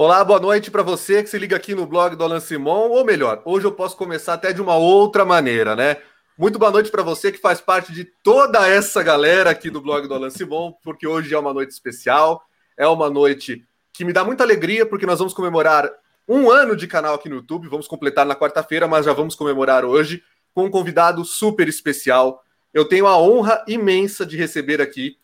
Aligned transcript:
Olá, 0.00 0.22
boa 0.22 0.38
noite 0.38 0.70
para 0.70 0.84
você 0.84 1.24
que 1.24 1.28
se 1.28 1.36
liga 1.36 1.56
aqui 1.56 1.74
no 1.74 1.84
blog 1.84 2.14
do 2.14 2.22
Alan 2.22 2.38
Simon, 2.38 2.88
ou 2.88 3.04
melhor, 3.04 3.42
hoje 3.44 3.66
eu 3.66 3.72
posso 3.72 3.96
começar 3.96 4.34
até 4.34 4.52
de 4.52 4.62
uma 4.62 4.76
outra 4.76 5.24
maneira, 5.24 5.74
né? 5.74 5.96
Muito 6.38 6.56
boa 6.56 6.70
noite 6.70 6.88
para 6.88 7.02
você 7.02 7.32
que 7.32 7.40
faz 7.40 7.60
parte 7.60 7.92
de 7.92 8.04
toda 8.04 8.64
essa 8.64 9.02
galera 9.02 9.50
aqui 9.50 9.68
do 9.68 9.80
blog 9.80 10.06
do 10.06 10.14
Alan 10.14 10.30
Simon, 10.30 10.72
porque 10.84 11.04
hoje 11.04 11.34
é 11.34 11.38
uma 11.38 11.52
noite 11.52 11.72
especial, 11.72 12.40
é 12.76 12.86
uma 12.86 13.10
noite 13.10 13.66
que 13.92 14.04
me 14.04 14.12
dá 14.12 14.22
muita 14.22 14.44
alegria, 14.44 14.86
porque 14.86 15.04
nós 15.04 15.18
vamos 15.18 15.34
comemorar 15.34 15.90
um 16.28 16.48
ano 16.48 16.76
de 16.76 16.86
canal 16.86 17.16
aqui 17.16 17.28
no 17.28 17.34
YouTube, 17.34 17.66
vamos 17.66 17.88
completar 17.88 18.24
na 18.24 18.36
quarta-feira, 18.36 18.86
mas 18.86 19.04
já 19.04 19.12
vamos 19.12 19.34
comemorar 19.34 19.84
hoje 19.84 20.22
com 20.54 20.66
um 20.66 20.70
convidado 20.70 21.24
super 21.24 21.66
especial. 21.66 22.40
Eu 22.72 22.84
tenho 22.84 23.08
a 23.08 23.18
honra 23.18 23.64
imensa 23.66 24.24
de 24.24 24.36
receber 24.36 24.80
aqui 24.80 25.18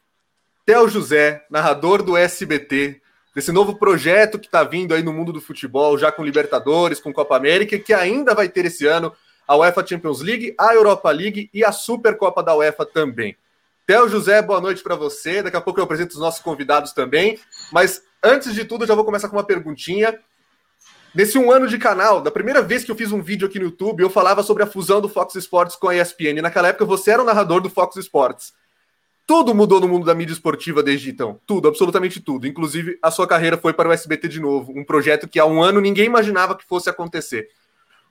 Theo 0.66 0.88
José, 0.88 1.46
narrador 1.48 2.02
do 2.02 2.16
SBT, 2.16 3.03
desse 3.34 3.50
novo 3.50 3.74
projeto 3.74 4.38
que 4.38 4.46
está 4.46 4.62
vindo 4.62 4.94
aí 4.94 5.02
no 5.02 5.12
mundo 5.12 5.32
do 5.32 5.40
futebol, 5.40 5.98
já 5.98 6.12
com 6.12 6.24
Libertadores, 6.24 7.00
com 7.00 7.12
Copa 7.12 7.36
América, 7.36 7.78
que 7.78 7.92
ainda 7.92 8.34
vai 8.34 8.48
ter 8.48 8.64
esse 8.66 8.86
ano 8.86 9.12
a 9.46 9.56
UEFA 9.56 9.86
Champions 9.86 10.20
League, 10.20 10.54
a 10.58 10.74
Europa 10.74 11.10
League 11.10 11.50
e 11.52 11.64
a 11.64 11.72
Supercopa 11.72 12.42
da 12.42 12.54
UEFA 12.56 12.86
também. 12.86 13.36
Theo 13.86 14.08
José, 14.08 14.40
boa 14.40 14.60
noite 14.60 14.82
para 14.82 14.94
você. 14.94 15.42
Daqui 15.42 15.56
a 15.56 15.60
pouco 15.60 15.78
eu 15.78 15.84
apresento 15.84 16.14
os 16.14 16.20
nossos 16.20 16.40
convidados 16.40 16.92
também. 16.92 17.38
Mas 17.70 18.02
antes 18.22 18.54
de 18.54 18.64
tudo, 18.64 18.86
já 18.86 18.94
vou 18.94 19.04
começar 19.04 19.28
com 19.28 19.36
uma 19.36 19.44
perguntinha. 19.44 20.18
Nesse 21.14 21.38
um 21.38 21.52
ano 21.52 21.68
de 21.68 21.78
canal, 21.78 22.20
da 22.20 22.30
primeira 22.30 22.62
vez 22.62 22.82
que 22.82 22.90
eu 22.90 22.96
fiz 22.96 23.12
um 23.12 23.20
vídeo 23.22 23.46
aqui 23.46 23.58
no 23.58 23.66
YouTube, 23.66 24.00
eu 24.00 24.10
falava 24.10 24.42
sobre 24.42 24.62
a 24.62 24.66
fusão 24.66 25.00
do 25.00 25.08
Fox 25.08 25.34
Sports 25.34 25.76
com 25.76 25.88
a 25.88 25.96
ESPN. 25.96 26.40
Naquela 26.40 26.68
época, 26.68 26.86
você 26.86 27.10
era 27.10 27.22
o 27.22 27.24
narrador 27.26 27.60
do 27.60 27.68
Fox 27.68 27.96
Sports. 27.96 28.54
Tudo 29.26 29.54
mudou 29.54 29.80
no 29.80 29.88
mundo 29.88 30.04
da 30.04 30.14
mídia 30.14 30.34
esportiva 30.34 30.82
desde 30.82 31.10
então. 31.10 31.40
Tudo, 31.46 31.66
absolutamente 31.66 32.20
tudo. 32.20 32.46
Inclusive, 32.46 32.98
a 33.02 33.10
sua 33.10 33.26
carreira 33.26 33.56
foi 33.56 33.72
para 33.72 33.88
o 33.88 33.92
SBT 33.92 34.28
de 34.28 34.38
novo. 34.38 34.72
Um 34.76 34.84
projeto 34.84 35.26
que 35.26 35.38
há 35.38 35.46
um 35.46 35.62
ano 35.62 35.80
ninguém 35.80 36.04
imaginava 36.04 36.54
que 36.54 36.64
fosse 36.64 36.90
acontecer. 36.90 37.48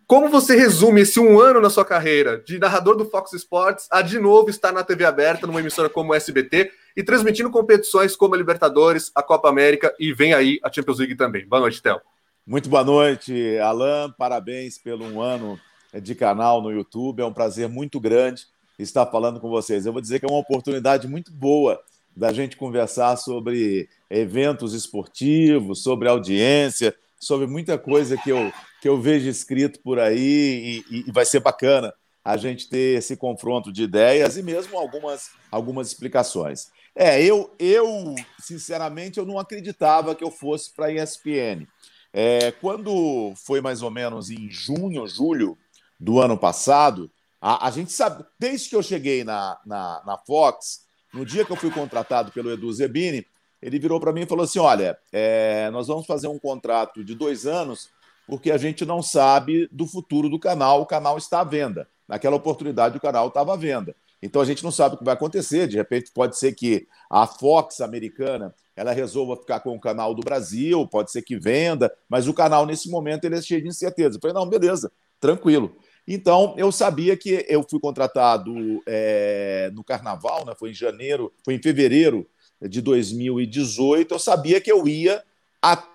Como 0.08 0.28
você 0.28 0.56
resume 0.56 1.02
esse 1.02 1.20
um 1.20 1.40
ano 1.40 1.62
na 1.62 1.70
sua 1.70 1.86
carreira, 1.86 2.42
de 2.46 2.58
narrador 2.58 2.98
do 2.98 3.06
Fox 3.06 3.32
Sports, 3.34 3.88
a 3.92 4.02
de 4.02 4.20
novo 4.20 4.50
estar 4.50 4.72
na 4.72 4.84
TV 4.84 5.06
aberta, 5.06 5.48
numa 5.48 5.60
emissora 5.60 5.88
como 5.88 6.12
o 6.12 6.16
SBT, 6.16 6.72
e 6.98 7.04
transmitindo 7.04 7.50
competições 7.50 8.16
como 8.16 8.34
a 8.34 8.38
Libertadores, 8.38 9.12
a 9.16 9.24
Copa 9.24 9.50
América 9.50 9.94
e 10.00 10.12
vem 10.14 10.34
aí 10.34 10.60
a 10.64 10.72
Champions 10.72 11.00
League 11.00 11.16
também. 11.16 11.48
Boa 11.48 11.62
noite, 11.62 11.82
Théo. 11.82 12.02
Muito 12.46 12.68
boa 12.68 12.84
noite, 12.84 13.58
Alan. 13.60 14.12
Parabéns 14.18 14.78
pelo 14.78 15.06
um 15.06 15.22
ano 15.22 15.60
de 16.02 16.16
canal 16.16 16.62
no 16.62 16.72
YouTube. 16.72 17.22
É 17.22 17.26
um 17.26 17.34
prazer 17.34 17.70
muito 17.70 18.00
grande 18.00 18.48
estar 18.84 19.06
falando 19.08 19.40
com 19.40 19.50
vocês. 19.50 19.86
Eu 19.86 19.94
vou 19.94 20.02
dizer 20.02 20.20
que 20.20 20.26
é 20.26 20.30
uma 20.30 20.40
oportunidade 20.40 21.08
muito 21.08 21.32
boa 21.32 21.82
da 22.16 22.32
gente 22.32 22.58
conversar 22.58 23.16
sobre 23.18 23.90
eventos 24.10 24.74
esportivos, 24.74 25.82
sobre 25.82 26.08
audiência, 26.08 26.96
sobre 27.20 27.48
muita 27.48 27.78
coisa 27.78 28.18
que 28.18 28.30
eu, 28.30 28.52
que 28.82 28.88
eu 28.88 29.02
vejo 29.02 29.28
escrito 29.28 29.80
por 29.80 30.00
aí 30.00 30.84
e, 30.90 31.06
e 31.08 31.12
vai 31.12 31.26
ser 31.26 31.40
bacana 31.40 31.94
a 32.24 32.38
gente 32.38 32.70
ter 32.70 32.98
esse 32.98 33.18
confronto 33.18 33.72
de 33.72 33.84
ideias 33.84 34.38
e 34.38 34.44
mesmo 34.44 34.78
algumas, 34.78 35.32
algumas 35.52 35.88
explicações. 35.88 36.68
É, 36.96 37.22
eu, 37.24 37.54
eu, 37.58 38.16
sinceramente, 38.40 39.18
eu 39.18 39.26
não 39.26 39.40
acreditava 39.40 40.16
que 40.16 40.24
eu 40.24 40.32
fosse 40.32 40.72
para 40.74 40.86
a 40.86 40.92
ESPN. 40.92 41.68
É, 42.14 42.52
quando 42.52 43.34
foi 43.36 43.60
mais 43.60 43.82
ou 43.82 43.90
menos 43.90 44.30
em 44.30 44.50
junho, 44.50 45.08
julho 45.08 45.58
do 46.00 46.20
ano 46.20 46.38
passado, 46.38 47.10
a, 47.46 47.68
a 47.68 47.72
gente 47.72 47.92
sabe, 47.92 48.24
desde 48.40 48.70
que 48.70 48.76
eu 48.78 48.82
cheguei 48.82 49.26
na, 49.26 49.60
na, 49.66 50.02
na, 50.06 50.18
Fox, 50.18 50.86
no 51.14 51.26
dia 51.26 51.44
que 51.44 51.52
eu 51.52 51.58
fui 51.58 51.70
contratado 51.70 52.32
pelo 52.32 52.50
Edu 52.50 52.72
Zebini, 52.72 53.28
ele 53.62 53.78
virou 53.78 54.00
para 54.00 54.14
mim 54.14 54.22
e 54.22 54.26
falou 54.26 54.46
assim: 54.46 54.60
Olha, 54.60 54.98
é, 55.12 55.70
nós 55.72 55.88
vamos 55.88 56.06
fazer 56.06 56.30
um 56.30 56.40
contrato 56.40 57.04
de 57.04 57.14
dois 57.14 57.46
anos, 57.46 57.90
porque 58.26 58.50
a 58.50 58.58
gente 58.58 58.86
não 58.86 59.02
sabe 59.02 59.68
do 59.74 59.86
futuro 59.86 60.30
do 60.30 60.40
canal, 60.40 60.82
o 60.82 60.86
canal 60.86 61.18
está 61.18 61.42
à 61.42 61.44
venda. 61.44 61.86
Naquela 62.08 62.38
oportunidade, 62.38 62.96
o 62.96 63.02
canal 63.02 63.28
estava 63.28 63.54
à 63.54 63.58
venda. 63.58 63.94
Então 64.22 64.42
a 64.42 64.46
gente 64.46 64.64
não 64.64 64.72
sabe 64.72 64.96
o 64.96 64.98
que 64.98 65.04
vai 65.04 65.14
acontecer. 65.14 65.68
De 65.68 65.76
repente, 65.76 66.12
pode 66.14 66.38
ser 66.38 66.54
que 66.54 66.88
a 67.10 67.28
Fox 67.28 67.82
americana 67.82 68.56
ela 68.74 68.94
resolva 68.94 69.36
ficar 69.36 69.60
com 69.60 69.76
o 69.76 69.80
canal 69.82 70.16
do 70.16 70.22
Brasil, 70.22 70.88
pode 70.88 71.12
ser 71.12 71.22
que 71.22 71.38
venda, 71.38 71.94
mas 72.08 72.26
o 72.26 72.34
canal, 72.34 72.66
nesse 72.66 72.90
momento, 72.90 73.26
ele 73.26 73.36
é 73.36 73.42
cheio 73.42 73.62
de 73.62 73.68
incerteza. 73.68 74.16
Eu 74.16 74.22
falei, 74.22 74.34
não, 74.34 74.48
beleza, 74.48 74.90
tranquilo. 75.20 75.76
Então, 76.08 76.54
eu 76.58 76.72
sabia 76.72 77.16
que 77.16 77.46
eu 77.48 77.64
fui 77.64 77.80
contratado 77.80 78.54
é, 78.86 79.72
no 79.74 79.84
carnaval, 79.84 80.46
né? 80.46 80.54
foi 80.58 80.72
em 80.72 80.74
janeiro, 80.74 81.32
foi 81.46 81.54
em 81.56 81.62
fevereiro 81.62 82.28
de 82.62 82.82
2018. 82.82 84.14
Eu 84.14 84.20
sabia 84.20 84.60
que 84.60 84.72
eu 84.72 84.88
ia 84.88 85.24
até 85.62 85.94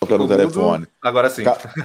tocando 0.00 0.24
o 0.24 0.28
telefone. 0.28 0.86
Agora 1.00 1.30
sim. 1.30 1.44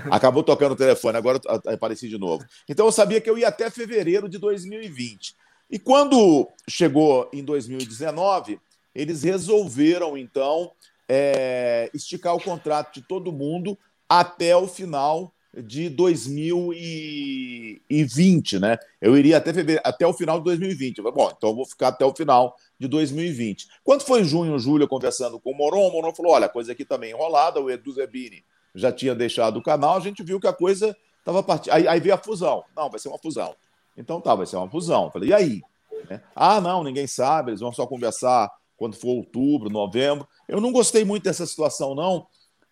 Acabou 0.10 0.44
tocando 0.44 0.72
o 0.72 0.76
telefone, 0.76 1.18
agora 1.18 1.40
apareci 1.68 2.10
de 2.10 2.18
novo. 2.18 2.44
Então 2.68 2.86
eu 2.86 2.92
sabia 2.92 3.22
que 3.22 3.30
eu 3.30 3.38
ia 3.38 3.48
até 3.48 3.70
fevereiro 3.70 4.28
de 4.28 4.38
2020. 4.38 5.36
E 5.70 5.78
quando 5.78 6.48
chegou 6.68 7.30
em 7.34 7.44
2019, 7.44 8.60
eles 8.98 9.22
resolveram, 9.22 10.18
então, 10.18 10.72
é, 11.08 11.92
esticar 11.94 12.36
o 12.36 12.44
contrato 12.44 12.96
de 12.96 13.04
todo 13.04 13.32
mundo 13.32 13.78
até 14.10 14.58
o 14.58 14.68
final 14.68 15.32
de 15.54 15.88
2020, 15.90 18.60
né? 18.60 18.80
Eu 19.00 19.16
iria 19.16 19.38
até, 19.38 19.54
fevereiro, 19.54 19.84
até 19.86 20.08
o 20.08 20.14
final 20.14 20.40
de 20.40 20.46
2020. 20.46 20.96
falei, 20.98 21.12
bom, 21.12 21.32
então 21.36 21.52
eu 21.52 21.56
vou 21.56 21.66
ficar 21.66 21.90
até 21.90 22.04
o 22.04 22.16
final 22.16 22.56
de 22.80 22.88
2020. 22.88 23.68
Quando 23.84 24.02
foi 24.02 24.24
junho, 24.24 24.58
julho, 24.58 24.88
conversando 24.88 25.40
com 25.40 25.52
o 25.52 25.56
Moron, 25.56 25.88
o 25.88 25.92
Moron 25.92 26.16
falou: 26.16 26.32
olha, 26.34 26.48
a 26.48 26.50
coisa 26.50 26.72
aqui 26.72 26.84
também 26.84 27.12
tá 27.12 27.18
enrolada, 27.18 27.62
o 27.62 27.70
Edu 27.70 27.92
Zebini 27.92 28.44
já 28.74 28.92
tinha 28.92 29.14
deixado 29.14 29.58
o 29.58 29.64
canal, 29.64 29.98
a 29.98 30.00
gente 30.00 30.24
viu 30.24 30.40
que 30.40 30.48
a 30.48 30.54
coisa 30.54 30.98
estava 31.20 31.44
partindo. 31.44 31.74
Aí, 31.74 31.88
aí 31.88 32.00
veio 32.00 32.16
a 32.16 32.18
fusão. 32.18 32.64
Não, 32.76 32.90
vai 32.90 33.00
ser 33.00 33.10
uma 33.10 33.20
fusão. 33.20 33.56
Então 33.96 34.20
tá, 34.20 34.34
vai 34.34 34.48
ser 34.48 34.58
uma 34.58 34.70
fusão. 34.70 35.12
falei, 35.12 35.30
e 35.30 35.34
aí? 35.34 35.62
Né? 36.10 36.22
Ah, 36.36 36.60
não, 36.60 36.84
ninguém 36.84 37.08
sabe, 37.08 37.52
eles 37.52 37.62
vão 37.62 37.72
só 37.72 37.88
conversar 37.88 38.52
quando 38.78 38.96
for 38.96 39.10
outubro, 39.10 39.70
novembro. 39.70 40.28
Eu 40.48 40.62
não 40.62 40.72
gostei 40.72 41.04
muito 41.04 41.24
dessa 41.24 41.46
situação, 41.46 41.94
não, 41.96 42.28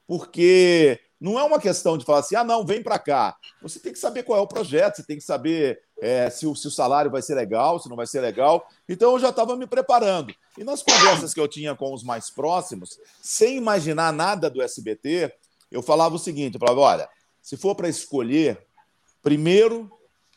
porque 0.07 0.99
não 1.19 1.39
é 1.39 1.43
uma 1.43 1.59
questão 1.59 1.97
de 1.97 2.05
falar 2.05 2.19
assim, 2.19 2.35
ah, 2.35 2.43
não, 2.43 2.65
vem 2.65 2.83
para 2.83 2.99
cá. 2.99 3.35
Você 3.61 3.79
tem 3.79 3.91
que 3.91 3.99
saber 3.99 4.23
qual 4.23 4.39
é 4.39 4.41
o 4.41 4.47
projeto, 4.47 4.97
você 4.97 5.03
tem 5.03 5.17
que 5.17 5.23
saber 5.23 5.81
é, 5.99 6.29
se, 6.29 6.45
o, 6.45 6.55
se 6.55 6.67
o 6.67 6.71
salário 6.71 7.09
vai 7.09 7.21
ser 7.21 7.35
legal, 7.35 7.79
se 7.79 7.89
não 7.89 7.95
vai 7.95 8.05
ser 8.05 8.21
legal. 8.21 8.67
Então 8.87 9.13
eu 9.13 9.19
já 9.19 9.29
estava 9.29 9.55
me 9.55 9.65
preparando. 9.65 10.33
E 10.57 10.63
nas 10.63 10.83
conversas 10.83 11.33
que 11.33 11.39
eu 11.39 11.47
tinha 11.47 11.75
com 11.75 11.93
os 11.93 12.03
mais 12.03 12.29
próximos, 12.29 12.99
sem 13.21 13.57
imaginar 13.57 14.13
nada 14.13 14.49
do 14.49 14.61
SBT, 14.61 15.33
eu 15.71 15.81
falava 15.81 16.15
o 16.15 16.19
seguinte: 16.19 16.55
eu 16.55 16.59
falava, 16.59 16.81
olha, 16.81 17.09
se 17.41 17.57
for 17.57 17.75
para 17.75 17.89
escolher, 17.89 18.65
primeiro 19.23 19.91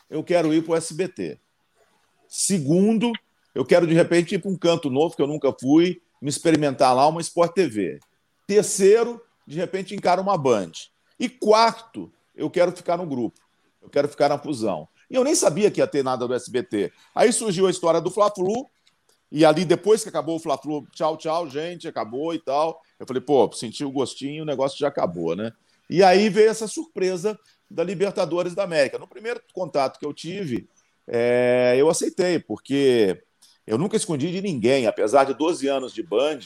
eu 0.09 0.25
quero 0.25 0.55
ir 0.55 0.65
para 0.65 0.73
o 0.73 0.77
SBT. 0.77 1.39
Segundo, 2.29 3.13
eu 3.59 3.65
quero 3.65 3.89
de 3.89 3.93
repente 3.93 4.37
ir 4.37 4.39
para 4.39 4.53
um 4.53 4.57
canto 4.57 4.89
novo 4.89 5.17
que 5.17 5.21
eu 5.21 5.27
nunca 5.27 5.53
fui, 5.53 6.01
me 6.23 6.29
experimentar 6.29 6.95
lá, 6.95 7.09
uma 7.09 7.21
Sport 7.21 7.55
TV. 7.55 7.99
Terceiro, 8.47 9.21
de 9.45 9.57
repente 9.57 9.97
encaro 9.97 10.23
uma 10.23 10.39
Band. 10.39 10.71
E 11.19 11.29
quarto, 11.29 12.09
eu 12.37 12.49
quero 12.49 12.71
ficar 12.71 12.97
no 12.97 13.05
grupo. 13.05 13.41
Eu 13.83 13.91
quero 13.91 14.07
ficar 14.07 14.29
na 14.29 14.39
fusão. 14.39 14.87
E 15.11 15.17
eu 15.17 15.25
nem 15.25 15.35
sabia 15.35 15.73
que 15.73 15.81
ia 15.81 15.89
ter 15.89 16.05
nada 16.05 16.29
do 16.29 16.35
SBT. 16.35 16.93
Aí 17.13 17.33
surgiu 17.33 17.67
a 17.67 17.71
história 17.73 18.01
do 18.01 18.13
Fla-Flu, 18.13 18.65
e 19.29 19.45
ali, 19.45 19.65
depois 19.65 20.05
que 20.05 20.09
acabou 20.09 20.37
o 20.37 20.41
Fla-Flu, 20.41 20.87
tchau, 20.93 21.17
tchau, 21.17 21.51
gente, 21.51 21.89
acabou 21.89 22.33
e 22.33 22.39
tal. 22.39 22.81
Eu 22.97 23.09
falei, 23.09 23.21
pô, 23.21 23.51
senti 23.53 23.85
o 23.85 23.91
gostinho, 23.91 24.45
o 24.45 24.47
negócio 24.47 24.79
já 24.79 24.87
acabou, 24.87 25.35
né? 25.35 25.53
E 25.91 26.05
aí 26.05 26.29
veio 26.29 26.49
essa 26.49 26.69
surpresa 26.69 27.37
da 27.69 27.83
Libertadores 27.83 28.55
da 28.55 28.63
América. 28.63 29.01
No 29.01 29.09
primeiro 29.09 29.43
contato 29.53 29.99
que 29.99 30.07
eu 30.07 30.15
tive, 30.15 30.69
é, 31.09 31.75
eu 31.77 31.91
aceitei, 31.91 32.39
porque 32.39 33.21
eu 33.69 33.77
nunca 33.77 33.97
escondi 33.97 34.31
de 34.31 34.41
ninguém, 34.41 34.87
apesar 34.87 35.25
de 35.25 35.35
12 35.35 35.69
anos 35.69 35.93
de 35.93 36.03
Band, 36.03 36.41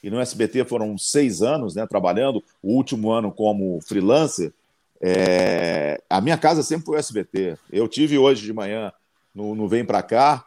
e 0.00 0.08
no 0.08 0.20
SBT 0.20 0.64
foram 0.64 0.96
seis 0.96 1.42
anos 1.42 1.74
né, 1.74 1.84
trabalhando, 1.88 2.42
o 2.62 2.72
último 2.72 3.10
ano 3.10 3.32
como 3.32 3.80
freelancer, 3.80 4.52
é, 5.00 6.00
a 6.08 6.20
minha 6.20 6.38
casa 6.38 6.62
sempre 6.62 6.86
foi 6.86 6.96
o 6.96 6.98
SBT. 6.98 7.58
Eu 7.72 7.88
tive 7.88 8.16
hoje 8.16 8.44
de 8.44 8.52
manhã 8.52 8.92
no, 9.34 9.56
no 9.56 9.66
Vem 9.66 9.84
Pra 9.84 10.02
Cá 10.02 10.44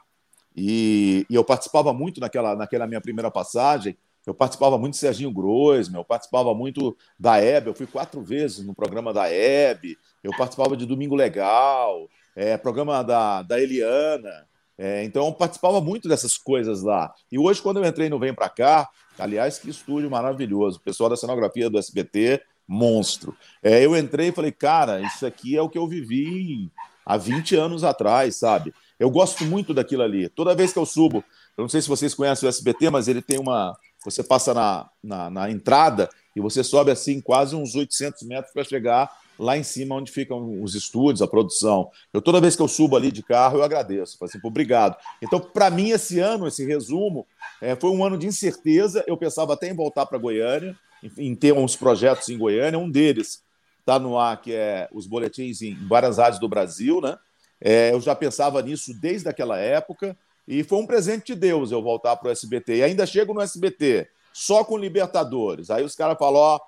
e, 0.56 1.26
e, 1.30 1.36
eu 1.36 1.44
participava 1.44 1.94
muito 1.94 2.22
naquela, 2.22 2.56
naquela 2.56 2.88
minha 2.88 3.02
primeira 3.02 3.30
passagem. 3.30 3.98
Eu 4.26 4.34
participava 4.34 4.78
muito 4.78 4.94
de 4.94 5.00
Serginho 5.00 5.32
Groisman, 5.32 6.00
eu 6.00 6.06
participava 6.06 6.54
muito 6.54 6.96
da 7.20 7.38
Hebe, 7.38 7.68
eu 7.70 7.74
fui 7.74 7.88
quatro 7.88 8.22
vezes 8.22 8.66
no 8.66 8.74
programa 8.74 9.12
da 9.12 9.28
Hebe, 9.30 9.98
eu 10.24 10.32
participava 10.38 10.78
de 10.78 10.86
Domingo 10.86 11.16
Legal, 11.16 12.08
é, 12.36 12.56
programa 12.56 13.04
da, 13.04 13.42
da 13.42 13.60
Eliana. 13.60 14.51
É, 14.84 15.04
então 15.04 15.28
eu 15.28 15.32
participava 15.32 15.80
muito 15.80 16.10
dessas 16.10 16.40
coisas 16.40 16.82
lá. 16.82 17.14
E 17.32 17.38
hoje, 17.38 17.62
quando 17.62 17.78
eu 17.78 17.86
entrei 17.86 18.10
no 18.10 18.18
Vem 18.18 18.34
Pra 18.34 18.50
Cá, 18.50 18.90
aliás, 19.20 19.60
que 19.60 19.70
estúdio 19.70 20.10
maravilhoso, 20.10 20.80
o 20.80 20.82
pessoal 20.82 21.08
da 21.08 21.16
cenografia 21.16 21.70
do 21.70 21.78
SBT, 21.78 22.42
monstro. 22.68 23.38
É, 23.62 23.86
eu 23.86 23.96
entrei 23.96 24.30
e 24.30 24.32
falei, 24.32 24.52
cara, 24.52 25.00
isso 25.00 25.24
aqui 25.24 25.56
é 25.56 25.62
o 25.62 25.70
que 25.70 25.78
eu 25.78 25.88
vivi 25.88 26.72
há 27.06 27.16
20 27.16 27.56
anos 27.56 27.84
atrás, 27.84 28.38
sabe? 28.38 28.74
Eu 29.00 29.12
gosto 29.12 29.46
muito 29.46 29.72
daquilo 29.72 30.02
ali. 30.02 30.28
Toda 30.30 30.56
vez 30.56 30.74
que 30.74 30.80
eu 30.80 30.86
subo, 30.88 31.24
eu 31.56 31.62
não 31.62 31.70
sei 31.70 31.80
se 31.80 31.88
vocês 31.88 32.16
conhecem 32.16 32.48
o 32.48 32.50
SBT, 32.50 32.90
mas 32.90 33.08
ele 33.08 33.22
tem 33.22 33.38
uma. 33.38 33.78
Você 34.04 34.24
passa 34.24 34.52
na, 34.52 34.90
na, 35.04 35.30
na 35.30 35.52
entrada 35.52 36.10
e 36.36 36.42
você 36.42 36.64
sobe 36.64 36.90
assim 36.90 37.22
quase 37.22 37.56
uns 37.56 37.76
800 37.76 38.24
metros 38.24 38.52
para 38.52 38.64
chegar 38.64 39.12
lá 39.42 39.58
em 39.58 39.64
cima 39.64 39.96
onde 39.96 40.12
ficam 40.12 40.62
os 40.62 40.76
estúdios, 40.76 41.20
a 41.20 41.28
produção. 41.28 41.90
Eu 42.14 42.22
toda 42.22 42.40
vez 42.40 42.56
que 42.56 42.62
eu 42.62 42.68
subo 42.68 42.96
ali 42.96 43.12
de 43.12 43.24
carro, 43.24 43.58
eu 43.58 43.64
agradeço. 43.64 44.16
Falo 44.20 44.30
assim, 44.30 44.40
obrigado. 44.44 44.96
Então, 45.20 45.40
para 45.40 45.72
mim, 45.72 45.90
esse 45.90 46.20
ano, 46.20 46.48
esse 46.48 46.64
resumo, 46.64 47.26
é, 47.60 47.76
foi 47.76 47.90
um 47.90 48.06
ano 48.06 48.20
de 48.20 48.28
incerteza. 48.28 49.04
Eu 49.08 49.18
pensava 49.18 49.54
até 49.54 49.68
em 49.68 49.76
voltar 49.76 50.06
para 50.06 50.20
Goiânia, 50.20 50.78
em, 51.02 51.30
em, 51.30 51.36
ter 51.36 51.54
uns 51.54 51.76
projetos 51.76 52.30
em 52.30 52.38
Goiânia. 52.38 52.78
Um 52.78 52.90
deles 52.90 53.44
está 53.80 53.98
no 53.98 54.16
ar, 54.16 54.40
que 54.40 54.54
é 54.54 54.88
os 54.94 55.08
boletins 55.08 55.64
em 55.64 55.74
várias 55.88 56.20
áreas 56.20 56.40
do 56.40 56.48
Brasil, 56.48 57.02
né? 57.02 57.18
É, 57.60 57.94
eu 57.94 58.00
já 58.00 58.16
pensava 58.16 58.62
nisso 58.62 58.94
desde 59.02 59.28
aquela 59.28 59.58
época. 59.58 60.16
E 60.48 60.64
foi 60.64 60.78
um 60.78 60.86
presente 60.86 61.34
de 61.34 61.36
Deus 61.36 61.72
eu 61.72 61.82
voltar 61.82 62.16
para 62.16 62.30
o 62.30 62.32
SBT. 62.32 62.78
E 62.78 62.84
ainda 62.84 63.08
chego 63.08 63.34
no 63.34 63.42
SBT, 63.42 64.08
só 64.32 64.64
com 64.64 64.78
Libertadores. 64.78 65.72
Aí 65.72 65.84
os 65.84 65.96
caras 65.96 66.18
falam, 66.20 66.42
ó, 66.42 66.60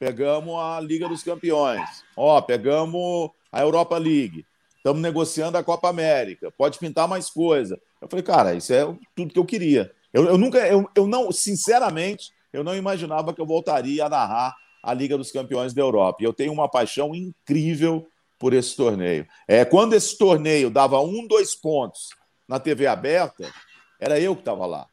pegamos 0.00 0.54
a 0.58 0.80
Liga 0.80 1.06
dos 1.06 1.22
Campeões, 1.22 2.02
ó, 2.16 2.40
pegamos 2.40 3.30
a 3.52 3.60
Europa 3.60 3.98
League, 3.98 4.46
estamos 4.78 5.02
negociando 5.02 5.58
a 5.58 5.62
Copa 5.62 5.90
América, 5.90 6.50
pode 6.50 6.78
pintar 6.78 7.06
mais 7.06 7.28
coisa. 7.28 7.78
Eu 8.00 8.08
falei, 8.08 8.22
cara, 8.22 8.54
isso 8.54 8.72
é 8.72 8.82
tudo 9.14 9.34
que 9.34 9.38
eu 9.38 9.44
queria. 9.44 9.92
Eu, 10.10 10.24
eu 10.24 10.38
nunca, 10.38 10.66
eu, 10.66 10.88
eu 10.96 11.06
não, 11.06 11.30
sinceramente, 11.30 12.32
eu 12.50 12.64
não 12.64 12.74
imaginava 12.74 13.34
que 13.34 13.40
eu 13.42 13.46
voltaria 13.46 14.06
a 14.06 14.08
narrar 14.08 14.56
a 14.82 14.94
Liga 14.94 15.18
dos 15.18 15.30
Campeões 15.30 15.74
da 15.74 15.82
Europa. 15.82 16.22
E 16.22 16.24
eu 16.24 16.32
tenho 16.32 16.52
uma 16.52 16.68
paixão 16.68 17.14
incrível 17.14 18.08
por 18.38 18.54
esse 18.54 18.74
torneio. 18.74 19.28
É, 19.46 19.66
quando 19.66 19.92
esse 19.92 20.16
torneio 20.16 20.70
dava 20.70 20.98
um, 21.02 21.26
dois 21.26 21.54
pontos 21.54 22.08
na 22.48 22.58
TV 22.58 22.86
aberta, 22.86 23.52
era 24.00 24.18
eu 24.18 24.34
que 24.34 24.40
estava 24.40 24.64
lá. 24.64 24.86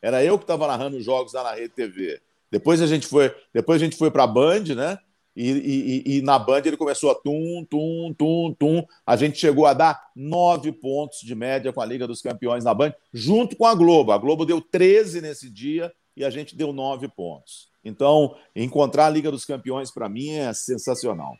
Era 0.00 0.22
eu 0.22 0.38
que 0.38 0.44
estava 0.44 0.68
narrando 0.68 0.96
os 0.96 1.04
jogos 1.04 1.32
lá 1.32 1.42
na 1.42 1.52
Rede 1.52 1.74
TV. 1.74 2.20
Depois 2.50 2.80
a 2.80 2.86
gente 2.86 3.06
foi, 3.06 3.34
depois 3.52 3.80
a 3.80 3.84
gente 3.84 3.96
foi 3.96 4.10
para 4.10 4.24
a 4.24 4.26
Band, 4.26 4.74
né? 4.74 4.98
E, 5.36 6.02
e, 6.06 6.16
e, 6.16 6.22
na 6.22 6.38
Band 6.38 6.62
ele 6.64 6.78
começou 6.78 7.10
a 7.10 7.14
tum, 7.14 7.66
tum, 7.68 8.14
tum, 8.16 8.54
tum. 8.58 8.86
A 9.06 9.16
gente 9.16 9.38
chegou 9.38 9.66
a 9.66 9.74
dar 9.74 10.00
nove 10.16 10.72
pontos 10.72 11.20
de 11.20 11.34
média 11.34 11.72
com 11.74 11.80
a 11.82 11.84
Liga 11.84 12.06
dos 12.06 12.22
Campeões 12.22 12.64
na 12.64 12.72
Band, 12.72 12.94
junto 13.12 13.54
com 13.54 13.66
a 13.66 13.74
Globo. 13.74 14.12
A 14.12 14.18
Globo 14.18 14.46
deu 14.46 14.62
13 14.62 15.20
nesse 15.20 15.50
dia 15.50 15.92
e 16.16 16.24
a 16.24 16.30
gente 16.30 16.56
deu 16.56 16.72
nove 16.72 17.06
pontos. 17.06 17.68
Então, 17.84 18.34
encontrar 18.54 19.06
a 19.06 19.10
Liga 19.10 19.30
dos 19.30 19.44
Campeões 19.44 19.90
para 19.90 20.08
mim 20.08 20.30
é 20.30 20.54
sensacional. 20.54 21.36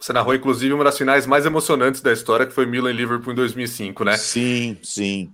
Você 0.00 0.12
narrou, 0.12 0.34
inclusive, 0.34 0.72
uma 0.72 0.82
das 0.82 0.98
finais 0.98 1.26
mais 1.26 1.44
emocionantes 1.46 2.00
da 2.00 2.12
história, 2.12 2.46
que 2.46 2.52
foi 2.52 2.66
Milan 2.66 2.90
e 2.90 2.94
Liverpool 2.94 3.32
em 3.32 3.36
2005, 3.36 4.04
né? 4.04 4.16
Sim, 4.16 4.76
sim. 4.82 5.30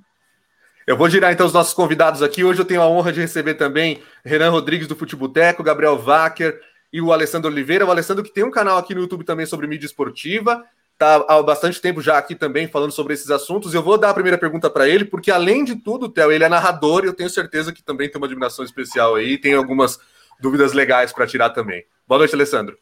Eu 0.88 0.96
vou 0.96 1.10
girar 1.10 1.30
então 1.30 1.44
os 1.44 1.52
nossos 1.52 1.74
convidados 1.74 2.22
aqui. 2.22 2.42
Hoje 2.42 2.62
eu 2.62 2.64
tenho 2.64 2.80
a 2.80 2.88
honra 2.88 3.12
de 3.12 3.20
receber 3.20 3.52
também 3.52 4.00
Renan 4.24 4.48
Rodrigues 4.48 4.88
do 4.88 4.96
Futeboteco, 4.96 5.62
Gabriel 5.62 5.98
Wacker 5.98 6.58
e 6.90 6.98
o 6.98 7.12
Alessandro 7.12 7.50
Oliveira. 7.50 7.84
O 7.84 7.90
Alessandro 7.90 8.24
que 8.24 8.32
tem 8.32 8.42
um 8.42 8.50
canal 8.50 8.78
aqui 8.78 8.94
no 8.94 9.02
YouTube 9.02 9.22
também 9.22 9.44
sobre 9.44 9.66
mídia 9.66 9.84
esportiva. 9.84 10.64
Está 10.94 11.16
há 11.28 11.42
bastante 11.42 11.78
tempo 11.78 12.00
já 12.00 12.16
aqui 12.16 12.34
também 12.34 12.66
falando 12.66 12.90
sobre 12.90 13.12
esses 13.12 13.30
assuntos. 13.30 13.74
Eu 13.74 13.82
vou 13.82 13.98
dar 13.98 14.08
a 14.08 14.14
primeira 14.14 14.38
pergunta 14.38 14.70
para 14.70 14.88
ele, 14.88 15.04
porque 15.04 15.30
além 15.30 15.62
de 15.62 15.76
tudo, 15.76 16.08
Theo, 16.08 16.32
ele 16.32 16.44
é 16.44 16.48
narrador 16.48 17.04
e 17.04 17.08
eu 17.08 17.12
tenho 17.12 17.28
certeza 17.28 17.70
que 17.70 17.82
também 17.82 18.08
tem 18.08 18.18
uma 18.18 18.26
admiração 18.26 18.64
especial 18.64 19.14
aí. 19.14 19.36
Tem 19.36 19.52
algumas 19.52 20.00
dúvidas 20.40 20.72
legais 20.72 21.12
para 21.12 21.26
tirar 21.26 21.50
também. 21.50 21.84
Boa 22.06 22.20
noite, 22.20 22.34
Alessandro. 22.34 22.78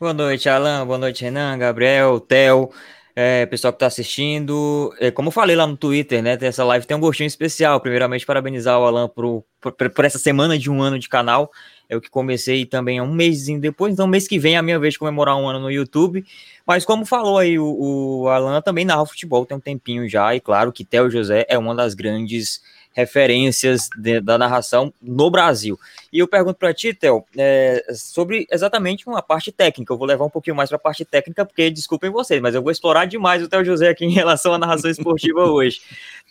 Boa 0.00 0.12
noite, 0.12 0.48
Alan. 0.48 0.84
Boa 0.84 0.98
noite, 0.98 1.22
Renan, 1.22 1.56
Gabriel, 1.56 2.18
Theo. 2.18 2.72
É, 3.20 3.46
pessoal 3.46 3.72
que 3.72 3.78
está 3.78 3.88
assistindo, 3.88 4.94
é, 5.00 5.10
como 5.10 5.26
eu 5.26 5.32
falei 5.32 5.56
lá 5.56 5.66
no 5.66 5.76
Twitter, 5.76 6.22
né? 6.22 6.38
Essa 6.40 6.62
live 6.62 6.86
tem 6.86 6.96
um 6.96 7.00
gostinho 7.00 7.26
especial. 7.26 7.80
Primeiramente, 7.80 8.24
parabenizar 8.24 8.78
o 8.78 8.84
Alan 8.84 9.08
por, 9.08 9.44
por, 9.60 9.72
por, 9.72 10.04
essa 10.04 10.20
semana 10.20 10.56
de 10.56 10.70
um 10.70 10.80
ano 10.80 11.00
de 11.00 11.08
canal. 11.08 11.50
Eu 11.88 12.00
que 12.00 12.08
comecei 12.08 12.64
também 12.64 13.00
um 13.00 13.12
mêsinho 13.12 13.60
depois, 13.60 13.92
então 13.92 14.06
mês 14.06 14.28
que 14.28 14.38
vem 14.38 14.54
é 14.54 14.58
a 14.58 14.62
minha 14.62 14.78
vez 14.78 14.92
de 14.92 15.00
comemorar 15.00 15.36
um 15.36 15.48
ano 15.48 15.58
no 15.58 15.68
YouTube. 15.68 16.24
Mas 16.64 16.84
como 16.84 17.04
falou 17.04 17.38
aí 17.38 17.58
o, 17.58 17.66
o 18.22 18.28
Alan, 18.28 18.62
também 18.62 18.84
narra 18.84 19.04
futebol 19.04 19.44
tem 19.44 19.56
um 19.56 19.60
tempinho 19.60 20.08
já, 20.08 20.36
e 20.36 20.40
claro 20.40 20.70
que 20.70 20.84
Theo 20.84 21.10
José 21.10 21.44
é 21.48 21.58
uma 21.58 21.74
das 21.74 21.94
grandes 21.94 22.60
referências 22.98 23.88
de, 23.96 24.20
da 24.20 24.36
narração 24.36 24.92
no 25.00 25.30
Brasil. 25.30 25.78
E 26.12 26.18
eu 26.18 26.26
pergunto 26.26 26.58
para 26.58 26.74
ti, 26.74 26.92
Theo, 26.92 27.24
é, 27.36 27.86
sobre 27.94 28.44
exatamente 28.50 29.06
uma 29.06 29.22
parte 29.22 29.52
técnica. 29.52 29.92
Eu 29.92 29.96
vou 29.96 30.04
levar 30.04 30.24
um 30.24 30.30
pouquinho 30.30 30.56
mais 30.56 30.68
para 30.68 30.74
a 30.74 30.80
parte 30.80 31.04
técnica, 31.04 31.46
porque 31.46 31.70
desculpem 31.70 32.10
vocês, 32.10 32.42
mas 32.42 32.56
eu 32.56 32.62
vou 32.62 32.72
explorar 32.72 33.04
demais 33.04 33.40
o 33.40 33.48
Theo 33.48 33.64
José 33.64 33.88
aqui 33.88 34.04
em 34.04 34.10
relação 34.10 34.52
à 34.52 34.58
narração 34.58 34.90
esportiva 34.90 35.44
hoje. 35.46 35.80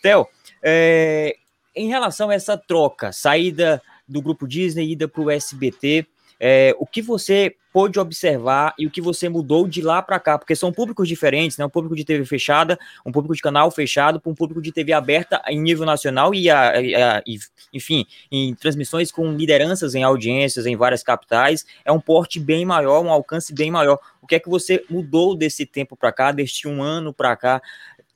Theo, 0.02 0.26
é, 0.62 1.36
em 1.74 1.88
relação 1.88 2.28
a 2.28 2.34
essa 2.34 2.54
troca, 2.58 3.12
saída 3.12 3.80
do 4.06 4.20
grupo 4.20 4.46
Disney, 4.46 4.92
ida 4.92 5.08
para 5.08 5.22
o 5.22 5.30
SBT, 5.30 6.06
é, 6.40 6.74
o 6.78 6.86
que 6.86 7.02
você 7.02 7.54
pôde 7.72 8.00
observar 8.00 8.74
e 8.78 8.86
o 8.86 8.90
que 8.90 9.00
você 9.00 9.28
mudou 9.28 9.68
de 9.68 9.82
lá 9.82 10.00
para 10.02 10.18
cá, 10.18 10.38
porque 10.38 10.56
são 10.56 10.72
públicos 10.72 11.06
diferentes, 11.06 11.58
né? 11.58 11.64
Um 11.64 11.70
público 11.70 11.94
de 11.94 12.04
TV 12.04 12.24
fechada, 12.24 12.78
um 13.04 13.12
público 13.12 13.34
de 13.34 13.42
canal 13.42 13.70
fechado, 13.70 14.20
para 14.20 14.32
um 14.32 14.34
público 14.34 14.60
de 14.60 14.72
TV 14.72 14.92
aberta 14.92 15.42
em 15.46 15.60
nível 15.60 15.84
nacional 15.84 16.34
e, 16.34 16.48
a, 16.50 16.70
a, 16.70 17.22
e, 17.26 17.38
enfim, 17.72 18.06
em 18.32 18.54
transmissões 18.54 19.12
com 19.12 19.30
lideranças 19.32 19.94
em 19.94 20.02
audiências 20.02 20.66
em 20.66 20.76
várias 20.76 21.02
capitais, 21.02 21.66
é 21.84 21.92
um 21.92 22.00
porte 22.00 22.40
bem 22.40 22.64
maior, 22.64 23.04
um 23.04 23.10
alcance 23.10 23.54
bem 23.54 23.70
maior. 23.70 23.98
O 24.22 24.26
que 24.26 24.34
é 24.34 24.40
que 24.40 24.48
você 24.48 24.84
mudou 24.88 25.36
desse 25.36 25.66
tempo 25.66 25.96
para 25.96 26.10
cá, 26.10 26.32
deste 26.32 26.66
um 26.66 26.82
ano 26.82 27.12
para 27.12 27.36
cá, 27.36 27.62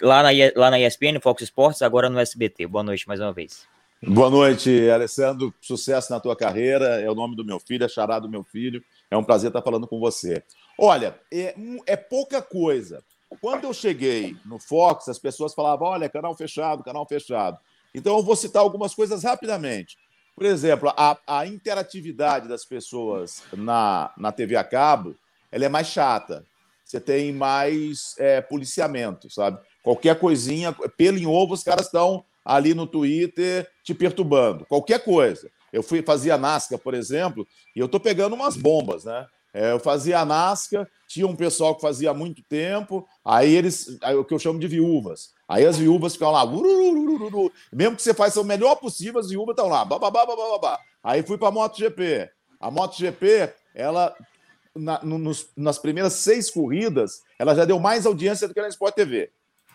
lá 0.01 0.23
na, 0.23 0.31
lá 0.57 0.71
na 0.71 0.81
ESPN, 0.81 1.21
Fox 1.21 1.43
Sports, 1.43 1.83
agora 1.83 2.09
no 2.09 2.19
SBT? 2.19 2.67
Boa 2.67 2.83
noite 2.83 3.07
mais 3.07 3.21
uma 3.21 3.33
vez. 3.33 3.72
Boa 4.05 4.29
noite, 4.29 4.91
Alessandro. 4.91 5.55
Sucesso 5.61 6.13
na 6.13 6.19
tua 6.19 6.35
carreira. 6.35 7.01
É 7.01 7.09
o 7.09 7.15
nome 7.15 7.37
do 7.37 7.45
meu 7.45 7.61
filho, 7.61 7.85
é 7.85 7.89
Chará 7.89 8.19
do 8.19 8.29
meu 8.29 8.43
filho. 8.43 8.83
É 9.09 9.17
um 9.17 9.23
prazer 9.23 9.49
estar 9.49 9.63
falando 9.63 9.87
com 9.87 10.01
você. 10.01 10.43
Olha, 10.77 11.21
é, 11.33 11.55
é 11.87 11.97
pouca 11.97 12.43
coisa. 12.43 13.05
Quando 13.41 13.63
eu 13.63 13.73
cheguei 13.73 14.37
no 14.45 14.59
Fox, 14.59 15.09
as 15.09 15.21
pessoas 15.21 15.55
falavam: 15.55 15.87
olha, 15.87 16.09
canal 16.09 16.35
fechado, 16.35 16.83
canal 16.83 17.07
fechado. 17.07 17.59
Então 17.95 18.17
eu 18.17 18.25
vou 18.25 18.35
citar 18.35 18.61
algumas 18.61 18.93
coisas 18.93 19.23
rapidamente. 19.23 19.97
Por 20.35 20.47
exemplo, 20.47 20.93
a, 20.97 21.17
a 21.25 21.47
interatividade 21.47 22.49
das 22.49 22.65
pessoas 22.65 23.45
na, 23.53 24.13
na 24.17 24.33
TV 24.33 24.57
a 24.57 24.65
cabo 24.65 25.15
ela 25.53 25.67
é 25.67 25.69
mais 25.69 25.87
chata. 25.87 26.45
Você 26.85 26.99
tem 26.99 27.33
mais 27.33 28.17
é, 28.19 28.41
policiamento, 28.41 29.31
sabe? 29.31 29.61
Qualquer 29.81 30.19
coisinha, 30.19 30.73
pelo 30.97 31.19
em 31.19 31.27
ovo, 31.27 31.55
os 31.55 31.63
caras 31.63 31.87
estão 31.87 32.25
ali 32.45 32.75
no 32.75 32.87
Twitter 32.87 33.69
te 33.85 33.95
perturbando. 33.95 34.67
Qualquer 34.67 35.03
coisa. 35.05 35.51
Eu 35.73 35.83
fui 35.83 36.03
fazia 36.03 36.37
Nasca, 36.37 36.77
por 36.77 36.93
exemplo, 36.93 37.47
e 37.75 37.81
eu 37.81 37.89
tô 37.89 37.99
pegando 37.99 38.35
umas 38.35 38.57
bombas, 38.57 39.05
né? 39.05 39.27
É, 39.55 39.73
eu 39.73 39.79
fazia 39.79 40.25
Nasca, 40.25 40.89
tinha 41.07 41.27
um 41.27 41.37
pessoal 41.37 41.75
que 41.75 41.83
fazia 41.83 42.11
há 42.11 42.15
muito 42.15 42.43
tempo, 42.49 43.07
aí 43.25 43.55
eles, 43.55 43.99
aí, 44.03 44.15
o 44.15 44.25
que 44.25 44.33
eu 44.33 44.39
chamo 44.39 44.59
de 44.59 44.67
viúvas. 44.67 45.31
Aí 45.47 45.67
as 45.67 45.77
viúvas 45.77 46.15
ficam 46.15 46.31
lá, 46.31 46.43
ururururu, 46.43 47.53
mesmo 47.71 47.97
que 47.97 48.03
você 48.03 48.15
faça 48.15 48.41
o 48.41 48.45
melhor 48.45 48.77
possível, 48.77 49.21
as 49.21 49.29
viúvas 49.29 49.53
estão 49.53 49.69
lá, 49.69 49.85
bababá, 49.85 50.25
bababá. 50.25 50.79
Aí 51.03 51.23
fui 51.23 51.37
para 51.37 51.49
a 51.49 51.53
MotoGP. 51.53 52.31
A 52.59 52.71
MotoGP, 52.71 53.53
ela, 53.75 54.15
na, 54.75 55.03
no, 55.03 55.19
nos, 55.19 55.51
nas 55.55 55.79
primeiras 55.79 56.15
seis 56.15 56.51
corridas, 56.51 57.21
ela 57.39 57.55
já 57.55 57.67
deu 57.67 57.79
mais 57.79 58.07
audiência 58.07 58.49
do 58.49 58.55
que 58.55 58.63
na 58.63 58.69
Sport 58.69 58.95
TV, 58.95 59.31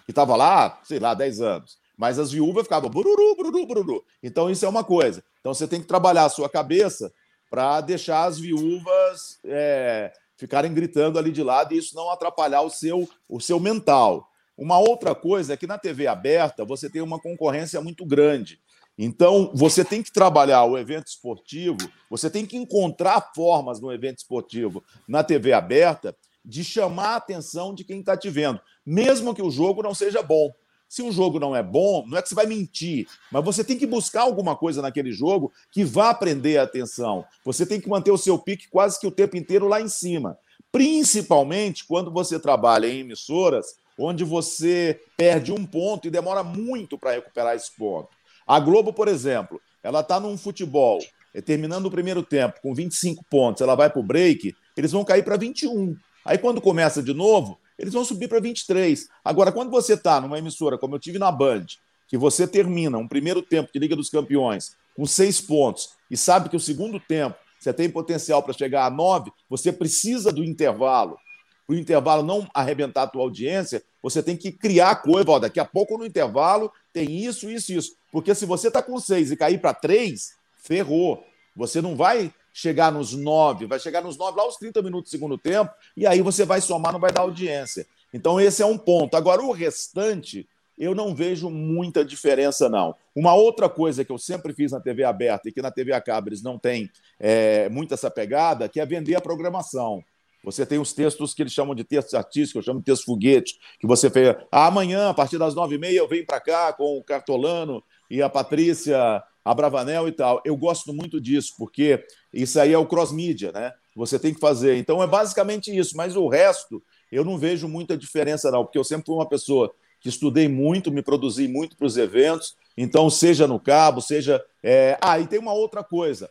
que 0.05 0.11
estava 0.11 0.35
lá, 0.35 0.79
sei 0.83 0.97
lá, 0.97 1.13
10 1.13 1.41
anos. 1.41 1.77
Mas 1.97 2.19
as 2.19 2.31
viúvas 2.31 2.63
ficavam 2.63 2.89
bururu, 2.89 3.35
bururu, 3.35 3.65
bururu. 3.65 4.05
Então 4.21 4.49
isso 4.49 4.65
é 4.65 4.69
uma 4.69 4.83
coisa. 4.83 5.23
Então 5.39 5.53
você 5.53 5.67
tem 5.67 5.81
que 5.81 5.87
trabalhar 5.87 6.25
a 6.25 6.29
sua 6.29 6.47
cabeça 6.47 7.11
para 7.49 7.81
deixar 7.81 8.25
as 8.25 8.37
viúvas 8.37 9.39
é, 9.43 10.11
ficarem 10.37 10.73
gritando 10.73 11.17
ali 11.17 11.31
de 11.31 11.41
lado 11.41 11.73
e 11.73 11.77
isso 11.77 11.95
não 11.95 12.09
atrapalhar 12.11 12.61
o 12.61 12.69
seu, 12.69 13.09
o 13.27 13.39
seu 13.39 13.59
mental. 13.59 14.29
Uma 14.57 14.77
outra 14.77 15.15
coisa 15.15 15.53
é 15.53 15.57
que 15.57 15.67
na 15.67 15.77
TV 15.77 16.07
aberta 16.07 16.63
você 16.63 16.89
tem 16.89 17.01
uma 17.01 17.19
concorrência 17.19 17.81
muito 17.81 18.05
grande. 18.05 18.59
Então, 18.97 19.51
você 19.53 19.85
tem 19.85 20.01
que 20.01 20.11
trabalhar 20.11 20.63
o 20.63 20.75
evento 20.75 21.05
esportivo, 21.05 21.77
você 22.09 22.31
tem 22.31 22.47
que 22.47 22.57
encontrar 22.57 23.31
formas 23.35 23.79
no 23.79 23.91
evento 23.91 24.17
esportivo 24.17 24.83
na 25.07 25.23
TV 25.23 25.53
aberta 25.53 26.17
de 26.43 26.63
chamar 26.63 27.09
a 27.09 27.15
atenção 27.17 27.75
de 27.75 27.83
quem 27.83 27.99
está 27.99 28.17
te 28.17 28.29
vendo, 28.29 28.59
mesmo 28.83 29.35
que 29.35 29.41
o 29.41 29.51
jogo 29.51 29.83
não 29.83 29.93
seja 29.93 30.23
bom. 30.23 30.51
Se 30.87 31.01
um 31.01 31.11
jogo 31.11 31.39
não 31.39 31.55
é 31.55 31.61
bom, 31.61 32.05
não 32.07 32.17
é 32.17 32.21
que 32.21 32.29
você 32.29 32.35
vai 32.35 32.45
mentir, 32.45 33.07
mas 33.31 33.43
você 33.43 33.63
tem 33.63 33.77
que 33.77 33.85
buscar 33.85 34.21
alguma 34.21 34.55
coisa 34.55 34.81
naquele 34.81 35.11
jogo 35.11 35.51
que 35.71 35.83
vá 35.83 36.13
prender 36.13 36.59
a 36.59 36.63
atenção. 36.63 37.25
Você 37.43 37.65
tem 37.65 37.79
que 37.81 37.89
manter 37.89 38.11
o 38.11 38.17
seu 38.17 38.39
pique 38.39 38.69
quase 38.69 38.99
que 38.99 39.07
o 39.07 39.11
tempo 39.11 39.35
inteiro 39.35 39.67
lá 39.67 39.81
em 39.81 39.89
cima. 39.89 40.37
Principalmente 40.71 41.85
quando 41.85 42.11
você 42.11 42.39
trabalha 42.39 42.87
em 42.87 42.99
emissoras 42.99 43.75
onde 43.97 44.23
você 44.23 45.01
perde 45.17 45.51
um 45.51 45.65
ponto 45.65 46.07
e 46.07 46.11
demora 46.11 46.43
muito 46.43 46.97
para 46.97 47.11
recuperar 47.11 47.55
esse 47.55 47.71
ponto. 47.75 48.09
A 48.45 48.59
Globo, 48.59 48.93
por 48.93 49.07
exemplo, 49.07 49.59
ela 49.83 50.01
está 50.01 50.19
num 50.19 50.37
futebol, 50.37 50.99
eh, 51.33 51.41
terminando 51.41 51.87
o 51.87 51.91
primeiro 51.91 52.21
tempo 52.21 52.61
com 52.61 52.73
25 52.73 53.25
pontos, 53.29 53.61
ela 53.61 53.75
vai 53.75 53.89
para 53.89 53.99
o 53.99 54.03
break, 54.03 54.55
eles 54.75 54.91
vão 54.91 55.03
cair 55.03 55.23
para 55.23 55.35
21. 55.35 55.95
Aí 56.23 56.37
quando 56.37 56.61
começa 56.61 57.01
de 57.01 57.13
novo, 57.13 57.57
eles 57.77 57.93
vão 57.93 58.03
subir 58.03 58.27
para 58.27 58.39
23. 58.39 59.07
Agora, 59.23 59.51
quando 59.51 59.69
você 59.69 59.93
está 59.93 60.19
numa 60.19 60.37
emissora, 60.37 60.77
como 60.77 60.95
eu 60.95 60.99
tive 60.99 61.19
na 61.19 61.31
Band, 61.31 61.65
que 62.07 62.17
você 62.17 62.47
termina 62.47 62.97
um 62.97 63.07
primeiro 63.07 63.41
tempo 63.41 63.69
de 63.71 63.79
Liga 63.79 63.95
dos 63.95 64.09
Campeões 64.09 64.75
com 64.95 65.05
seis 65.05 65.39
pontos 65.39 65.91
e 66.09 66.17
sabe 66.17 66.49
que 66.49 66.55
o 66.55 66.59
segundo 66.59 66.99
tempo 66.99 67.35
você 67.59 67.73
tem 67.73 67.89
potencial 67.89 68.41
para 68.43 68.53
chegar 68.53 68.85
a 68.85 68.89
nove, 68.89 69.31
você 69.49 69.71
precisa 69.71 70.31
do 70.31 70.43
intervalo. 70.43 71.17
Para 71.65 71.75
o 71.75 71.79
intervalo 71.79 72.23
não 72.23 72.47
arrebentar 72.53 73.03
a 73.03 73.07
tua 73.07 73.23
audiência, 73.23 73.83
você 74.01 74.23
tem 74.23 74.37
que 74.37 74.51
criar 74.51 74.95
coisa. 74.97 75.29
Ó, 75.29 75.39
daqui 75.39 75.59
a 75.59 75.65
pouco 75.65 75.97
no 75.97 76.05
intervalo 76.05 76.71
tem 76.93 77.25
isso, 77.25 77.49
isso, 77.49 77.73
isso. 77.73 77.97
Porque 78.11 78.33
se 78.33 78.45
você 78.45 78.69
está 78.69 78.81
com 78.81 78.97
seis 78.99 79.31
e 79.31 79.35
cair 79.35 79.59
para 79.59 79.73
três, 79.73 80.33
ferrou. 80.55 81.23
Você 81.55 81.81
não 81.81 81.95
vai 81.95 82.33
chegar 82.57 82.91
nos 82.91 83.13
nove, 83.13 83.67
vai 83.67 83.79
chegar 83.79 84.01
nos 84.01 84.17
nove 84.17 84.35
lá 84.35 84.43
aos 84.43 84.57
30 84.57 84.81
minutos 84.81 85.11
do 85.11 85.11
segundo 85.11 85.37
tempo, 85.37 85.71
e 85.95 86.07
aí 86.07 86.23
você 86.23 86.43
vai 86.43 86.59
somar, 86.59 86.91
não 86.91 86.99
vai 86.99 87.11
dar 87.11 87.21
audiência. 87.21 87.85
Então, 88.11 88.41
esse 88.41 88.63
é 88.63 88.65
um 88.65 88.79
ponto. 88.79 89.15
Agora, 89.15 89.43
o 89.43 89.51
restante, 89.51 90.49
eu 90.75 90.95
não 90.95 91.13
vejo 91.13 91.51
muita 91.51 92.03
diferença, 92.03 92.67
não. 92.67 92.95
Uma 93.15 93.35
outra 93.35 93.69
coisa 93.69 94.03
que 94.03 94.11
eu 94.11 94.17
sempre 94.17 94.55
fiz 94.55 94.71
na 94.71 94.79
TV 94.79 95.03
aberta 95.03 95.47
e 95.47 95.51
que 95.51 95.61
na 95.61 95.69
TV 95.69 95.93
a 95.93 96.01
cabo 96.01 96.29
eles 96.29 96.41
não 96.41 96.57
têm 96.57 96.89
é, 97.19 97.69
muito 97.69 97.93
essa 97.93 98.09
pegada, 98.09 98.67
que 98.67 98.79
é 98.79 98.85
vender 98.87 99.13
a 99.13 99.21
programação. 99.21 100.03
Você 100.43 100.65
tem 100.65 100.79
os 100.79 100.93
textos 100.93 101.35
que 101.35 101.43
eles 101.43 101.53
chamam 101.53 101.75
de 101.75 101.83
textos 101.83 102.15
artísticos, 102.15 102.65
eu 102.65 102.71
chamo 102.71 102.79
de 102.79 102.85
texto 102.85 103.05
foguete, 103.05 103.59
que 103.79 103.85
você 103.85 104.09
fez. 104.09 104.35
Ah, 104.51 104.65
amanhã, 104.65 105.09
a 105.09 105.13
partir 105.13 105.37
das 105.37 105.53
nove 105.53 105.75
e 105.75 105.77
meia, 105.77 105.99
eu 105.99 106.07
venho 106.07 106.25
para 106.25 106.39
cá 106.39 106.73
com 106.73 106.97
o 106.97 107.03
Cartolano 107.03 107.83
e 108.09 108.19
a 108.19 108.27
Patrícia 108.27 109.21
Abravanel 109.47 110.07
e 110.07 110.11
tal. 110.11 110.41
Eu 110.43 110.57
gosto 110.57 110.93
muito 110.93 111.21
disso, 111.21 111.53
porque 111.57 112.03
isso 112.41 112.59
aí 112.59 112.73
é 112.73 112.77
o 112.77 112.85
cross-mídia, 112.85 113.51
né? 113.51 113.73
Você 113.95 114.19
tem 114.19 114.33
que 114.33 114.39
fazer. 114.39 114.77
Então 114.77 115.01
é 115.01 115.07
basicamente 115.07 115.75
isso, 115.75 115.97
mas 115.97 116.15
o 116.15 116.27
resto 116.27 116.81
eu 117.11 117.23
não 117.23 117.37
vejo 117.37 117.67
muita 117.67 117.97
diferença, 117.97 118.51
não, 118.51 118.63
porque 118.63 118.77
eu 118.77 118.83
sempre 118.83 119.05
fui 119.05 119.15
uma 119.15 119.27
pessoa 119.27 119.73
que 119.99 120.09
estudei 120.09 120.47
muito, 120.47 120.91
me 120.91 121.01
produzi 121.01 121.47
muito 121.47 121.75
para 121.75 121.87
os 121.87 121.97
eventos, 121.97 122.55
então, 122.77 123.09
seja 123.09 123.47
no 123.47 123.59
cabo, 123.59 123.99
seja. 124.01 124.43
É... 124.61 124.97
Ah, 125.01 125.19
e 125.19 125.25
tem 125.25 125.39
uma 125.39 125.53
outra 125.53 125.83
coisa. 125.83 126.29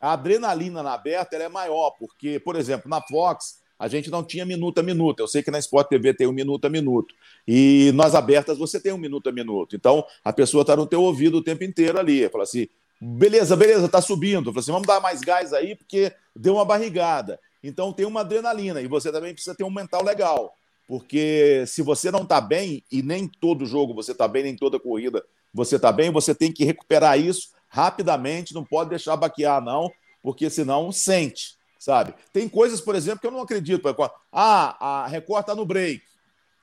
A 0.00 0.12
adrenalina 0.12 0.82
na 0.82 0.92
aberta 0.92 1.36
é 1.36 1.48
maior, 1.48 1.92
porque, 1.92 2.40
por 2.40 2.56
exemplo, 2.56 2.90
na 2.90 3.00
Fox, 3.00 3.60
a 3.78 3.86
gente 3.86 4.10
não 4.10 4.24
tinha 4.24 4.44
minuto 4.44 4.78
a 4.78 4.82
minuto. 4.82 5.20
Eu 5.20 5.28
sei 5.28 5.42
que 5.42 5.52
na 5.52 5.58
Sport 5.60 5.88
TV 5.88 6.12
tem 6.12 6.26
um 6.26 6.32
minuto 6.32 6.64
a 6.64 6.68
minuto. 6.68 7.14
E 7.46 7.92
nas 7.94 8.14
abertas 8.14 8.58
você 8.58 8.80
tem 8.80 8.92
um 8.92 8.98
minuto 8.98 9.28
a 9.28 9.32
minuto. 9.32 9.76
Então, 9.76 10.04
a 10.24 10.32
pessoa 10.32 10.62
está 10.62 10.74
no 10.74 10.86
teu 10.86 11.00
ouvido 11.00 11.38
o 11.38 11.42
tempo 11.42 11.62
inteiro 11.62 11.98
ali. 11.98 12.28
Fala 12.28 12.42
assim, 12.42 12.66
beleza, 13.00 13.56
beleza, 13.56 13.86
está 13.86 14.00
subindo. 14.00 14.52
Fala 14.52 14.60
assim, 14.60 14.72
vamos 14.72 14.86
dar 14.86 15.00
mais 15.00 15.20
gás 15.20 15.52
aí, 15.52 15.74
porque 15.74 16.12
deu 16.34 16.54
uma 16.54 16.64
barrigada. 16.64 17.38
Então, 17.62 17.92
tem 17.92 18.06
uma 18.06 18.20
adrenalina. 18.20 18.80
E 18.80 18.86
você 18.86 19.10
também 19.10 19.32
precisa 19.32 19.54
ter 19.54 19.64
um 19.64 19.70
mental 19.70 20.02
legal. 20.04 20.54
Porque 20.86 21.64
se 21.66 21.82
você 21.82 22.10
não 22.10 22.22
está 22.22 22.40
bem, 22.40 22.84
e 22.92 23.02
nem 23.02 23.26
todo 23.26 23.64
jogo 23.64 23.94
você 23.94 24.12
está 24.12 24.28
bem, 24.28 24.42
nem 24.42 24.56
toda 24.56 24.78
corrida 24.78 25.24
você 25.52 25.76
está 25.76 25.92
bem, 25.92 26.10
você 26.10 26.34
tem 26.34 26.52
que 26.52 26.64
recuperar 26.64 27.18
isso 27.18 27.54
rapidamente, 27.68 28.54
não 28.54 28.64
pode 28.64 28.90
deixar 28.90 29.16
baquear, 29.16 29.60
não, 29.60 29.90
porque 30.22 30.48
senão 30.48 30.92
sente, 30.92 31.56
sabe? 31.78 32.14
Tem 32.32 32.48
coisas, 32.48 32.80
por 32.80 32.94
exemplo, 32.94 33.20
que 33.20 33.26
eu 33.26 33.32
não 33.32 33.40
acredito. 33.40 33.88
Ah, 34.32 35.04
a 35.04 35.06
Record 35.06 35.40
está 35.40 35.54
no 35.54 35.64
break. 35.64 36.02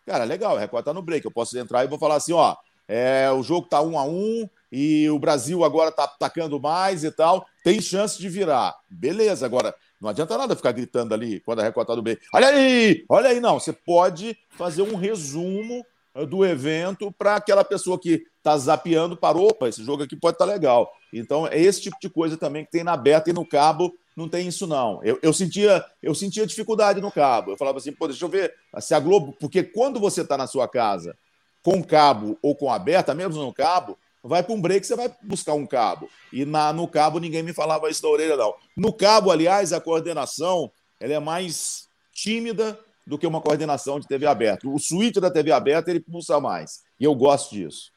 Cara, 0.05 0.23
legal, 0.23 0.55
a 0.55 0.59
Record 0.59 0.81
está 0.81 0.93
no 0.93 1.01
break. 1.01 1.25
Eu 1.25 1.31
posso 1.31 1.57
entrar 1.57 1.83
e 1.83 1.87
vou 1.87 1.99
falar 1.99 2.15
assim: 2.15 2.33
ó, 2.33 2.55
é, 2.87 3.29
o 3.31 3.43
jogo 3.43 3.65
está 3.65 3.81
um 3.81 3.99
a 3.99 4.03
um 4.03 4.49
e 4.71 5.09
o 5.09 5.19
Brasil 5.19 5.63
agora 5.63 5.89
está 5.89 6.05
atacando 6.05 6.59
mais 6.59 7.03
e 7.03 7.11
tal. 7.11 7.45
Tem 7.63 7.81
chance 7.81 8.17
de 8.17 8.29
virar. 8.29 8.75
Beleza, 8.89 9.45
agora 9.45 9.75
não 9.99 10.09
adianta 10.09 10.37
nada 10.37 10.55
ficar 10.55 10.71
gritando 10.71 11.13
ali 11.13 11.39
quando 11.41 11.59
a 11.59 11.63
Record 11.63 11.85
está 11.85 11.95
no 11.95 12.01
break. 12.01 12.21
Olha 12.33 12.47
aí, 12.47 13.05
olha 13.09 13.29
aí, 13.29 13.39
não. 13.39 13.59
Você 13.59 13.73
pode 13.73 14.37
fazer 14.57 14.81
um 14.81 14.95
resumo 14.95 15.85
eh, 16.15 16.25
do 16.25 16.45
evento 16.45 17.11
para 17.11 17.35
aquela 17.35 17.63
pessoa 17.63 17.99
que 17.99 18.23
está 18.37 18.57
zapeando, 18.57 19.15
parou, 19.15 19.49
opa, 19.49 19.69
esse 19.69 19.83
jogo 19.83 20.03
aqui 20.03 20.15
pode 20.15 20.35
estar 20.35 20.47
tá 20.47 20.51
legal. 20.51 20.91
Então, 21.13 21.45
é 21.45 21.59
esse 21.59 21.81
tipo 21.81 21.97
de 22.01 22.09
coisa 22.09 22.37
também 22.37 22.65
que 22.65 22.71
tem 22.71 22.83
na 22.83 22.97
beta 22.97 23.29
e 23.29 23.33
no 23.33 23.45
cabo 23.45 23.93
não 24.15 24.27
tem 24.27 24.47
isso, 24.47 24.67
não. 24.67 25.01
Eu, 25.03 25.19
eu, 25.21 25.31
sentia, 25.31 25.85
eu 26.01 26.13
sentia 26.15 26.45
dificuldade 26.45 26.99
no 26.99 27.11
cabo. 27.11 27.51
Eu 27.51 27.57
falava 27.57 27.77
assim, 27.77 27.91
pô, 27.91 28.07
deixa 28.07 28.25
eu 28.25 28.29
ver 28.29 28.53
se 28.79 28.93
a 28.93 28.99
Globo. 28.99 29.35
Porque 29.39 29.63
quando 29.63 29.99
você 29.99 30.21
está 30.21 30.37
na 30.37 30.47
sua 30.47 30.67
casa 30.67 31.15
com 31.63 31.83
cabo 31.83 32.37
ou 32.41 32.55
com 32.55 32.71
aberta, 32.71 33.13
mesmo 33.13 33.41
no 33.41 33.53
cabo, 33.53 33.97
vai 34.23 34.43
para 34.43 34.53
um 34.53 34.61
break, 34.61 34.85
você 34.85 34.95
vai 34.95 35.11
buscar 35.23 35.53
um 35.53 35.65
cabo. 35.65 36.09
E 36.31 36.45
na, 36.45 36.71
no 36.71 36.87
cabo 36.87 37.19
ninguém 37.19 37.43
me 37.43 37.53
falava 37.53 37.89
isso 37.89 38.01
da 38.01 38.09
orelha, 38.09 38.37
não. 38.37 38.53
No 38.75 38.93
cabo, 38.93 39.31
aliás, 39.31 39.73
a 39.73 39.81
coordenação 39.81 40.71
ela 40.99 41.13
é 41.13 41.19
mais 41.19 41.87
tímida 42.13 42.79
do 43.05 43.17
que 43.17 43.25
uma 43.25 43.41
coordenação 43.41 43.99
de 43.99 44.07
TV 44.07 44.27
aberta. 44.27 44.67
O 44.67 44.77
switch 44.77 45.15
da 45.15 45.31
TV 45.31 45.51
aberta 45.51 45.89
ele 45.89 45.99
pulsa 45.99 46.39
mais. 46.39 46.81
E 46.99 47.03
eu 47.03 47.15
gosto 47.15 47.55
disso. 47.55 47.91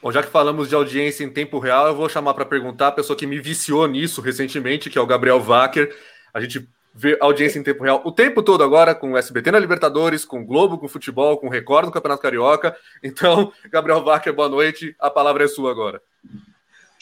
Bom, 0.00 0.12
já 0.12 0.22
que 0.22 0.30
falamos 0.30 0.68
de 0.68 0.76
audiência 0.76 1.24
em 1.24 1.32
tempo 1.32 1.58
real, 1.58 1.88
eu 1.88 1.96
vou 1.96 2.08
chamar 2.08 2.32
para 2.34 2.44
perguntar 2.44 2.88
a 2.88 2.92
pessoa 2.92 3.18
que 3.18 3.26
me 3.26 3.40
viciou 3.40 3.86
nisso 3.88 4.20
recentemente, 4.20 4.88
que 4.88 4.96
é 4.96 5.00
o 5.00 5.06
Gabriel 5.06 5.40
Wacker. 5.40 5.92
A 6.32 6.40
gente 6.40 6.68
vê 6.98 7.16
audiência 7.20 7.60
em 7.60 7.62
tempo 7.62 7.84
real 7.84 8.02
o 8.04 8.10
tempo 8.10 8.42
todo 8.42 8.64
agora, 8.64 8.92
com 8.92 9.12
o 9.12 9.16
SBT 9.16 9.52
na 9.52 9.60
Libertadores, 9.60 10.24
com 10.24 10.40
o 10.40 10.44
Globo, 10.44 10.76
com 10.78 10.86
o 10.86 10.88
futebol, 10.88 11.38
com 11.38 11.46
o 11.46 11.50
Record 11.50 11.86
no 11.86 11.92
Campeonato 11.92 12.22
Carioca. 12.22 12.76
Então, 13.02 13.52
Gabriel 13.70 14.02
Wacker, 14.02 14.34
boa 14.34 14.48
noite. 14.48 14.96
A 14.98 15.08
palavra 15.08 15.44
é 15.44 15.48
sua 15.48 15.70
agora. 15.70 16.02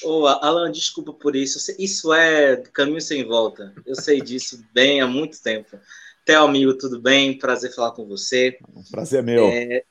Ô, 0.04 0.26
Alan, 0.26 0.70
desculpa 0.70 1.14
por 1.14 1.34
isso. 1.34 1.58
Isso 1.78 2.12
é 2.12 2.56
caminho 2.74 3.00
sem 3.00 3.24
volta. 3.24 3.72
Eu 3.86 3.94
sei 3.94 4.20
disso 4.20 4.62
bem 4.74 5.00
há 5.00 5.06
muito 5.06 5.42
tempo. 5.42 5.78
Theo, 6.26 6.44
amigo, 6.44 6.76
tudo 6.76 7.00
bem? 7.00 7.38
Prazer 7.38 7.74
falar 7.74 7.92
com 7.92 8.06
você. 8.06 8.58
prazer 8.90 9.20
é 9.20 9.22
meu. 9.22 9.46
É... 9.46 9.82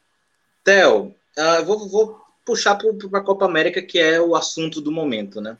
Theo, 0.63 1.15
uh, 1.37 1.65
vou, 1.65 1.89
vou 1.89 2.21
puxar 2.45 2.75
para 2.75 3.19
a 3.19 3.23
Copa 3.23 3.45
América, 3.45 3.81
que 3.81 3.97
é 3.97 4.21
o 4.21 4.35
assunto 4.35 4.79
do 4.79 4.91
momento, 4.91 5.41
né? 5.41 5.57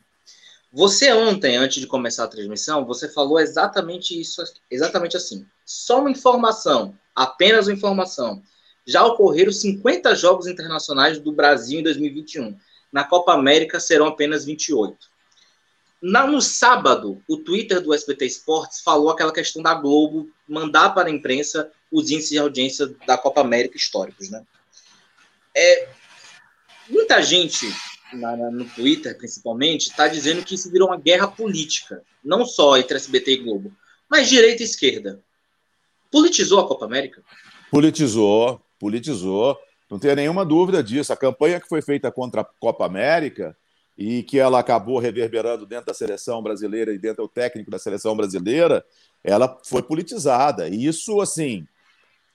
Você 0.76 1.14
ontem, 1.14 1.56
antes 1.56 1.80
de 1.80 1.88
começar 1.88 2.26
a 2.26 2.28
transmissão, 2.28 2.84
você 2.84 3.08
falou 3.08 3.40
exatamente 3.40 4.20
isso, 4.20 4.44
exatamente 4.70 5.16
assim. 5.16 5.48
Só 5.66 6.02
uma 6.02 6.12
informação, 6.12 7.00
apenas 7.16 7.68
uma 7.68 7.74
informação. 7.74 8.44
Já 8.86 9.06
ocorreram 9.06 9.54
50 9.54 10.14
jogos 10.16 10.48
internacionais 10.48 11.18
do 11.18 11.32
Brasil 11.32 11.80
em 11.80 11.84
2021. 11.84 12.58
Na 12.92 13.06
Copa 13.06 13.32
América 13.32 13.80
serão 13.80 14.08
apenas 14.08 14.44
28. 14.44 14.98
Na, 16.02 16.28
no 16.28 16.42
sábado, 16.42 17.24
o 17.26 17.38
Twitter 17.38 17.80
do 17.80 17.94
SBT 17.94 18.26
Esportes 18.26 18.82
falou 18.82 19.10
aquela 19.10 19.32
questão 19.32 19.64
da 19.64 19.74
Globo 19.74 20.30
mandar 20.46 20.90
para 20.90 21.08
a 21.08 21.12
imprensa 21.12 21.72
os 21.90 22.12
índices 22.12 22.32
de 22.32 22.38
audiência 22.38 22.94
da 23.08 23.18
Copa 23.18 23.40
América 23.40 23.78
históricos, 23.78 24.30
né? 24.30 24.44
É, 25.56 25.88
muita 26.90 27.24
gente 27.24 27.66
na, 28.16 28.36
no 28.36 28.66
Twitter, 28.66 29.18
principalmente, 29.18 29.90
está 29.90 30.08
dizendo 30.08 30.44
que 30.44 30.56
isso 30.56 30.72
virou 30.72 30.90
uma 30.90 30.98
guerra 30.98 31.28
política, 31.28 32.02
não 32.24 32.46
só 32.46 32.78
entre 32.78 32.96
SBT 32.96 33.32
e 33.32 33.38
Globo, 33.38 33.72
mas 34.10 34.30
direita 34.30 34.62
e 34.62 34.66
esquerda. 34.66 35.22
Politizou 36.12 36.60
a 36.60 36.68
Copa 36.68 36.86
América? 36.86 37.22
Politizou, 37.70 38.62
politizou. 38.80 39.58
Não 39.90 40.00
tenho 40.00 40.16
nenhuma 40.16 40.46
dúvida 40.46 40.82
disso. 40.82 41.12
A 41.12 41.18
campanha 41.18 41.60
que 41.60 41.68
foi 41.68 41.82
feita 41.82 42.12
contra 42.12 42.42
a 42.42 42.46
Copa 42.46 42.86
América 42.86 43.56
e 43.98 44.24
que 44.24 44.40
ela 44.40 44.60
acabou 44.60 45.00
reverberando 45.00 45.66
dentro 45.66 45.88
da 45.88 45.94
seleção 45.94 46.42
brasileira 46.42 46.94
e 46.94 46.98
dentro 46.98 47.24
do 47.24 47.30
técnico 47.30 47.72
da 47.72 47.80
seleção 47.80 48.16
brasileira, 48.16 48.86
ela 49.24 49.60
foi 49.64 49.82
politizada. 49.82 50.68
E 50.68 50.86
isso, 50.86 51.22
assim, 51.22 51.68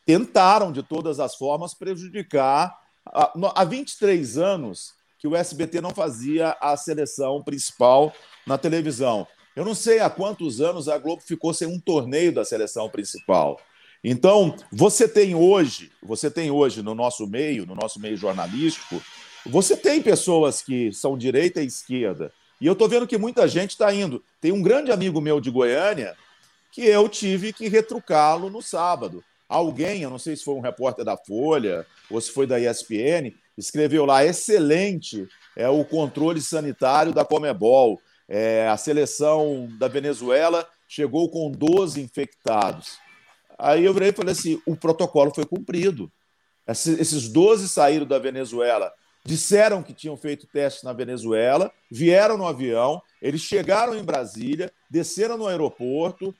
tentaram 0.06 0.72
de 0.72 0.82
todas 0.82 1.20
as 1.20 1.34
formas 1.34 1.74
prejudicar 1.74 2.76
há 3.04 3.64
23 3.64 4.38
anos 4.38 4.94
que 5.20 5.28
o 5.28 5.36
SBT 5.36 5.82
não 5.82 5.90
fazia 5.90 6.56
a 6.60 6.74
seleção 6.78 7.42
principal 7.42 8.12
na 8.46 8.56
televisão. 8.56 9.26
Eu 9.54 9.66
não 9.66 9.74
sei 9.74 10.00
há 10.00 10.08
quantos 10.08 10.62
anos 10.62 10.88
a 10.88 10.96
Globo 10.96 11.20
ficou 11.22 11.52
sem 11.52 11.68
um 11.68 11.78
torneio 11.78 12.32
da 12.32 12.42
seleção 12.42 12.88
principal. 12.88 13.60
Então, 14.02 14.56
você 14.72 15.06
tem 15.06 15.34
hoje, 15.34 15.92
você 16.02 16.30
tem 16.30 16.50
hoje 16.50 16.82
no 16.82 16.94
nosso 16.94 17.26
meio, 17.26 17.66
no 17.66 17.74
nosso 17.74 18.00
meio 18.00 18.16
jornalístico, 18.16 19.02
você 19.44 19.76
tem 19.76 20.00
pessoas 20.00 20.62
que 20.62 20.90
são 20.90 21.18
direita 21.18 21.62
e 21.62 21.66
esquerda. 21.66 22.32
E 22.58 22.66
eu 22.66 22.72
estou 22.72 22.88
vendo 22.88 23.06
que 23.06 23.18
muita 23.18 23.46
gente 23.46 23.70
está 23.70 23.92
indo. 23.92 24.24
Tem 24.40 24.52
um 24.52 24.62
grande 24.62 24.90
amigo 24.90 25.20
meu 25.20 25.38
de 25.38 25.50
Goiânia 25.50 26.16
que 26.72 26.82
eu 26.82 27.06
tive 27.10 27.52
que 27.52 27.68
retrucá-lo 27.68 28.48
no 28.48 28.62
sábado 28.62 29.22
alguém, 29.50 30.02
eu 30.02 30.10
não 30.10 30.18
sei 30.18 30.36
se 30.36 30.44
foi 30.44 30.54
um 30.54 30.60
repórter 30.60 31.04
da 31.04 31.16
Folha 31.16 31.84
ou 32.08 32.20
se 32.20 32.30
foi 32.30 32.46
da 32.46 32.60
ESPN, 32.60 33.34
escreveu 33.56 34.04
lá: 34.04 34.24
excelente 34.24 35.28
é 35.56 35.68
o 35.68 35.84
controle 35.84 36.40
sanitário 36.40 37.12
da 37.12 37.24
Comebol. 37.24 38.00
É, 38.28 38.68
a 38.68 38.76
seleção 38.76 39.68
da 39.78 39.88
Venezuela 39.88 40.66
chegou 40.86 41.28
com 41.30 41.50
12 41.50 42.00
infectados. 42.00 42.98
Aí 43.58 43.84
eu 43.84 43.92
virei 43.92 44.10
e 44.10 44.12
falei 44.12 44.32
assim: 44.32 44.60
o 44.66 44.76
protocolo 44.76 45.32
foi 45.34 45.44
cumprido. 45.44 46.10
Esses 46.66 47.28
12 47.28 47.68
saíram 47.68 48.06
da 48.06 48.18
Venezuela, 48.18 48.92
disseram 49.24 49.82
que 49.82 49.92
tinham 49.92 50.16
feito 50.16 50.46
teste 50.46 50.84
na 50.84 50.92
Venezuela, 50.92 51.72
vieram 51.90 52.38
no 52.38 52.46
avião, 52.46 53.02
eles 53.20 53.40
chegaram 53.40 53.96
em 53.96 54.04
Brasília, 54.04 54.72
desceram 54.88 55.36
no 55.36 55.48
aeroporto, 55.48 56.34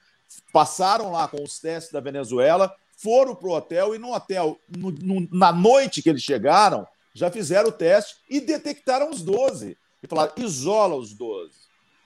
passaram 0.53 1.11
lá 1.11 1.27
com 1.27 1.43
os 1.43 1.59
testes 1.59 1.93
da 1.93 2.01
Venezuela, 2.01 2.73
foram 2.97 3.35
para 3.35 3.49
o 3.49 3.53
hotel 3.53 3.95
e 3.95 3.99
no 3.99 4.15
hotel, 4.15 4.59
no, 4.77 4.91
no, 4.93 5.29
na 5.33 5.53
noite 5.53 6.03
que 6.03 6.11
eles 6.11 6.23
chegaram, 6.23 6.87
já 7.15 7.31
fizeram 7.31 7.69
o 7.69 7.73
teste 7.73 8.17
e 8.29 8.41
detectaram 8.41 9.11
os 9.11 9.23
12. 9.23 9.77
E 10.03 10.07
falaram: 10.07 10.33
isola 10.37 10.97
os 10.97 11.13
12. 11.13 11.53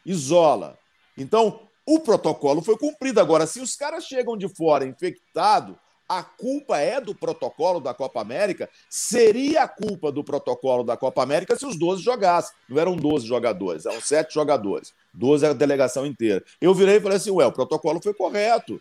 Isola. 0.04 0.78
Então, 1.16 1.60
o 1.86 2.00
protocolo 2.00 2.62
foi 2.62 2.76
cumprido. 2.76 3.20
Agora, 3.20 3.46
se 3.46 3.60
os 3.60 3.76
caras 3.76 4.04
chegam 4.04 4.36
de 4.36 4.48
fora 4.48 4.86
infectados, 4.86 5.76
a 6.08 6.22
culpa 6.22 6.78
é 6.78 7.00
do 7.00 7.14
protocolo 7.14 7.80
da 7.80 7.94
Copa 7.94 8.20
América. 8.20 8.68
Seria 8.90 9.62
a 9.62 9.68
culpa 9.68 10.12
do 10.12 10.22
protocolo 10.22 10.84
da 10.84 10.96
Copa 10.96 11.22
América 11.22 11.56
se 11.56 11.64
os 11.64 11.78
12 11.78 12.02
jogassem. 12.02 12.54
Não 12.68 12.78
eram 12.78 12.96
12 12.96 13.26
jogadores, 13.26 13.86
eram 13.86 14.00
7 14.00 14.32
jogadores. 14.32 14.92
12 15.14 15.46
é 15.46 15.48
a 15.48 15.52
delegação 15.52 16.04
inteira. 16.04 16.44
Eu 16.60 16.74
virei 16.74 16.96
e 16.96 17.00
falei 17.00 17.16
assim: 17.16 17.30
ué, 17.30 17.46
o 17.46 17.52
protocolo 17.52 18.02
foi 18.02 18.12
correto. 18.12 18.80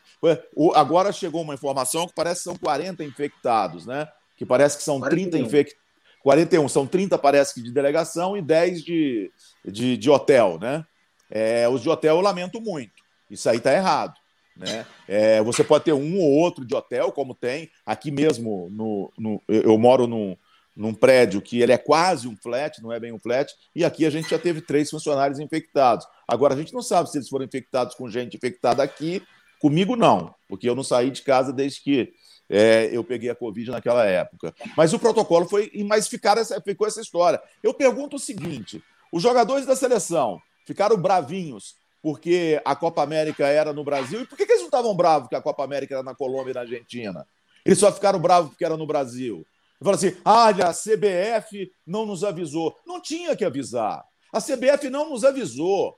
Agora 0.76 1.12
chegou 1.12 1.42
uma 1.42 1.54
informação 1.54 2.08
que 2.08 2.14
parece 2.14 2.42
que 2.42 2.44
são 2.44 2.58
40 2.58 3.04
infectados, 3.04 3.86
né? 3.86 4.08
Que 4.36 4.46
parece 4.46 4.78
que 4.78 4.84
são 4.84 5.00
41. 5.00 5.30
30 5.30 5.38
infectados. 5.46 5.83
41, 6.24 6.70
são 6.70 6.88
30, 6.88 7.18
parece 7.18 7.54
que 7.54 7.62
de 7.62 7.72
delegação, 7.72 8.36
e 8.36 8.42
10 8.42 8.84
de, 8.84 9.32
de, 9.66 9.98
de 9.98 10.10
hotel, 10.10 10.58
né? 10.60 10.86
É, 11.30 11.68
os 11.68 11.82
de 11.82 11.90
hotel 11.90 12.16
eu 12.16 12.22
lamento 12.22 12.62
muito. 12.62 13.04
Isso 13.30 13.50
aí 13.50 13.58
está 13.58 13.74
errado. 13.74 14.14
Né? 14.56 14.86
É, 15.08 15.42
você 15.42 15.64
pode 15.64 15.84
ter 15.84 15.94
um 15.94 16.20
ou 16.20 16.32
outro 16.32 16.64
de 16.66 16.74
hotel, 16.76 17.12
como 17.12 17.34
tem 17.34 17.70
aqui 17.86 18.12
mesmo. 18.12 18.70
No, 18.72 19.12
no, 19.18 19.42
eu 19.48 19.78
moro 19.78 20.08
num, 20.08 20.38
num 20.76 20.94
prédio 20.94 21.42
que 21.42 21.62
ele 21.62 21.72
é 21.72 21.78
quase 21.78 22.28
um 22.28 22.38
flat, 22.38 22.82
não 22.82 22.92
é 22.92 23.00
bem 23.00 23.12
um 23.12 23.20
flat, 23.20 23.52
e 23.76 23.84
aqui 23.84 24.06
a 24.06 24.10
gente 24.10 24.30
já 24.30 24.40
teve 24.40 24.62
três 24.62 24.90
funcionários 24.90 25.40
infectados. 25.40 26.06
Agora, 26.28 26.54
a 26.54 26.58
gente 26.58 26.74
não 26.74 26.82
sabe 26.82 27.10
se 27.10 27.18
eles 27.18 27.30
foram 27.30 27.46
infectados 27.46 27.96
com 27.96 28.10
gente 28.10 28.38
infectada 28.38 28.82
aqui. 28.82 29.22
Comigo, 29.60 29.96
não, 29.96 30.36
porque 30.48 30.70
eu 30.70 30.76
não 30.76 30.84
saí 30.84 31.10
de 31.10 31.22
casa 31.22 31.54
desde 31.54 31.82
que 31.82 32.14
é, 32.56 32.96
eu 32.96 33.04
peguei 33.04 33.32
a 33.32 33.36
Covid 33.36 33.72
naquela 33.72 34.06
época. 34.06 34.54
Mas 34.78 34.94
o 34.94 35.00
protocolo 35.00 35.48
foi. 35.48 35.72
Mas 35.88 36.08
ficaram 36.08 36.40
essa, 36.40 36.62
ficou 36.62 36.86
essa 36.86 37.02
história. 37.02 37.42
Eu 37.64 37.74
pergunto 37.74 38.18
o 38.18 38.20
seguinte: 38.20 38.84
os 39.12 39.24
jogadores 39.24 39.66
da 39.66 39.76
seleção 39.76 40.40
ficaram 40.64 40.96
bravinhos 40.96 41.76
porque 42.00 42.62
a 42.64 42.76
Copa 42.76 43.02
América 43.02 43.48
era 43.48 43.74
no 43.74 43.84
Brasil. 43.84 44.22
E 44.22 44.28
por 44.28 44.38
que, 44.38 44.46
que 44.46 44.52
eles 44.52 44.62
não 44.62 44.68
estavam 44.68 44.96
bravos 44.96 45.30
que 45.30 45.36
a 45.36 45.42
Copa 45.42 45.64
América 45.64 45.96
era 45.96 46.04
na 46.04 46.14
Colômbia 46.14 46.52
e 46.52 46.54
na 46.54 46.60
Argentina? 46.60 47.28
Eles 47.66 47.80
só 47.80 47.92
ficaram 47.92 48.20
bravos 48.20 48.52
porque 48.52 48.66
era 48.66 48.78
no 48.78 48.86
Brasil. 48.86 49.44
Fala 49.82 49.96
assim: 49.96 50.16
ah, 50.24 50.50
a 50.50 50.74
CBF 50.74 51.72
não 51.88 52.06
nos 52.06 52.24
avisou. 52.24 52.78
Não 52.86 53.02
tinha 53.02 53.36
que 53.36 53.44
avisar. 53.44 54.06
A 54.32 54.40
CBF 54.40 54.92
não 54.92 55.10
nos 55.10 55.24
avisou. 55.24 55.98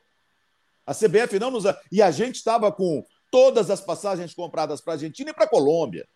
A 0.87 0.93
CBF 0.93 1.37
não 1.37 1.51
nos. 1.51 1.65
E 1.91 2.01
a 2.01 2.11
gente 2.11 2.35
estava 2.35 2.71
com 2.71 3.03
todas 3.29 3.69
as 3.69 3.81
passagens 3.81 4.33
compradas 4.33 4.79
para 4.79 4.93
a 4.93 4.95
Argentina 4.95 5.31
e 5.31 5.33
para 5.33 5.43
a 5.43 5.49
Colômbia. 5.49 6.07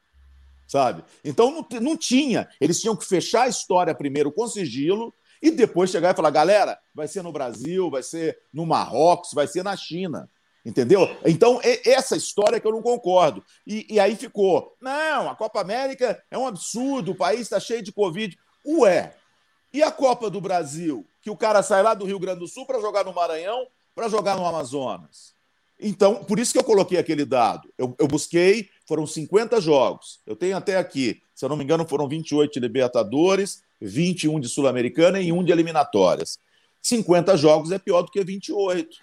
Sabe? 0.70 1.04
Então 1.26 1.50
não, 1.50 1.80
não 1.82 1.98
tinha. 1.98 2.48
Eles 2.62 2.80
tinham 2.80 2.96
que 2.96 3.04
fechar 3.04 3.44
a 3.44 3.48
história 3.48 3.96
primeiro 3.96 4.32
com 4.32 4.48
sigilo 4.48 5.12
e 5.42 5.50
depois 5.50 5.90
chegar 5.90 6.14
e 6.14 6.16
falar: 6.16 6.30
galera, 6.30 6.78
vai 6.94 7.08
ser 7.08 7.24
no 7.24 7.32
Brasil, 7.32 7.90
vai 7.90 8.04
ser 8.04 8.38
no 8.54 8.68
Marrocos, 8.68 9.34
vai 9.34 9.48
ser 9.48 9.64
na 9.64 9.76
China. 9.76 10.30
Entendeu? 10.64 11.10
Então, 11.26 11.60
é 11.64 11.90
essa 11.90 12.16
história 12.16 12.60
que 12.60 12.68
eu 12.68 12.72
não 12.72 12.84
concordo. 12.84 13.44
E, 13.66 13.88
e 13.90 14.00
aí 14.00 14.16
ficou: 14.16 14.76
não, 14.80 15.28
a 15.28 15.36
Copa 15.36 15.60
América 15.60 16.24
é 16.30 16.38
um 16.38 16.46
absurdo, 16.46 17.14
o 17.14 17.18
país 17.18 17.42
está 17.42 17.60
cheio 17.60 17.82
de 17.82 17.92
Covid. 17.92 18.38
Ué, 18.64 19.16
e 19.74 19.82
a 19.82 19.92
Copa 19.92 20.30
do 20.30 20.40
Brasil? 20.40 21.04
Que 21.20 21.32
o 21.32 21.38
cara 21.38 21.64
sai 21.64 21.82
lá 21.82 21.96
do 21.96 22.06
Rio 22.06 22.20
Grande 22.20 22.42
do 22.42 22.48
Sul 22.48 22.68
para 22.68 22.80
jogar 22.80 23.04
no 23.04 23.14
Maranhão, 23.14 23.66
para 23.96 24.08
jogar 24.08 24.36
no 24.36 24.46
Amazonas. 24.46 25.34
Então, 25.80 26.24
por 26.26 26.38
isso 26.38 26.52
que 26.52 26.60
eu 26.60 26.64
coloquei 26.64 26.98
aquele 27.00 27.24
dado. 27.24 27.72
Eu, 27.78 27.96
eu, 27.98 28.08
busquei, 28.08 28.70
foram 28.90 29.06
50 29.06 29.62
jogos. 29.62 30.20
Eu 30.26 30.36
tenho 30.36 30.58
até 30.58 30.76
aqui, 30.76 31.22
se 31.36 31.46
eu 31.46 31.50
não 31.50 31.56
me 31.56 31.64
engano, 31.64 31.88
foram 31.88 32.10
28 32.10 32.54
de 32.54 32.60
Libertadores, 32.60 33.62
21 33.80 34.40
de 34.40 34.50
Sul-Americana 34.50 35.22
e 35.22 35.32
um 35.32 35.44
de 35.44 35.52
eliminatórias. 35.52 36.40
50 36.82 37.38
jogos 37.38 37.72
é 37.72 37.78
pior 37.78 38.02
do 38.02 38.10
que 38.10 38.24
28. 38.24 38.98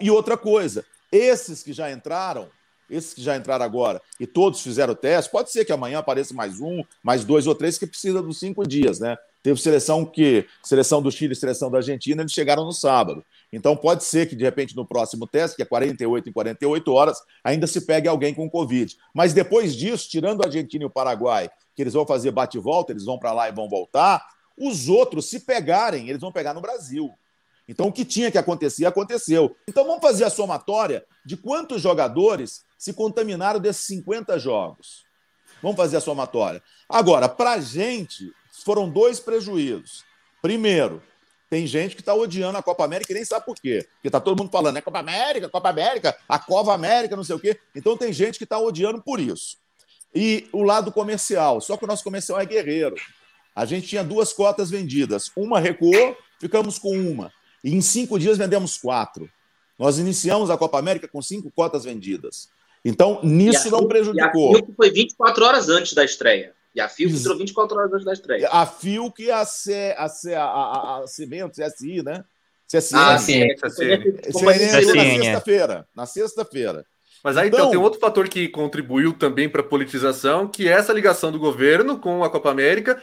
E 0.00 0.08
outra 0.08 0.36
coisa, 0.36 0.84
esses 1.10 1.64
que 1.64 1.72
já 1.72 1.90
entraram, 1.90 2.48
esses 2.88 3.12
que 3.12 3.20
já 3.20 3.36
entraram 3.36 3.64
agora 3.64 4.00
e 4.20 4.26
todos 4.26 4.60
fizeram 4.60 4.92
o 4.92 4.96
teste, 4.96 5.32
pode 5.32 5.50
ser 5.50 5.64
que 5.64 5.72
amanhã 5.72 5.98
apareça 5.98 6.32
mais 6.32 6.60
um, 6.60 6.84
mais 7.02 7.24
dois 7.24 7.48
ou 7.48 7.56
três 7.56 7.76
que 7.76 7.88
precisa 7.88 8.22
dos 8.22 8.38
cinco 8.38 8.64
dias, 8.64 9.00
né? 9.00 9.16
Teve 9.42 9.60
seleção 9.60 10.04
que, 10.04 10.46
seleção 10.62 11.02
do 11.02 11.10
Chile, 11.10 11.34
seleção 11.34 11.70
da 11.70 11.78
Argentina, 11.78 12.22
eles 12.22 12.32
chegaram 12.32 12.64
no 12.64 12.72
sábado. 12.72 13.24
Então 13.52 13.76
pode 13.76 14.04
ser 14.04 14.28
que 14.28 14.36
de 14.36 14.44
repente 14.44 14.76
no 14.76 14.86
próximo 14.86 15.26
teste, 15.26 15.56
que 15.56 15.62
é 15.62 15.66
48 15.66 16.28
em 16.28 16.32
48 16.32 16.92
horas, 16.92 17.18
ainda 17.42 17.66
se 17.66 17.80
pegue 17.80 18.06
alguém 18.06 18.34
com 18.34 18.48
Covid. 18.48 18.96
Mas 19.14 19.32
depois 19.32 19.74
disso, 19.74 20.08
tirando 20.08 20.42
a 20.42 20.46
Argentina 20.46 20.84
e 20.84 20.86
o 20.86 20.90
Paraguai, 20.90 21.50
que 21.74 21.82
eles 21.82 21.94
vão 21.94 22.06
fazer 22.06 22.30
bate 22.30 22.58
volta, 22.58 22.92
eles 22.92 23.04
vão 23.04 23.18
para 23.18 23.32
lá 23.32 23.48
e 23.48 23.52
vão 23.52 23.68
voltar. 23.68 24.26
Os 24.56 24.88
outros, 24.88 25.30
se 25.30 25.40
pegarem, 25.40 26.08
eles 26.08 26.20
vão 26.20 26.32
pegar 26.32 26.52
no 26.52 26.60
Brasil. 26.60 27.10
Então, 27.68 27.88
o 27.88 27.92
que 27.92 28.04
tinha 28.04 28.30
que 28.30 28.38
acontecer, 28.38 28.86
aconteceu. 28.86 29.54
Então, 29.68 29.84
vamos 29.84 30.00
fazer 30.00 30.24
a 30.24 30.30
somatória 30.30 31.04
de 31.24 31.36
quantos 31.36 31.82
jogadores 31.82 32.64
se 32.78 32.92
contaminaram 32.94 33.60
desses 33.60 33.82
50 33.86 34.38
jogos. 34.38 35.04
Vamos 35.62 35.76
fazer 35.76 35.98
a 35.98 36.00
somatória. 36.00 36.62
Agora, 36.88 37.28
para 37.28 37.52
a 37.52 37.60
gente, 37.60 38.32
foram 38.64 38.88
dois 38.88 39.20
prejuízos. 39.20 40.04
Primeiro, 40.40 41.02
tem 41.50 41.66
gente 41.66 41.94
que 41.94 42.02
está 42.02 42.14
odiando 42.14 42.58
a 42.58 42.62
Copa 42.62 42.84
América 42.84 43.12
e 43.12 43.14
nem 43.14 43.24
sabe 43.24 43.46
por 43.46 43.54
quê. 43.54 43.86
Porque 43.94 44.08
está 44.08 44.20
todo 44.20 44.38
mundo 44.38 44.50
falando, 44.50 44.76
é 44.76 44.80
Copa 44.80 44.98
América, 44.98 45.48
Copa 45.48 45.68
América, 45.70 46.16
a 46.28 46.38
Cova 46.38 46.74
América, 46.74 47.16
não 47.16 47.24
sei 47.24 47.36
o 47.36 47.40
quê. 47.40 47.58
Então 47.74 47.96
tem 47.96 48.12
gente 48.12 48.38
que 48.38 48.44
está 48.44 48.58
odiando 48.58 49.02
por 49.02 49.18
isso 49.18 49.56
e 50.14 50.48
o 50.52 50.62
lado 50.62 50.90
comercial. 50.92 51.60
Só 51.60 51.76
que 51.76 51.84
o 51.84 51.88
nosso 51.88 52.04
comercial 52.04 52.40
é 52.40 52.46
guerreiro. 52.46 52.96
A 53.54 53.64
gente 53.64 53.88
tinha 53.88 54.04
duas 54.04 54.32
cotas 54.32 54.70
vendidas. 54.70 55.30
Uma 55.36 55.60
recuou, 55.60 56.16
ficamos 56.40 56.78
com 56.78 56.96
uma. 56.98 57.32
E 57.62 57.74
em 57.74 57.80
cinco 57.80 58.18
dias 58.18 58.38
vendemos 58.38 58.78
quatro. 58.78 59.28
Nós 59.78 59.98
iniciamos 59.98 60.50
a 60.50 60.56
Copa 60.56 60.78
América 60.78 61.08
com 61.08 61.20
cinco 61.22 61.50
cotas 61.50 61.84
vendidas. 61.84 62.48
Então, 62.84 63.20
nisso 63.22 63.70
não 63.70 63.86
prejudicou. 63.86 64.56
E 64.56 64.62
a 64.62 64.74
foi 64.76 64.90
24 64.90 65.44
horas 65.44 65.68
antes 65.68 65.92
da 65.92 66.04
estreia. 66.04 66.54
E 66.78 66.80
a 66.80 66.88
FIUC 66.88 67.12
entrou 67.12 67.36
24 67.36 67.76
horas 67.76 67.92
antes 67.92 68.04
da 68.04 68.12
estreia. 68.12 68.48
A 68.52 68.64
FIUC 68.64 69.24
e 69.24 69.30
a, 69.32 69.44
C, 69.44 69.94
a, 69.98 70.08
C, 70.08 70.32
a, 70.32 70.44
a, 70.44 71.02
a 71.02 71.06
Cimento, 71.08 71.60
CSI, 71.60 72.04
né? 72.04 72.24
CSI. 72.72 72.94
Ah, 72.94 73.18
sim. 73.18 73.48
CSI. 73.56 73.88
Na 74.32 75.24
sexta-feira. 75.24 75.88
Na 75.96 76.06
sexta-feira. 76.06 76.86
Mas 77.24 77.36
aí 77.36 77.48
então, 77.48 77.58
então 77.58 77.70
tem 77.70 77.80
outro 77.80 77.98
fator 77.98 78.28
que 78.28 78.46
contribuiu 78.48 79.12
também 79.12 79.48
para 79.48 79.60
a 79.60 79.64
politização, 79.64 80.46
que 80.46 80.68
é 80.68 80.72
essa 80.72 80.92
ligação 80.92 81.32
do 81.32 81.38
governo 81.40 81.98
com 81.98 82.22
a 82.22 82.30
Copa 82.30 82.48
América 82.48 83.02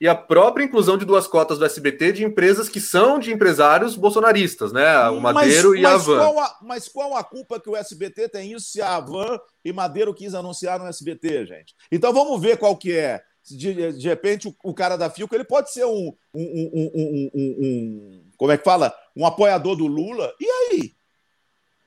e 0.00 0.06
a 0.06 0.14
própria 0.14 0.64
inclusão 0.64 0.98
de 0.98 1.06
duas 1.06 1.26
cotas 1.26 1.58
do 1.58 1.64
SBT 1.64 2.12
de 2.12 2.24
empresas 2.24 2.68
que 2.68 2.80
são 2.80 3.18
de 3.18 3.32
empresários 3.32 3.96
bolsonaristas, 3.96 4.70
né? 4.70 5.08
O 5.08 5.20
Madeiro 5.20 5.70
mas, 5.70 5.80
e 5.80 5.86
a 5.86 5.96
Van. 5.96 6.18
Qual 6.18 6.38
a, 6.38 6.58
mas 6.62 6.88
qual 6.88 7.16
a 7.16 7.24
culpa 7.24 7.58
que 7.58 7.70
o 7.70 7.76
SBT 7.76 8.28
tem 8.28 8.52
isso 8.52 8.66
se 8.66 8.82
a 8.82 9.00
Van 9.00 9.38
e 9.64 9.72
Madeiro 9.72 10.12
quis 10.12 10.34
anunciar 10.34 10.78
no 10.78 10.86
SBT, 10.86 11.46
gente? 11.46 11.74
Então 11.90 12.12
vamos 12.12 12.40
ver 12.40 12.58
qual 12.58 12.76
que 12.76 12.92
é. 12.92 13.22
De, 13.48 13.92
de 13.92 14.08
repente, 14.08 14.48
o, 14.48 14.56
o, 14.64 14.74
cara 14.74 14.96
da 14.96 15.08
Filco 15.08 15.34
ele 15.34 15.44
pode 15.44 15.72
ser 15.72 15.84
um, 15.86 16.12
um, 16.34 16.70
um, 16.74 17.30
um, 17.34 18.30
Como 18.36 18.50
é 18.50 18.58
que 18.58 18.64
fala? 18.64 18.92
Um 19.16 19.24
apoiador 19.24 19.76
do 19.76 19.86
Lula. 19.86 20.34
E 20.40 20.46
aí? 20.46 20.92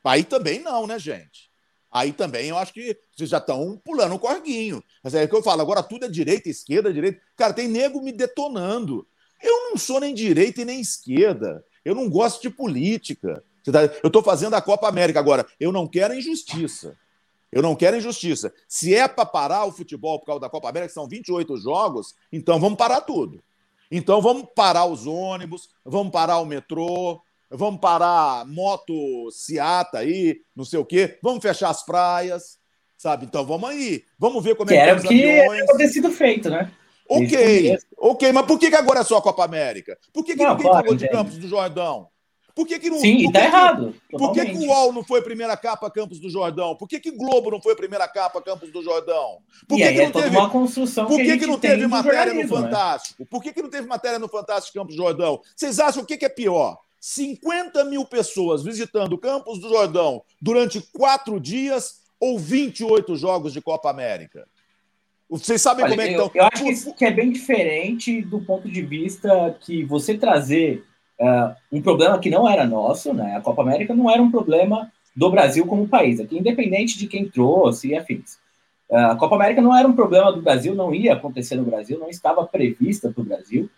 Aí 0.05 0.23
também 0.23 0.59
não, 0.59 0.87
né, 0.87 0.97
gente? 0.97 1.48
Aí 1.91 2.13
também 2.13 2.49
eu 2.49 2.57
acho 2.57 2.73
que 2.73 2.97
vocês 3.15 3.29
já 3.29 3.39
estão 3.39 3.79
pulando 3.83 4.15
um 4.15 4.19
corguinho. 4.19 4.83
Mas 5.03 5.15
é 5.15 5.23
o 5.23 5.29
que 5.29 5.35
eu 5.35 5.43
falo, 5.43 5.61
agora 5.61 5.81
tudo 5.81 6.05
é 6.05 6.09
direita, 6.09 6.49
esquerda, 6.49 6.93
direita. 6.93 7.19
Cara, 7.35 7.53
tem 7.53 7.67
nego 7.67 8.01
me 8.01 8.11
detonando. 8.11 9.07
Eu 9.41 9.69
não 9.69 9.77
sou 9.77 9.99
nem 9.99 10.13
direita 10.13 10.61
e 10.61 10.65
nem 10.65 10.79
esquerda. 10.79 11.63
Eu 11.83 11.95
não 11.95 12.09
gosto 12.09 12.41
de 12.41 12.49
política. 12.49 13.43
Tá, 13.71 13.83
eu 14.03 14.07
estou 14.07 14.21
fazendo 14.21 14.55
a 14.55 14.61
Copa 14.61 14.87
América 14.87 15.19
agora. 15.19 15.45
Eu 15.59 15.71
não 15.71 15.87
quero 15.87 16.13
injustiça. 16.13 16.97
Eu 17.51 17.61
não 17.63 17.75
quero 17.75 17.97
injustiça. 17.97 18.53
Se 18.67 18.93
é 18.93 19.07
para 19.07 19.25
parar 19.25 19.65
o 19.65 19.71
futebol 19.71 20.19
por 20.19 20.25
causa 20.27 20.41
da 20.41 20.49
Copa 20.49 20.69
América, 20.69 20.89
que 20.89 20.93
são 20.93 21.07
28 21.07 21.57
jogos, 21.57 22.15
então 22.31 22.59
vamos 22.59 22.77
parar 22.77 23.01
tudo. 23.01 23.41
Então 23.91 24.21
vamos 24.21 24.47
parar 24.55 24.85
os 24.85 25.07
ônibus, 25.07 25.69
vamos 25.83 26.11
parar 26.11 26.39
o 26.39 26.45
metrô, 26.45 27.19
vamos 27.49 27.79
parar 27.79 28.45
moto 28.45 29.29
Seata 29.31 29.99
aí, 29.99 30.37
não 30.55 30.65
sei 30.65 30.79
o 30.79 30.85
quê, 30.85 31.17
vamos 31.21 31.41
fechar 31.41 31.69
as 31.69 31.85
praias, 31.85 32.57
sabe? 32.97 33.25
Então 33.25 33.45
vamos 33.45 33.69
aí, 33.69 34.03
vamos 34.17 34.43
ver 34.43 34.55
como 34.55 34.67
que 34.67 34.75
é 34.75 34.83
que 34.83 34.89
era 34.89 35.01
que 35.01 35.23
era 35.23 35.77
ter 35.77 35.87
sido 35.87 36.11
feito, 36.11 36.49
né? 36.49 36.71
Ok, 37.09 37.77
ok, 37.97 38.31
mas 38.31 38.45
por 38.45 38.59
que, 38.59 38.69
que 38.69 38.75
agora 38.75 38.99
é 38.99 39.03
só 39.03 39.17
a 39.17 39.21
Copa 39.21 39.43
América? 39.43 39.97
Por 40.13 40.23
que, 40.23 40.35
que 40.35 40.43
não, 40.43 40.55
ninguém 40.55 40.71
falou 40.71 40.95
de 40.95 41.09
Campos 41.09 41.37
do 41.37 41.47
Jordão? 41.47 42.07
Por 42.59 42.67
que, 42.67 42.77
que 42.77 42.89
não. 42.89 42.99
Sim, 42.99 43.23
por 43.23 43.31
tá 43.31 43.45
errado. 43.45 43.95
Por 44.11 44.33
que, 44.33 44.45
que 44.45 44.57
o 44.57 44.67
UOL 44.67 44.91
não 44.91 45.03
foi 45.03 45.21
a 45.21 45.23
primeira 45.23 45.55
capa 45.55 45.89
Campos 45.89 46.19
do 46.19 46.29
Jordão? 46.29 46.75
Por 46.75 46.89
que, 46.89 46.99
que 46.99 47.09
Globo 47.09 47.49
não 47.49 47.61
foi 47.61 47.71
a 47.71 47.75
primeira 47.75 48.05
capa 48.05 48.41
Campos 48.41 48.69
do 48.69 48.83
Jordão? 48.83 49.37
Por 49.67 49.77
que, 49.77 49.93
que 49.93 50.01
é 50.01 50.05
não 50.05 50.11
teve 50.11 50.37
uma 50.37 50.49
construção 50.49 51.07
Por 51.07 51.17
que, 51.17 51.37
que, 51.37 51.45
não 51.47 51.57
teve 51.57 51.87
matéria 51.87 52.33
no 52.33 52.41
né? 52.41 52.47
Fantástico? 52.47 53.23
Né? 53.23 53.27
Por 53.31 53.41
que, 53.41 53.53
que 53.53 53.61
não 53.61 53.69
teve 53.69 53.87
matéria 53.87 54.19
no 54.19 54.27
Fantástico 54.27 54.77
Campos 54.77 54.95
do 54.95 55.01
Jordão? 55.01 55.39
Vocês 55.55 55.79
acham 55.79 56.03
o 56.03 56.05
que, 56.05 56.17
que 56.17 56.25
é 56.25 56.29
pior? 56.29 56.77
50 56.99 57.83
mil 57.85 58.05
pessoas 58.05 58.63
visitando 58.63 59.17
Campos 59.17 59.59
do 59.59 59.69
Jordão 59.69 60.21
durante 60.41 60.81
quatro 60.93 61.39
dias 61.39 62.01
ou 62.19 62.37
28 62.37 63.15
jogos 63.15 63.53
de 63.53 63.61
Copa 63.61 63.89
América? 63.89 64.47
Vocês 65.29 65.61
sabem 65.61 65.85
Olha, 65.85 65.91
como 65.91 66.01
é 66.01 66.07
que 66.07 66.13
eu, 66.15 66.25
estão. 66.25 66.41
eu 66.41 66.47
acho 66.51 66.63
que, 66.63 66.71
isso- 66.71 66.93
que 66.95 67.05
é 67.05 67.11
bem 67.11 67.31
diferente 67.31 68.21
do 68.21 68.41
ponto 68.41 68.67
de 68.67 68.81
vista 68.81 69.55
que 69.61 69.83
você 69.83 70.17
trazer 70.17 70.83
ah, 71.21 71.55
um 71.71 71.81
problema 71.81 72.17
que 72.17 72.29
não 72.29 72.49
era 72.49 72.65
nosso, 72.65 73.13
né? 73.13 73.35
A 73.35 73.41
Copa 73.41 73.61
América 73.61 73.93
não 73.93 74.09
era 74.09 74.21
um 74.21 74.31
problema 74.31 74.91
do 75.15 75.29
Brasil 75.29 75.65
como 75.67 75.87
país, 75.87 76.19
aqui, 76.19 76.37
independente 76.37 76.97
de 76.97 77.07
quem 77.07 77.29
trouxe 77.29 77.89
e 77.89 77.95
afins. 77.95 78.39
Ah, 78.91 79.11
a 79.11 79.15
Copa 79.15 79.35
América 79.35 79.61
não 79.61 79.75
era 79.75 79.87
um 79.87 79.93
problema 79.95 80.31
do 80.31 80.41
Brasil, 80.41 80.73
não 80.73 80.95
ia 80.95 81.13
acontecer 81.13 81.55
no 81.55 81.63
Brasil, 81.63 81.99
não 81.99 82.09
estava 82.09 82.43
prevista 82.45 83.11
para 83.11 83.21
o 83.21 83.25
Brasil. 83.25 83.69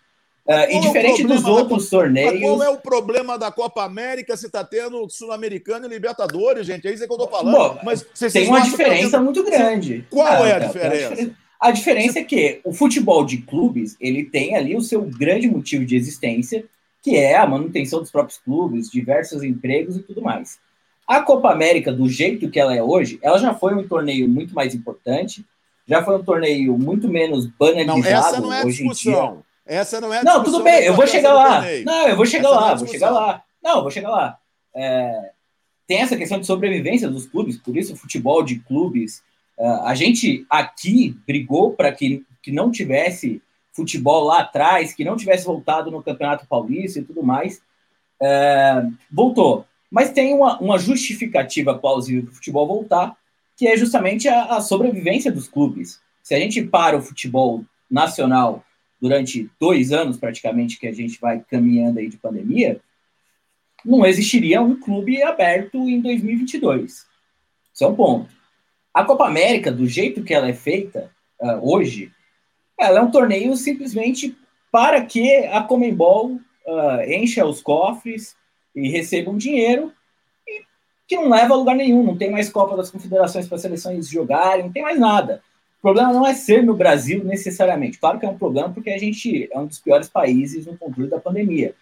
Ah, 0.48 0.66
Qual 0.66 0.70
e 0.70 0.74
é 0.76 0.80
diferente 0.80 1.22
dos 1.22 1.40
problema 1.40 1.42
da 1.42 1.50
outros 1.52 1.82
Mas 1.82 1.90
torneios. 1.90 2.40
qual 2.40 2.62
é 2.64 2.68
o 2.68 2.76
problema 2.78 3.38
da 3.38 3.52
Copa 3.52 3.84
América 3.84 4.36
se 4.36 4.46
está 4.46 4.64
tendo 4.64 5.08
Sul-Americano 5.08 5.86
e 5.86 5.88
Libertadores, 5.88 6.66
gente? 6.66 6.88
É 6.88 6.92
isso 6.92 7.06
que 7.06 7.12
eu 7.12 7.18
tô 7.18 7.28
falando. 7.28 7.54
Bom, 7.56 7.78
Mas 7.84 8.04
vocês 8.12 8.32
Tem 8.32 8.44
não 8.46 8.50
uma 8.52 8.58
tá 8.60 8.64
diferença 8.64 9.20
muito 9.20 9.44
grande. 9.44 10.04
Qual 10.10 10.44
é 10.44 10.52
a 10.52 10.58
tem 10.58 10.68
diferença? 10.68 11.30
A 11.60 11.70
diferença 11.70 12.18
é 12.18 12.24
que 12.24 12.60
o 12.64 12.72
futebol 12.72 13.24
de 13.24 13.38
clubes, 13.38 13.96
ele 14.00 14.24
tem 14.24 14.56
ali 14.56 14.74
o 14.74 14.80
seu 14.80 15.02
grande 15.02 15.46
motivo 15.48 15.84
de 15.86 15.94
existência, 15.94 16.64
que 17.00 17.16
é 17.16 17.36
a 17.36 17.46
manutenção 17.46 18.00
dos 18.00 18.10
próprios 18.10 18.38
clubes, 18.38 18.90
diversos 18.90 19.44
empregos 19.44 19.96
e 19.96 20.02
tudo 20.02 20.22
mais. 20.22 20.58
A 21.06 21.20
Copa 21.20 21.52
América, 21.52 21.92
do 21.92 22.08
jeito 22.08 22.50
que 22.50 22.58
ela 22.58 22.74
é 22.74 22.82
hoje, 22.82 23.18
ela 23.22 23.38
já 23.38 23.54
foi 23.54 23.74
um 23.74 23.86
torneio 23.86 24.28
muito 24.28 24.52
mais 24.54 24.74
importante, 24.74 25.44
já 25.86 26.02
foi 26.04 26.16
um 26.16 26.24
torneio 26.24 26.76
muito 26.76 27.08
menos 27.08 27.44
Não, 27.46 27.52
banalizado 27.58 28.26
essa 28.28 28.40
não 28.40 28.52
é 28.52 28.62
a 28.62 28.66
hoje 28.66 28.82
em 28.82 28.86
dia. 28.86 28.92
discussão. 28.94 29.44
Essa 29.72 30.00
não 30.00 30.12
é 30.12 30.18
a 30.18 30.24
Não, 30.24 30.44
tudo 30.44 30.62
bem, 30.62 30.84
eu 30.84 30.94
vou 30.94 31.06
chegar 31.06 31.32
lá. 31.32 31.62
Não, 31.84 32.08
eu 32.08 32.16
vou 32.16 32.26
chegar 32.26 32.48
Essa 32.48 32.58
é 32.58 32.60
lá, 32.60 32.70
a 32.70 32.74
vou 32.74 32.86
chegar 32.86 33.10
lá. 33.10 33.42
Não, 33.62 33.76
eu 33.76 33.82
vou 33.82 33.90
chegar 33.90 34.10
lá. 34.10 34.38
É, 34.74 35.30
tem 35.86 35.98
essa 35.98 36.16
questão 36.16 36.38
de 36.38 36.46
sobrevivência 36.46 37.08
dos 37.08 37.26
clubes, 37.26 37.56
por 37.56 37.76
isso 37.76 37.94
o 37.94 37.96
futebol 37.96 38.42
de 38.42 38.58
clubes. 38.58 39.22
é, 39.58 39.66
a 39.84 39.94
gente 39.94 40.44
aqui 40.48 41.16
brigou 41.26 41.72
para 41.72 41.90
que, 41.92 42.24
que 42.42 42.52
não 42.52 42.70
tivesse 42.70 43.42
futebol 43.72 44.24
lá 44.24 44.40
atrás, 44.40 44.92
que 44.92 45.04
não 45.04 45.16
tivesse 45.16 45.44
voltado 45.46 45.90
no 45.90 46.02
Campeonato 46.02 46.46
Paulista 46.46 46.98
e 46.98 47.04
tudo 47.04 47.22
mais. 47.22 47.62
É, 48.20 48.84
voltou. 49.10 49.66
Mas 49.90 50.10
tem 50.10 50.34
uma, 50.34 50.58
uma 50.58 50.78
justificativa 50.78 51.78
plausível 51.78 52.22
para 52.24 52.32
o 52.32 52.34
futebol 52.34 52.66
voltar, 52.66 53.16
que 53.56 53.66
é 53.66 53.76
justamente 53.76 54.28
a, 54.28 54.56
a 54.56 54.60
sobrevivência 54.60 55.30
dos 55.30 55.48
clubes. 55.48 56.00
Se 56.22 56.34
a 56.34 56.38
gente 56.38 56.62
para 56.62 56.96
o 56.96 57.02
futebol 57.02 57.64
nacional 57.90 58.64
durante 59.02 59.50
dois 59.58 59.90
anos 59.90 60.16
praticamente 60.16 60.78
que 60.78 60.86
a 60.86 60.92
gente 60.92 61.20
vai 61.20 61.44
caminhando 61.50 61.98
aí 61.98 62.08
de 62.08 62.16
pandemia, 62.16 62.80
não 63.84 64.06
existiria 64.06 64.62
um 64.62 64.78
clube 64.78 65.20
aberto 65.24 65.76
em 65.88 66.00
2022. 66.00 67.04
Isso 67.74 67.84
é 67.84 67.88
um 67.88 67.96
ponto. 67.96 68.32
A 68.94 69.02
Copa 69.02 69.26
América, 69.26 69.72
do 69.72 69.88
jeito 69.88 70.22
que 70.22 70.32
ela 70.32 70.46
é 70.46 70.52
feita 70.52 71.10
ah, 71.40 71.58
hoje, 71.60 72.12
ela 72.78 73.00
é 73.00 73.02
um 73.02 73.10
torneio 73.10 73.56
simplesmente 73.56 74.36
para 74.70 75.04
que 75.04 75.46
a 75.46 75.60
Comembol 75.64 76.38
ah, 76.64 77.04
encha 77.08 77.44
os 77.44 77.60
cofres 77.60 78.36
e 78.72 78.88
receba 78.88 79.32
um 79.32 79.36
dinheiro 79.36 79.92
que 81.08 81.16
não 81.16 81.28
leva 81.28 81.54
a 81.54 81.56
lugar 81.56 81.74
nenhum. 81.74 82.04
Não 82.04 82.16
tem 82.16 82.30
mais 82.30 82.48
Copa 82.48 82.76
das 82.76 82.88
Confederações 82.88 83.48
para 83.48 83.56
as 83.56 83.62
seleções 83.62 84.08
jogarem, 84.08 84.66
não 84.66 84.72
tem 84.72 84.82
mais 84.84 85.00
nada. 85.00 85.42
O 85.82 85.90
problema 85.90 86.12
não 86.12 86.24
é 86.24 86.32
ser 86.32 86.62
no 86.62 86.76
Brasil 86.76 87.24
necessariamente. 87.24 87.98
Claro 87.98 88.16
que 88.16 88.24
é 88.24 88.28
um 88.28 88.38
problema 88.38 88.70
porque 88.70 88.90
a 88.90 88.98
gente 88.98 89.48
é 89.52 89.58
um 89.58 89.66
dos 89.66 89.80
piores 89.80 90.08
países 90.08 90.64
no 90.64 90.78
controle 90.78 91.10
da 91.10 91.18
pandemia. 91.18 91.74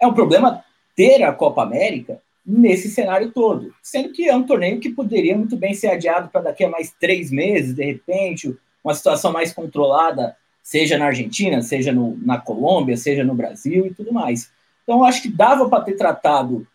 É 0.00 0.06
um 0.06 0.14
problema 0.14 0.64
ter 0.96 1.22
a 1.22 1.30
Copa 1.30 1.62
América 1.62 2.22
nesse 2.44 2.88
cenário 2.88 3.32
todo, 3.32 3.74
sendo 3.82 4.12
que 4.12 4.26
é 4.26 4.34
um 4.34 4.44
torneio 4.44 4.80
que 4.80 4.88
poderia 4.88 5.36
muito 5.36 5.58
bem 5.58 5.74
ser 5.74 5.88
adiado 5.88 6.30
para 6.30 6.40
daqui 6.40 6.64
a 6.64 6.70
mais 6.70 6.90
três 6.98 7.30
meses, 7.30 7.74
de 7.74 7.84
repente, 7.84 8.56
uma 8.82 8.94
situação 8.94 9.30
mais 9.30 9.52
controlada, 9.52 10.34
seja 10.62 10.96
na 10.96 11.06
Argentina, 11.06 11.60
seja 11.60 11.92
no, 11.92 12.16
na 12.24 12.38
Colômbia, 12.38 12.96
seja 12.96 13.22
no 13.22 13.34
Brasil 13.34 13.84
e 13.84 13.92
tudo 13.92 14.10
mais. 14.10 14.50
Então, 14.82 15.04
acho 15.04 15.20
que 15.20 15.28
dava 15.28 15.68
para 15.68 15.84
ter 15.84 15.96
tratado 15.96 16.66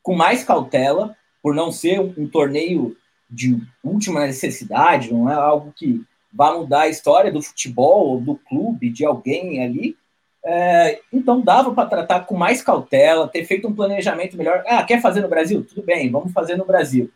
com 0.00 0.14
mais 0.14 0.44
cautela, 0.44 1.16
por 1.42 1.52
não 1.52 1.72
ser 1.72 2.00
um, 2.00 2.14
um 2.16 2.28
torneio 2.28 2.96
de 3.28 3.60
última 3.82 4.24
necessidade, 4.24 5.12
não 5.12 5.28
é 5.28 5.34
algo 5.34 5.72
que 5.74 6.00
vá 6.32 6.52
mudar 6.56 6.82
a 6.82 6.88
história 6.88 7.30
do 7.30 7.42
futebol 7.42 8.20
do 8.20 8.36
clube, 8.36 8.90
de 8.90 9.04
alguém 9.04 9.62
ali. 9.62 9.96
É, 10.44 11.00
então 11.12 11.40
dava 11.40 11.72
para 11.72 11.88
tratar 11.88 12.20
com 12.20 12.36
mais 12.36 12.62
cautela, 12.62 13.28
ter 13.28 13.44
feito 13.44 13.68
um 13.68 13.74
planejamento 13.74 14.36
melhor. 14.36 14.64
Ah, 14.66 14.82
quer 14.82 15.00
fazer 15.00 15.20
no 15.20 15.28
Brasil? 15.28 15.64
Tudo 15.64 15.82
bem, 15.82 16.10
vamos 16.10 16.32
fazer 16.32 16.56
no 16.56 16.64
Brasil. 16.64 17.10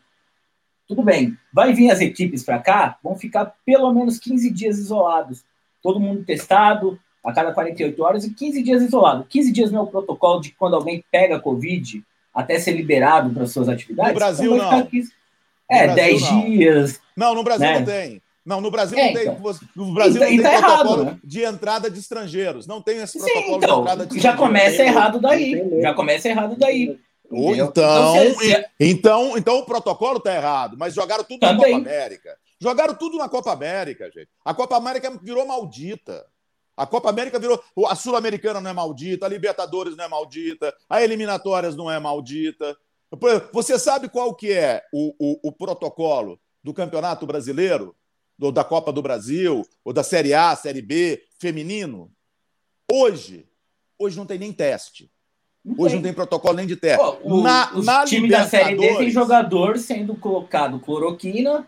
Tudo 0.86 1.02
bem, 1.02 1.36
vai 1.52 1.72
vir 1.72 1.90
as 1.90 2.00
equipes 2.00 2.44
para 2.44 2.60
cá, 2.60 2.96
vão 3.02 3.16
ficar 3.16 3.52
pelo 3.64 3.92
menos 3.92 4.18
15 4.20 4.50
dias 4.52 4.78
isolados. 4.78 5.44
Todo 5.82 5.98
mundo 5.98 6.22
testado 6.24 6.98
a 7.24 7.32
cada 7.32 7.52
48 7.52 8.00
horas 8.04 8.24
e 8.24 8.32
15 8.32 8.62
dias 8.62 8.82
isolado. 8.82 9.24
15 9.24 9.50
dias 9.50 9.72
não 9.72 9.80
é 9.80 9.82
o 9.82 9.86
protocolo 9.88 10.40
de 10.40 10.52
quando 10.52 10.76
alguém 10.76 11.04
pega 11.10 11.40
Covid 11.40 12.04
até 12.32 12.60
ser 12.60 12.72
liberado 12.72 13.30
para 13.34 13.46
suas 13.46 13.68
atividades? 13.68 14.12
No 14.12 14.18
Brasil, 14.18 14.54
Então 14.54 14.58
vai 14.68 14.70
não. 14.78 14.78
ficar 14.86 14.90
15 14.90 15.12
É, 15.68 15.86
No 15.88 15.94
10 15.96 16.20
Brasil, 16.20 16.36
não. 16.38 16.44
dias. 16.50 17.00
Não, 17.16 17.34
no 17.34 17.42
Brasil 17.42 17.66
Né? 17.66 17.78
não 17.80 17.84
tem. 17.86 18.22
Não, 18.46 18.60
no 18.60 18.70
Brasil 18.70 18.96
É, 18.96 19.06
não 19.06 19.12
tem. 19.12 19.22
então. 19.28 19.54
No 19.74 19.92
Brasil 19.92 20.22
E- 20.22 20.24
não 20.24 20.32
e 20.32 20.36
tem 20.36 20.42
tá 20.42 20.52
errado, 20.54 20.78
protocolo 20.78 21.04
né? 21.04 21.18
de 21.24 21.42
entrada 21.42 21.90
de 21.90 21.98
estrangeiros. 21.98 22.66
Não 22.66 22.80
tem 22.80 22.98
esse 22.98 23.18
Sim, 23.18 23.24
protocolo 23.24 23.58
de 23.58 23.64
então, 23.64 23.80
entrada 23.80 24.06
de 24.06 24.20
já 24.20 24.36
começa 24.36 24.82
errado 24.82 25.20
daí. 25.20 25.80
Já 25.82 25.92
começa 25.94 26.28
errado 26.28 26.56
daí. 26.56 26.98
Ou 27.28 27.56
então, 27.56 28.14
Então, 28.16 28.62
então, 28.78 29.36
então 29.38 29.58
o 29.58 29.66
protocolo 29.66 30.20
tá 30.20 30.32
errado, 30.32 30.76
mas 30.78 30.94
jogaram 30.94 31.24
tudo 31.24 31.40
na 31.42 31.48
Também. 31.48 31.72
Copa 31.72 31.88
América. 31.90 32.36
Jogaram 32.60 32.94
tudo 32.94 33.18
na 33.18 33.28
Copa 33.28 33.52
América, 33.52 34.04
gente. 34.14 34.28
A 34.44 34.54
Copa 34.54 34.76
América 34.76 35.10
virou 35.22 35.44
maldita. 35.44 36.24
A 36.76 36.86
Copa 36.86 37.10
América 37.10 37.38
virou. 37.38 37.60
A 37.88 37.94
Sul-Americana 37.96 38.60
não 38.60 38.70
é 38.70 38.72
maldita, 38.72 39.26
a 39.26 39.28
Libertadores 39.28 39.96
não 39.96 40.04
é 40.04 40.08
maldita, 40.08 40.72
a 40.88 41.02
Eliminatórias 41.02 41.74
não 41.74 41.90
é 41.90 41.98
maldita. 41.98 42.76
Você 43.52 43.78
sabe 43.78 44.08
qual 44.08 44.34
que 44.34 44.52
é 44.52 44.82
o, 44.92 45.12
o, 45.18 45.48
o 45.48 45.52
protocolo 45.52 46.38
do 46.62 46.72
Campeonato 46.74 47.26
Brasileiro, 47.26 47.94
do, 48.38 48.52
da 48.52 48.64
Copa 48.64 48.92
do 48.92 49.02
Brasil, 49.02 49.66
ou 49.84 49.92
da 49.92 50.02
Série 50.02 50.34
A, 50.34 50.54
Série 50.54 50.82
B, 50.82 51.22
feminino? 51.38 52.10
Hoje, 52.90 53.46
hoje 53.98 54.16
não 54.16 54.26
tem 54.26 54.38
nem 54.38 54.52
teste. 54.52 55.10
Hoje 55.76 55.96
não 55.96 56.02
tem 56.02 56.12
protocolo 56.12 56.54
nem 56.54 56.66
de 56.66 56.76
teste. 56.76 57.04
Pô, 57.04 57.18
o, 57.24 57.42
na 57.42 57.72
os 57.74 57.84
na 57.84 58.04
times 58.04 58.30
da 58.30 58.46
Série 58.48 58.76
D 58.76 58.96
tem 58.98 59.10
jogador 59.10 59.78
sendo 59.78 60.14
colocado 60.14 60.78
cloroquina, 60.78 61.66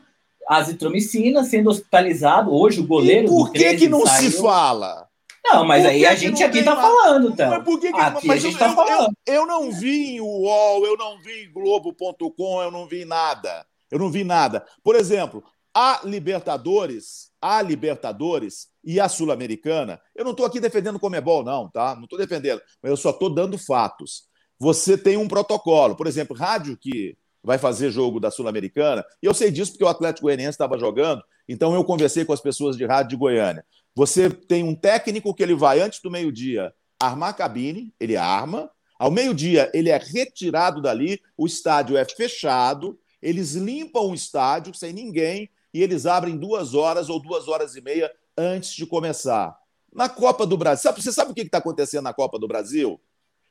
azitromicina, 0.48 1.42
sendo 1.42 1.68
hospitalizado. 1.70 2.54
Hoje 2.54 2.81
o 2.81 2.87
goleiro. 2.87 3.26
E 3.26 3.28
por 3.28 3.46
do 3.46 3.52
que, 3.52 3.59
13 3.59 3.78
que 3.78 3.88
não 3.88 4.07
saiu. 4.07 4.31
se 4.31 4.40
fala? 4.40 5.09
Não, 5.44 5.64
mas 5.64 5.85
aí 5.85 6.04
a 6.04 6.14
gente 6.14 6.40
não 6.40 6.46
aqui 6.46 6.57
tem 6.59 6.64
tá 6.64 6.76
falando, 6.76 7.31
então. 7.31 7.50
Mas 7.50 7.64
por 7.64 7.81
que 7.81 7.92
que- 7.92 7.98
Aqui 7.98 8.26
mas 8.26 8.44
a 8.44 8.48
gente 8.48 8.52
eu, 8.52 8.59
tá 8.59 8.74
falando. 8.74 9.12
Eu, 9.26 9.35
eu 9.35 9.46
não 9.46 9.72
vi 9.72 10.16
em 10.16 10.20
UOL, 10.20 10.87
eu 10.87 10.96
não 10.96 11.18
vi 11.20 11.44
em 11.44 11.52
Globo.com, 11.52 12.62
eu 12.62 12.70
não 12.70 12.87
vi 12.87 13.04
nada. 13.04 13.66
Eu 13.90 13.98
não 13.98 14.11
vi 14.11 14.24
nada. 14.24 14.64
Por 14.83 14.94
exemplo, 14.94 15.42
a 15.74 16.00
Libertadores, 16.04 17.31
a 17.40 17.62
Libertadores 17.62 18.68
e 18.85 18.98
a 18.98 19.09
Sul-Americana, 19.09 20.00
eu 20.14 20.24
não 20.24 20.33
estou 20.33 20.46
aqui 20.46 20.61
defendendo 20.61 20.96
o 20.96 21.00
Comebol, 21.00 21.44
não, 21.44 21.68
tá? 21.68 21.94
Não 21.94 22.04
estou 22.04 22.18
defendendo, 22.18 22.61
mas 22.83 22.90
eu 22.90 22.96
só 22.96 23.11
estou 23.11 23.33
dando 23.33 23.59
fatos. 23.59 24.24
Você 24.59 24.98
tem 24.98 25.16
um 25.16 25.28
protocolo, 25.28 25.94
por 25.94 26.07
exemplo, 26.07 26.37
rádio 26.37 26.76
que 26.76 27.16
vai 27.42 27.59
fazer 27.59 27.90
jogo 27.90 28.18
da 28.18 28.31
Sul-Americana, 28.31 29.04
e 29.22 29.26
eu 29.26 29.33
sei 29.33 29.50
disso 29.50 29.72
porque 29.72 29.85
o 29.85 29.88
Atlético 29.88 30.26
Goianiense 30.26 30.50
estava 30.50 30.78
jogando, 30.78 31.22
então 31.48 31.74
eu 31.74 31.85
conversei 31.85 32.24
com 32.24 32.33
as 32.33 32.40
pessoas 32.40 32.76
de 32.76 32.85
rádio 32.85 33.11
de 33.11 33.16
Goiânia. 33.16 33.64
Você 33.94 34.28
tem 34.28 34.62
um 34.62 34.74
técnico 34.74 35.35
que 35.35 35.42
ele 35.42 35.54
vai 35.54 35.81
antes 35.81 36.00
do 36.00 36.11
meio-dia 36.11 36.72
armar 37.00 37.31
a 37.31 37.33
cabine, 37.33 37.94
ele 38.00 38.16
arma. 38.16 38.70
Ao 38.98 39.11
meio-dia, 39.11 39.70
ele 39.72 39.90
é 39.90 39.96
retirado 39.96 40.83
dali, 40.83 41.20
o 41.37 41.46
estádio 41.46 41.96
é 41.96 42.04
fechado, 42.04 42.98
eles 43.22 43.54
limpam 43.54 44.11
o 44.11 44.14
estádio 44.14 44.74
sem 44.74 44.92
ninguém 44.92 45.48
e 45.72 45.83
eles 45.83 46.07
abrem 46.07 46.37
duas 46.37 46.74
horas 46.74 47.09
ou 47.09 47.20
duas 47.20 47.48
horas 47.48 47.76
e 47.76 47.81
meia 47.81 48.11
antes 48.37 48.72
de 48.72 48.87
começar. 48.87 49.59
Na 49.92 50.09
Copa 50.09 50.46
do 50.46 50.57
Brasil, 50.57 50.92
você 50.92 51.12
sabe 51.12 51.33
o 51.33 51.35
que 51.35 51.42
está 51.42 51.59
acontecendo 51.59 52.04
na 52.04 52.14
Copa 52.14 52.38
do 52.38 52.48
Brasil? 52.48 53.00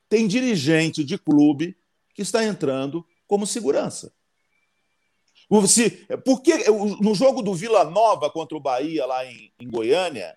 Tem 0.08 0.26
dirigente 0.26 1.04
de 1.04 1.18
clube 1.18 1.76
que 2.14 2.22
está 2.22 2.44
entrando 2.44 3.04
como 3.26 3.46
segurança. 3.46 4.12
Se, 5.66 5.90
porque 6.24 6.52
no 7.00 7.14
jogo 7.14 7.42
do 7.42 7.54
Vila 7.54 7.84
Nova 7.84 8.30
contra 8.30 8.56
o 8.56 8.60
Bahia, 8.60 9.06
lá 9.06 9.24
em, 9.24 9.52
em 9.58 9.68
Goiânia, 9.68 10.36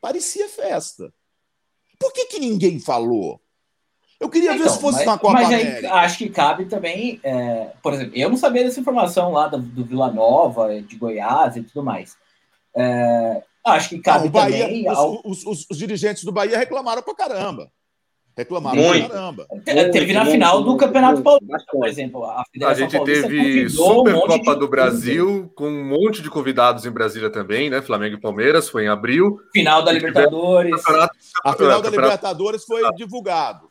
parecia 0.00 0.48
festa. 0.48 1.12
Por 1.98 2.12
que, 2.12 2.26
que 2.26 2.38
ninguém 2.38 2.78
falou? 2.78 3.42
Eu 4.18 4.30
queria 4.30 4.52
ver 4.52 4.60
Então, 4.60 4.72
se 4.72 4.80
fosse 4.80 4.98
mas, 4.98 5.06
na 5.06 5.18
Copa 5.18 5.32
mas 5.34 5.48
aí 5.48 5.54
América. 5.68 5.92
acho 5.94 6.18
que 6.18 6.28
cabe 6.30 6.64
também, 6.64 7.20
é, 7.22 7.68
por 7.82 7.92
exemplo, 7.92 8.12
eu 8.16 8.30
não 8.30 8.36
sabia 8.36 8.64
dessa 8.64 8.80
informação 8.80 9.32
lá 9.32 9.46
do, 9.46 9.58
do 9.58 9.84
Vila 9.84 10.10
Nova, 10.10 10.80
de 10.80 10.96
Goiás 10.96 11.54
e 11.56 11.62
tudo 11.62 11.84
mais. 11.84 12.16
É, 12.74 13.42
acho 13.66 13.90
que 13.90 13.96
Não, 13.96 14.02
cabe 14.02 14.28
o 14.28 14.30
Bahia, 14.30 14.64
também. 14.66 14.90
os, 14.90 14.96
ao- 14.96 15.20
os- 15.24 15.46
os- 15.46 15.66
os 15.70 15.76
dirigentes 15.78 16.24
do 16.24 16.32
Bahia 16.32 16.56
reclamaram 16.58 17.02
pra 17.02 17.14
caramba. 17.14 17.70
Reclamaram 18.38 18.76
Muito. 18.82 19.06
pra 19.08 19.14
caramba. 19.16 19.46
Te- 19.64 19.90
Teve 19.90 20.12
na 20.12 20.20
muito, 20.20 20.32
final 20.32 20.58
do 20.62 20.66
muito, 20.70 20.80
Campeonato 20.80 21.14
muito, 21.14 21.24
Paulista, 21.24 21.72
por 21.72 21.86
exemplo. 21.88 22.24
A, 22.24 22.42
A 22.66 22.74
gente 22.74 22.96
Paulista 22.96 23.22
teve 23.28 23.66
um 23.66 23.68
Supercopa 23.70 24.54
de- 24.54 24.60
do 24.60 24.68
Brasil, 24.68 25.50
com 25.56 25.68
um 25.68 25.84
monte 25.88 26.20
de 26.22 26.28
convidados 26.28 26.84
em 26.84 26.90
Brasília 26.90 27.30
também, 27.30 27.70
né? 27.70 27.80
Flamengo 27.80 28.16
e 28.16 28.20
Palmeiras, 28.20 28.68
foi 28.68 28.84
em 28.84 28.88
abril. 28.88 29.38
Final 29.54 29.82
da 29.82 29.90
Libertadores. 29.92 30.82
A 31.44 31.52
final 31.54 31.80
da 31.80 31.88
Libertadores 31.90 32.64
foi 32.64 32.82
divulgado. 32.94 33.70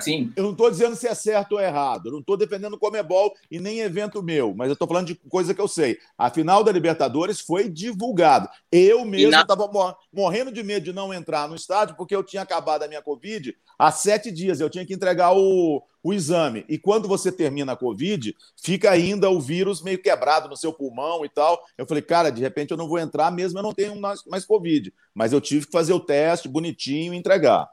Sim. 0.00 0.32
Eu 0.36 0.44
não 0.44 0.52
estou 0.52 0.70
dizendo 0.70 0.94
se 0.94 1.06
é 1.08 1.14
certo 1.14 1.52
ou 1.52 1.60
errado. 1.60 2.06
Eu 2.08 2.12
não 2.12 2.20
estou 2.20 2.36
defendendo 2.36 2.74
o 2.74 2.78
Comebol 2.78 3.32
e 3.50 3.58
nem 3.58 3.80
evento 3.80 4.22
meu, 4.22 4.54
mas 4.54 4.68
eu 4.68 4.74
estou 4.74 4.86
falando 4.86 5.06
de 5.06 5.14
coisa 5.14 5.54
que 5.54 5.60
eu 5.60 5.68
sei. 5.68 5.98
A 6.18 6.28
final 6.30 6.62
da 6.62 6.70
Libertadores 6.72 7.40
foi 7.40 7.68
divulgado. 7.68 8.48
Eu 8.70 9.04
mesmo 9.04 9.30
na- 9.30 9.40
estava 9.42 9.96
morrendo 10.12 10.52
de 10.52 10.62
medo 10.62 10.84
de 10.84 10.92
não 10.92 11.12
entrar 11.14 11.48
no 11.48 11.54
estádio 11.54 11.96
porque 11.96 12.14
eu 12.14 12.22
tinha 12.22 12.42
acabado 12.42 12.82
a 12.82 12.88
minha 12.88 13.02
Covid 13.02 13.56
há 13.78 13.90
sete 13.90 14.30
dias. 14.30 14.60
Eu 14.60 14.68
tinha 14.68 14.84
que 14.84 14.92
entregar 14.92 15.32
o, 15.34 15.82
o 16.02 16.12
exame. 16.12 16.64
E 16.68 16.76
quando 16.78 17.08
você 17.08 17.32
termina 17.32 17.72
a 17.72 17.76
Covid, 17.76 18.36
fica 18.62 18.90
ainda 18.90 19.30
o 19.30 19.40
vírus 19.40 19.82
meio 19.82 20.00
quebrado 20.00 20.48
no 20.48 20.56
seu 20.56 20.72
pulmão 20.72 21.24
e 21.24 21.28
tal. 21.28 21.58
Eu 21.78 21.86
falei, 21.86 22.02
cara, 22.02 22.30
de 22.30 22.40
repente 22.42 22.70
eu 22.70 22.76
não 22.76 22.88
vou 22.88 22.98
entrar 22.98 23.30
mesmo, 23.30 23.58
eu 23.58 23.62
não 23.62 23.72
tenho 23.72 23.98
mais, 23.98 24.22
mais 24.26 24.44
Covid. 24.44 24.92
Mas 25.14 25.32
eu 25.32 25.40
tive 25.40 25.66
que 25.66 25.72
fazer 25.72 25.92
o 25.92 26.00
teste 26.00 26.48
bonitinho 26.48 27.14
e 27.14 27.16
entregar. 27.16 27.68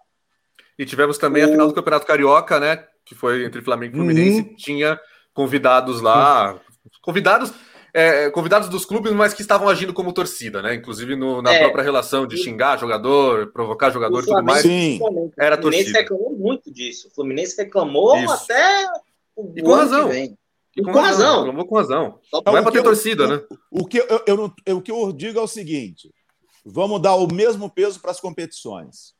E 0.78 0.86
tivemos 0.86 1.18
também 1.18 1.44
a 1.44 1.48
final 1.48 1.68
do 1.68 1.74
Campeonato 1.74 2.06
Carioca, 2.06 2.60
né? 2.60 2.84
Que 3.06 3.16
foi 3.16 3.46
entre 3.46 3.62
Flamengo 3.62 3.96
e 3.96 3.98
Fluminense. 3.98 4.42
Uhum. 4.42 4.56
Tinha 4.56 5.00
convidados 5.34 6.02
lá. 6.02 6.60
Convidados. 7.02 7.52
é, 7.94 8.30
convidados 8.30 8.70
dos 8.70 8.86
clubes, 8.86 9.12
mas 9.12 9.34
que 9.34 9.42
estavam 9.42 9.68
agindo 9.68 9.92
como 9.92 10.13
torcida, 10.13 10.62
né? 10.62 10.76
Inclusive 10.76 11.16
no- 11.16 11.42
na 11.42 11.52
É. 11.54 11.60
própria 11.60 11.84
relação 11.84 12.28
de 12.28 12.38
xingar 12.38 12.78
jogador, 12.78 13.52
provocar 13.52 13.90
jogador 13.90 14.22
e 14.22 14.26
tudo 14.28 14.44
mais. 14.44 14.62
Sim. 14.62 15.00
Era 15.40 15.56
o 15.56 15.62
Fluminense 15.62 15.92
torcida. 15.94 16.00
reclamou 16.00 16.38
muito 16.38 16.72
disso. 16.72 17.08
O 17.08 17.12
Fluminense 17.16 17.58
reclamou 17.58 18.16
Isso. 18.20 18.32
até 18.34 18.88
o 19.36 19.52
E 19.56 19.62
com 19.63 19.72
ano 19.74 19.82
razão. 19.82 20.08
que 20.10 20.13
vem. 20.13 20.38
E 20.76 20.82
com 20.84 20.92
razão. 20.92 21.38
reclamou 21.40 21.66
com 21.66 21.76
razão. 21.76 22.20
Só 22.30 22.44
Não 22.46 22.56
é 22.58 22.60
o 22.60 22.62
pra 22.63 22.72
que 22.72 22.72
ter 22.74 22.80
eu- 22.80 22.84
torcida, 22.84 23.24
o- 23.24 23.28
né? 23.28 23.42
O 23.72 23.86
que 23.88 23.98
eu, 23.98 24.06
eu 24.28 24.54
eu- 24.68 24.78
o 24.78 24.82
que 24.82 24.92
eu 24.92 25.12
digo 25.12 25.40
é 25.40 25.42
o 25.42 25.48
seguinte: 25.48 26.13
vamos 26.63 27.02
dar 27.02 27.16
o 27.16 27.34
mesmo 27.34 27.68
peso 27.68 28.00
para 28.00 28.12
as 28.12 28.20
competições. 28.20 29.16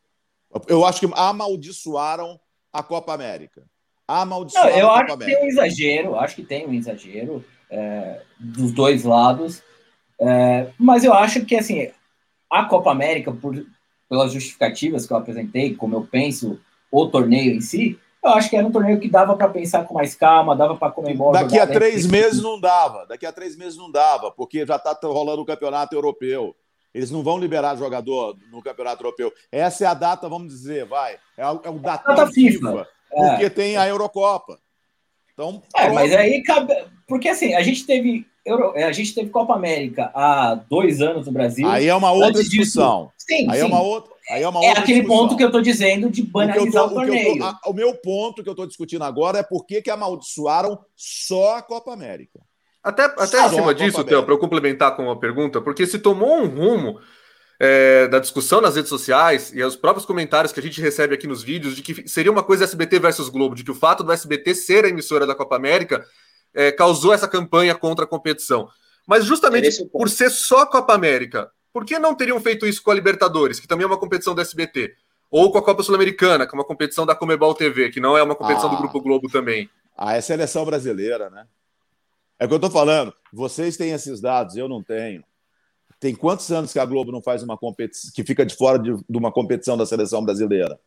Eu 0.68 0.86
acho 0.86 1.00
que 1.00 1.14
amaldiçoaram 1.14 2.40
a 2.72 2.84
Copa 2.84 3.14
América. 3.14 3.64
Não, 4.08 4.16
Amaldiçoaram 4.16 4.78
eu 4.78 4.90
a 4.90 5.00
acho 5.00 5.08
Copa 5.08 5.18
que 5.20 5.26
tem 5.26 5.36
América. 5.36 5.44
um 5.44 5.48
exagero, 5.48 6.16
acho 6.16 6.36
que 6.36 6.44
tem 6.44 6.68
um 6.68 6.74
exagero 6.74 7.46
é, 7.70 8.22
dos 8.40 8.72
dois 8.72 9.04
lados, 9.04 9.62
é, 10.20 10.70
mas 10.78 11.04
eu 11.04 11.14
acho 11.14 11.46
que 11.46 11.56
assim 11.56 11.92
a 12.50 12.64
Copa 12.66 12.92
América, 12.92 13.32
por, 13.32 13.54
pelas 14.10 14.32
justificativas 14.32 15.06
que 15.06 15.12
eu 15.12 15.18
apresentei, 15.18 15.76
como 15.76 15.96
eu 15.96 16.08
penso 16.10 16.60
o 16.90 17.08
torneio 17.08 17.54
em 17.54 17.60
si, 17.62 18.00
eu 18.24 18.32
acho 18.32 18.50
que 18.50 18.56
era 18.56 18.66
um 18.66 18.72
torneio 18.72 19.00
que 19.00 19.10
dava 19.10 19.36
para 19.36 19.50
pensar 19.50 19.84
com 19.86 19.94
mais 19.94 20.16
calma, 20.16 20.56
dava 20.56 20.76
para 20.76 20.92
comemorar. 20.92 21.44
Daqui 21.44 21.60
a 21.60 21.68
três 21.68 22.06
meses 22.06 22.42
não 22.42 22.60
dava. 22.60 23.06
Daqui 23.06 23.26
a 23.26 23.32
três 23.32 23.56
meses 23.56 23.78
não 23.78 23.92
dava, 23.92 24.32
porque 24.32 24.66
já 24.66 24.76
está 24.78 24.98
rolando 25.04 25.42
o 25.42 25.46
campeonato 25.46 25.96
europeu. 25.96 26.56
Eles 26.94 27.12
não 27.12 27.22
vão 27.24 27.38
liberar 27.38 27.76
jogador 27.76 28.36
no 28.52 28.62
campeonato 28.62 29.02
europeu. 29.04 29.32
Essa 29.52 29.84
é 29.84 29.88
a 29.88 29.94
data, 29.94 30.28
vamos 30.28 30.48
dizer, 30.54 30.86
vai. 30.86 31.18
É 31.38 31.46
o, 31.48 31.62
é 31.64 31.70
o 31.70 31.80
datão 31.80 32.16
Data 32.16 32.32
FIFA, 32.32 32.60
FIFA. 32.70 32.88
porque 33.10 33.50
tem 33.50 33.78
a 33.78 33.88
Eurocopa. 33.88 34.58
Então, 35.34 35.62
É, 35.76 35.82
pronto. 35.84 35.94
mas 35.96 36.14
aí 36.16 36.42
cabe. 36.44 36.74
Porque 37.08 37.30
assim, 37.30 37.54
a 37.54 37.62
gente 37.62 37.86
teve. 37.86 38.26
Euro- 38.46 38.74
A 38.78 38.92
gente 38.94 39.14
teve 39.14 39.30
Copa 39.30 39.54
América 39.56 40.10
há 40.16 40.56
dois 40.56 41.02
anos 41.02 41.26
no 41.28 41.34
Brasil. 41.34 41.68
aí 41.70 41.86
é 41.88 41.94
uma 41.94 42.12
outra 42.12 42.30
Antes 42.30 42.44
disso, 42.46 42.64
discussão. 42.64 43.12
sim, 43.18 43.46
Aí 43.52 43.60
é 43.60 43.62
sim. 43.62 43.68
uma 43.68 43.82
outra, 43.82 44.14
aí 44.32 44.42
é 44.42 44.48
uma 44.48 44.64
É 44.64 44.68
outra 44.70 44.84
aquele 44.84 45.02
discussão. 45.02 45.28
ponto 45.28 45.38
que 45.38 45.44
eu 45.44 45.52
tô 45.52 45.60
dizendo 45.62 46.10
de 46.10 46.22
O 46.22 46.24
que 46.24 46.30
eu 46.30 46.32
tô- 46.32 46.40
banalizar 46.40 46.84
o, 46.84 46.86
o 46.86 46.90
que 46.90 46.96
eu 46.96 47.00
tô- 47.02 47.06
torneio. 47.06 47.44
a- 47.44 47.60
o 47.66 47.74
meu 47.74 47.94
ponto 47.96 48.42
que 48.42 48.48
eu 48.48 48.54
estou 48.54 48.66
discutindo 48.66 49.04
agora 49.04 49.40
é 49.40 49.44
por 49.44 49.66
que, 49.66 49.82
que 49.82 49.90
amaldiçoaram 49.92 50.80
só 50.96 51.58
a 51.58 51.62
Copa 51.62 51.92
América. 51.92 52.40
Até, 52.88 53.04
até 53.04 53.46
em 53.46 53.50
cima 53.50 53.74
disso. 53.76 54.04
Theo, 54.04 54.24
para 54.24 54.34
eu 54.34 54.38
complementar 54.38 54.96
com 54.96 55.04
uma 55.04 55.20
pergunta, 55.20 55.60
porque 55.60 55.86
se 55.86 56.00
tomou 56.00 56.38
um 56.42 56.46
rumo 56.46 57.00
é, 57.60 58.08
da 58.08 58.20
discussão 58.20 58.62
nas 58.62 58.76
redes 58.76 58.90
sociais 58.90 59.52
e 59.54 59.62
os 59.62 59.76
próprios 59.76 60.06
comentários 60.06 60.54
que 60.54 60.60
a 60.60 60.64
gente 60.64 60.80
recebe 60.80 61.14
aqui 61.14 61.28
nos 61.28 61.44
vídeos 61.44 61.76
de 61.76 61.82
que 61.82 62.08
seria 62.08 62.32
uma 62.32 62.44
coisa 62.44 62.64
SBT 62.64 63.00
versus 63.00 63.28
Globo, 63.30 63.56
de 63.56 63.64
que 63.64 63.72
o 63.72 63.76
fato 63.76 64.04
do 64.04 64.12
SBT 64.12 64.56
ser 64.56 64.86
a 64.86 64.90
emissora 64.90 65.26
da 65.26 65.36
Copa 65.36 65.56
América 65.58 66.06
é, 66.54 66.72
causou 66.72 67.14
essa 67.14 67.28
campanha 67.28 67.76
contra 67.76 68.06
a 68.06 68.08
competição. 68.08 68.70
Mas 69.06 69.26
justamente 69.26 69.78
ponto. 69.80 69.92
por 69.92 70.10
ser 70.10 70.30
só 70.30 70.66
Copa 70.66 70.94
América, 70.94 71.52
por 71.74 71.86
que 71.86 72.00
não 72.00 72.16
teriam 72.16 72.40
feito 72.40 72.66
isso 72.66 72.82
com 72.82 72.92
a 72.92 72.96
Libertadores, 72.96 73.60
que 73.60 73.68
também 73.68 73.84
é 73.84 73.88
uma 73.88 74.00
competição 74.00 74.34
do 74.34 74.42
SBT? 74.42 74.94
Ou 75.30 75.52
com 75.52 75.58
a 75.58 75.62
Copa 75.64 75.84
Sul-Americana, 75.84 76.48
que 76.48 76.56
é 76.56 76.58
uma 76.58 76.64
competição 76.64 77.06
da 77.06 77.14
Comebol 77.14 77.54
TV, 77.54 77.90
que 77.90 78.00
não 78.00 78.18
é 78.18 78.24
uma 78.24 78.34
competição 78.36 78.70
Ah. 78.70 78.76
do 78.76 78.78
Grupo 78.78 79.02
Globo 79.02 79.30
também. 79.30 79.70
Ah, 79.98 80.16
é 80.16 80.22
seleção 80.22 80.64
brasileira, 80.64 81.30
né? 81.30 81.46
É 82.40 82.46
o 82.46 82.48
que 82.48 82.54
eu 82.54 82.58
estou 82.58 82.72
falando. 82.72 83.14
Vocês 83.34 83.76
têm 83.78 83.92
esses 83.92 84.22
dados, 84.22 84.56
eu 84.56 84.68
não 84.70 84.84
tenho. 84.84 85.24
Tem 86.00 86.14
quantos 86.14 86.52
anos 86.52 86.72
que 86.72 86.80
a 86.80 86.86
Globo 86.86 87.12
não 87.12 87.22
faz 87.22 87.42
uma 87.42 87.58
competição, 87.58 88.12
que 88.14 88.24
fica 88.24 88.46
de 88.46 88.56
fora 88.56 88.78
de, 88.78 88.94
de 88.94 89.18
uma 89.18 89.32
competição 89.32 89.76
da 89.76 89.86
seleção 89.86 90.24
brasileira? 90.24 90.80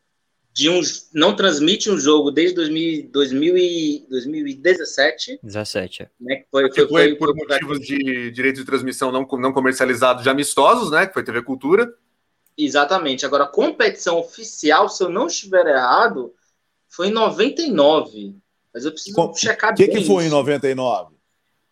De 0.53 0.69
um, 0.69 0.81
não 1.13 1.35
transmite 1.35 1.91
um 1.91 1.99
jogo 1.99 2.31
desde 2.31 2.55
2000, 2.57 3.11
2000 3.11 3.57
e, 3.57 4.07
2017, 4.09 5.41
17. 5.43 6.03
é. 6.03 6.11
né? 6.21 6.37
Que 6.37 6.47
foi, 6.51 6.69
que 6.71 6.75
foi, 6.75 6.89
foi 6.89 7.17
foi, 7.17 7.17
por 7.17 7.35
motivos 7.37 7.81
de 7.81 8.31
direitos 8.31 8.61
de 8.61 8.67
transmissão 8.67 9.11
não, 9.13 9.27
não 9.39 9.53
comercializados 9.53 10.23
de 10.23 10.29
amistosos, 10.29 10.91
né? 10.91 11.07
Que 11.07 11.13
foi 11.15 11.25
TV 11.25 11.43
Cultura. 11.43 11.93
Exatamente. 12.57 13.25
Agora, 13.25 13.45
a 13.45 13.49
competição 13.49 14.19
oficial, 14.19 14.89
se 14.89 15.03
eu 15.03 15.09
não 15.09 15.27
estiver 15.27 15.67
errado, 15.67 16.33
foi 16.89 17.09
em 17.09 17.13
99. 17.13 18.37
Mas 18.73 18.85
eu 18.85 18.93
preciso 18.93 19.17
Com- 19.17 19.35
checar 19.35 19.73
O 19.73 19.77
que, 19.77 19.87
bem 19.87 19.97
que 19.97 20.05
foi 20.05 20.25
em 20.25 20.27
isso. 20.27 20.37
99? 20.37 21.15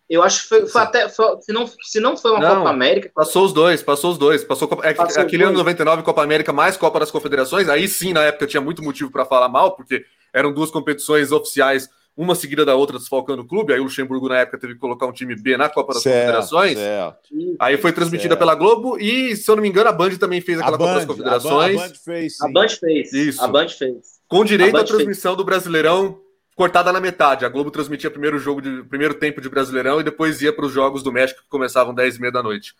Eu 0.09 0.23
acho 0.23 0.42
que 0.42 0.49
foi, 0.49 0.66
foi 0.66 0.81
até. 0.81 1.09
foi- 1.09 1.40
se, 1.42 1.53
não, 1.53 1.66
se 1.66 2.01
não 2.01 2.16
foi 2.16 2.31
uma 2.31 2.40
Não. 2.40 2.57
Copa 2.59 2.71
América, 2.71 3.11
Passou 3.14 3.44
os 3.44 3.53
dois, 3.53 3.83
passou 3.83 4.11
os 4.12 4.18
dois. 4.18 4.42
Passou, 4.42 4.66
Copa- 4.66 4.87
é, 4.87 4.94
Passou 4.94 5.23
aquele 5.23 5.42
os 5.42 5.49
ano 5.49 5.55
dois. 5.57 5.66
99, 5.66 6.03
Copa 6.03 6.23
América 6.23 6.53
mais 6.53 6.77
Copa 6.77 6.99
das 7.01 7.11
Confederações. 7.11 7.68
Aí 7.68 7.87
sim, 7.87 8.12
na 8.12 8.23
época 8.23 8.47
tinha 8.47 8.61
muito 8.61 8.83
motivo 8.83 9.11
para 9.11 9.25
falar 9.27 9.49
mal, 9.49 9.77
porque 9.77 10.05
eram 10.33 10.53
duas 10.53 10.71
competições 10.71 11.31
oficiais, 11.31 11.88
uma 12.16 12.35
seguida 12.35 12.64
da 12.64 12.75
outra, 12.75 12.99
desfalcando 12.99 13.42
o 13.42 13.47
clube. 13.47 13.73
Aí 13.73 13.79
o 13.81 13.85
Luxemburgo, 13.85 14.29
na 14.31 14.38
época, 14.38 14.59
teve 14.59 14.75
que 14.75 14.81
colocar 14.81 15.07
um 15.07 15.12
time 15.12 15.37
B 15.37 15.57
na 15.59 15.68
Copa 15.68 15.92
das 15.94 16.03
Confederações. 16.03 16.79
certo. 16.79 17.18
Aí 17.61 17.77
foi 17.77 17.92
transmitida 17.92 18.31
Certo. 18.31 18.38
pela 18.38 18.55
Globo 18.55 18.99
e, 18.99 19.37
se 19.37 19.49
eu 19.51 19.57
não 19.57 19.62
me 19.62 19.68
engano, 19.68 19.88
a 19.90 19.92
Band 19.92 20.16
também 20.16 20.40
fez 20.40 20.59
aquela 20.59 20.75
A 20.77 20.79
Copa 20.79 20.90
Band, 20.90 20.97
das 20.97 21.07
Confederações. 21.07 21.79
a 21.81 21.87
Band 21.87 21.94
fez, 22.05 22.37
sim. 22.38 22.44
a 22.47 22.49
Band 22.51 22.68
fez. 22.71 23.12
Isso. 23.12 23.44
A 23.44 23.47
Band 23.47 23.68
fez. 23.68 23.97
Com 24.27 24.44
direito 24.44 24.75
A 24.75 24.81
à 24.81 24.83
Band 24.83 24.87
transmissão 24.88 25.37
do 25.37 25.44
Brasileirão 25.44 26.18
cortada 26.59 26.92
na 26.92 27.01
metade. 27.01 27.44
A 27.44 27.49
Globo 27.49 27.71
transmitia 27.71 28.11
primeiro 28.11 28.37
jogo 28.37 28.61
de 28.61 28.83
primeiro 28.83 29.14
tempo 29.14 29.40
de 29.40 29.49
Brasileirão 29.49 30.01
e 30.01 30.05
depois 30.05 30.42
ia 30.42 30.53
para 30.53 30.66
os 30.66 30.73
jogos 30.73 31.05
do 31.05 31.12
México 31.12 31.40
que 31.40 31.49
começavam 31.49 31.94
10 31.94 32.16
e 32.16 32.21
meia 32.21 32.33
da 32.33 32.42
noite. 32.42 32.75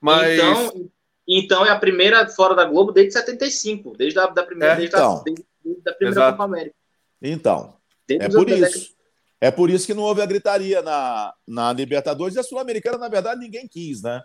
Mas 0.00 0.38
Então, 0.38 0.90
então 1.26 1.66
é 1.66 1.70
a 1.70 1.78
primeira 1.78 2.28
fora 2.28 2.54
da 2.54 2.64
Globo 2.64 2.92
desde 2.92 3.14
75, 3.14 3.96
desde 3.96 4.20
a 4.20 4.26
da 4.26 4.44
primeira, 4.44 4.74
É, 4.74 4.76
desde, 4.76 4.94
então. 4.94 5.16
a, 5.16 5.22
desde, 5.24 5.44
desde 5.64 5.90
a 5.90 5.92
primeira 5.94 6.20
Exato. 6.20 6.36
Copa 6.36 6.44
América. 6.44 6.76
Então, 7.20 7.76
Desde 8.06 8.24
é 8.24 8.30
por 8.30 8.48
isso. 8.48 8.98
É 9.40 9.50
por 9.50 9.68
isso 9.68 9.86
que 9.86 9.94
não 9.94 10.04
houve 10.04 10.22
a 10.22 10.26
gritaria 10.26 10.80
na, 10.80 11.32
na 11.46 11.72
Libertadores. 11.72 12.36
E 12.36 12.38
a 12.38 12.42
Sul-Americana, 12.44 12.98
na 12.98 13.08
verdade, 13.08 13.40
ninguém 13.40 13.66
quis, 13.66 14.02
né? 14.02 14.22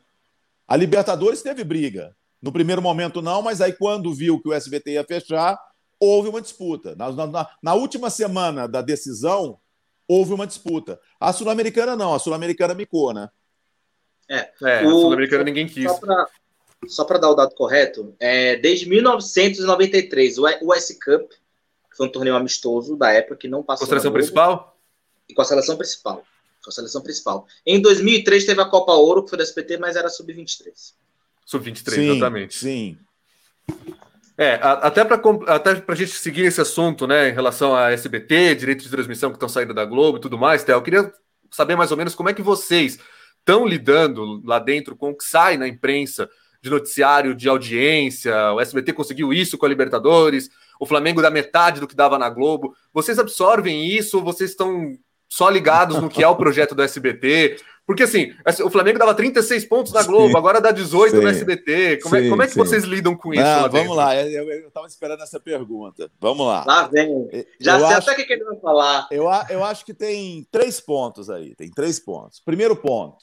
A 0.67 0.75
Libertadores 0.75 1.41
teve 1.41 1.63
briga. 1.63 2.15
No 2.41 2.51
primeiro 2.51 2.81
momento, 2.81 3.21
não, 3.21 3.41
mas 3.41 3.59
aí, 3.59 3.73
quando 3.73 4.13
viu 4.13 4.39
que 4.39 4.49
o 4.49 4.53
SBT 4.53 4.91
ia 4.91 5.03
fechar, 5.03 5.57
houve 6.03 6.29
uma 6.29 6.41
disputa. 6.41 6.95
Na, 6.95 7.11
na- 7.27 7.49
na 7.61 7.73
última 7.73 8.09
semana 8.09 8.67
da 8.67 8.81
decisão, 8.81 9.59
houve 10.07 10.33
uma 10.33 10.45
disputa. 10.47 10.99
A 11.19 11.31
Sul-Americana, 11.33 11.95
não. 11.95 12.13
A 12.13 12.19
Sul-Americana 12.19 12.73
micou, 12.73 13.13
né? 13.13 13.29
é, 14.29 14.49
a 14.61 14.87
O- 14.87 15.01
Sul-Americana 15.01 15.43
ninguém 15.43 15.67
quis. 15.67 15.91
Só 16.87 17.05
para 17.05 17.17
dar 17.17 17.29
o 17.29 17.35
dado 17.35 17.55
correto, 17.55 18.13
é, 18.19 18.57
desde 18.57 18.87
1993, 18.89 20.37
o 20.37 20.43
o 20.63 20.73
S 20.73 20.99
Cup, 20.99 21.29
que 21.31 21.95
foi 21.97 22.07
um 22.07 22.11
torneio 22.11 22.35
amistoso 22.35 22.97
da 22.97 23.11
época 23.11 23.37
que 23.37 23.47
não 23.47 23.63
passou 23.63 23.85
Com 23.87 23.93
a 23.93 23.97
seleção 23.97 24.11
principal? 24.11 24.77
e 25.29 25.33
com 25.33 25.41
a 25.41 25.45
seleção 25.45 25.77
principal. 25.77 26.23
Com 26.63 26.69
a 26.69 26.73
seleção 26.73 27.01
principal. 27.01 27.47
Em 27.65 27.81
2003 27.81 28.45
teve 28.45 28.61
a 28.61 28.65
Copa 28.65 28.91
Ouro, 28.93 29.23
que 29.23 29.29
foi 29.29 29.37
da 29.37 29.43
SPT, 29.45 29.77
mas 29.77 29.95
era 29.95 30.09
sub-23. 30.09 30.93
Sub-23, 31.45 31.93
sim, 31.95 32.09
exatamente. 32.11 32.53
Sim. 32.55 32.97
É, 34.37 34.59
até 34.61 35.05
para 35.05 35.21
até 35.47 35.83
a 35.87 35.95
gente 35.95 36.11
seguir 36.11 36.45
esse 36.45 36.59
assunto, 36.59 37.05
né, 37.05 37.29
em 37.29 37.33
relação 37.33 37.75
a 37.75 37.91
SBT, 37.91 38.55
direitos 38.55 38.85
de 38.85 38.91
transmissão 38.91 39.29
que 39.29 39.35
estão 39.35 39.47
saindo 39.47 39.73
da 39.73 39.85
Globo 39.85 40.17
e 40.17 40.21
tudo 40.21 40.39
mais, 40.39 40.63
Theo, 40.63 40.75
eu 40.75 40.81
queria 40.81 41.13
saber 41.51 41.75
mais 41.75 41.91
ou 41.91 41.97
menos 41.97 42.15
como 42.15 42.29
é 42.29 42.33
que 42.33 42.41
vocês 42.41 42.97
estão 43.37 43.65
lidando 43.65 44.41
lá 44.43 44.57
dentro 44.57 44.95
com 44.95 45.11
o 45.11 45.15
que 45.15 45.23
sai 45.23 45.55
na 45.55 45.67
imprensa 45.67 46.27
de 46.61 46.69
noticiário, 46.69 47.35
de 47.35 47.49
audiência. 47.49 48.33
O 48.53 48.59
SBT 48.59 48.93
conseguiu 48.93 49.33
isso 49.33 49.57
com 49.57 49.65
a 49.65 49.69
Libertadores, 49.69 50.49
o 50.79 50.85
Flamengo 50.85 51.21
dá 51.21 51.29
metade 51.29 51.79
do 51.79 51.87
que 51.87 51.95
dava 51.95 52.17
na 52.17 52.29
Globo. 52.29 52.75
Vocês 52.93 53.19
absorvem 53.19 53.87
isso 53.87 54.17
ou 54.17 54.23
vocês 54.23 54.49
estão 54.49 54.97
só 55.29 55.49
ligados 55.49 55.99
no 55.99 56.09
que 56.09 56.23
é 56.23 56.27
o 56.27 56.35
projeto 56.35 56.73
do 56.73 56.81
SBT? 56.81 57.57
Porque 57.85 58.03
assim, 58.03 58.33
o 58.63 58.69
Flamengo 58.69 58.97
dava 58.97 59.13
36 59.13 59.65
pontos 59.65 59.91
na 59.91 60.03
Globo, 60.03 60.29
sim, 60.29 60.37
agora 60.37 60.61
dá 60.61 60.71
18 60.71 61.15
sim, 61.15 61.21
no 61.21 61.27
SBT. 61.27 61.99
Como, 62.01 62.15
sim, 62.15 62.25
é, 62.25 62.29
como 62.29 62.41
é 62.41 62.47
que 62.47 62.55
vocês 62.55 62.85
lidam 62.85 63.15
com 63.15 63.33
isso? 63.33 63.43
Não, 63.43 63.69
vamos 63.69 63.97
lá, 63.97 64.15
eu 64.15 64.67
estava 64.67 64.87
esperando 64.87 65.21
essa 65.21 65.39
pergunta. 65.39 66.09
Vamos 66.19 66.47
lá. 66.47 66.63
Lá 66.65 66.87
vem. 66.87 67.29
Já 67.59 67.77
eu 67.77 67.87
sei 67.87 67.97
acho, 67.97 68.09
até 68.09 68.23
o 68.23 68.25
que 68.25 68.33
ele 68.33 68.43
vai 68.45 68.59
falar. 68.59 69.07
Eu, 69.11 69.25
eu 69.49 69.63
acho 69.65 69.83
que 69.83 69.93
tem 69.93 70.47
três 70.49 70.79
pontos 70.79 71.29
aí. 71.29 71.53
Tem 71.55 71.69
três 71.69 71.99
pontos. 71.99 72.39
Primeiro 72.39 72.75
ponto. 72.75 73.17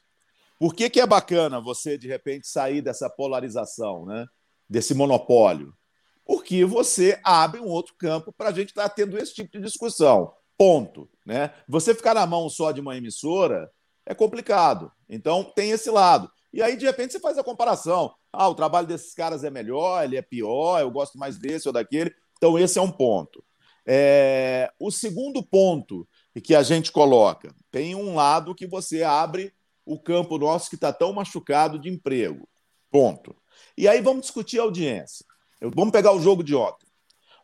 Por 0.59 0.75
que, 0.75 0.91
que 0.91 1.01
é 1.01 1.07
bacana 1.07 1.59
você, 1.59 1.97
de 1.97 2.07
repente, 2.07 2.47
sair 2.47 2.83
dessa 2.83 3.09
polarização, 3.09 4.05
né? 4.05 4.27
desse 4.69 4.93
monopólio? 4.93 5.75
Porque 6.23 6.65
você 6.67 7.19
abre 7.25 7.61
um 7.61 7.67
outro 7.67 7.95
campo 7.99 8.31
para 8.31 8.51
a 8.51 8.53
gente 8.53 8.69
estar 8.69 8.89
tá 8.89 8.95
tendo 8.95 9.19
esse 9.19 9.35
tipo 9.35 9.51
de 9.53 9.65
discussão. 9.65 10.33
Ponto. 10.57 11.09
Né? 11.25 11.51
Você 11.67 11.95
ficar 11.95 12.15
na 12.15 12.27
mão 12.27 12.49
só 12.51 12.71
de 12.71 12.81
uma 12.81 12.97
emissora 12.97 13.71
é 14.07 14.15
complicado. 14.15 14.91
Então, 15.09 15.45
tem 15.45 15.71
esse 15.71 15.91
lado. 15.91 16.31
E 16.53 16.63
aí, 16.63 16.77
de 16.77 16.85
repente, 16.85 17.13
você 17.13 17.21
faz 17.21 17.39
a 17.39 17.45
comparação. 17.45 18.13
Ah, 18.33 18.49
o 18.49 18.55
trabalho 18.55 18.87
desses 18.87 19.15
caras 19.15 19.45
é 19.45 19.51
melhor, 19.51 20.05
ele 20.05 20.17
é 20.17 20.23
pior, 20.23 20.81
eu 20.81 20.91
gosto 20.91 21.19
mais 21.19 21.39
desse 21.39 21.69
ou 21.69 21.73
daquele. 21.73 22.13
Então, 22.37 22.59
esse 22.59 22.79
é 22.79 22.83
um 22.83 22.91
ponto. 22.91 23.45
É... 23.87 24.71
O 24.79 24.91
segundo 24.91 25.43
ponto 25.43 26.09
que 26.43 26.55
a 26.55 26.63
gente 26.63 26.93
coloca, 26.93 27.55
tem 27.71 27.95
um 27.95 28.15
lado 28.15 28.55
que 28.55 28.67
você 28.67 29.03
abre 29.03 29.53
o 29.85 29.99
campo 29.99 30.39
nosso 30.39 30.69
que 30.71 30.77
está 30.77 30.93
tão 30.93 31.13
machucado 31.13 31.79
de 31.79 31.89
emprego. 31.89 32.49
Ponto. 32.91 33.37
E 33.77 33.89
aí 33.89 34.01
vamos 34.01 34.23
discutir 34.23 34.59
a 34.59 34.63
audiência. 34.63 35.25
Vamos 35.61 35.93
pegar 35.93 36.13
o 36.13 36.21
jogo 36.21 36.43
de 36.43 36.55
ontem. 36.55 36.87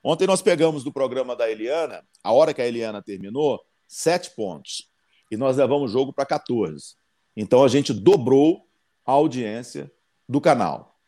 Ontem 0.03 0.27
nós 0.27 0.41
pegamos 0.41 0.85
do 0.85 0.93
programa 0.93 1.35
da 1.35 1.51
Eliana, 1.51 2.03
a 2.23 2.33
hora 2.33 2.55
que 2.55 2.63
a 2.63 2.67
Eliana 2.67 3.03
terminou, 3.03 3.61
sete 3.89 4.31
pontos 4.31 4.89
e 5.31 5.37
nós 5.37 5.57
levamos 5.57 5.91
o 5.91 5.93
jogo 5.93 6.13
para 6.13 6.27
14. 6.27 6.95
Então 7.37 7.65
a 7.65 7.69
gente 7.69 7.93
dobrou 7.93 8.67
a 9.05 9.13
audiência 9.13 9.91
do 10.29 10.41
canal. 10.41 10.99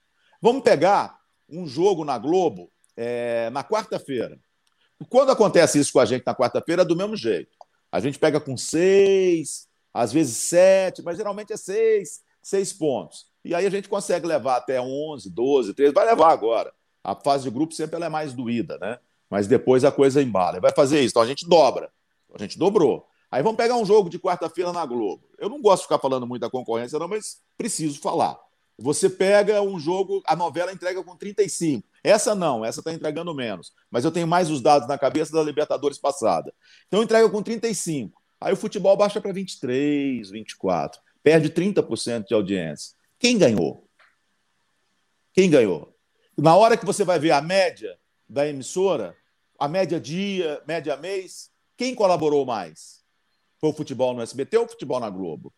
Vamos 0.40 0.62
pegar 0.62 1.18
um 1.48 1.66
jogo 1.66 2.04
na 2.04 2.18
Globo 2.18 2.70
é, 2.96 3.48
na 3.50 3.64
quarta-feira. 3.64 4.38
Quando 5.08 5.30
acontece 5.30 5.78
isso 5.78 5.92
com 5.92 6.00
a 6.00 6.04
gente 6.04 6.24
na 6.26 6.34
quarta-feira, 6.34 6.82
é 6.82 6.84
do 6.84 6.96
mesmo 6.96 7.16
jeito. 7.16 7.56
A 7.90 8.00
gente 8.00 8.18
pega 8.18 8.40
com 8.40 8.56
seis, 8.56 9.68
às 9.94 10.12
vezes 10.12 10.36
sete, 10.36 11.02
mas 11.02 11.16
geralmente 11.16 11.52
é 11.52 11.56
seis, 11.56 12.20
seis 12.42 12.72
pontos. 12.72 13.26
E 13.44 13.54
aí 13.54 13.64
a 13.64 13.70
gente 13.70 13.88
consegue 13.88 14.26
levar 14.26 14.56
até 14.56 14.80
11, 14.80 15.30
12, 15.30 15.74
13, 15.74 15.92
vai 15.92 16.04
levar 16.04 16.30
agora. 16.32 16.72
A 17.02 17.14
fase 17.14 17.44
de 17.44 17.50
grupo 17.50 17.72
sempre 17.72 18.02
é 18.02 18.08
mais 18.08 18.32
doída, 18.34 18.76
né? 18.78 18.98
Mas 19.30 19.46
depois 19.46 19.84
a 19.84 19.92
coisa 19.92 20.22
embala. 20.22 20.60
Vai 20.60 20.72
fazer 20.72 21.00
isso. 21.00 21.12
Então 21.12 21.22
a 21.22 21.26
gente 21.26 21.48
dobra. 21.48 21.90
A 22.34 22.38
gente 22.38 22.58
dobrou. 22.58 23.06
Aí 23.30 23.42
vamos 23.42 23.56
pegar 23.56 23.76
um 23.76 23.84
jogo 23.84 24.08
de 24.08 24.18
quarta-feira 24.18 24.72
na 24.72 24.86
Globo. 24.86 25.28
Eu 25.38 25.48
não 25.48 25.60
gosto 25.60 25.82
de 25.82 25.88
ficar 25.88 25.98
falando 25.98 26.26
muito 26.26 26.40
da 26.40 26.50
concorrência, 26.50 26.98
não, 26.98 27.08
mas 27.08 27.40
preciso 27.56 28.00
falar. 28.00 28.38
Você 28.78 29.10
pega 29.10 29.60
um 29.60 29.78
jogo, 29.78 30.22
a 30.24 30.36
novela 30.36 30.72
entrega 30.72 31.02
com 31.02 31.16
35. 31.16 31.86
Essa 32.02 32.34
não, 32.34 32.64
essa 32.64 32.80
está 32.80 32.92
entregando 32.92 33.34
menos. 33.34 33.72
Mas 33.90 34.04
eu 34.04 34.12
tenho 34.12 34.26
mais 34.26 34.50
os 34.50 34.60
dados 34.62 34.86
na 34.86 34.96
cabeça 34.96 35.32
da 35.32 35.42
Libertadores 35.42 35.98
passada. 35.98 36.54
Então 36.86 37.02
entrega 37.02 37.28
com 37.28 37.42
35. 37.42 38.22
Aí 38.40 38.52
o 38.52 38.56
futebol 38.56 38.96
baixa 38.96 39.20
para 39.20 39.32
23, 39.32 40.30
24. 40.30 41.00
Perde 41.22 41.50
30% 41.50 42.28
de 42.28 42.34
audiência. 42.34 42.96
Quem 43.18 43.36
ganhou? 43.36 43.88
Quem 45.32 45.50
ganhou? 45.50 45.92
Na 46.36 46.56
hora 46.56 46.76
que 46.76 46.86
você 46.86 47.02
vai 47.04 47.18
ver 47.18 47.32
a 47.32 47.42
média 47.42 47.98
da 48.28 48.46
emissora, 48.46 49.16
a 49.58 49.66
média 49.66 49.98
dia, 49.98 50.62
média 50.66 50.96
mês, 50.96 51.50
quem 51.76 51.96
colaborou 51.96 52.46
mais? 52.46 52.97
Foi 53.60 53.70
o 53.70 53.72
futebol 53.72 54.14
no 54.14 54.22
SBT 54.22 54.56
ou 54.58 54.64
o 54.64 54.68
futebol 54.68 55.00
na 55.00 55.10
Globo? 55.10 55.52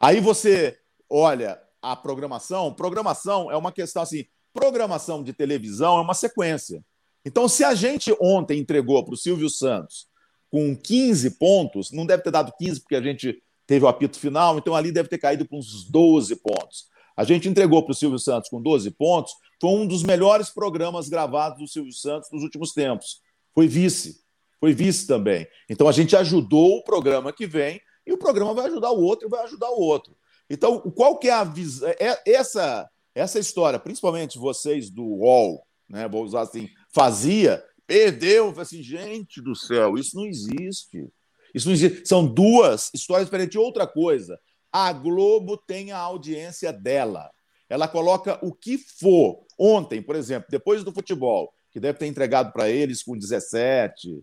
Aí 0.00 0.20
você 0.20 0.78
olha 1.08 1.60
a 1.80 1.94
programação, 1.94 2.72
programação 2.72 3.50
é 3.50 3.56
uma 3.56 3.70
questão 3.70 4.02
assim, 4.02 4.24
programação 4.52 5.22
de 5.22 5.32
televisão 5.32 5.98
é 5.98 6.00
uma 6.00 6.14
sequência. 6.14 6.82
Então, 7.24 7.48
se 7.48 7.64
a 7.64 7.74
gente 7.74 8.14
ontem 8.20 8.58
entregou 8.58 9.04
para 9.04 9.14
o 9.14 9.16
Silvio 9.16 9.48
Santos 9.48 10.06
com 10.50 10.76
15 10.76 11.32
pontos, 11.32 11.90
não 11.90 12.06
deve 12.06 12.22
ter 12.22 12.30
dado 12.30 12.52
15 12.58 12.80
porque 12.80 12.96
a 12.96 13.02
gente 13.02 13.42
teve 13.66 13.84
o 13.84 13.88
apito 13.88 14.18
final, 14.18 14.58
então 14.58 14.74
ali 14.74 14.92
deve 14.92 15.08
ter 15.08 15.18
caído 15.18 15.46
para 15.46 15.58
uns 15.58 15.84
12 15.90 16.36
pontos. 16.36 16.86
A 17.16 17.24
gente 17.24 17.48
entregou 17.48 17.82
para 17.82 17.92
o 17.92 17.94
Silvio 17.94 18.18
Santos 18.18 18.50
com 18.50 18.60
12 18.60 18.90
pontos, 18.92 19.32
foi 19.60 19.70
um 19.70 19.86
dos 19.86 20.02
melhores 20.02 20.50
programas 20.50 21.08
gravados 21.08 21.58
do 21.58 21.68
Silvio 21.68 21.92
Santos 21.92 22.28
nos 22.30 22.42
últimos 22.42 22.72
tempos. 22.72 23.20
Foi 23.54 23.66
vice 23.66 24.23
foi 24.60 24.72
vice 24.72 25.06
também. 25.06 25.46
Então 25.68 25.88
a 25.88 25.92
gente 25.92 26.16
ajudou 26.16 26.78
o 26.78 26.84
programa 26.84 27.32
que 27.32 27.46
vem 27.46 27.80
e 28.06 28.12
o 28.12 28.18
programa 28.18 28.54
vai 28.54 28.66
ajudar 28.66 28.90
o 28.90 29.00
outro 29.00 29.26
e 29.26 29.30
vai 29.30 29.44
ajudar 29.44 29.70
o 29.70 29.80
outro. 29.80 30.16
Então, 30.48 30.80
qual 30.80 31.18
que 31.18 31.28
é 31.28 31.32
a 31.32 31.44
visão? 31.44 31.88
É, 31.88 32.20
essa, 32.26 32.88
essa 33.14 33.38
história, 33.38 33.78
principalmente 33.78 34.38
vocês 34.38 34.90
do 34.90 35.04
UOL, 35.04 35.66
né? 35.88 36.08
Vou 36.08 36.24
usar 36.24 36.42
assim, 36.42 36.68
fazia, 36.92 37.64
perdeu, 37.86 38.54
assim, 38.58 38.82
gente 38.82 39.40
do 39.40 39.54
céu, 39.54 39.96
isso 39.96 40.16
não 40.16 40.26
existe. 40.26 41.08
Isso 41.54 41.68
não 41.68 41.74
existe. 41.74 42.06
São 42.06 42.26
duas 42.26 42.90
histórias 42.92 43.26
diferentes. 43.26 43.56
Outra 43.56 43.86
coisa, 43.86 44.38
a 44.72 44.92
Globo 44.92 45.56
tem 45.56 45.92
a 45.92 45.98
audiência 45.98 46.72
dela. 46.72 47.30
Ela 47.68 47.88
coloca 47.88 48.38
o 48.44 48.52
que 48.52 48.76
for. 48.76 49.44
Ontem, 49.58 50.02
por 50.02 50.16
exemplo, 50.16 50.48
depois 50.50 50.82
do 50.82 50.92
futebol, 50.92 51.54
que 51.70 51.80
deve 51.80 51.98
ter 51.98 52.06
entregado 52.06 52.52
para 52.52 52.68
eles 52.68 53.02
com 53.02 53.16
17, 53.16 54.22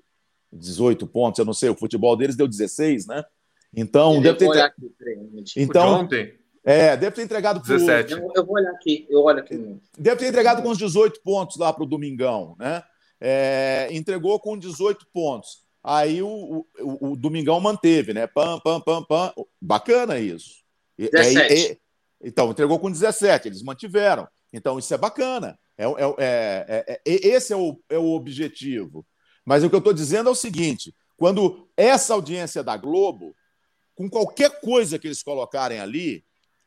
18 0.51 1.07
pontos, 1.07 1.39
eu 1.39 1.45
não 1.45 1.53
sei, 1.53 1.69
o 1.69 1.75
futebol 1.75 2.15
deles 2.15 2.35
deu 2.35 2.47
16, 2.47 3.07
né? 3.07 3.23
Então, 3.73 4.15
eu 4.15 4.21
deve 4.21 4.37
ter. 4.37 4.47
Olhar 4.47 4.65
aqui, 4.65 5.53
então, 5.55 6.01
ontem. 6.01 6.33
É, 6.63 6.95
deve 6.95 7.15
ter 7.15 7.23
entregado 7.23 7.61
17. 7.61 8.15
Pro... 8.15 8.23
Eu, 8.23 8.31
eu, 8.35 8.45
vou 8.45 8.55
olhar 8.55 8.71
aqui, 8.71 9.07
eu 9.09 9.21
olho 9.23 9.39
aqui. 9.39 9.77
Deve 9.97 10.17
ter 10.17 10.27
entregado 10.27 10.61
com 10.61 10.69
uns 10.69 10.77
18 10.77 11.21
pontos 11.23 11.57
lá 11.57 11.73
para 11.73 11.83
o 11.83 11.87
Domingão, 11.87 12.55
né? 12.59 12.83
É, 13.19 13.87
entregou 13.91 14.39
com 14.39 14.57
18 14.57 15.07
pontos. 15.11 15.61
Aí 15.83 16.21
o, 16.21 16.65
o, 16.79 17.11
o, 17.11 17.15
Domingão 17.15 17.59
manteve, 17.59 18.13
né? 18.13 18.27
Pam, 18.27 18.59
pam, 18.59 18.79
pam, 18.79 19.03
pam. 19.03 19.33
Bacana 19.59 20.19
isso. 20.19 20.61
17. 20.97 21.39
É, 21.39 21.71
é, 21.71 21.77
então, 22.23 22.51
entregou 22.51 22.77
com 22.77 22.91
17, 22.91 23.47
eles 23.47 23.63
mantiveram. 23.63 24.27
Então, 24.53 24.77
isso 24.77 24.93
é 24.93 24.97
bacana. 24.97 25.57
É, 25.77 25.85
é, 25.85 26.15
é, 26.19 27.01
é 27.03 27.27
esse 27.27 27.53
é 27.53 27.55
o, 27.55 27.79
é 27.89 27.97
o 27.97 28.11
objetivo. 28.11 29.05
Mas 29.51 29.65
o 29.65 29.69
que 29.69 29.75
eu 29.75 29.79
estou 29.79 29.91
dizendo 29.91 30.29
é 30.29 30.31
o 30.31 30.35
seguinte: 30.35 30.95
quando 31.17 31.67
essa 31.75 32.13
audiência 32.13 32.63
da 32.63 32.77
Globo, 32.77 33.35
com 33.93 34.09
qualquer 34.09 34.61
coisa 34.61 34.97
que 34.97 35.05
eles 35.05 35.21
colocarem 35.21 35.77
ali, 35.77 36.23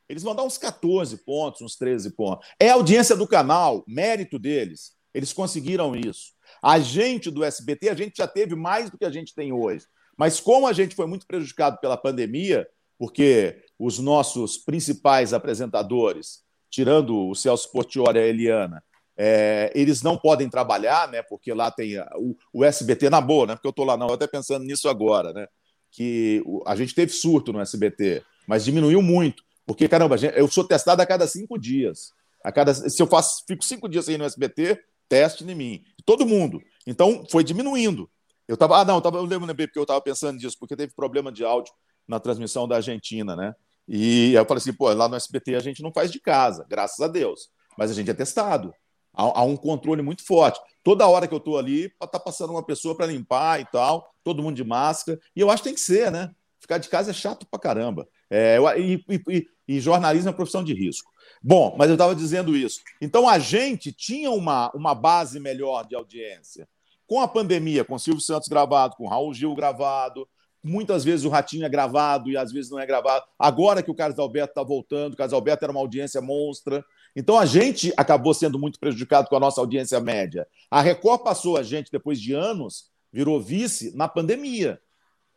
eles 0.06 0.22
vão 0.22 0.34
dar 0.34 0.42
uns 0.42 0.58
14 0.58 1.16
pontos, 1.24 1.62
uns 1.62 1.76
13 1.76 2.10
pontos. 2.10 2.46
É 2.60 2.68
a 2.68 2.74
audiência 2.74 3.16
do 3.16 3.26
canal, 3.26 3.82
mérito 3.88 4.38
deles. 4.38 4.92
Eles 5.14 5.32
conseguiram 5.32 5.96
isso. 5.96 6.34
A 6.62 6.78
gente 6.78 7.30
do 7.30 7.42
SBT, 7.42 7.88
a 7.88 7.94
gente 7.94 8.18
já 8.18 8.28
teve 8.28 8.54
mais 8.54 8.90
do 8.90 8.98
que 8.98 9.06
a 9.06 9.10
gente 9.10 9.34
tem 9.34 9.50
hoje. 9.50 9.86
Mas 10.14 10.38
como 10.38 10.66
a 10.66 10.74
gente 10.74 10.94
foi 10.94 11.06
muito 11.06 11.26
prejudicado 11.26 11.78
pela 11.80 11.96
pandemia, 11.96 12.68
porque 12.98 13.64
os 13.78 13.98
nossos 13.98 14.58
principais 14.58 15.32
apresentadores, 15.32 16.42
tirando 16.68 17.30
o 17.30 17.34
Celso 17.34 17.72
Portioli 17.72 18.18
e 18.18 18.22
a 18.22 18.26
Eliana, 18.26 18.84
é, 19.16 19.70
eles 19.74 20.02
não 20.02 20.16
podem 20.16 20.48
trabalhar, 20.48 21.08
né? 21.08 21.22
Porque 21.22 21.52
lá 21.52 21.70
tem 21.70 21.98
o, 22.16 22.36
o, 22.52 22.64
SBT 22.64 23.10
na 23.10 23.20
boa, 23.20 23.46
né? 23.46 23.54
Porque 23.54 23.66
eu 23.66 23.70
estou 23.70 23.84
lá, 23.84 23.96
não, 23.96 24.08
eu 24.08 24.14
até 24.14 24.26
pensando 24.26 24.64
nisso 24.64 24.88
agora, 24.88 25.32
né? 25.32 25.46
Que 25.90 26.42
o, 26.44 26.62
a 26.66 26.74
gente 26.74 26.94
teve 26.94 27.12
surto 27.12 27.52
no 27.52 27.60
SBT, 27.60 28.22
mas 28.46 28.64
diminuiu 28.64 29.00
muito. 29.00 29.42
Porque, 29.66 29.88
caramba, 29.88 30.16
eu 30.34 30.48
sou 30.48 30.64
testado 30.64 31.00
a 31.00 31.06
cada 31.06 31.26
cinco 31.26 31.58
dias. 31.58 32.12
A 32.44 32.52
cada, 32.52 32.74
se 32.74 33.00
eu 33.00 33.06
faço, 33.06 33.44
fico 33.46 33.64
cinco 33.64 33.88
dias 33.88 34.08
aí 34.08 34.18
no 34.18 34.24
SBT, 34.24 34.78
teste 35.08 35.44
em 35.44 35.54
mim. 35.54 35.82
Todo 36.04 36.26
mundo. 36.26 36.60
Então, 36.86 37.24
foi 37.30 37.42
diminuindo. 37.42 38.10
Eu 38.46 38.56
tava, 38.56 38.78
ah, 38.78 38.84
não, 38.84 38.96
eu, 38.96 39.00
tava, 39.00 39.16
eu 39.16 39.24
lembro, 39.24 39.46
né, 39.46 39.54
porque 39.54 39.78
eu 39.78 39.84
estava 39.84 40.00
pensando 40.02 40.38
nisso, 40.38 40.56
porque 40.58 40.76
teve 40.76 40.92
problema 40.94 41.32
de 41.32 41.44
áudio 41.44 41.72
na 42.06 42.20
transmissão 42.20 42.68
da 42.68 42.76
Argentina, 42.76 43.34
né? 43.34 43.54
E 43.88 44.34
eu 44.34 44.44
falei 44.44 44.58
assim, 44.58 44.72
pô, 44.72 44.92
lá 44.92 45.08
no 45.08 45.16
SBT 45.16 45.54
a 45.54 45.60
gente 45.60 45.82
não 45.82 45.92
faz 45.92 46.10
de 46.10 46.20
casa, 46.20 46.66
graças 46.68 47.00
a 47.00 47.08
Deus. 47.08 47.48
Mas 47.78 47.90
a 47.90 47.94
gente 47.94 48.10
é 48.10 48.14
testado. 48.14 48.72
Há, 49.14 49.40
há 49.40 49.44
um 49.44 49.56
controle 49.56 50.02
muito 50.02 50.24
forte. 50.24 50.60
Toda 50.82 51.06
hora 51.06 51.26
que 51.26 51.34
eu 51.34 51.38
estou 51.38 51.56
ali, 51.58 51.84
está 51.86 52.18
passando 52.18 52.50
uma 52.50 52.62
pessoa 52.62 52.94
para 52.94 53.06
limpar 53.06 53.60
e 53.60 53.64
tal, 53.64 54.12
todo 54.22 54.42
mundo 54.42 54.56
de 54.56 54.64
máscara. 54.64 55.18
E 55.34 55.40
eu 55.40 55.50
acho 55.50 55.62
que 55.62 55.68
tem 55.68 55.74
que 55.74 55.80
ser, 55.80 56.10
né? 56.10 56.30
Ficar 56.60 56.78
de 56.78 56.88
casa 56.88 57.10
é 57.10 57.14
chato 57.14 57.46
pra 57.50 57.60
caramba. 57.60 58.08
É, 58.30 58.58
e, 58.78 59.04
e, 59.28 59.46
e, 59.68 59.80
jornalismo 59.80 60.30
é 60.30 60.32
profissão 60.32 60.64
de 60.64 60.74
risco. 60.74 61.10
Bom, 61.42 61.74
mas 61.78 61.88
eu 61.88 61.94
estava 61.94 62.14
dizendo 62.14 62.56
isso. 62.56 62.80
Então 63.00 63.28
a 63.28 63.38
gente 63.38 63.92
tinha 63.92 64.30
uma, 64.30 64.70
uma 64.74 64.94
base 64.94 65.38
melhor 65.38 65.86
de 65.86 65.94
audiência. 65.94 66.66
Com 67.06 67.20
a 67.20 67.28
pandemia, 67.28 67.84
com 67.84 67.98
Silvio 67.98 68.22
Santos 68.22 68.48
gravado, 68.48 68.96
com 68.96 69.06
Raul 69.06 69.34
Gil 69.34 69.54
gravado, 69.54 70.26
muitas 70.62 71.04
vezes 71.04 71.26
o 71.26 71.28
Ratinho 71.28 71.66
é 71.66 71.68
gravado 71.68 72.30
e 72.30 72.36
às 72.36 72.50
vezes 72.50 72.70
não 72.70 72.78
é 72.78 72.86
gravado. 72.86 73.26
Agora 73.38 73.82
que 73.82 73.90
o 73.90 73.94
Carlos 73.94 74.18
Alberto 74.18 74.52
está 74.52 74.62
voltando, 74.62 75.12
o 75.12 75.16
Carlos 75.16 75.34
Alberto 75.34 75.64
era 75.64 75.72
uma 75.72 75.80
audiência 75.80 76.22
monstra. 76.22 76.82
Então 77.14 77.38
a 77.38 77.46
gente 77.46 77.92
acabou 77.96 78.34
sendo 78.34 78.58
muito 78.58 78.78
prejudicado 78.78 79.28
com 79.28 79.36
a 79.36 79.40
nossa 79.40 79.60
audiência 79.60 80.00
média. 80.00 80.46
A 80.70 80.80
Record 80.80 81.22
passou 81.22 81.56
a 81.56 81.62
gente, 81.62 81.90
depois 81.90 82.20
de 82.20 82.32
anos, 82.32 82.90
virou 83.12 83.40
vice 83.40 83.96
na 83.96 84.08
pandemia. 84.08 84.80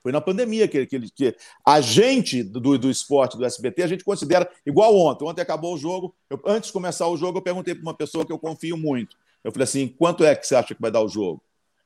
Foi 0.01 0.11
na 0.11 0.21
pandemia 0.21 0.67
que, 0.67 0.85
que, 0.85 0.99
que 1.11 1.35
a 1.65 1.81
gente 1.81 2.41
do, 2.41 2.77
do 2.77 2.89
esporte, 2.89 3.37
do 3.37 3.45
SBT, 3.45 3.83
a 3.83 3.87
gente 3.87 4.03
considera 4.03 4.49
igual 4.65 4.95
ontem. 4.95 5.25
Ontem 5.25 5.41
acabou 5.41 5.75
o 5.75 5.77
jogo. 5.77 6.15
Eu, 6.29 6.41
antes 6.45 6.67
de 6.67 6.73
começar 6.73 7.07
o 7.07 7.17
jogo, 7.17 7.39
eu 7.39 7.41
perguntei 7.41 7.75
para 7.75 7.81
uma 7.81 7.93
pessoa 7.93 8.25
que 8.25 8.31
eu 8.31 8.39
confio 8.39 8.77
muito. 8.77 9.17
Eu 9.43 9.51
falei 9.51 9.65
assim: 9.65 9.87
quanto 9.87 10.23
é 10.23 10.35
que 10.35 10.47
você 10.47 10.55
acha 10.55 10.73
que 10.73 10.81
vai 10.81 10.91
dar 10.91 11.01
o 11.01 11.09
jogo? 11.09 11.43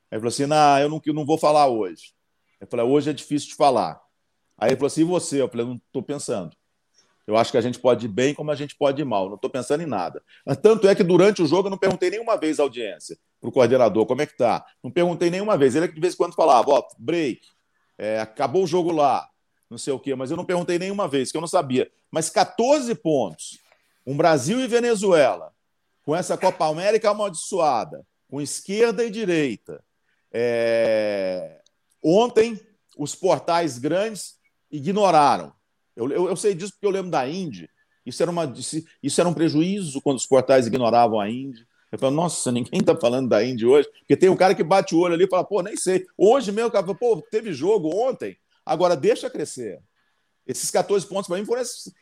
Aí 0.09 0.17
ele 0.17 0.19
falou 0.19 0.29
assim: 0.29 0.45
não, 0.45 0.79
eu 0.79 0.89
não, 0.89 1.01
eu 1.03 1.13
não 1.13 1.25
vou 1.25 1.37
falar 1.37 1.67
hoje. 1.67 2.13
Eu 2.59 2.67
falei: 2.67 2.85
hoje 2.85 3.09
é 3.09 3.13
difícil 3.13 3.49
de 3.49 3.55
falar. 3.55 3.99
Aí 4.57 4.69
ele 4.69 4.75
falou 4.75 4.87
assim: 4.87 5.01
e 5.01 5.05
você? 5.05 5.41
Eu 5.41 5.49
falei: 5.49 5.65
não 5.65 5.75
estou 5.75 6.03
pensando. 6.03 6.55
Eu 7.31 7.37
acho 7.37 7.49
que 7.49 7.57
a 7.57 7.61
gente 7.61 7.79
pode 7.79 8.07
ir 8.07 8.09
bem 8.09 8.33
como 8.33 8.51
a 8.51 8.55
gente 8.55 8.75
pode 8.75 9.01
ir 9.01 9.05
mal. 9.05 9.29
Não 9.29 9.35
estou 9.35 9.49
pensando 9.49 9.81
em 9.81 9.85
nada. 9.85 10.21
Tanto 10.61 10.85
é 10.85 10.93
que 10.93 11.01
durante 11.01 11.41
o 11.41 11.47
jogo 11.47 11.67
eu 11.67 11.71
não 11.71 11.77
perguntei 11.77 12.09
nenhuma 12.09 12.35
vez 12.35 12.59
à 12.59 12.63
audiência, 12.63 13.17
para 13.39 13.49
o 13.49 13.51
coordenador, 13.53 14.05
como 14.05 14.21
é 14.21 14.25
que 14.25 14.35
tá. 14.35 14.65
Não 14.83 14.91
perguntei 14.91 15.29
nenhuma 15.29 15.57
vez. 15.57 15.73
Ele 15.73 15.85
é 15.85 15.87
que 15.87 15.95
de 15.95 16.01
vez 16.01 16.13
em 16.13 16.17
quando 16.17 16.35
falava, 16.35 16.69
ó, 16.69 16.83
break, 16.99 17.39
é, 17.97 18.19
acabou 18.19 18.65
o 18.65 18.67
jogo 18.67 18.91
lá, 18.91 19.29
não 19.69 19.77
sei 19.77 19.93
o 19.93 19.99
quê, 19.99 20.13
mas 20.13 20.29
eu 20.29 20.35
não 20.35 20.43
perguntei 20.43 20.77
nenhuma 20.77 21.07
vez, 21.07 21.31
que 21.31 21.37
eu 21.37 21.41
não 21.41 21.47
sabia. 21.47 21.89
Mas 22.11 22.29
14 22.29 22.93
pontos, 22.95 23.59
um 24.05 24.17
Brasil 24.17 24.59
e 24.59 24.67
Venezuela, 24.67 25.53
com 26.03 26.13
essa 26.13 26.37
Copa 26.37 26.67
América 26.67 27.11
amaldiçoada, 27.11 28.05
com 28.29 28.41
esquerda 28.41 29.05
e 29.05 29.09
direita. 29.09 29.81
É... 30.33 31.61
Ontem, 32.03 32.59
os 32.97 33.15
portais 33.15 33.77
grandes 33.77 34.35
ignoraram. 34.69 35.53
Eu, 35.95 36.09
eu, 36.11 36.29
eu, 36.29 36.35
sei 36.35 36.53
disso 36.53 36.73
porque 36.73 36.85
eu 36.85 36.91
lembro 36.91 37.11
da 37.11 37.27
Indy. 37.27 37.69
Isso 38.05 38.21
era, 38.21 38.31
uma, 38.31 38.51
isso 39.03 39.21
era 39.21 39.29
um 39.29 39.33
prejuízo 39.33 40.01
quando 40.01 40.17
os 40.17 40.25
portais 40.25 40.67
ignoravam 40.67 41.19
a 41.19 41.29
Indy. 41.29 41.65
Eu 41.91 41.99
falo, 41.99 42.15
nossa, 42.15 42.51
ninguém 42.51 42.79
está 42.79 42.95
falando 42.95 43.27
da 43.27 43.43
Indy 43.43 43.65
hoje, 43.65 43.87
porque 43.99 44.15
tem 44.15 44.29
um 44.29 44.35
cara 44.35 44.55
que 44.55 44.63
bate 44.63 44.95
o 44.95 44.99
olho 44.99 45.13
ali 45.13 45.25
e 45.25 45.29
fala, 45.29 45.43
pô, 45.43 45.61
nem 45.61 45.75
sei. 45.75 46.05
Hoje 46.17 46.51
mesmo, 46.51 46.69
o 46.69 46.71
cara 46.71 46.85
fala, 46.85 46.97
pô, 46.97 47.21
teve 47.29 47.51
jogo 47.51 47.93
ontem, 47.93 48.37
agora 48.65 48.95
deixa 48.95 49.29
crescer. 49.29 49.81
Esses 50.47 50.71
14 50.71 51.05
pontos 51.05 51.27
para 51.27 51.37
mim 51.37 51.45
foram 51.45 51.61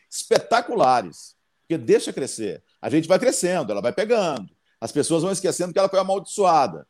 espetaculares, 0.10 1.36
porque 1.62 1.78
deixa 1.78 2.14
crescer. 2.14 2.64
A 2.80 2.90
gente 2.90 3.08
vai 3.08 3.18
crescendo, 3.18 3.72
ela 3.72 3.82
vai 3.82 3.92
pegando. 3.92 4.50
As 4.80 4.92
pessoas 4.92 5.24
vão 5.24 5.32
esquecendo 5.32 5.74
que 5.74 5.80
ela 5.80 5.90
foi 5.90 6.00
amaldiçoada. 6.00 6.88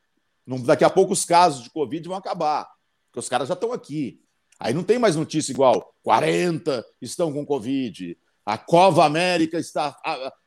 Daqui 0.66 0.84
a 0.84 0.89
pouco 0.89 1.14
os 1.14 1.26
casos 1.26 1.64
de 1.64 1.70
Covid 1.70 2.08
vão 2.08 2.18
acabar, 2.18 2.68
porque 3.08 3.20
os 3.20 3.30
caras 3.30 3.47
já 3.47 3.54
estão 3.54 3.72
aqui. 3.72 4.22
Aí 4.60 4.74
não 4.74 4.84
tem 4.84 4.99
mais 4.99 5.16
notícia 5.16 5.51
igual 5.51 5.93
40 6.03 6.86
estão 7.01 7.32
com 7.32 7.45
Covid, 7.45 8.18
a 8.45 8.57
Cova 8.57 9.05
América 9.05 9.57
está, 9.57 9.95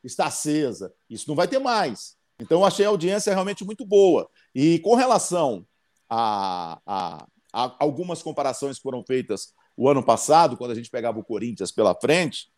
está 0.03 0.25
acesa. 0.25 0.93
Isso 1.09 1.27
não 1.27 1.35
vai 1.35 1.47
ter 1.47 1.59
mais. 1.59 2.15
Então, 2.39 2.59
eu 2.59 2.65
achei 2.65 2.85
a 2.85 2.89
audiência 2.89 3.33
realmente 3.33 3.63
muito 3.63 3.85
boa. 3.85 4.29
E 4.53 4.79
com 4.79 4.95
relação 4.95 5.65
a, 6.09 6.79
a, 6.85 7.27
a, 7.53 7.75
algumas 7.79 8.21
comparações 8.21 8.77
que 8.77 8.83
foram 8.83 9.03
feitas 9.05 9.53
o 9.77 9.89
ano 9.89 10.03
passado, 10.03 10.57
quando 10.57 10.71
a 10.71 10.75
gente 10.75 10.89
pegava 10.89 11.17
o 11.17 11.23
Corinthians 11.23 11.71
pela 11.71 11.95
frente, 11.95 12.49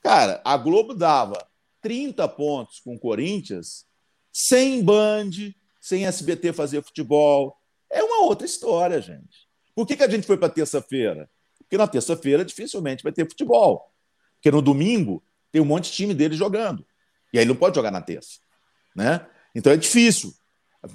cara, 0.00 0.40
a 0.44 0.56
Globo 0.56 0.94
dava 0.94 1.46
30 1.82 2.26
pontos 2.28 2.80
com 2.80 2.94
o 2.94 2.98
Corinthians 2.98 3.84
sem 4.32 4.82
Band, 4.82 5.30
sem 5.80 6.06
SBT 6.06 6.52
fazer 6.52 6.82
futebol. 6.82 7.56
É 7.90 8.02
uma 8.02 8.24
outra 8.24 8.46
história, 8.46 9.00
gente. 9.00 9.45
Por 9.76 9.86
que, 9.86 9.94
que 9.94 10.02
a 10.02 10.08
gente 10.08 10.26
foi 10.26 10.38
para 10.38 10.48
terça-feira? 10.48 11.28
Porque 11.58 11.76
na 11.76 11.86
terça-feira 11.86 12.42
dificilmente 12.42 13.02
vai 13.02 13.12
ter 13.12 13.28
futebol. 13.28 13.92
Porque 14.36 14.50
no 14.50 14.62
domingo 14.62 15.22
tem 15.52 15.60
um 15.60 15.66
monte 15.66 15.90
de 15.90 15.92
time 15.92 16.14
dele 16.14 16.34
jogando. 16.34 16.84
E 17.30 17.38
aí 17.38 17.44
não 17.44 17.54
pode 17.54 17.76
jogar 17.76 17.90
na 17.90 18.00
terça. 18.00 18.38
Né? 18.96 19.26
Então 19.54 19.70
é 19.70 19.76
difícil. 19.76 20.32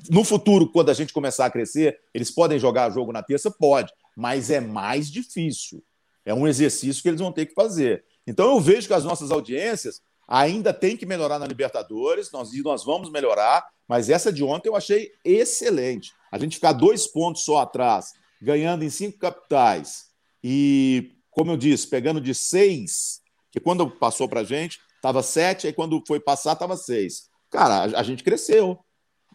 No 0.10 0.24
futuro, 0.24 0.72
quando 0.72 0.90
a 0.90 0.94
gente 0.96 1.14
começar 1.14 1.46
a 1.46 1.52
crescer, 1.52 2.00
eles 2.12 2.32
podem 2.32 2.58
jogar 2.58 2.90
jogo 2.90 3.12
na 3.12 3.22
terça? 3.22 3.52
Pode, 3.52 3.94
mas 4.18 4.50
é 4.50 4.60
mais 4.60 5.12
difícil. 5.12 5.84
É 6.26 6.34
um 6.34 6.48
exercício 6.48 7.04
que 7.04 7.10
eles 7.10 7.20
vão 7.20 7.32
ter 7.32 7.46
que 7.46 7.54
fazer. 7.54 8.04
Então 8.26 8.50
eu 8.50 8.60
vejo 8.60 8.88
que 8.88 8.94
as 8.96 9.04
nossas 9.04 9.30
audiências 9.30 10.02
ainda 10.28 10.74
têm 10.74 10.98
que 10.98 11.06
melhorar 11.06 11.38
na 11.38 11.46
Libertadores, 11.46 12.32
nós, 12.32 12.50
nós 12.64 12.84
vamos 12.84 13.12
melhorar, 13.12 13.68
mas 13.88 14.10
essa 14.10 14.32
de 14.32 14.44
ontem 14.44 14.70
eu 14.70 14.76
achei 14.76 15.12
excelente. 15.26 16.14
A 16.32 16.40
gente 16.40 16.56
ficar 16.56 16.72
dois 16.72 17.06
pontos 17.06 17.44
só 17.44 17.60
atrás, 17.60 18.14
ganhando 18.42 18.84
em 18.84 18.90
cinco 18.90 19.20
capitais, 19.20 20.06
e, 20.44 21.12
como 21.30 21.52
eu 21.52 21.58
disse, 21.58 21.88
pegando 21.88 22.20
de 22.20 22.34
seis, 22.34 23.22
que 23.52 23.60
quando 23.60 23.90
passou 23.90 24.28
para 24.28 24.42
a 24.42 24.44
gente, 24.44 24.80
estava 24.96 25.22
sete, 25.22 25.68
aí 25.68 25.74
quando 25.74 26.02
foi 26.08 26.20
passar, 26.20 26.54
estava 26.54 26.76
seis. 26.76 27.30
Cara, 27.50 27.84
a, 27.84 28.00
a 28.00 28.04
gente 28.04 28.24
cresceu. 28.24 28.80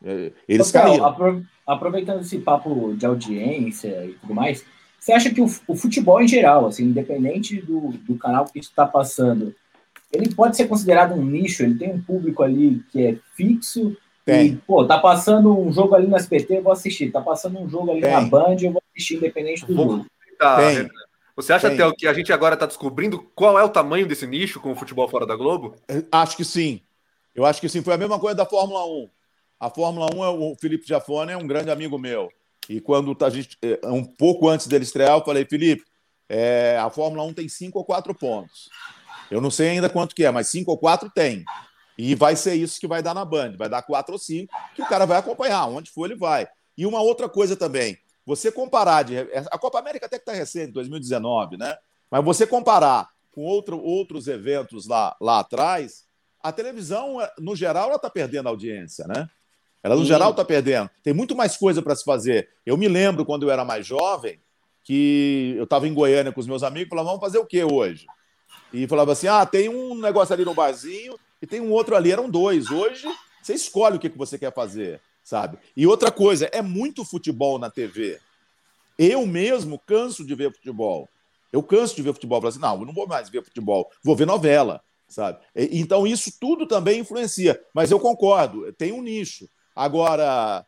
É, 0.02 0.32
eles 0.48 0.70
caíram. 0.70 1.44
Aproveitando 1.66 2.20
esse 2.20 2.38
papo 2.38 2.94
de 2.94 3.04
audiência 3.04 4.04
e 4.04 4.14
tudo 4.14 4.34
mais, 4.34 4.64
você 5.00 5.12
acha 5.12 5.30
que 5.30 5.40
o, 5.40 5.46
o 5.66 5.74
futebol 5.74 6.20
em 6.20 6.28
geral, 6.28 6.66
assim, 6.66 6.84
independente 6.84 7.60
do, 7.60 7.90
do 8.06 8.16
canal 8.16 8.44
que 8.44 8.58
está 8.58 8.86
passando, 8.86 9.54
ele 10.12 10.32
pode 10.32 10.56
ser 10.56 10.68
considerado 10.68 11.14
um 11.14 11.24
nicho? 11.24 11.62
Ele 11.64 11.76
tem 11.76 11.92
um 11.92 12.00
público 12.00 12.42
ali 12.42 12.84
que 12.90 13.04
é 13.04 13.18
fixo 13.34 13.96
tem. 14.26 14.46
E, 14.46 14.56
pô, 14.56 14.84
tá 14.84 14.98
passando 14.98 15.56
um 15.56 15.72
jogo 15.72 15.94
ali 15.94 16.08
no 16.08 16.16
SPT, 16.16 16.56
eu 16.56 16.62
vou 16.62 16.72
assistir. 16.72 17.12
Tá 17.12 17.20
passando 17.20 17.60
um 17.60 17.70
jogo 17.70 17.92
ali 17.92 18.00
tem. 18.00 18.10
na 18.10 18.22
Band, 18.22 18.56
eu 18.60 18.72
vou 18.72 18.82
assistir 18.96 19.16
independente 19.16 19.66
do 19.66 19.74
vou... 19.74 19.90
jogo. 19.90 20.06
Tá, 20.38 20.58
Você 21.34 21.52
acha, 21.52 21.70
Theo, 21.70 21.94
que 21.94 22.06
a 22.06 22.14
gente 22.14 22.32
agora 22.32 22.54
está 22.54 22.66
descobrindo 22.66 23.22
qual 23.34 23.58
é 23.58 23.64
o 23.64 23.68
tamanho 23.68 24.06
desse 24.06 24.26
nicho 24.26 24.60
com 24.60 24.72
o 24.72 24.76
futebol 24.76 25.08
fora 25.08 25.26
da 25.26 25.36
Globo? 25.36 25.76
Acho 26.10 26.36
que 26.36 26.44
sim. 26.44 26.80
Eu 27.34 27.44
acho 27.44 27.60
que 27.60 27.68
sim, 27.68 27.82
foi 27.82 27.94
a 27.94 27.98
mesma 27.98 28.18
coisa 28.18 28.36
da 28.36 28.46
Fórmula 28.46 28.84
1. 28.86 29.08
A 29.60 29.70
Fórmula 29.70 30.08
1 30.14 30.24
é 30.24 30.28
o 30.28 30.54
Felipe 30.60 30.86
Jafone 30.86 31.32
é 31.32 31.36
um 31.36 31.46
grande 31.46 31.70
amigo 31.70 31.98
meu. 31.98 32.30
E 32.68 32.80
quando 32.80 33.16
a 33.24 33.30
gente, 33.30 33.56
é, 33.62 33.78
um 33.86 34.04
pouco 34.04 34.48
antes 34.48 34.66
dele 34.66 34.84
estrear, 34.84 35.16
eu 35.16 35.24
falei, 35.24 35.44
Felipe, 35.44 35.84
é, 36.28 36.78
a 36.80 36.90
Fórmula 36.90 37.22
1 37.24 37.34
tem 37.34 37.48
cinco 37.48 37.78
ou 37.78 37.84
quatro 37.84 38.14
pontos. 38.14 38.68
Eu 39.30 39.40
não 39.40 39.50
sei 39.50 39.70
ainda 39.70 39.88
quanto 39.88 40.14
que 40.14 40.24
é, 40.24 40.30
mas 40.30 40.48
cinco 40.48 40.70
ou 40.70 40.78
quatro 40.78 41.10
tem. 41.14 41.44
E 41.98 42.14
vai 42.14 42.36
ser 42.36 42.54
isso 42.54 42.78
que 42.78 42.86
vai 42.86 43.02
dar 43.02 43.14
na 43.14 43.24
Band, 43.24 43.56
vai 43.56 43.68
dar 43.68 43.82
quatro 43.82 44.12
ou 44.14 44.18
cinco, 44.18 44.52
que 44.74 44.82
o 44.82 44.88
cara 44.88 45.06
vai 45.06 45.18
acompanhar, 45.18 45.66
onde 45.66 45.90
for 45.90 46.04
ele 46.06 46.18
vai. 46.18 46.46
E 46.76 46.84
uma 46.84 47.00
outra 47.00 47.28
coisa 47.28 47.56
também, 47.56 47.96
você 48.26 48.50
comparar 48.50 49.04
de 49.04 49.16
a 49.18 49.56
Copa 49.56 49.78
América 49.78 50.06
até 50.06 50.18
que 50.18 50.22
está 50.22 50.32
recente, 50.32 50.72
2019, 50.72 51.56
né? 51.56 51.76
Mas 52.10 52.24
você 52.24 52.46
comparar 52.46 53.08
com 53.30 53.42
outro, 53.42 53.78
outros 53.78 54.26
eventos 54.26 54.88
lá, 54.88 55.16
lá 55.20 55.38
atrás, 55.38 56.04
a 56.42 56.50
televisão, 56.50 57.18
no 57.38 57.54
geral, 57.54 57.86
ela 57.86 57.96
está 57.96 58.10
perdendo 58.10 58.48
audiência, 58.48 59.06
né? 59.06 59.28
Ela, 59.82 59.94
no 59.94 60.02
Sim. 60.02 60.08
geral, 60.08 60.30
está 60.30 60.44
perdendo. 60.44 60.90
Tem 61.04 61.14
muito 61.14 61.36
mais 61.36 61.56
coisa 61.56 61.80
para 61.80 61.94
se 61.94 62.02
fazer. 62.02 62.48
Eu 62.64 62.76
me 62.76 62.88
lembro, 62.88 63.24
quando 63.24 63.44
eu 63.44 63.50
era 63.50 63.64
mais 63.64 63.86
jovem, 63.86 64.40
que 64.82 65.54
eu 65.56 65.64
estava 65.64 65.86
em 65.86 65.94
Goiânia 65.94 66.32
com 66.32 66.40
os 66.40 66.46
meus 66.46 66.62
amigos 66.62 66.86
e 66.86 66.90
falava, 66.90 67.08
vamos 67.08 67.20
fazer 67.20 67.38
o 67.38 67.46
que 67.46 67.62
hoje? 67.62 68.06
E 68.72 68.86
falava 68.88 69.12
assim, 69.12 69.28
ah, 69.28 69.46
tem 69.46 69.68
um 69.68 69.94
negócio 70.00 70.34
ali 70.34 70.44
no 70.44 70.54
barzinho 70.54 71.16
e 71.40 71.46
tem 71.46 71.60
um 71.60 71.70
outro 71.70 71.94
ali. 71.94 72.10
Eram 72.10 72.28
dois. 72.28 72.70
Hoje, 72.70 73.06
você 73.42 73.54
escolhe 73.54 73.96
o 73.96 74.00
que, 74.00 74.10
que 74.10 74.18
você 74.18 74.36
quer 74.36 74.52
fazer, 74.52 75.00
sabe? 75.26 75.58
E 75.76 75.88
outra 75.88 76.12
coisa, 76.12 76.48
é 76.52 76.62
muito 76.62 77.04
futebol 77.04 77.58
na 77.58 77.68
TV. 77.68 78.20
Eu 78.96 79.26
mesmo 79.26 79.76
canso 79.76 80.24
de 80.24 80.34
ver 80.36 80.52
futebol. 80.52 81.08
Eu 81.52 81.62
canso 81.64 81.96
de 81.96 82.02
ver 82.02 82.12
futebol. 82.12 82.46
Assim, 82.46 82.60
não, 82.60 82.78
eu 82.78 82.86
não 82.86 82.94
vou 82.94 83.08
mais 83.08 83.28
ver 83.28 83.42
futebol, 83.42 83.90
vou 84.04 84.14
ver 84.14 84.24
novela 84.26 84.80
sabe? 85.08 85.38
Então 85.54 86.06
isso 86.06 86.32
tudo 86.40 86.66
também 86.66 87.00
influencia. 87.00 87.60
Mas 87.72 87.90
eu 87.90 88.00
concordo, 88.00 88.72
tem 88.72 88.92
um 88.92 89.02
nicho. 89.02 89.48
Agora, 89.74 90.64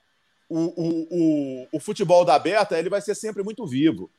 o, 0.48 0.58
o, 0.58 1.08
o, 1.10 1.68
o 1.72 1.80
futebol 1.80 2.24
da 2.24 2.34
Aberta 2.34 2.78
ele 2.78 2.88
vai 2.88 3.00
ser 3.00 3.14
sempre 3.14 3.42
muito 3.42 3.66
vivo, 3.66 4.10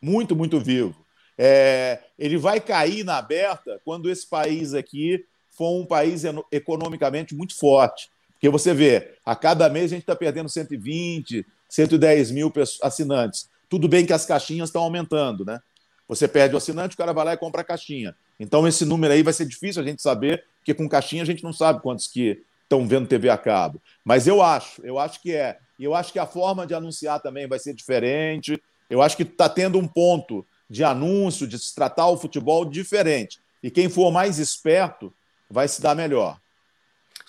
muito, 0.00 0.34
muito 0.34 0.58
vivo. 0.58 1.06
É, 1.36 2.00
ele 2.18 2.36
vai 2.36 2.60
cair 2.60 3.04
na 3.04 3.18
Aberta 3.18 3.80
quando 3.84 4.10
esse 4.10 4.26
país 4.26 4.74
aqui 4.74 5.24
for 5.50 5.80
um 5.80 5.86
país 5.86 6.22
economicamente 6.50 7.34
muito 7.34 7.56
forte. 7.56 8.10
Porque 8.38 8.48
você 8.48 8.72
vê, 8.72 9.16
a 9.26 9.34
cada 9.34 9.68
mês 9.68 9.86
a 9.86 9.96
gente 9.96 10.04
está 10.04 10.14
perdendo 10.14 10.48
120, 10.48 11.44
110 11.68 12.30
mil 12.30 12.52
assinantes. 12.82 13.50
Tudo 13.68 13.88
bem 13.88 14.06
que 14.06 14.12
as 14.12 14.24
caixinhas 14.24 14.68
estão 14.68 14.82
aumentando, 14.82 15.44
né? 15.44 15.60
Você 16.06 16.28
perde 16.28 16.54
o 16.54 16.58
assinante, 16.58 16.94
o 16.94 16.98
cara 16.98 17.12
vai 17.12 17.24
lá 17.24 17.32
e 17.34 17.36
compra 17.36 17.60
a 17.60 17.64
caixinha. 17.64 18.14
Então, 18.40 18.66
esse 18.66 18.84
número 18.84 19.12
aí 19.12 19.22
vai 19.22 19.32
ser 19.32 19.44
difícil 19.44 19.82
a 19.82 19.84
gente 19.84 20.00
saber, 20.00 20.44
porque 20.58 20.72
com 20.72 20.88
caixinha 20.88 21.22
a 21.22 21.26
gente 21.26 21.42
não 21.42 21.52
sabe 21.52 21.82
quantos 21.82 22.06
que 22.06 22.40
estão 22.62 22.86
vendo 22.86 23.08
TV 23.08 23.28
a 23.28 23.36
cabo. 23.36 23.82
Mas 24.04 24.26
eu 24.26 24.40
acho, 24.40 24.80
eu 24.86 24.98
acho 24.98 25.20
que 25.20 25.34
é. 25.34 25.58
E 25.78 25.84
eu 25.84 25.94
acho 25.94 26.12
que 26.12 26.18
a 26.18 26.26
forma 26.26 26.66
de 26.66 26.74
anunciar 26.74 27.20
também 27.20 27.46
vai 27.48 27.58
ser 27.58 27.74
diferente. 27.74 28.60
Eu 28.88 29.02
acho 29.02 29.16
que 29.16 29.24
está 29.24 29.48
tendo 29.48 29.78
um 29.78 29.86
ponto 29.86 30.46
de 30.70 30.84
anúncio, 30.84 31.46
de 31.46 31.58
se 31.58 31.74
tratar 31.74 32.08
o 32.08 32.16
futebol 32.16 32.64
diferente. 32.64 33.40
E 33.62 33.70
quem 33.70 33.88
for 33.88 34.12
mais 34.12 34.38
esperto 34.38 35.12
vai 35.50 35.66
se 35.66 35.82
dar 35.82 35.94
melhor. 35.94 36.38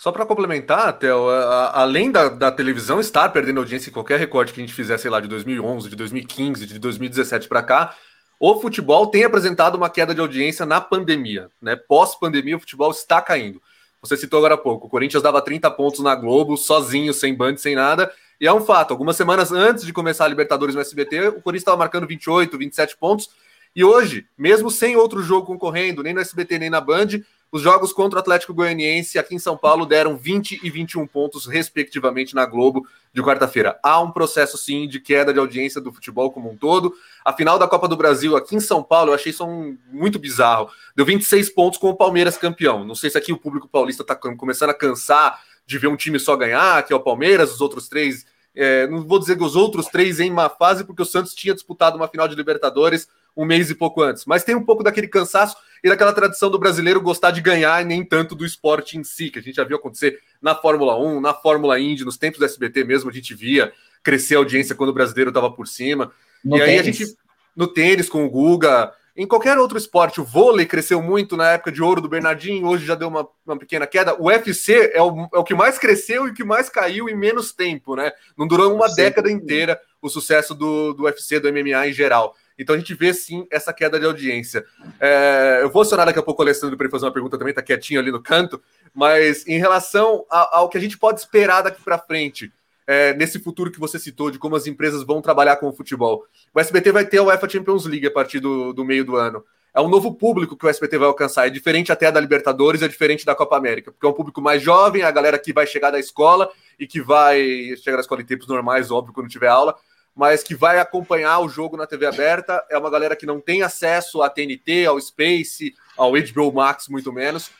Só 0.00 0.10
para 0.10 0.24
complementar, 0.24 0.98
Theo, 0.98 1.28
além 1.28 2.10
da, 2.10 2.30
da, 2.30 2.50
televisão 2.50 3.00
estar 3.00 3.28
perdendo 3.28 3.60
audiência 3.60 3.90
em 3.90 3.92
qualquer 3.92 4.18
recorte 4.18 4.50
que 4.50 4.58
a 4.58 4.64
gente 4.64 4.72
fizer, 4.72 4.96
sei 4.96 5.10
lá, 5.10 5.20
de 5.20 5.28
2011, 5.28 5.90
de 5.90 5.94
2015, 5.94 6.64
de 6.66 6.78
2017 6.78 7.46
para 7.46 7.62
cá, 7.62 7.94
o 8.38 8.58
futebol 8.62 9.08
tem 9.08 9.24
apresentado 9.24 9.74
uma 9.74 9.90
queda 9.90 10.14
de 10.14 10.20
audiência 10.22 10.64
na 10.64 10.80
pandemia. 10.80 11.50
Né? 11.60 11.76
Pós-pandemia, 11.76 12.56
o 12.56 12.60
futebol 12.60 12.90
está 12.90 13.20
caindo. 13.20 13.60
Você 14.00 14.16
citou 14.16 14.38
agora 14.38 14.54
há 14.54 14.56
pouco, 14.56 14.86
o 14.86 14.90
Corinthians 14.90 15.22
dava 15.22 15.42
30 15.42 15.70
pontos 15.72 16.00
na 16.00 16.14
Globo, 16.14 16.56
sozinho, 16.56 17.12
sem 17.12 17.34
band, 17.34 17.58
sem 17.58 17.74
nada, 17.74 18.10
E 18.40 18.46
é 18.46 18.52
um 18.54 18.64
fato. 18.64 18.92
Algumas 18.92 19.16
semanas 19.16 19.52
antes 19.52 19.84
de 19.84 19.92
começar 19.92 20.24
a 20.24 20.28
Libertadores 20.28 20.74
no 20.74 20.80
SBT, 20.80 21.28
o 21.28 21.42
Corinthians 21.42 21.60
estava 21.60 21.76
marcando 21.76 22.06
28, 22.06 22.56
27 22.56 22.96
pontos. 22.96 23.28
E 23.76 23.84
hoje, 23.84 24.26
mesmo 24.38 24.70
sem 24.70 24.96
outro 24.96 25.22
jogo 25.22 25.46
concorrendo, 25.46 26.02
nem 26.02 26.14
no 26.14 26.20
SBT 26.22 26.58
nem 26.58 26.70
na 26.70 26.80
Band, 26.80 27.20
os 27.52 27.62
jogos 27.62 27.92
contra 27.92 28.18
o 28.18 28.20
Atlético 28.20 28.54
Goianiense 28.54 29.18
aqui 29.18 29.34
em 29.34 29.38
São 29.38 29.56
Paulo 29.56 29.84
deram 29.84 30.16
20 30.16 30.60
e 30.62 30.70
21 30.70 31.04
pontos, 31.06 31.46
respectivamente, 31.46 32.34
na 32.34 32.46
Globo 32.46 32.86
de 33.12 33.20
quarta-feira. 33.22 33.76
Há 33.82 34.00
um 34.00 34.12
processo, 34.12 34.56
sim, 34.56 34.86
de 34.86 35.00
queda 35.00 35.32
de 35.32 35.40
audiência 35.40 35.80
do 35.80 35.92
futebol 35.92 36.30
como 36.30 36.48
um 36.48 36.56
todo. 36.56 36.94
A 37.24 37.32
final 37.32 37.58
da 37.58 37.66
Copa 37.66 37.88
do 37.88 37.96
Brasil 37.96 38.36
aqui 38.36 38.54
em 38.54 38.60
São 38.60 38.84
Paulo, 38.84 39.10
eu 39.10 39.14
achei 39.14 39.30
isso 39.30 39.44
um, 39.44 39.76
muito 39.90 40.16
bizarro. 40.16 40.70
Deu 40.94 41.04
26 41.04 41.50
pontos 41.50 41.78
com 41.78 41.90
o 41.90 41.96
Palmeiras 41.96 42.36
campeão. 42.36 42.84
Não 42.84 42.94
sei 42.94 43.10
se 43.10 43.18
aqui 43.18 43.32
o 43.32 43.38
público 43.38 43.66
paulista 43.66 44.02
está 44.02 44.14
começando 44.14 44.70
a 44.70 44.74
cansar 44.74 45.40
de 45.66 45.76
ver 45.76 45.88
um 45.88 45.96
time 45.96 46.20
só 46.20 46.36
ganhar, 46.36 46.84
que 46.84 46.92
é 46.92 46.96
o 46.96 47.00
Palmeiras, 47.00 47.52
os 47.52 47.60
outros 47.60 47.88
três. 47.88 48.24
É, 48.54 48.86
não 48.86 49.02
vou 49.04 49.18
dizer 49.18 49.36
que 49.36 49.44
os 49.44 49.56
outros 49.56 49.86
três 49.86 50.20
em 50.20 50.30
má 50.30 50.48
fase, 50.48 50.84
porque 50.84 51.02
o 51.02 51.06
Santos 51.06 51.34
tinha 51.34 51.54
disputado 51.54 51.96
uma 51.96 52.06
final 52.06 52.28
de 52.28 52.36
Libertadores 52.36 53.08
um 53.40 53.46
mês 53.46 53.70
e 53.70 53.74
pouco 53.74 54.02
antes. 54.02 54.26
Mas 54.26 54.44
tem 54.44 54.54
um 54.54 54.64
pouco 54.64 54.82
daquele 54.82 55.08
cansaço 55.08 55.56
e 55.82 55.88
daquela 55.88 56.12
tradição 56.12 56.50
do 56.50 56.58
brasileiro 56.58 57.00
gostar 57.00 57.30
de 57.30 57.40
ganhar 57.40 57.80
e 57.80 57.86
nem 57.86 58.04
tanto 58.04 58.34
do 58.34 58.44
esporte 58.44 58.98
em 58.98 59.02
si, 59.02 59.30
que 59.30 59.38
a 59.38 59.42
gente 59.42 59.56
já 59.56 59.64
viu 59.64 59.78
acontecer 59.78 60.20
na 60.42 60.54
Fórmula 60.54 60.98
1, 60.98 61.20
na 61.20 61.32
Fórmula 61.32 61.80
Indy, 61.80 62.04
nos 62.04 62.18
tempos 62.18 62.38
do 62.38 62.44
SBT 62.44 62.84
mesmo, 62.84 63.08
a 63.08 63.12
gente 63.12 63.34
via 63.34 63.72
crescer 64.02 64.34
a 64.34 64.38
audiência 64.38 64.74
quando 64.74 64.90
o 64.90 64.94
brasileiro 64.94 65.30
estava 65.30 65.50
por 65.50 65.66
cima. 65.66 66.12
No 66.44 66.58
e 66.58 66.62
aí 66.62 66.76
tênis. 66.76 66.80
a 66.80 66.84
gente, 66.84 67.16
no 67.56 67.66
tênis 67.66 68.08
com 68.10 68.24
o 68.26 68.30
Guga, 68.30 68.92
em 69.16 69.26
qualquer 69.26 69.58
outro 69.58 69.76
esporte, 69.76 70.20
o 70.20 70.24
vôlei 70.24 70.66
cresceu 70.66 71.02
muito 71.02 71.36
na 71.36 71.52
época 71.52 71.72
de 71.72 71.82
ouro 71.82 72.00
do 72.00 72.08
Bernardinho, 72.08 72.66
hoje 72.66 72.86
já 72.86 72.94
deu 72.94 73.08
uma, 73.08 73.26
uma 73.44 73.58
pequena 73.58 73.86
queda. 73.86 74.14
O 74.14 74.26
UFC 74.26 74.92
é 74.94 75.02
o, 75.02 75.28
é 75.34 75.38
o 75.38 75.44
que 75.44 75.54
mais 75.54 75.78
cresceu 75.78 76.26
e 76.26 76.30
o 76.30 76.34
que 76.34 76.44
mais 76.44 76.68
caiu 76.68 77.08
em 77.08 77.16
menos 77.16 77.52
tempo, 77.52 77.96
né? 77.96 78.12
Não 78.36 78.46
durou 78.46 78.74
uma 78.74 78.88
Sim. 78.88 78.96
década 78.96 79.30
inteira 79.30 79.80
o 80.00 80.08
sucesso 80.08 80.54
do, 80.54 80.94
do 80.94 81.04
UFC, 81.04 81.38
do 81.40 81.52
MMA 81.52 81.88
em 81.88 81.92
geral. 81.92 82.34
Então 82.60 82.74
a 82.74 82.78
gente 82.78 82.94
vê 82.94 83.14
sim 83.14 83.46
essa 83.50 83.72
queda 83.72 83.98
de 83.98 84.04
audiência. 84.04 84.64
É, 85.00 85.60
eu 85.62 85.70
vou 85.70 85.82
acionar 85.82 86.04
daqui 86.04 86.18
a 86.18 86.22
pouco 86.22 86.42
o 86.42 86.44
Alessandro 86.44 86.76
para 86.76 86.84
ele 86.84 86.92
fazer 86.92 87.06
uma 87.06 87.12
pergunta 87.12 87.38
também, 87.38 87.54
tá 87.54 87.62
quietinho 87.62 87.98
ali 87.98 88.12
no 88.12 88.22
canto, 88.22 88.60
mas 88.94 89.46
em 89.48 89.58
relação 89.58 90.26
ao 90.28 90.68
que 90.68 90.76
a 90.76 90.80
gente 90.80 90.98
pode 90.98 91.20
esperar 91.20 91.62
daqui 91.62 91.82
para 91.82 91.98
frente, 91.98 92.52
é, 92.86 93.14
nesse 93.14 93.38
futuro 93.38 93.70
que 93.70 93.80
você 93.80 93.98
citou, 93.98 94.30
de 94.30 94.38
como 94.38 94.56
as 94.56 94.66
empresas 94.66 95.02
vão 95.04 95.22
trabalhar 95.22 95.56
com 95.56 95.68
o 95.68 95.72
futebol. 95.72 96.26
O 96.52 96.60
SBT 96.60 96.92
vai 96.92 97.06
ter 97.06 97.18
a 97.18 97.22
UEFA 97.22 97.48
Champions 97.48 97.86
League 97.86 98.06
a 98.06 98.10
partir 98.10 98.40
do, 98.40 98.72
do 98.72 98.84
meio 98.84 99.04
do 99.04 99.16
ano. 99.16 99.42
É 99.72 99.80
um 99.80 99.88
novo 99.88 100.12
público 100.14 100.56
que 100.56 100.66
o 100.66 100.68
SBT 100.68 100.98
vai 100.98 101.06
alcançar. 101.06 101.46
É 101.46 101.50
diferente 101.50 101.92
até 101.92 102.10
da 102.10 102.20
Libertadores, 102.20 102.82
é 102.82 102.88
diferente 102.88 103.24
da 103.24 103.34
Copa 103.34 103.56
América, 103.56 103.92
porque 103.92 104.04
é 104.04 104.08
um 104.08 104.12
público 104.12 104.42
mais 104.42 104.60
jovem, 104.60 105.02
a 105.02 105.10
galera 105.10 105.38
que 105.38 105.52
vai 105.52 105.66
chegar 105.66 105.92
da 105.92 106.00
escola 106.00 106.50
e 106.78 106.86
que 106.86 107.00
vai 107.00 107.40
chegar 107.76 107.96
da 107.96 108.02
escola 108.02 108.20
em 108.20 108.26
tempos 108.26 108.48
normais, 108.48 108.90
óbvio, 108.90 109.14
quando 109.14 109.28
tiver 109.28 109.48
aula, 109.48 109.76
mas 110.20 110.42
que 110.42 110.54
vai 110.54 110.78
acompanhar 110.78 111.38
o 111.38 111.48
jogo 111.48 111.78
na 111.78 111.86
TV 111.86 112.04
aberta. 112.04 112.62
É 112.68 112.76
uma 112.76 112.90
galera 112.90 113.16
que 113.16 113.24
não 113.24 113.40
tem 113.40 113.62
acesso 113.62 114.20
à 114.20 114.28
TNT, 114.28 114.84
ao 114.84 115.00
Space, 115.00 115.74
ao 115.96 116.12
HBO 116.12 116.52
Max, 116.52 116.88
muito 116.88 117.10
menos. 117.10 117.50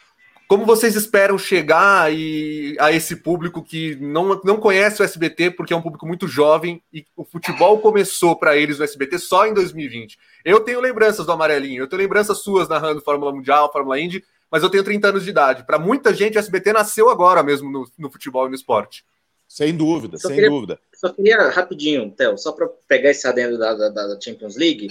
Como 0.47 0.67
vocês 0.67 0.95
esperam 0.95 1.39
chegar 1.39 2.13
e, 2.13 2.77
a 2.79 2.93
esse 2.93 3.17
público 3.17 3.63
que 3.63 3.97
não, 3.97 4.39
não 4.45 4.59
conhece 4.59 5.01
o 5.01 5.05
SBT, 5.05 5.53
porque 5.53 5.73
é 5.73 5.77
um 5.77 5.81
público 5.81 6.07
muito 6.07 6.29
jovem 6.29 6.83
e 6.93 7.07
o 7.17 7.25
futebol 7.25 7.79
começou 7.79 8.37
para 8.37 8.55
eles 8.59 8.77
no 8.77 8.85
SBT 8.85 9.19
só 9.21 9.47
em 9.47 9.55
2020? 9.55 10.19
Eu 10.45 10.61
tenho 10.61 10.83
lembranças 10.83 11.25
do 11.25 11.33
Amarelinho, 11.33 11.85
eu 11.85 11.89
tenho 11.89 12.03
lembranças 12.03 12.43
suas 12.43 12.69
narrando 12.69 13.01
Fórmula 13.01 13.33
Mundial, 13.33 13.73
Fórmula 13.73 13.99
Indy, 13.99 14.23
mas 14.51 14.63
eu 14.63 14.69
tenho 14.69 14.85
30 14.85 15.09
anos 15.09 15.25
de 15.25 15.31
idade. 15.31 15.65
Para 15.65 15.79
muita 15.79 16.13
gente, 16.13 16.37
o 16.37 16.39
SBT 16.39 16.75
nasceu 16.75 17.09
agora 17.09 17.43
mesmo 17.43 17.71
no, 17.71 17.91
no 17.97 18.11
futebol 18.11 18.45
e 18.45 18.51
no 18.51 18.55
esporte. 18.55 19.03
Sem 19.51 19.77
dúvida, 19.77 20.17
só 20.17 20.29
sem 20.29 20.37
queria, 20.37 20.49
dúvida. 20.49 20.79
Só 20.95 21.09
queria 21.09 21.49
rapidinho, 21.49 22.09
Theo, 22.13 22.39
só 22.39 22.53
para 22.53 22.69
pegar 22.87 23.11
esse 23.11 23.27
adendo 23.27 23.59
da, 23.59 23.75
da, 23.75 23.89
da, 23.89 24.21
Champions 24.21 24.55
League, 24.55 24.87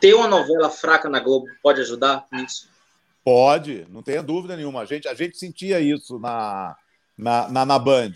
ter 0.00 0.14
uma 0.14 0.26
novela 0.26 0.70
fraca 0.70 1.10
na 1.10 1.20
Globo 1.20 1.46
pode 1.62 1.82
ajudar 1.82 2.26
nisso? 2.32 2.70
Pode, 3.22 3.86
não 3.90 4.02
tenha 4.02 4.22
dúvida 4.22 4.56
nenhuma. 4.56 4.80
A 4.80 4.86
gente, 4.86 5.06
a 5.06 5.12
gente 5.12 5.36
sentia 5.36 5.78
isso 5.78 6.18
na, 6.18 6.74
na, 7.18 7.50
na, 7.50 7.66
na 7.66 7.78
Band. 7.78 8.12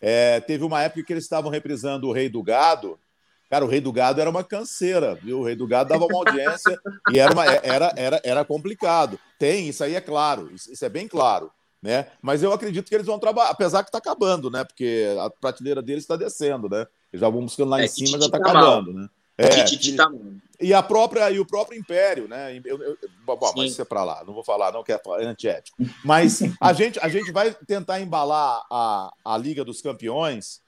É, 0.00 0.40
teve 0.40 0.64
uma 0.64 0.80
época 0.80 1.04
que 1.04 1.12
eles 1.12 1.24
estavam 1.24 1.50
reprisando 1.50 2.08
o 2.08 2.12
Rei 2.12 2.30
do 2.30 2.42
Gado. 2.42 2.98
Cara, 3.50 3.66
o 3.66 3.68
Rei 3.68 3.82
do 3.82 3.92
Gado 3.92 4.18
era 4.18 4.30
uma 4.30 4.42
canseira, 4.42 5.14
viu? 5.16 5.40
O 5.40 5.44
Rei 5.44 5.54
do 5.54 5.66
Gado 5.66 5.90
dava 5.90 6.06
uma 6.06 6.18
audiência 6.20 6.80
e 7.12 7.18
era, 7.18 7.34
uma, 7.34 7.44
era, 7.44 7.92
era, 7.98 8.20
era 8.24 8.44
complicado. 8.46 9.20
Tem, 9.38 9.68
isso 9.68 9.84
aí 9.84 9.94
é 9.94 10.00
claro, 10.00 10.50
isso, 10.54 10.72
isso 10.72 10.82
é 10.82 10.88
bem 10.88 11.06
claro. 11.06 11.52
Né? 11.82 12.06
Mas 12.22 12.42
eu 12.44 12.52
acredito 12.52 12.88
que 12.88 12.94
eles 12.94 13.06
vão 13.06 13.18
trabalhar, 13.18 13.50
apesar 13.50 13.82
que 13.82 13.88
está 13.88 13.98
acabando, 13.98 14.48
né? 14.48 14.62
Porque 14.62 15.04
a 15.18 15.28
prateleira 15.28 15.82
deles 15.82 16.04
está 16.04 16.14
descendo, 16.14 16.68
né? 16.68 16.86
Eles 17.12 17.20
já 17.20 17.28
vão 17.28 17.42
buscando 17.42 17.70
lá 17.70 17.80
é, 17.80 17.86
em 17.86 17.88
cima, 17.88 18.20
já 18.20 18.26
está 18.26 18.38
tá 18.38 18.50
acabando, 18.50 18.92
né? 18.92 19.08
É, 19.36 19.64
e, 19.74 19.96
tá 19.96 20.08
e 20.60 20.74
a 20.74 20.82
própria 20.82 21.28
e 21.30 21.40
o 21.40 21.46
próprio 21.46 21.76
império, 21.76 22.28
né? 22.28 22.60
Eu, 22.64 22.80
eu, 22.80 22.96
bom, 23.24 23.36
mas 23.56 23.72
isso 23.72 23.82
é 23.82 23.84
para 23.84 24.04
lá, 24.04 24.22
não 24.24 24.34
vou 24.34 24.44
falar, 24.44 24.70
não 24.70 24.84
que 24.84 24.92
é 24.92 25.00
antiético. 25.20 25.76
Mas 26.04 26.40
a 26.60 26.72
gente 26.74 27.00
a 27.00 27.08
gente 27.08 27.32
vai 27.32 27.52
tentar 27.66 28.00
embalar 28.00 28.62
a, 28.70 29.10
a 29.24 29.36
Liga 29.36 29.64
dos 29.64 29.80
Campeões 29.80 30.60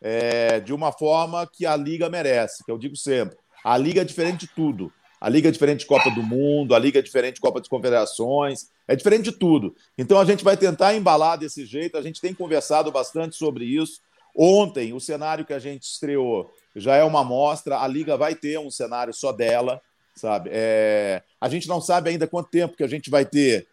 é, 0.00 0.60
de 0.60 0.72
uma 0.72 0.92
forma 0.92 1.46
que 1.46 1.66
a 1.66 1.76
liga 1.76 2.08
merece, 2.08 2.64
que 2.64 2.70
eu 2.70 2.78
digo 2.78 2.96
sempre. 2.96 3.36
A 3.64 3.76
liga 3.76 4.02
é 4.02 4.04
diferente 4.04 4.40
de 4.40 4.48
tudo. 4.48 4.92
A 5.24 5.28
liga 5.30 5.48
é 5.48 5.50
diferente 5.50 5.80
de 5.80 5.86
Copa 5.86 6.10
do 6.10 6.22
Mundo, 6.22 6.74
a 6.74 6.78
liga 6.78 6.98
é 6.98 7.02
diferente 7.02 7.36
de 7.36 7.40
Copa 7.40 7.58
das 7.58 7.66
Confederações, 7.66 8.68
é 8.86 8.94
diferente 8.94 9.24
de 9.24 9.32
tudo. 9.32 9.74
Então 9.96 10.20
a 10.20 10.24
gente 10.26 10.44
vai 10.44 10.54
tentar 10.54 10.94
embalar 10.94 11.38
desse 11.38 11.64
jeito, 11.64 11.96
a 11.96 12.02
gente 12.02 12.20
tem 12.20 12.34
conversado 12.34 12.92
bastante 12.92 13.34
sobre 13.34 13.64
isso. 13.64 14.02
Ontem, 14.36 14.92
o 14.92 15.00
cenário 15.00 15.46
que 15.46 15.54
a 15.54 15.58
gente 15.58 15.84
estreou 15.84 16.52
já 16.76 16.96
é 16.96 17.02
uma 17.02 17.22
amostra, 17.22 17.78
a 17.78 17.88
Liga 17.88 18.18
vai 18.18 18.34
ter 18.34 18.58
um 18.58 18.70
cenário 18.70 19.14
só 19.14 19.32
dela, 19.32 19.80
sabe? 20.14 20.50
É... 20.52 21.22
A 21.40 21.48
gente 21.48 21.68
não 21.68 21.80
sabe 21.80 22.10
ainda 22.10 22.26
quanto 22.26 22.50
tempo 22.50 22.76
que 22.76 22.84
a 22.84 22.88
gente 22.88 23.08
vai 23.08 23.24
ter 23.24 23.66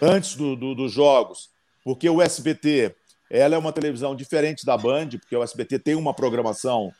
antes 0.00 0.34
do, 0.36 0.56
do, 0.56 0.74
dos 0.74 0.90
jogos, 0.90 1.50
porque 1.84 2.08
o 2.08 2.22
SBT 2.22 2.94
ela 3.28 3.54
é 3.54 3.58
uma 3.58 3.74
televisão 3.74 4.16
diferente 4.16 4.64
da 4.64 4.78
Band, 4.78 5.10
porque 5.20 5.36
o 5.36 5.42
SBT 5.42 5.80
tem 5.80 5.96
uma 5.96 6.14
programação. 6.14 6.90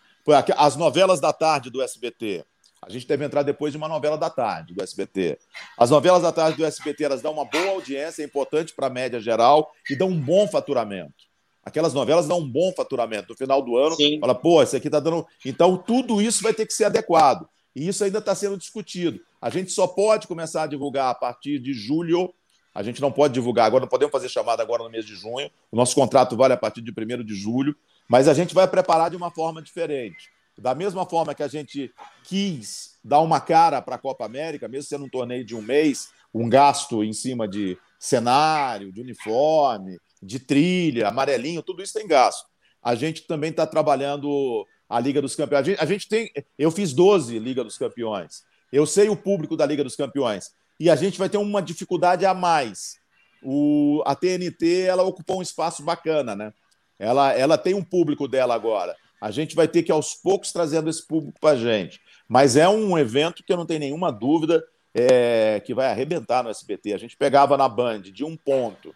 As 0.59 0.77
novelas 0.77 1.21
da 1.21 1.33
tarde 1.33 1.71
do 1.71 1.81
SBT 1.81 2.45
a 2.87 2.91
gente 2.91 3.07
deve 3.07 3.25
entrar 3.25 3.43
depois 3.43 3.73
de 3.73 3.79
uma 3.79 3.89
novela 3.89 4.19
da 4.19 4.29
tarde 4.29 4.75
do 4.75 4.83
SBT. 4.83 5.39
As 5.79 5.91
novelas 5.91 6.23
da 6.23 6.31
tarde 6.31 6.59
do 6.59 6.65
SBT 6.65 7.05
elas 7.05 7.23
dão 7.23 7.33
uma 7.33 7.45
boa 7.45 7.71
audiência, 7.71 8.23
é 8.23 8.27
importante 8.27 8.75
para 8.75 8.89
a 8.89 8.91
média 8.91 9.19
geral 9.21 9.73
e 9.89 9.97
dão 9.97 10.09
um 10.09 10.21
bom 10.21 10.47
faturamento. 10.47 11.25
Aquelas 11.65 11.95
novelas 11.95 12.29
dão 12.29 12.41
um 12.41 12.49
bom 12.49 12.73
faturamento. 12.77 13.31
No 13.31 13.37
final 13.37 13.63
do 13.63 13.77
ano, 13.77 13.97
Sim. 13.97 14.21
fala, 14.21 14.35
pô, 14.35 14.63
isso 14.63 14.77
aqui 14.77 14.89
está 14.89 15.01
dando. 15.01 15.27
Então, 15.47 15.79
tudo 15.79 16.21
isso 16.21 16.43
vai 16.43 16.53
ter 16.53 16.67
que 16.67 16.75
ser 16.75 16.85
adequado. 16.85 17.49
E 17.75 17.89
isso 17.89 18.05
ainda 18.05 18.19
está 18.19 18.35
sendo 18.35 18.59
discutido. 18.59 19.19
A 19.41 19.49
gente 19.49 19.73
só 19.73 19.87
pode 19.87 20.27
começar 20.27 20.65
a 20.65 20.67
divulgar 20.67 21.11
a 21.11 21.15
partir 21.15 21.59
de 21.59 21.73
julho. 21.73 22.33
A 22.75 22.83
gente 22.83 23.01
não 23.01 23.11
pode 23.11 23.33
divulgar 23.33 23.67
agora, 23.67 23.81
não 23.81 23.89
podemos 23.89 24.13
fazer 24.13 24.29
chamada 24.29 24.63
agora 24.63 24.83
no 24.83 24.91
mês 24.91 25.07
de 25.07 25.15
junho. 25.15 25.51
O 25.73 25.77
nosso 25.77 25.95
contrato 25.95 26.37
vale 26.37 26.53
a 26.53 26.57
partir 26.57 26.83
de 26.83 26.91
1 26.91 27.25
de 27.25 27.35
julho. 27.35 27.75
Mas 28.07 28.29
a 28.29 28.35
gente 28.35 28.55
vai 28.55 28.69
preparar 28.69 29.09
de 29.09 29.17
uma 29.17 29.31
forma 29.31 29.63
diferente. 29.63 30.34
Da 30.59 30.75
mesma 30.75 31.05
forma 31.05 31.35
que 31.35 31.43
a 31.43 31.49
gente 31.49 31.93
quis 32.25 32.99
dar 33.05 33.21
uma 33.21 33.41
cara 33.41 33.83
para 33.83 33.97
a 33.97 33.99
Copa 33.99 34.25
América, 34.25 34.69
mesmo 34.69 34.89
sendo 34.89 35.05
um 35.05 35.11
torneio 35.11 35.45
de 35.45 35.55
um 35.55 35.63
mês, 35.63 36.11
um 36.33 36.49
gasto 36.49 37.03
em 37.03 37.13
cima 37.13 37.47
de 37.49 37.77
cenário, 37.99 38.93
de 38.93 39.01
uniforme, 39.01 39.99
de 40.23 40.39
trilha, 40.39 41.09
amarelinho, 41.09 41.63
tudo 41.63 41.83
isso 41.83 41.93
tem 41.93 42.07
gasto. 42.07 42.47
A 42.83 42.95
gente 42.95 43.23
também 43.27 43.51
está 43.51 43.67
trabalhando 43.67 44.67
a 44.89 45.01
Liga 45.01 45.21
dos 45.21 45.35
Campeões. 45.35 45.61
A 45.61 45.65
gente, 45.65 45.81
a 45.81 45.87
gente, 45.87 46.09
tem. 46.09 46.31
Eu 46.59 46.71
fiz 46.71 46.93
12 46.93 47.39
Liga 47.39 47.65
dos 47.65 47.79
Campeões. 47.79 48.43
Eu 48.73 48.87
sei 48.87 49.09
o 49.09 49.17
público 49.17 49.57
da 49.57 49.67
Liga 49.67 49.83
dos 49.83 49.97
Campeões. 49.97 50.51
E 50.79 50.91
a 50.91 50.97
gente 50.97 51.19
vai 51.19 51.29
ter 51.29 51.39
uma 51.39 51.63
dificuldade 51.63 52.27
a 52.27 52.35
mais. 52.35 52.97
O, 53.43 54.03
a 54.07 54.15
TNT 54.15 54.83
ela 54.83 55.03
ocupou 55.03 55.39
um 55.39 55.43
espaço 55.43 55.83
bacana, 55.83 56.35
né? 56.35 56.53
Ela, 56.99 57.33
ela 57.33 57.59
tem 57.59 57.75
um 57.75 57.83
público 57.85 58.27
dela 58.29 58.55
agora. 58.55 58.97
A 59.21 59.31
gente 59.31 59.55
vai 59.55 59.67
ter 59.67 59.83
que, 59.83 59.93
aos 59.93 60.15
poucos, 60.15 60.53
trazendo 60.53 60.91
esse 60.91 61.07
público 61.07 61.39
para 61.41 61.51
a 61.51 61.57
gente. 61.57 62.01
Mas 62.29 62.57
é 62.57 62.69
um 62.69 62.99
evento 62.99 63.43
que 63.43 63.53
eu 63.53 63.57
não 63.57 63.67
tenho 63.67 63.81
nenhuma 63.81 64.11
dúvida 64.11 64.65
é, 64.95 65.61
que 65.61 65.75
vai 65.75 65.87
arrebentar 65.87 66.43
no 66.43 66.51
SBT. 66.51 66.95
A 66.95 66.99
gente 66.99 67.17
pegava 67.17 67.57
na 67.57 67.69
Band 67.69 68.03
de 68.03 68.25
um 68.25 68.37
ponto, 68.37 68.95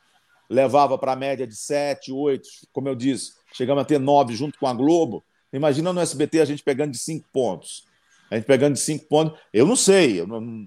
levava 0.48 0.96
para 0.96 1.12
a 1.12 1.16
média 1.16 1.46
de 1.46 1.56
sete, 1.56 2.12
oito, 2.12 2.48
como 2.72 2.88
eu 2.88 2.94
disse, 2.94 3.32
chegamos 3.52 3.82
a 3.82 3.84
ter 3.84 3.98
nove 3.98 4.34
junto 4.34 4.58
com 4.58 4.66
a 4.66 4.74
Globo. 4.74 5.24
Imagina 5.52 5.92
no 5.92 6.00
SBT 6.00 6.40
a 6.40 6.44
gente 6.44 6.62
pegando 6.62 6.92
de 6.92 6.98
cinco 6.98 7.26
pontos. 7.32 7.84
A 8.30 8.36
gente 8.36 8.44
pegando 8.44 8.74
de 8.74 8.80
cinco 8.80 9.06
pontos. 9.06 9.38
Eu 9.52 9.66
não 9.66 9.76
sei. 9.76 10.20
Eu 10.20 10.26
não... 10.26 10.66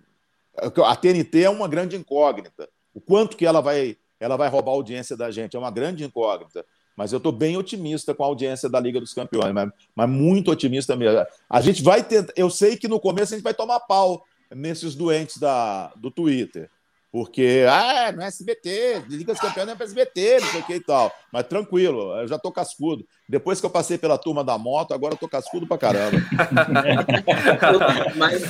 A 0.85 0.95
TNT 0.95 1.43
é 1.43 1.49
uma 1.49 1.67
grande 1.67 1.95
incógnita. 1.95 2.67
O 2.93 2.99
quanto 2.99 3.37
que 3.37 3.45
ela 3.45 3.61
vai, 3.61 3.95
ela 4.19 4.35
vai 4.35 4.49
roubar 4.49 4.71
a 4.71 4.75
audiência 4.75 5.15
da 5.15 5.31
gente 5.31 5.55
é 5.55 5.59
uma 5.59 5.71
grande 5.71 6.03
incógnita. 6.03 6.65
Mas 6.95 7.11
eu 7.11 7.17
estou 7.17 7.31
bem 7.31 7.57
otimista 7.57 8.13
com 8.13 8.23
a 8.23 8.27
audiência 8.27 8.69
da 8.69 8.79
Liga 8.79 8.99
dos 8.99 9.13
Campeões, 9.13 9.53
mas, 9.53 9.69
mas 9.95 10.09
muito 10.09 10.51
otimista 10.51 10.95
mesmo. 10.95 11.25
A 11.49 11.61
gente 11.61 11.81
vai 11.81 12.03
tentar. 12.03 12.33
Eu 12.35 12.49
sei 12.49 12.77
que 12.77 12.87
no 12.87 12.99
começo 12.99 13.33
a 13.33 13.37
gente 13.37 13.43
vai 13.43 13.53
tomar 13.53 13.79
pau 13.81 14.25
nesses 14.53 14.95
doentes 14.95 15.37
da, 15.37 15.91
do 15.95 16.11
Twitter. 16.11 16.69
Porque, 17.11 17.65
ah, 17.69 18.09
no 18.13 18.21
SBT, 18.21 19.03
Liga 19.09 19.33
dos 19.33 19.41
Campeões 19.41 19.65
não 19.65 19.73
é 19.73 19.75
para 19.75 19.85
SBT, 19.85 20.39
não 20.39 20.47
sei 20.47 20.61
o 20.61 20.65
que 20.65 20.75
e 20.75 20.79
tal. 20.79 21.11
Mas 21.29 21.45
tranquilo, 21.45 22.15
eu 22.17 22.25
já 22.25 22.39
tô 22.39 22.49
cascudo. 22.53 23.05
Depois 23.27 23.59
que 23.59 23.65
eu 23.65 23.69
passei 23.69 23.97
pela 23.97 24.17
turma 24.17 24.45
da 24.45 24.57
moto, 24.57 24.93
agora 24.93 25.13
eu 25.13 25.17
tô 25.17 25.27
cascudo 25.27 25.67
pra 25.67 25.77
caramba. 25.77 26.17
Mas, 28.15 28.41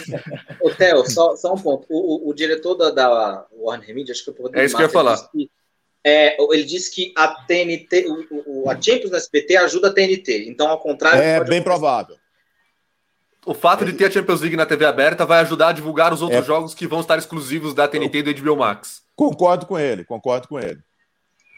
Theo, 0.77 1.09
só, 1.09 1.35
só 1.35 1.55
um 1.55 1.57
ponto. 1.57 1.87
O, 1.89 2.27
o, 2.27 2.29
o 2.29 2.33
diretor 2.35 2.75
da, 2.75 2.91
da, 2.91 3.47
Warner 3.51 3.95
Media, 3.95 4.11
acho 4.11 4.23
que 4.23 4.29
eu 4.29 4.51
É 4.53 4.63
isso 4.63 4.75
que 4.75 4.83
eu 4.83 4.85
ia 4.85 4.93
falar. 4.93 5.17
Que, 5.29 5.49
é, 6.03 6.35
ele 6.53 6.63
disse 6.63 6.93
que 6.93 7.13
a 7.15 7.27
TNT, 7.27 8.05
o, 8.07 8.63
o, 8.63 8.69
a 8.69 8.79
Champions 8.81 9.11
no 9.11 9.17
SBT 9.17 9.57
ajuda 9.57 9.89
a 9.89 9.93
TNT. 9.93 10.45
Então, 10.47 10.67
ao 10.67 10.79
contrário. 10.79 11.21
É 11.21 11.43
bem 11.43 11.61
provável. 11.61 12.15
O 13.45 13.53
fato 13.53 13.83
de 13.83 13.93
ter 13.93 14.05
a 14.05 14.11
Champions 14.11 14.41
League 14.41 14.55
na 14.55 14.65
TV 14.65 14.85
aberta 14.85 15.25
vai 15.25 15.39
ajudar 15.39 15.69
a 15.69 15.71
divulgar 15.71 16.13
os 16.13 16.21
outros 16.21 16.43
é. 16.43 16.45
jogos 16.45 16.75
que 16.75 16.85
vão 16.85 16.99
estar 17.01 17.17
exclusivos 17.17 17.73
da 17.73 17.87
TNT 17.87 18.19
e 18.19 18.33
do 18.33 18.41
HBO 18.41 18.57
Max. 18.57 19.01
Concordo 19.15 19.65
com 19.65 19.79
ele, 19.79 20.03
concordo 20.03 20.47
com 20.47 20.59
ele. 20.59 20.79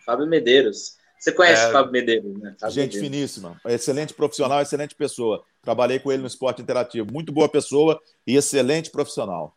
Fábio 0.05 0.25
Medeiros. 0.25 0.97
Você 1.19 1.31
conhece 1.31 1.63
é... 1.63 1.69
o 1.69 1.71
Fábio 1.71 1.91
Medeiros, 1.91 2.37
né? 2.37 2.55
Fábio 2.59 2.73
Gente 2.73 2.95
Medeiros. 2.95 3.09
finíssima, 3.09 3.61
excelente 3.65 4.13
profissional, 4.13 4.61
excelente 4.61 4.95
pessoa. 4.95 5.43
Trabalhei 5.61 5.99
com 5.99 6.11
ele 6.11 6.21
no 6.21 6.27
esporte 6.27 6.61
interativo. 6.61 7.11
Muito 7.11 7.31
boa 7.31 7.49
pessoa 7.49 8.01
e 8.25 8.35
excelente 8.35 8.89
profissional. 8.89 9.55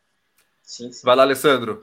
Sim, 0.62 0.93
sim. 0.93 1.03
Vai 1.05 1.14
lá, 1.14 1.22
Alessandro. 1.22 1.80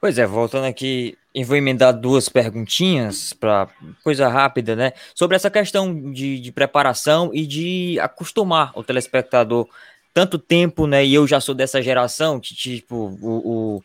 Pois 0.00 0.16
é, 0.16 0.26
voltando 0.26 0.64
aqui, 0.64 1.18
eu 1.34 1.44
vou 1.44 1.56
emendar 1.56 1.92
duas 1.92 2.26
perguntinhas 2.26 3.34
para 3.34 3.68
coisa 4.02 4.28
rápida, 4.28 4.74
né? 4.74 4.92
Sobre 5.14 5.36
essa 5.36 5.50
questão 5.50 6.10
de, 6.10 6.40
de, 6.40 6.50
preparação 6.50 7.30
e 7.34 7.46
de 7.46 8.00
acostumar 8.00 8.72
o 8.74 8.82
telespectador 8.82 9.68
tanto 10.14 10.38
tempo, 10.38 10.86
né? 10.86 11.04
E 11.04 11.12
eu 11.12 11.26
já 11.26 11.38
sou 11.38 11.54
dessa 11.54 11.82
geração 11.82 12.40
que, 12.40 12.54
tipo, 12.54 13.18
o, 13.20 13.76
o 13.76 13.82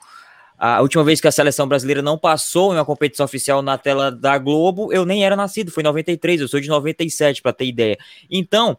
a 0.57 0.81
última 0.81 1.03
vez 1.03 1.19
que 1.19 1.27
a 1.27 1.31
seleção 1.31 1.67
brasileira 1.67 2.01
não 2.01 2.17
passou 2.17 2.71
em 2.71 2.77
uma 2.77 2.85
competição 2.85 3.25
oficial 3.25 3.61
na 3.61 3.77
tela 3.77 4.09
da 4.09 4.37
Globo, 4.37 4.93
eu 4.93 5.05
nem 5.05 5.25
era 5.25 5.35
nascido, 5.35 5.69
foi 5.69 5.83
em 5.83 5.85
93, 5.85 6.39
eu 6.39 6.47
sou 6.47 6.61
de 6.61 6.69
97, 6.69 7.41
para 7.41 7.51
ter 7.51 7.65
ideia. 7.65 7.97
Então, 8.31 8.77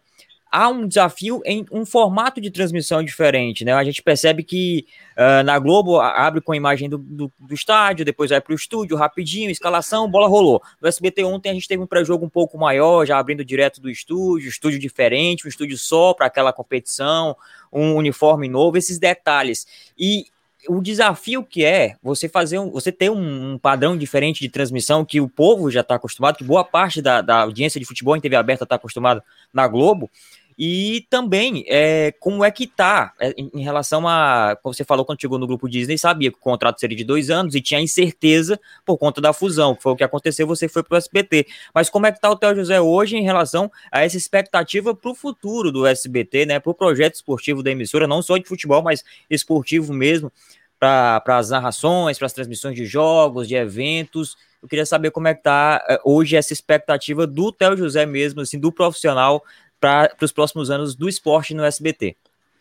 há 0.50 0.68
um 0.68 0.86
desafio 0.86 1.42
em 1.44 1.66
um 1.70 1.84
formato 1.84 2.40
de 2.40 2.50
transmissão 2.50 3.02
diferente, 3.02 3.64
né? 3.64 3.72
A 3.72 3.84
gente 3.84 4.02
percebe 4.02 4.42
que 4.42 4.86
uh, 5.16 5.42
na 5.44 5.58
Globo 5.58 6.00
abre 6.00 6.40
com 6.40 6.52
a 6.52 6.56
imagem 6.56 6.88
do, 6.88 6.98
do, 6.98 7.32
do 7.38 7.54
estádio, 7.54 8.04
depois 8.04 8.30
vai 8.30 8.40
para 8.40 8.52
o 8.52 8.56
estúdio 8.56 8.96
rapidinho, 8.96 9.50
escalação, 9.50 10.10
bola 10.10 10.28
rolou. 10.28 10.62
No 10.80 10.88
SBT 10.88 11.24
ontem 11.24 11.50
a 11.50 11.54
gente 11.54 11.68
teve 11.68 11.82
um 11.82 11.86
pré-jogo 11.86 12.24
um 12.24 12.30
pouco 12.30 12.56
maior, 12.56 13.04
já 13.04 13.18
abrindo 13.18 13.44
direto 13.44 13.80
do 13.80 13.90
estúdio, 13.90 14.48
estúdio 14.48 14.78
diferente, 14.78 15.46
um 15.46 15.48
estúdio 15.48 15.76
só 15.76 16.14
para 16.14 16.26
aquela 16.26 16.52
competição, 16.52 17.36
um 17.72 17.94
uniforme 17.94 18.48
novo, 18.48 18.78
esses 18.78 18.98
detalhes. 18.98 19.66
E 19.98 20.26
o 20.68 20.80
desafio 20.80 21.44
que 21.44 21.64
é 21.64 21.96
você 22.02 22.28
fazer 22.28 22.58
um, 22.58 22.70
você 22.70 22.90
ter 22.92 23.10
um, 23.10 23.52
um, 23.52 23.58
padrão 23.58 23.96
diferente 23.96 24.40
de 24.40 24.48
transmissão 24.48 25.04
que 25.04 25.20
o 25.20 25.28
povo 25.28 25.70
já 25.70 25.80
está 25.80 25.94
acostumado, 25.94 26.36
que 26.36 26.44
boa 26.44 26.64
parte 26.64 27.00
da, 27.00 27.20
da, 27.20 27.42
audiência 27.42 27.80
de 27.80 27.86
futebol 27.86 28.16
em 28.16 28.20
TV 28.20 28.36
aberta 28.36 28.64
está 28.64 28.76
acostumado 28.76 29.22
na 29.52 29.66
Globo, 29.66 30.10
e 30.58 31.06
também 31.10 31.64
é, 31.68 32.12
como 32.18 32.42
é 32.42 32.50
que 32.50 32.66
tá 32.66 33.12
é, 33.20 33.34
em, 33.36 33.62
relação 33.62 34.08
a. 34.08 34.56
Como 34.62 34.72
você 34.74 34.84
falou 34.84 35.04
quando 35.04 35.20
chegou 35.20 35.38
no 35.38 35.46
grupo 35.46 35.68
Disney, 35.68 35.98
sabia 35.98 36.30
que 36.30 36.38
o 36.38 36.40
contrato 36.40 36.80
seria 36.80 36.96
de 36.96 37.04
dois 37.04 37.28
anos 37.28 37.54
e 37.54 37.60
tinha 37.60 37.80
incerteza 37.80 38.58
por 38.84 38.96
conta 38.96 39.20
da 39.20 39.34
fusão, 39.34 39.74
que 39.74 39.82
foi 39.82 39.92
o 39.92 39.96
que 39.96 40.04
aconteceu, 40.04 40.46
você 40.46 40.66
foi 40.66 40.82
para 40.82 40.94
o 40.94 40.98
SBT. 40.98 41.46
Mas 41.74 41.90
como 41.90 42.06
é 42.06 42.12
que 42.12 42.20
tá 42.20 42.30
o 42.30 42.36
Theo 42.36 42.56
José 42.56 42.80
hoje 42.80 43.16
em 43.16 43.22
relação 43.22 43.70
a 43.92 44.00
essa 44.02 44.16
expectativa 44.16 44.94
para 44.94 45.10
o 45.10 45.14
futuro 45.14 45.70
do 45.70 45.86
SBT, 45.86 46.46
né? 46.46 46.58
Para 46.58 46.70
o 46.70 46.74
projeto 46.74 47.16
esportivo 47.16 47.62
da 47.62 47.70
emissora, 47.70 48.06
não 48.06 48.22
só 48.22 48.38
de 48.38 48.48
futebol, 48.48 48.82
mas 48.82 49.04
esportivo 49.28 49.92
mesmo, 49.92 50.32
para 50.78 51.22
as 51.26 51.50
narrações, 51.50 52.18
para 52.18 52.26
as 52.26 52.32
transmissões 52.32 52.74
de 52.74 52.86
jogos, 52.86 53.46
de 53.46 53.54
eventos. 53.54 54.36
Eu 54.62 54.68
queria 54.68 54.86
saber 54.86 55.10
como 55.10 55.28
é 55.28 55.34
que 55.34 55.42
tá 55.42 55.84
é, 55.88 56.00
hoje 56.04 56.34
essa 56.34 56.52
expectativa 56.52 57.26
do 57.26 57.52
Theo 57.52 57.76
José 57.76 58.06
mesmo, 58.06 58.40
assim, 58.40 58.58
do 58.58 58.72
profissional 58.72 59.42
para 59.80 60.14
os 60.20 60.32
próximos 60.32 60.70
anos 60.70 60.94
do 60.94 61.08
esporte 61.08 61.54
no 61.54 61.64
SBT? 61.64 62.16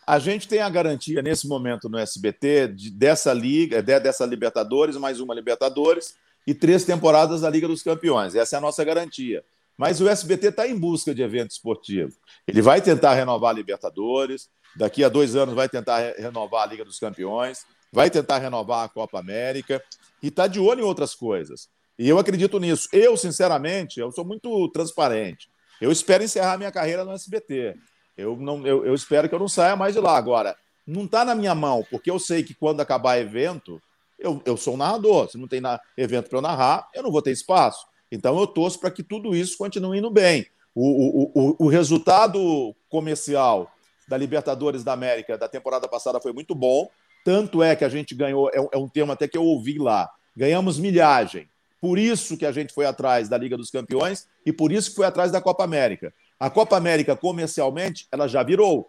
A 0.06 0.18
gente 0.18 0.46
tem 0.46 0.60
a 0.60 0.68
garantia 0.68 1.20
nesse 1.20 1.48
momento 1.48 1.88
no 1.88 1.98
SBT 1.98 2.68
de, 2.68 2.90
dessa 2.90 3.32
liga, 3.32 3.82
de, 3.82 3.98
dessa 3.98 4.24
Libertadores, 4.24 4.96
mais 4.96 5.18
uma 5.18 5.34
Libertadores 5.34 6.14
e 6.46 6.54
três 6.54 6.84
temporadas 6.84 7.40
da 7.40 7.50
Liga 7.50 7.66
dos 7.66 7.82
Campeões. 7.82 8.36
Essa 8.36 8.56
é 8.56 8.58
a 8.58 8.60
nossa 8.60 8.84
garantia. 8.84 9.44
Mas 9.76 10.00
o 10.00 10.08
SBT 10.08 10.48
está 10.48 10.66
em 10.66 10.78
busca 10.78 11.14
de 11.14 11.22
evento 11.22 11.50
esportivo. 11.50 12.12
Ele 12.46 12.62
vai 12.62 12.80
tentar 12.80 13.14
renovar 13.14 13.50
a 13.50 13.54
Libertadores, 13.54 14.48
daqui 14.76 15.02
a 15.02 15.08
dois 15.08 15.34
anos 15.34 15.54
vai 15.54 15.68
tentar 15.68 16.14
renovar 16.16 16.62
a 16.62 16.66
Liga 16.66 16.84
dos 16.84 16.98
Campeões, 16.98 17.66
vai 17.92 18.08
tentar 18.08 18.38
renovar 18.38 18.84
a 18.84 18.88
Copa 18.88 19.18
América 19.18 19.82
e 20.22 20.28
está 20.28 20.46
de 20.46 20.60
olho 20.60 20.80
em 20.80 20.84
outras 20.84 21.14
coisas. 21.14 21.68
E 21.98 22.08
eu 22.08 22.18
acredito 22.18 22.60
nisso. 22.60 22.88
Eu, 22.92 23.16
sinceramente, 23.16 23.98
eu 23.98 24.12
sou 24.12 24.24
muito 24.24 24.68
transparente. 24.68 25.48
Eu 25.80 25.92
espero 25.92 26.24
encerrar 26.24 26.58
minha 26.58 26.72
carreira 26.72 27.04
no 27.04 27.12
SBT. 27.12 27.76
Eu, 28.16 28.36
não, 28.36 28.66
eu, 28.66 28.84
eu 28.84 28.94
espero 28.94 29.28
que 29.28 29.34
eu 29.34 29.38
não 29.38 29.48
saia 29.48 29.76
mais 29.76 29.94
de 29.94 30.00
lá. 30.00 30.16
Agora, 30.16 30.56
não 30.86 31.04
está 31.04 31.24
na 31.24 31.34
minha 31.34 31.54
mão, 31.54 31.84
porque 31.90 32.10
eu 32.10 32.18
sei 32.18 32.42
que 32.42 32.54
quando 32.54 32.80
acabar 32.80 33.18
evento, 33.18 33.80
eu, 34.18 34.40
eu 34.44 34.56
sou 34.56 34.74
um 34.74 34.78
narrador. 34.78 35.28
Se 35.30 35.36
não 35.36 35.48
tem 35.48 35.60
na, 35.60 35.80
evento 35.96 36.28
para 36.28 36.38
eu 36.38 36.42
narrar, 36.42 36.88
eu 36.94 37.02
não 37.02 37.10
vou 37.10 37.20
ter 37.20 37.32
espaço. 37.32 37.86
Então 38.10 38.38
eu 38.38 38.46
torço 38.46 38.78
para 38.78 38.90
que 38.90 39.02
tudo 39.02 39.34
isso 39.34 39.58
continue 39.58 39.98
indo 39.98 40.10
bem. 40.10 40.46
O, 40.74 40.84
o, 40.84 41.32
o, 41.34 41.56
o 41.66 41.68
resultado 41.68 42.74
comercial 42.88 43.70
da 44.08 44.16
Libertadores 44.16 44.84
da 44.84 44.92
América 44.92 45.36
da 45.36 45.48
temporada 45.48 45.88
passada 45.88 46.20
foi 46.20 46.32
muito 46.32 46.54
bom. 46.54 46.88
Tanto 47.24 47.62
é 47.62 47.74
que 47.74 47.84
a 47.84 47.88
gente 47.88 48.14
ganhou, 48.14 48.48
é 48.52 48.60
um, 48.60 48.68
é 48.72 48.76
um 48.76 48.88
termo 48.88 49.12
até 49.12 49.26
que 49.26 49.36
eu 49.36 49.42
ouvi 49.42 49.78
lá. 49.78 50.08
Ganhamos 50.36 50.78
milhagem. 50.78 51.48
Por 51.80 51.98
isso 51.98 52.36
que 52.36 52.46
a 52.46 52.52
gente 52.52 52.72
foi 52.72 52.86
atrás 52.86 53.28
da 53.28 53.36
Liga 53.36 53.56
dos 53.56 53.70
Campeões 53.70 54.28
e 54.46 54.52
por 54.52 54.70
isso 54.70 54.94
foi 54.94 55.04
atrás 55.04 55.32
da 55.32 55.40
Copa 55.40 55.64
América. 55.64 56.14
A 56.38 56.48
Copa 56.48 56.76
América, 56.76 57.16
comercialmente, 57.16 58.06
ela 58.12 58.28
já 58.28 58.44
virou. 58.44 58.88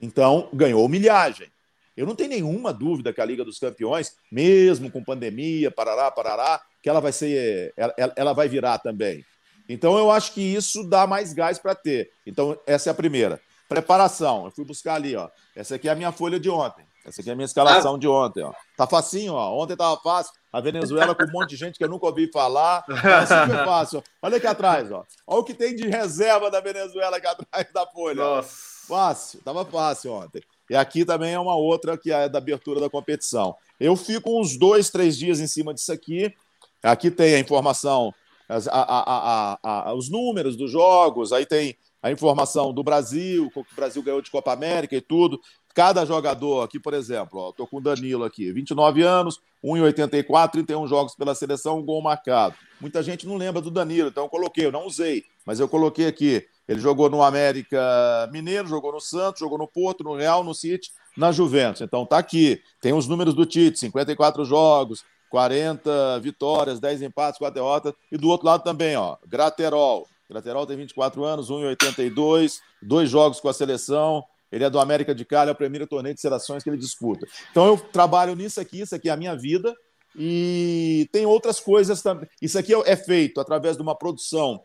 Então, 0.00 0.48
ganhou 0.52 0.88
milhagem. 0.88 1.48
Eu 1.94 2.06
não 2.06 2.14
tenho 2.14 2.30
nenhuma 2.30 2.72
dúvida 2.72 3.12
que 3.12 3.20
a 3.20 3.24
Liga 3.24 3.44
dos 3.44 3.58
Campeões, 3.58 4.16
mesmo 4.32 4.90
com 4.90 5.04
pandemia, 5.04 5.70
parará, 5.70 6.10
parará, 6.10 6.62
que 6.82 6.88
ela 6.88 7.00
vai 7.00 7.12
ser, 7.12 7.74
ela, 7.76 7.94
ela 8.16 8.32
vai 8.32 8.48
virar 8.48 8.78
também. 8.78 9.22
Então, 9.68 9.98
eu 9.98 10.10
acho 10.10 10.32
que 10.32 10.40
isso 10.40 10.82
dá 10.84 11.06
mais 11.06 11.34
gás 11.34 11.58
para 11.58 11.74
ter. 11.74 12.10
Então, 12.26 12.58
essa 12.66 12.88
é 12.88 12.92
a 12.92 12.94
primeira. 12.94 13.38
Preparação. 13.68 14.46
Eu 14.46 14.50
fui 14.50 14.64
buscar 14.64 14.94
ali, 14.94 15.14
ó. 15.14 15.28
Essa 15.54 15.74
aqui 15.74 15.88
é 15.88 15.92
a 15.92 15.96
minha 15.96 16.12
folha 16.12 16.40
de 16.40 16.48
ontem. 16.48 16.87
Essa 17.08 17.20
aqui 17.20 17.30
é 17.30 17.32
a 17.32 17.36
minha 17.36 17.46
escalação 17.46 17.94
ah. 17.94 17.98
de 17.98 18.06
ontem, 18.06 18.42
ó. 18.42 18.52
Tá 18.76 18.86
facinho, 18.86 19.34
ó. 19.34 19.62
Ontem 19.62 19.76
tava 19.76 20.00
fácil. 20.00 20.32
A 20.52 20.60
Venezuela 20.60 21.14
com 21.14 21.24
um 21.24 21.32
monte 21.32 21.50
de 21.50 21.56
gente 21.56 21.78
que 21.78 21.84
eu 21.84 21.88
nunca 21.88 22.06
ouvi 22.06 22.30
falar. 22.30 22.84
É 22.88 23.26
super 23.26 23.64
fácil. 23.64 24.02
Olha 24.22 24.36
aqui 24.36 24.46
atrás, 24.46 24.90
ó. 24.92 25.04
Olha 25.26 25.40
o 25.40 25.44
que 25.44 25.54
tem 25.54 25.74
de 25.74 25.88
reserva 25.88 26.50
da 26.50 26.60
Venezuela 26.60 27.16
aqui 27.16 27.26
atrás 27.26 27.72
da 27.72 27.86
folha. 27.86 28.22
Nossa. 28.22 28.78
Fácil, 28.86 29.40
tava 29.42 29.64
fácil 29.66 30.12
ontem. 30.12 30.42
E 30.70 30.74
aqui 30.74 31.04
também 31.04 31.34
é 31.34 31.38
uma 31.38 31.56
outra 31.56 31.96
que 31.96 32.10
é 32.10 32.28
da 32.28 32.38
abertura 32.38 32.80
da 32.80 32.88
competição. 32.88 33.54
Eu 33.78 33.94
fico 33.96 34.40
uns 34.40 34.56
dois, 34.56 34.88
três 34.90 35.16
dias 35.16 35.40
em 35.40 35.46
cima 35.46 35.74
disso 35.74 35.92
aqui. 35.92 36.34
Aqui 36.82 37.10
tem 37.10 37.34
a 37.34 37.38
informação, 37.38 38.14
a, 38.48 38.56
a, 38.70 39.58
a, 39.62 39.94
os 39.94 40.08
números 40.08 40.56
dos 40.56 40.70
jogos, 40.70 41.32
aí 41.32 41.44
tem 41.44 41.76
a 42.02 42.10
informação 42.10 42.72
do 42.72 42.82
Brasil, 42.82 43.50
o 43.54 43.64
Brasil 43.74 44.02
ganhou 44.02 44.22
de 44.22 44.30
Copa 44.30 44.52
América 44.52 44.94
e 44.94 45.00
tudo. 45.00 45.40
Cada 45.78 46.04
jogador 46.04 46.64
aqui, 46.64 46.80
por 46.80 46.92
exemplo, 46.92 47.50
estou 47.50 47.64
com 47.64 47.76
o 47.76 47.80
Danilo 47.80 48.24
aqui, 48.24 48.50
29 48.50 49.00
anos, 49.02 49.38
1,84, 49.62 50.50
31 50.50 50.88
jogos 50.88 51.14
pela 51.14 51.36
seleção, 51.36 51.78
um 51.78 51.84
gol 51.84 52.02
marcado. 52.02 52.56
Muita 52.80 53.00
gente 53.00 53.28
não 53.28 53.36
lembra 53.36 53.62
do 53.62 53.70
Danilo, 53.70 54.08
então 54.08 54.24
eu 54.24 54.28
coloquei, 54.28 54.66
eu 54.66 54.72
não 54.72 54.88
usei, 54.88 55.22
mas 55.46 55.60
eu 55.60 55.68
coloquei 55.68 56.08
aqui. 56.08 56.44
Ele 56.66 56.80
jogou 56.80 57.08
no 57.08 57.22
América 57.22 58.28
Mineiro, 58.32 58.66
jogou 58.66 58.90
no 58.90 59.00
Santos, 59.00 59.38
jogou 59.38 59.56
no 59.56 59.68
Porto, 59.68 60.02
no 60.02 60.16
Real, 60.16 60.42
no 60.42 60.52
City, 60.52 60.90
na 61.16 61.30
Juventus. 61.30 61.80
Então 61.80 62.04
tá 62.04 62.18
aqui. 62.18 62.60
Tem 62.80 62.92
os 62.92 63.06
números 63.06 63.32
do 63.32 63.46
Tite, 63.46 63.78
54 63.78 64.44
jogos, 64.44 65.04
40 65.30 66.18
vitórias, 66.18 66.80
10 66.80 67.02
empates, 67.02 67.38
4 67.38 67.54
derrotas. 67.54 67.94
E 68.10 68.18
do 68.18 68.28
outro 68.28 68.48
lado 68.48 68.64
também, 68.64 68.96
ó, 68.96 69.16
Graterol. 69.28 70.08
Graterol 70.28 70.66
tem 70.66 70.76
24 70.76 71.22
anos, 71.22 71.48
1,82, 71.52 72.58
dois 72.82 73.08
jogos 73.08 73.38
com 73.38 73.48
a 73.48 73.52
seleção, 73.52 74.24
ele 74.50 74.64
é 74.64 74.70
do 74.70 74.80
América 74.80 75.14
de 75.14 75.24
Cali, 75.24 75.50
é 75.50 75.52
o 75.52 75.56
primeiro 75.56 75.86
torneio 75.86 76.14
de 76.14 76.20
seleções 76.20 76.62
que 76.62 76.70
ele 76.70 76.76
disputa. 76.76 77.26
Então 77.50 77.66
eu 77.66 77.78
trabalho 77.78 78.34
nisso 78.34 78.60
aqui, 78.60 78.80
isso 78.80 78.94
aqui 78.94 79.08
é 79.08 79.12
a 79.12 79.16
minha 79.16 79.36
vida. 79.36 79.74
E 80.16 81.08
tem 81.12 81.26
outras 81.26 81.60
coisas 81.60 82.02
também. 82.02 82.28
Isso 82.40 82.58
aqui 82.58 82.72
é 82.74 82.96
feito 82.96 83.40
através 83.40 83.76
de 83.76 83.82
uma 83.82 83.94
produção 83.94 84.62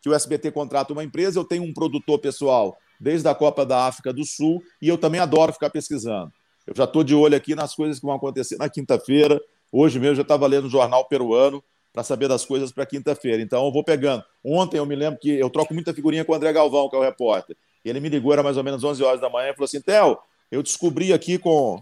que 0.00 0.08
o 0.08 0.14
SBT 0.14 0.50
contrata 0.50 0.92
uma 0.92 1.04
empresa. 1.04 1.38
Eu 1.38 1.44
tenho 1.44 1.62
um 1.62 1.72
produtor 1.72 2.18
pessoal 2.18 2.76
desde 2.98 3.28
a 3.28 3.34
Copa 3.34 3.66
da 3.66 3.86
África 3.86 4.12
do 4.12 4.24
Sul 4.24 4.62
e 4.80 4.88
eu 4.88 4.96
também 4.96 5.20
adoro 5.20 5.52
ficar 5.52 5.70
pesquisando. 5.70 6.32
Eu 6.66 6.74
já 6.74 6.84
estou 6.84 7.04
de 7.04 7.14
olho 7.14 7.36
aqui 7.36 7.54
nas 7.54 7.74
coisas 7.74 8.00
que 8.00 8.06
vão 8.06 8.14
acontecer 8.16 8.56
na 8.56 8.68
quinta-feira. 8.68 9.40
Hoje 9.70 9.98
mesmo 9.98 10.12
eu 10.12 10.16
já 10.16 10.22
estava 10.22 10.46
lendo 10.46 10.66
o 10.66 10.70
jornal 10.70 11.06
peruano 11.06 11.62
para 11.92 12.02
saber 12.02 12.28
das 12.28 12.44
coisas 12.44 12.72
para 12.72 12.84
quinta-feira. 12.84 13.42
Então 13.42 13.64
eu 13.64 13.72
vou 13.72 13.84
pegando. 13.84 14.24
Ontem 14.44 14.78
eu 14.78 14.86
me 14.86 14.96
lembro 14.96 15.20
que 15.20 15.30
eu 15.30 15.48
troco 15.48 15.72
muita 15.72 15.94
figurinha 15.94 16.24
com 16.24 16.32
o 16.32 16.34
André 16.34 16.52
Galvão, 16.52 16.88
que 16.88 16.96
é 16.96 16.98
o 16.98 17.02
repórter. 17.02 17.56
Ele 17.88 18.00
me 18.00 18.08
ligou, 18.08 18.32
era 18.32 18.42
mais 18.42 18.56
ou 18.56 18.64
menos 18.64 18.82
11 18.82 19.02
horas 19.02 19.20
da 19.20 19.30
manhã, 19.30 19.50
e 19.50 19.54
falou 19.54 19.64
assim: 19.64 19.80
Theo, 19.80 20.18
eu 20.50 20.62
descobri 20.62 21.12
aqui 21.12 21.38
com, 21.38 21.80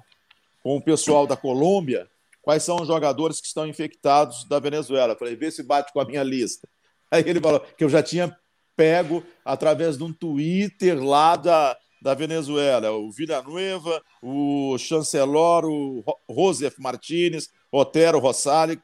com 0.62 0.76
o 0.76 0.82
pessoal 0.82 1.26
da 1.26 1.36
Colômbia 1.36 2.09
quais 2.44 2.62
são 2.62 2.76
os 2.76 2.86
jogadores 2.86 3.40
que 3.40 3.46
estão 3.46 3.66
infectados 3.66 4.44
da 4.44 4.59
Venezuela. 4.59 5.14
Eu 5.14 5.18
falei, 5.18 5.34
vê 5.34 5.50
se 5.50 5.62
bate 5.62 5.92
com 5.92 6.00
a 6.00 6.05
minha 6.05 6.22
lista. 6.22 6.68
Aí 7.11 7.24
ele 7.26 7.40
falou 7.40 7.61
que 7.61 7.82
eu 7.82 7.88
já 7.88 8.02
tinha 8.02 8.36
pego 8.76 9.24
através 9.44 9.96
de 9.96 10.05
um 10.05 10.12
Twitter 10.12 11.02
lá 11.02 11.36
da, 11.36 11.76
da 12.02 12.12
Venezuela, 12.12 12.90
o 12.90 13.11
Villanueva, 13.11 14.02
o 14.20 14.76
chancelor, 14.78 15.64
o 15.64 16.05
Josef 16.30 16.80
Martinez, 16.80 17.48
Otero 17.72 18.18
Rossali, 18.18 18.78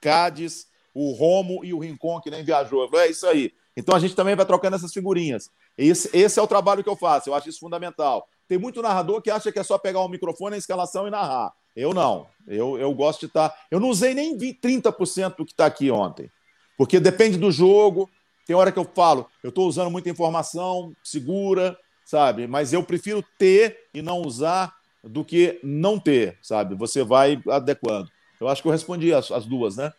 Cádiz, 0.00 0.66
o 0.92 1.12
Romo 1.12 1.64
e 1.64 1.72
o 1.72 1.78
Rincon, 1.78 2.20
que 2.20 2.30
nem 2.30 2.44
viajou. 2.44 2.88
Falei, 2.88 3.06
é 3.06 3.10
isso 3.10 3.26
aí. 3.26 3.52
Então 3.76 3.94
a 3.94 4.00
gente 4.00 4.14
também 4.14 4.34
vai 4.34 4.44
trocando 4.44 4.76
essas 4.76 4.92
figurinhas. 4.92 5.48
Esse, 5.78 6.10
esse 6.12 6.40
é 6.40 6.42
o 6.42 6.46
trabalho 6.46 6.82
que 6.82 6.90
eu 6.90 6.96
faço, 6.96 7.30
eu 7.30 7.34
acho 7.34 7.48
isso 7.48 7.60
fundamental. 7.60 8.28
Tem 8.48 8.58
muito 8.58 8.82
narrador 8.82 9.22
que 9.22 9.30
acha 9.30 9.52
que 9.52 9.58
é 9.60 9.62
só 9.62 9.78
pegar 9.78 10.00
um 10.00 10.08
microfone, 10.08 10.56
a 10.56 10.58
escalação 10.58 11.06
e 11.06 11.10
narrar. 11.10 11.52
Eu 11.76 11.94
não. 11.94 12.26
Eu, 12.46 12.76
eu 12.76 12.92
gosto 12.92 13.20
de 13.20 13.26
estar. 13.26 13.50
Tá... 13.50 13.56
Eu 13.70 13.78
não 13.78 13.88
usei 13.88 14.12
nem 14.12 14.36
30% 14.36 15.36
do 15.36 15.44
que 15.44 15.52
está 15.52 15.66
aqui 15.66 15.90
ontem. 15.90 16.28
Porque 16.76 16.98
depende 16.98 17.38
do 17.38 17.52
jogo. 17.52 18.10
Tem 18.44 18.56
hora 18.56 18.72
que 18.72 18.78
eu 18.78 18.84
falo, 18.84 19.28
eu 19.42 19.50
estou 19.50 19.68
usando 19.68 19.90
muita 19.90 20.08
informação, 20.08 20.92
segura, 21.04 21.78
sabe? 22.04 22.46
Mas 22.46 22.72
eu 22.72 22.82
prefiro 22.82 23.22
ter 23.38 23.76
e 23.92 24.00
não 24.00 24.22
usar 24.22 24.74
do 25.04 25.22
que 25.22 25.60
não 25.62 25.98
ter, 26.00 26.38
sabe? 26.40 26.74
Você 26.74 27.04
vai 27.04 27.40
adequando. 27.48 28.10
Eu 28.40 28.48
acho 28.48 28.62
que 28.62 28.68
eu 28.68 28.72
respondi 28.72 29.12
as, 29.12 29.30
as 29.30 29.44
duas, 29.44 29.76
né? 29.76 29.92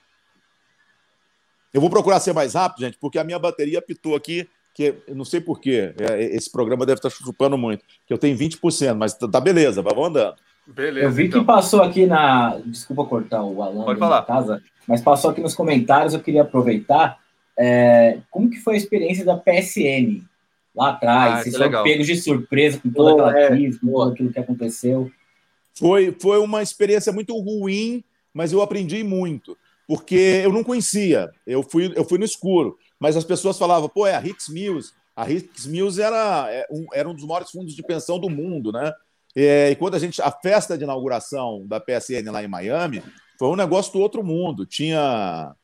Eu 1.71 1.80
vou 1.80 1.89
procurar 1.89 2.19
ser 2.19 2.34
mais 2.34 2.55
rápido, 2.55 2.86
gente, 2.86 2.97
porque 2.97 3.19
a 3.19 3.23
minha 3.23 3.38
bateria 3.38 3.82
pitou 3.82 4.15
aqui, 4.15 4.49
que 4.80 4.95
não 5.13 5.25
sei 5.25 5.41
porquê, 5.41 5.93
é, 5.99 6.23
esse 6.34 6.49
programa 6.49 6.86
deve 6.86 6.99
estar 6.99 7.09
chupando 7.09 7.57
muito, 7.57 7.84
que 8.07 8.13
eu 8.13 8.17
tenho 8.17 8.38
20%, 8.38 8.95
mas 8.95 9.13
tá, 9.13 9.27
tá 9.27 9.41
beleza, 9.41 9.82
vamos 9.82 10.07
andando. 10.07 10.36
Beleza. 10.65 11.05
Eu 11.05 11.11
vi 11.11 11.25
então. 11.25 11.41
que 11.41 11.45
passou 11.45 11.82
aqui 11.82 12.05
na. 12.05 12.57
Desculpa 12.65 13.03
cortar 13.03 13.43
o 13.43 13.61
Alan 13.61 13.84
Pode 13.84 13.99
falar. 13.99 14.21
casa, 14.21 14.63
mas 14.88 15.01
passou 15.01 15.32
aqui 15.32 15.41
nos 15.41 15.53
comentários, 15.53 16.13
eu 16.13 16.21
queria 16.21 16.43
aproveitar. 16.43 17.19
É, 17.57 18.19
como 18.32 18.49
que 18.49 18.57
foi 18.61 18.75
a 18.75 18.77
experiência 18.77 19.25
da 19.25 19.36
PSN 19.36 20.21
lá 20.73 20.91
atrás? 20.91 21.34
Ah, 21.34 21.43
Vocês 21.43 21.57
foram 21.57 21.84
pegos 21.84 22.07
de 22.07 22.15
surpresa 22.15 22.80
com 22.82 22.89
toda 22.89 23.11
aquela 23.11 23.38
é, 23.38 23.47
crise, 23.49 23.80
com 23.82 23.88
tudo 23.88 24.11
aquilo 24.13 24.32
que 24.32 24.39
aconteceu? 24.39 25.11
Foi, 25.77 26.15
foi 26.21 26.39
uma 26.39 26.63
experiência 26.63 27.11
muito 27.11 27.38
ruim, 27.38 28.01
mas 28.34 28.53
eu 28.53 28.61
aprendi 28.61 29.03
muito 29.03 29.57
porque 29.89 30.43
eu 30.43 30.53
não 30.53 30.63
conhecia, 30.63 31.32
eu 31.47 31.63
fui, 31.63 31.91
eu 31.95 32.05
fui 32.05 32.19
no 32.19 32.23
escuro, 32.23 32.77
mas 33.00 33.16
as 33.16 33.24
pessoas 33.24 33.58
falavam, 33.58 33.88
pô, 33.88 34.06
é 34.06 34.16
a 34.16 34.26
Hicks 34.26 34.50
Mills. 34.50 34.91
A 35.16 35.30
Hicks 35.30 35.66
Mills 35.66 36.02
era, 36.02 36.47
é, 36.52 36.68
um, 36.72 36.86
era 36.93 37.10
um 37.10 37.14
dos 37.14 37.26
maiores 37.26 37.52
fundos 37.52 37.76
de 37.76 37.84
pensão 37.84 38.20
do 38.20 38.30
mundo, 38.30 38.72
né? 38.72 38.93
E, 39.36 39.70
e 39.72 39.76
quando 39.76 39.95
a 39.95 40.00
gente, 40.00 40.22
a 40.22 40.32
festa 40.32 40.78
de 40.78 40.84
inauguração 40.84 41.66
da 41.68 41.80
PSN 41.80 42.32
lá 42.32 42.43
em 42.43 42.47
Miami, 42.47 43.04
foi 43.38 43.47
um 43.47 43.56
negócio 43.56 43.93
do 43.93 44.00
outro 44.00 44.24
mundo. 44.24 44.66
Tinha 44.66 45.56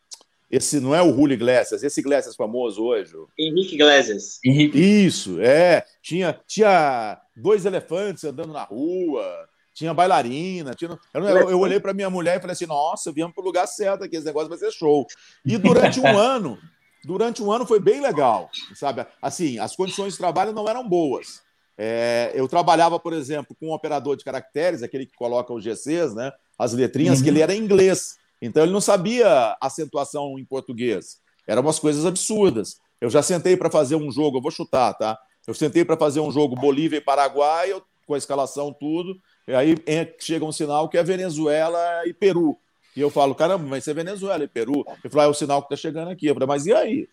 esse 0.50 0.80
não 0.80 0.94
é 0.94 1.02
o 1.02 1.14
Julio 1.14 1.34
Iglesias, 1.34 1.84
esse 1.84 2.00
Iglesias 2.00 2.36
famoso 2.36 2.84
hoje. 2.84 3.14
Henrique 3.38 3.76
Iglesias. 3.76 4.78
Isso, 5.06 5.42
é. 5.42 5.84
Tinha, 6.02 6.40
tinha 6.48 7.20
dois 7.36 7.66
elefantes 7.66 8.24
andando 8.24 8.54
na 8.54 8.64
rua, 8.64 9.26
tinha 9.74 9.94
bailarina, 9.94 10.74
tinha... 10.74 10.98
Eu, 11.14 11.24
eu, 11.24 11.50
eu 11.50 11.60
olhei 11.60 11.80
para 11.80 11.94
minha 11.94 12.10
mulher 12.10 12.38
e 12.38 12.40
falei 12.40 12.54
assim: 12.54 12.68
nossa, 12.68 13.12
viemos 13.12 13.34
para 13.34 13.42
o 13.42 13.46
lugar 13.46 13.68
certo 13.68 14.04
aqui, 14.04 14.16
esse 14.16 14.26
negócio 14.26 14.48
vai 14.48 14.58
ser 14.58 14.72
show. 14.72 15.06
E 15.44 15.58
durante 15.58 16.00
um 16.00 16.08
ano, 16.18 16.58
durante 17.06 17.44
um 17.44 17.52
ano 17.52 17.66
foi 17.66 17.80
bem 17.80 18.02
legal, 18.02 18.50
sabe? 18.74 19.06
Assim, 19.22 19.60
as 19.60 19.76
condições 19.76 20.14
de 20.14 20.20
trabalho 20.20 20.52
não 20.52 20.68
eram 20.68 20.88
boas. 20.88 21.42
É, 21.78 22.32
eu 22.34 22.48
trabalhava, 22.48 23.00
por 23.00 23.14
exemplo, 23.14 23.56
com 23.60 23.68
um 23.68 23.74
operador 23.74 24.16
de 24.16 24.24
caracteres, 24.24 24.82
aquele 24.82 25.06
que 25.06 25.16
coloca 25.16 25.54
os 25.54 25.64
GCs, 25.64 26.16
né? 26.16 26.32
As 26.58 26.74
letrinhas, 26.74 27.20
uhum. 27.20 27.24
que 27.24 27.30
ele 27.30 27.42
era 27.42 27.56
inglês. 27.56 28.18
Então 28.42 28.64
ele 28.64 28.72
não 28.72 28.82
sabia 28.82 29.58
acentuação 29.62 30.40
em 30.40 30.46
português. 30.46 31.20
Eram 31.48 31.62
umas 31.62 31.80
coisas 31.80 32.06
absurdas. 32.06 32.80
Eu 33.00 33.10
já 33.10 33.22
sentei 33.22 33.58
para 33.58 33.70
fazer 33.70 33.96
um 33.96 34.12
jogo, 34.12 34.38
eu 34.38 34.42
vou 34.42 34.52
chutar, 34.52 34.94
tá? 34.94 35.18
Eu 35.46 35.54
sentei 35.54 35.86
para 35.86 35.98
fazer 35.98 36.20
um 36.20 36.32
jogo 36.32 36.56
Bolívia 36.56 36.98
e 36.98 37.02
Paraguai, 37.02 37.72
eu, 37.72 37.84
com 38.08 38.14
a 38.14 38.18
escalação, 38.18 38.74
tudo. 38.74 39.16
E 39.48 39.54
aí 39.54 39.76
chega 40.20 40.44
um 40.44 40.52
sinal 40.52 40.90
que 40.90 40.98
é 40.98 41.04
Venezuela 41.04 41.80
e 42.06 42.14
Peru. 42.14 42.58
E 42.96 43.02
eu 43.02 43.10
falo, 43.10 43.36
caramba, 43.36 43.66
mas 43.68 43.84
isso 43.84 43.92
é 43.92 43.94
Venezuela 43.94 44.44
e 44.44 44.48
Peru. 44.48 44.86
Ele 45.04 45.10
falou, 45.10 45.24
ah, 45.24 45.28
é 45.28 45.28
o 45.28 45.34
sinal 45.34 45.62
que 45.62 45.74
está 45.74 45.76
chegando 45.76 46.12
aqui. 46.12 46.28
Eu 46.28 46.34
falei, 46.34 46.48
mas 46.48 46.66
e 46.66 46.74
aí? 46.74 47.10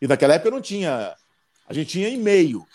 E 0.00 0.06
naquela 0.06 0.34
época 0.34 0.50
não 0.50 0.60
tinha. 0.60 1.14
A 1.68 1.72
gente 1.72 1.90
tinha 1.90 2.08
e-mail. 2.08 2.66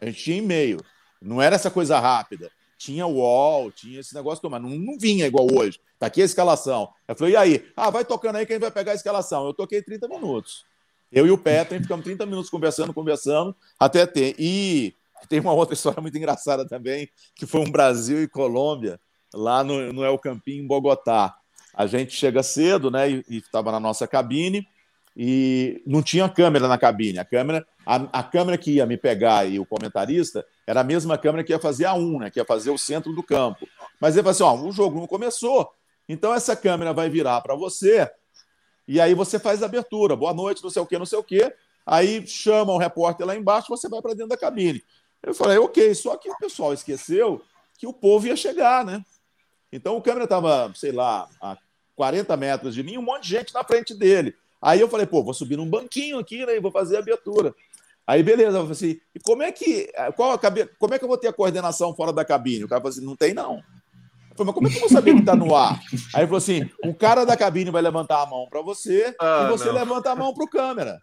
A 0.00 0.06
gente 0.06 0.22
tinha 0.22 0.38
e-mail. 0.38 0.80
Não 1.20 1.40
era 1.40 1.54
essa 1.54 1.70
coisa 1.70 2.00
rápida. 2.00 2.50
Tinha 2.76 3.06
wall, 3.06 3.70
tinha 3.70 4.00
esse 4.00 4.12
negócio, 4.14 4.50
mas 4.50 4.60
não, 4.60 4.70
não 4.70 4.98
vinha 4.98 5.26
igual 5.26 5.46
hoje. 5.52 5.78
Tá 5.98 6.06
aqui 6.06 6.20
a 6.20 6.24
escalação. 6.24 6.92
Eu 7.06 7.14
falei, 7.14 7.34
e 7.34 7.36
aí? 7.36 7.72
Ah, 7.76 7.90
vai 7.90 8.04
tocando 8.04 8.36
aí 8.36 8.44
que 8.44 8.52
a 8.52 8.56
gente 8.56 8.62
vai 8.62 8.72
pegar 8.72 8.92
a 8.92 8.96
escalação. 8.96 9.46
Eu 9.46 9.54
toquei 9.54 9.80
30 9.80 10.08
minutos. 10.08 10.64
Eu 11.12 11.26
e 11.26 11.30
o 11.30 11.38
Petra 11.38 11.78
ficamos 11.78 12.04
30 12.04 12.26
minutos 12.26 12.50
conversando, 12.50 12.92
conversando, 12.92 13.54
até 13.78 14.06
ter. 14.06 14.34
E 14.38 14.94
tem 15.28 15.38
uma 15.38 15.52
outra 15.52 15.74
história 15.74 16.00
muito 16.00 16.16
engraçada 16.16 16.66
também, 16.66 17.08
que 17.36 17.46
foi 17.46 17.60
um 17.60 17.70
Brasil 17.70 18.22
e 18.22 18.26
Colômbia, 18.26 18.98
lá 19.32 19.62
no, 19.62 19.92
no 19.92 20.04
El 20.04 20.18
Campín, 20.18 20.58
em 20.58 20.66
Bogotá. 20.66 21.36
A 21.74 21.86
gente 21.86 22.12
chega 22.12 22.42
cedo, 22.42 22.90
né, 22.90 23.10
e 23.10 23.24
estava 23.30 23.72
na 23.72 23.80
nossa 23.80 24.06
cabine, 24.06 24.66
e 25.16 25.82
não 25.86 26.02
tinha 26.02 26.28
câmera 26.28 26.68
na 26.68 26.78
cabine. 26.78 27.18
A 27.18 27.24
câmera, 27.24 27.66
a, 27.84 28.20
a, 28.20 28.22
câmera 28.22 28.56
que 28.56 28.72
ia 28.72 28.86
me 28.86 28.96
pegar 28.96 29.46
e 29.46 29.58
o 29.58 29.66
comentarista 29.66 30.44
era 30.66 30.80
a 30.80 30.84
mesma 30.84 31.18
câmera 31.18 31.44
que 31.44 31.52
ia 31.52 31.58
fazer 31.58 31.84
a 31.84 31.94
1, 31.94 32.18
né, 32.18 32.30
que 32.30 32.38
ia 32.38 32.44
fazer 32.44 32.70
o 32.70 32.78
centro 32.78 33.12
do 33.14 33.22
campo. 33.22 33.66
Mas 34.00 34.14
ele 34.14 34.22
falou 34.22 34.54
assim: 34.54 34.64
ó, 34.64 34.68
o 34.68 34.72
jogo 34.72 34.98
não 34.98 35.06
começou, 35.06 35.70
então 36.08 36.34
essa 36.34 36.56
câmera 36.56 36.92
vai 36.92 37.08
virar 37.08 37.40
para 37.40 37.54
você, 37.54 38.10
e 38.86 39.00
aí 39.00 39.14
você 39.14 39.38
faz 39.38 39.62
a 39.62 39.66
abertura. 39.66 40.16
Boa 40.16 40.34
noite, 40.34 40.62
não 40.62 40.70
sei 40.70 40.82
o 40.82 40.86
quê, 40.86 40.98
não 40.98 41.06
sei 41.06 41.18
o 41.18 41.24
quê. 41.24 41.54
Aí 41.86 42.26
chama 42.26 42.72
o 42.72 42.78
repórter 42.78 43.26
lá 43.26 43.36
embaixo, 43.36 43.68
você 43.68 43.88
vai 43.88 44.00
para 44.00 44.12
dentro 44.12 44.28
da 44.28 44.36
cabine. 44.36 44.82
Eu 45.22 45.34
falei, 45.34 45.58
ok, 45.58 45.94
só 45.94 46.16
que 46.16 46.28
o 46.28 46.36
pessoal 46.38 46.72
esqueceu 46.72 47.42
que 47.78 47.86
o 47.86 47.92
povo 47.92 48.26
ia 48.26 48.36
chegar, 48.36 48.84
né? 48.84 49.04
Então 49.72 49.96
o 49.96 50.02
câmera 50.02 50.24
estava, 50.24 50.70
sei 50.74 50.92
lá, 50.92 51.28
a 51.40 51.56
40 51.96 52.36
metros 52.36 52.74
de 52.74 52.82
mim, 52.82 52.98
um 52.98 53.02
monte 53.02 53.24
de 53.24 53.30
gente 53.30 53.54
na 53.54 53.64
frente 53.64 53.94
dele. 53.94 54.34
Aí 54.60 54.80
eu 54.80 54.88
falei, 54.88 55.06
pô, 55.06 55.22
vou 55.22 55.34
subir 55.34 55.56
num 55.56 55.68
banquinho 55.68 56.18
aqui, 56.18 56.44
né? 56.46 56.56
E 56.56 56.60
vou 56.60 56.70
fazer 56.70 56.96
a 56.96 57.00
abertura. 57.00 57.54
Aí, 58.06 58.22
beleza, 58.22 58.58
eu 58.58 58.62
falei 58.62 58.72
assim, 58.72 59.00
e 59.14 59.20
como 59.20 59.42
é 59.42 59.50
que. 59.50 59.90
Qual 60.16 60.32
a 60.32 60.38
cabe... 60.38 60.68
Como 60.78 60.92
é 60.92 60.98
que 60.98 61.04
eu 61.04 61.08
vou 61.08 61.16
ter 61.16 61.28
a 61.28 61.32
coordenação 61.32 61.94
fora 61.94 62.12
da 62.12 62.24
cabine? 62.24 62.64
O 62.64 62.68
cara 62.68 62.80
falou 62.80 62.90
assim, 62.90 63.04
não 63.04 63.16
tem, 63.16 63.32
não. 63.32 63.62
Eu 64.32 64.36
falei, 64.36 64.46
mas 64.46 64.54
como 64.54 64.66
é 64.66 64.70
que 64.70 64.76
eu 64.76 64.80
vou 64.80 64.88
saber 64.88 65.14
que 65.14 65.20
está 65.20 65.36
no 65.36 65.54
ar? 65.54 65.80
Aí 66.14 66.22
ele 66.22 66.26
falou 66.26 66.38
assim: 66.38 66.68
o 66.84 66.94
cara 66.94 67.24
da 67.24 67.36
cabine 67.36 67.70
vai 67.70 67.82
levantar 67.82 68.22
a 68.22 68.26
mão 68.26 68.46
para 68.48 68.62
você 68.62 69.14
ah, 69.20 69.44
e 69.44 69.50
você 69.50 69.66
não. 69.66 69.74
levanta 69.74 70.10
a 70.10 70.16
mão 70.16 70.32
para 70.32 70.44
o 70.44 70.48
câmera. 70.48 70.98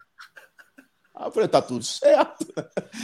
Aí 1.14 1.26
eu 1.26 1.32
falei, 1.32 1.48
tá 1.48 1.62
tudo 1.62 1.84
certo. 1.84 2.46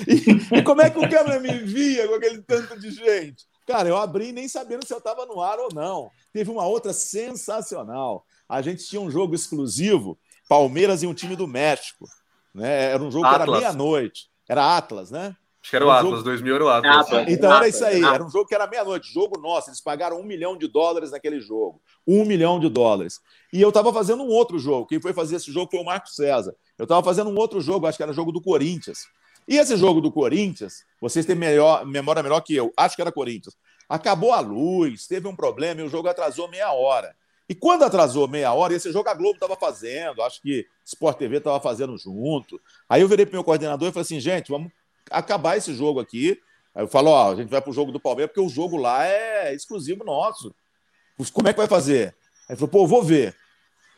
E, 0.06 0.58
e, 0.58 0.62
como 0.62 0.82
é 0.82 0.90
que 0.90 0.98
o 0.98 1.08
câmera 1.08 1.40
me 1.40 1.52
via 1.60 2.06
com 2.06 2.14
aquele 2.14 2.42
tanto 2.42 2.78
de 2.78 2.90
gente? 2.90 3.44
Cara, 3.66 3.88
eu 3.88 3.96
abri 3.96 4.30
nem 4.32 4.48
sabendo 4.48 4.86
se 4.86 4.94
eu 4.94 4.98
estava 4.98 5.26
no 5.26 5.40
ar 5.40 5.58
ou 5.58 5.68
não. 5.74 6.10
Teve 6.32 6.50
uma 6.50 6.64
outra 6.66 6.92
sensacional. 6.92 8.24
A 8.48 8.62
gente 8.62 8.86
tinha 8.86 9.00
um 9.00 9.10
jogo 9.10 9.34
exclusivo, 9.34 10.16
Palmeiras 10.48 11.02
e 11.02 11.06
um 11.06 11.14
time 11.14 11.34
do 11.34 11.48
México. 11.48 12.06
Né? 12.54 12.92
Era 12.92 13.02
um 13.02 13.10
jogo 13.10 13.26
Atlas. 13.26 13.44
que 13.44 13.50
era 13.50 13.60
meia-noite. 13.60 14.30
Era 14.48 14.76
Atlas, 14.76 15.10
né? 15.10 15.36
Acho 15.60 15.70
que 15.70 15.76
era 15.76 15.84
o 15.84 15.90
Atlas, 15.90 16.12
jogo... 16.12 16.22
2000 16.22 16.54
era 16.54 16.64
o 16.64 16.68
Atlas. 16.68 17.28
então 17.28 17.52
era 17.52 17.66
isso 17.66 17.84
aí, 17.84 18.00
era 18.00 18.24
um 18.24 18.30
jogo 18.30 18.46
que 18.46 18.54
era 18.54 18.68
meia-noite, 18.68 19.12
jogo 19.12 19.36
nosso. 19.40 19.68
Eles 19.68 19.80
pagaram 19.80 20.20
um 20.20 20.22
milhão 20.22 20.56
de 20.56 20.68
dólares 20.68 21.10
naquele 21.10 21.40
jogo. 21.40 21.82
Um 22.06 22.24
milhão 22.24 22.60
de 22.60 22.68
dólares. 22.68 23.20
E 23.52 23.60
eu 23.60 23.70
estava 23.70 23.92
fazendo 23.92 24.22
um 24.22 24.28
outro 24.28 24.60
jogo. 24.60 24.86
Quem 24.86 25.00
foi 25.00 25.12
fazer 25.12 25.34
esse 25.34 25.50
jogo 25.50 25.68
foi 25.68 25.80
o 25.80 25.84
Marco 25.84 26.08
César. 26.08 26.54
Eu 26.78 26.84
estava 26.84 27.02
fazendo 27.02 27.30
um 27.30 27.36
outro 27.36 27.60
jogo, 27.60 27.84
acho 27.88 27.96
que 27.96 28.02
era 28.04 28.12
jogo 28.12 28.30
do 28.30 28.40
Corinthians. 28.40 29.08
E 29.48 29.56
esse 29.56 29.76
jogo 29.76 30.00
do 30.00 30.10
Corinthians, 30.10 30.84
vocês 31.00 31.24
têm 31.24 31.36
melhor, 31.36 31.86
memória 31.86 32.22
melhor 32.22 32.40
que 32.40 32.54
eu, 32.54 32.72
acho 32.76 32.96
que 32.96 33.02
era 33.02 33.12
Corinthians. 33.12 33.56
Acabou 33.88 34.32
a 34.32 34.40
luz, 34.40 35.06
teve 35.06 35.28
um 35.28 35.36
problema 35.36 35.80
e 35.80 35.84
o 35.84 35.88
jogo 35.88 36.08
atrasou 36.08 36.48
meia 36.48 36.72
hora. 36.72 37.14
E 37.48 37.54
quando 37.54 37.84
atrasou 37.84 38.26
meia 38.26 38.52
hora, 38.52 38.74
esse 38.74 38.90
jogo 38.90 39.08
a 39.08 39.14
Globo 39.14 39.34
estava 39.34 39.54
fazendo, 39.54 40.20
acho 40.22 40.42
que 40.42 40.66
Sport 40.84 41.16
TV 41.16 41.36
estava 41.36 41.60
fazendo 41.60 41.96
junto. 41.96 42.60
Aí 42.88 43.02
eu 43.02 43.08
virei 43.08 43.24
para 43.24 43.34
o 43.34 43.36
meu 43.36 43.44
coordenador 43.44 43.88
e 43.88 43.92
falei 43.92 44.02
assim: 44.02 44.18
gente, 44.18 44.50
vamos 44.50 44.72
acabar 45.10 45.56
esse 45.56 45.72
jogo 45.72 46.00
aqui. 46.00 46.40
Aí 46.74 46.82
eu 46.82 46.88
falo, 46.88 47.10
ó, 47.10 47.32
a 47.32 47.36
gente 47.36 47.48
vai 47.48 47.62
pro 47.62 47.72
jogo 47.72 47.92
do 47.92 48.00
Palmeiras, 48.00 48.32
porque 48.32 48.44
o 48.44 48.52
jogo 48.52 48.76
lá 48.76 49.06
é 49.06 49.54
exclusivo 49.54 50.04
nosso. 50.04 50.54
Como 51.32 51.48
é 51.48 51.52
que 51.52 51.58
vai 51.58 51.68
fazer? 51.68 52.14
Aí 52.48 52.50
ele 52.50 52.56
falou, 52.56 52.68
pô, 52.68 52.86
vou 52.86 53.02
ver. 53.02 53.34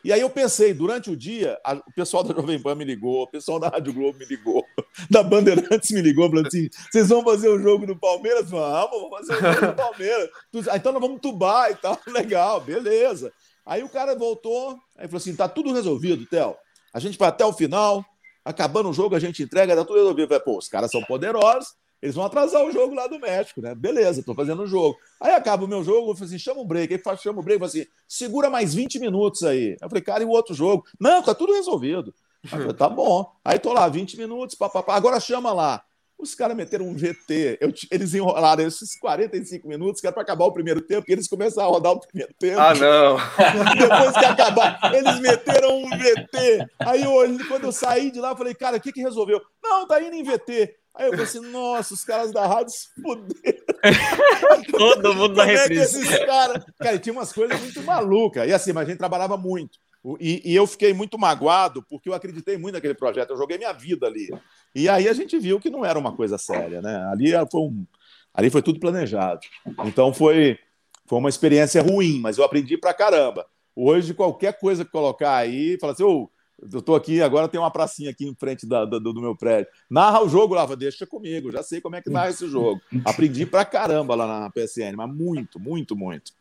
E 0.03 0.13
aí 0.13 0.21
eu 0.21 0.29
pensei, 0.29 0.73
durante 0.73 1.09
o 1.11 1.15
dia, 1.15 1.59
a, 1.63 1.73
o 1.73 1.93
pessoal 1.93 2.23
da 2.23 2.33
Jovem 2.35 2.61
Pan 2.61 2.75
me 2.75 2.85
ligou, 2.85 3.23
o 3.23 3.27
pessoal 3.27 3.59
da 3.59 3.69
Rádio 3.69 3.93
Globo 3.93 4.17
me 4.17 4.25
ligou, 4.25 4.65
da 5.09 5.21
Bandeirantes 5.21 5.91
me 5.91 6.01
ligou, 6.01 6.29
falando 6.29 6.47
assim: 6.47 6.69
vocês 6.91 7.09
vão 7.09 7.23
fazer 7.23 7.49
o 7.49 7.59
jogo 7.59 7.85
do 7.85 7.95
Palmeiras? 7.97 8.49
Vamos, 8.49 8.91
vamos 8.91 9.27
fazer 9.27 9.33
o 9.33 9.53
jogo 9.53 9.67
do 9.67 9.75
Palmeiras. 9.75 10.29
Ah, 10.69 10.77
então 10.77 10.93
nós 10.93 11.01
vamos 11.01 11.19
tubar 11.19 11.71
e 11.71 11.75
tal. 11.75 11.99
Legal, 12.07 12.61
beleza. 12.61 13.31
Aí 13.65 13.83
o 13.83 13.89
cara 13.89 14.15
voltou, 14.15 14.77
aí 14.97 15.07
falou 15.07 15.17
assim: 15.17 15.35
tá 15.35 15.47
tudo 15.47 15.73
resolvido, 15.73 16.25
Theo. 16.25 16.55
A 16.93 16.99
gente 16.99 17.17
vai 17.17 17.29
até 17.29 17.45
o 17.45 17.53
final, 17.53 18.03
acabando 18.43 18.89
o 18.89 18.93
jogo, 18.93 19.15
a 19.15 19.19
gente 19.19 19.43
entrega, 19.43 19.75
dá 19.75 19.83
tudo 19.83 19.97
resolvido. 19.99 20.27
Falei, 20.27 20.43
Pô, 20.43 20.57
os 20.57 20.67
caras 20.67 20.89
são 20.89 21.03
poderosos, 21.03 21.73
eles 22.01 22.15
vão 22.15 22.25
atrasar 22.25 22.63
o 22.65 22.71
jogo 22.71 22.95
lá 22.95 23.07
do 23.07 23.19
México, 23.19 23.61
né? 23.61 23.75
Beleza, 23.75 24.23
tô 24.23 24.33
fazendo 24.33 24.63
o 24.63 24.67
jogo. 24.67 24.97
Aí 25.19 25.33
acaba 25.33 25.65
o 25.65 25.67
meu 25.67 25.83
jogo, 25.83 26.11
eu 26.11 26.15
falei 26.15 26.29
assim, 26.29 26.39
chama 26.39 26.61
um 26.61 26.65
break. 26.65 26.93
Aí 26.93 27.17
chama 27.17 27.39
o 27.39 27.43
break, 27.43 27.59
fala 27.59 27.69
assim, 27.69 27.85
segura 28.07 28.49
mais 28.49 28.73
20 28.73 28.99
minutos 28.99 29.43
aí. 29.43 29.75
Eu 29.81 29.89
falei, 29.89 30.03
cara, 30.03 30.23
e 30.23 30.25
o 30.25 30.29
outro 30.29 30.53
jogo? 30.53 30.85
Não, 30.99 31.21
tá 31.21 31.35
tudo 31.35 31.53
resolvido. 31.53 32.13
Aí 32.45 32.49
falei, 32.51 32.73
tá 32.73 32.87
bom. 32.87 33.29
Aí 33.43 33.59
tô 33.59 33.73
lá, 33.73 33.87
20 33.89 34.17
minutos, 34.17 34.55
papapá. 34.55 34.95
Agora 34.95 35.19
chama 35.19 35.51
lá. 35.51 35.83
Os 36.17 36.35
caras 36.35 36.55
meteram 36.55 36.85
um 36.85 36.97
GT. 36.97 37.57
Eu, 37.61 37.73
eles 37.89 38.13
enrolaram 38.13 38.63
esses 38.67 38.99
45 38.99 39.65
minutos, 39.67 40.01
que 40.01 40.07
era 40.07 40.13
para 40.13 40.21
acabar 40.23 40.45
o 40.45 40.51
primeiro 40.51 40.81
tempo, 40.81 41.05
e 41.07 41.13
eles 41.13 41.29
começaram 41.29 41.69
a 41.69 41.71
rodar 41.71 41.93
o 41.93 41.99
primeiro 42.01 42.33
tempo. 42.37 42.59
Ah, 42.59 42.73
não! 42.75 43.15
Depois 43.79 44.17
que 44.17 44.25
acabar, 44.25 44.79
eles 44.93 45.19
meteram 45.21 45.77
um 45.77 45.89
VT. 45.89 46.67
Aí 46.79 47.03
eu, 47.03 47.13
quando 47.47 47.63
eu 47.63 47.71
saí 47.71 48.11
de 48.11 48.19
lá, 48.19 48.31
eu 48.31 48.37
falei, 48.37 48.53
cara, 48.53 48.75
o 48.75 48.81
que, 48.81 48.91
que 48.91 49.01
resolveu? 49.01 49.41
Não, 49.63 49.87
tá 49.87 50.01
indo 50.01 50.13
em 50.13 50.23
VT. 50.23 50.75
Aí 50.95 51.05
eu 51.05 51.11
falei 51.11 51.25
assim, 51.25 51.39
nossa, 51.51 51.93
os 51.93 52.03
caras 52.03 52.31
da 52.31 52.45
rádio 52.45 52.71
se 52.71 52.89
fuderam. 53.01 53.59
Todo 54.77 55.15
mundo 55.15 55.35
da 55.35 55.45
reprise. 55.45 56.07
É 56.13 56.25
cara... 56.25 56.65
cara, 56.77 56.99
tinha 56.99 57.13
umas 57.13 57.31
coisas 57.31 57.59
muito 57.59 57.81
malucas. 57.83 58.47
E 58.47 58.53
assim, 58.53 58.73
mas 58.73 58.87
a 58.87 58.89
gente 58.89 58.97
trabalhava 58.97 59.37
muito. 59.37 59.79
E, 60.19 60.41
e, 60.51 60.55
eu 60.55 60.65
fiquei 60.65 60.93
muito 60.93 61.17
magoado 61.19 61.83
porque 61.83 62.07
eu 62.07 62.13
acreditei 62.13 62.57
muito 62.57 62.75
naquele 62.75 62.93
projeto. 62.93 63.31
Eu 63.31 63.37
joguei 63.37 63.57
minha 63.57 63.73
vida 63.73 64.07
ali. 64.07 64.29
E 64.73 64.87
aí 64.87 65.07
a 65.07 65.13
gente 65.13 65.37
viu 65.37 65.59
que 65.59 65.69
não 65.69 65.85
era 65.85 65.99
uma 65.99 66.15
coisa 66.15 66.37
séria, 66.37 66.81
né? 66.81 67.05
Ali 67.11 67.31
foi, 67.51 67.61
um, 67.61 67.85
ali 68.33 68.49
foi 68.49 68.61
tudo 68.61 68.79
planejado. 68.79 69.41
Então 69.85 70.13
foi, 70.13 70.57
foi 71.05 71.19
uma 71.19 71.29
experiência 71.29 71.81
ruim, 71.81 72.19
mas 72.19 72.37
eu 72.37 72.45
aprendi 72.45 72.77
pra 72.77 72.93
caramba. 72.93 73.45
Hoje, 73.75 74.13
qualquer 74.13 74.57
coisa 74.57 74.85
que 74.85 74.91
colocar 74.91 75.35
aí, 75.35 75.77
fala 75.79 75.93
assim, 75.93 76.03
oh, 76.03 76.29
eu 76.71 76.81
tô 76.81 76.95
aqui, 76.95 77.21
agora 77.21 77.47
tem 77.47 77.59
uma 77.59 77.71
pracinha 77.71 78.09
aqui 78.09 78.27
em 78.27 78.35
frente 78.35 78.67
da, 78.67 78.85
do, 78.85 78.99
do, 78.99 79.21
meu 79.21 79.35
prédio. 79.35 79.71
Narra 79.89 80.23
o 80.23 80.29
jogo, 80.29 80.53
Lava, 80.53 80.75
deixa 80.75 81.05
comigo, 81.05 81.51
já 81.51 81.63
sei 81.63 81.79
como 81.81 81.95
é 81.95 82.01
que 82.01 82.09
narra 82.09 82.29
esse 82.29 82.47
jogo. 82.47 82.81
Aprendi 83.05 83.45
pra 83.45 83.65
caramba 83.65 84.15
lá 84.15 84.27
na 84.27 84.49
PSN, 84.49 84.95
mas 84.95 85.13
muito, 85.13 85.59
muito, 85.59 85.95
muito. 85.95 86.31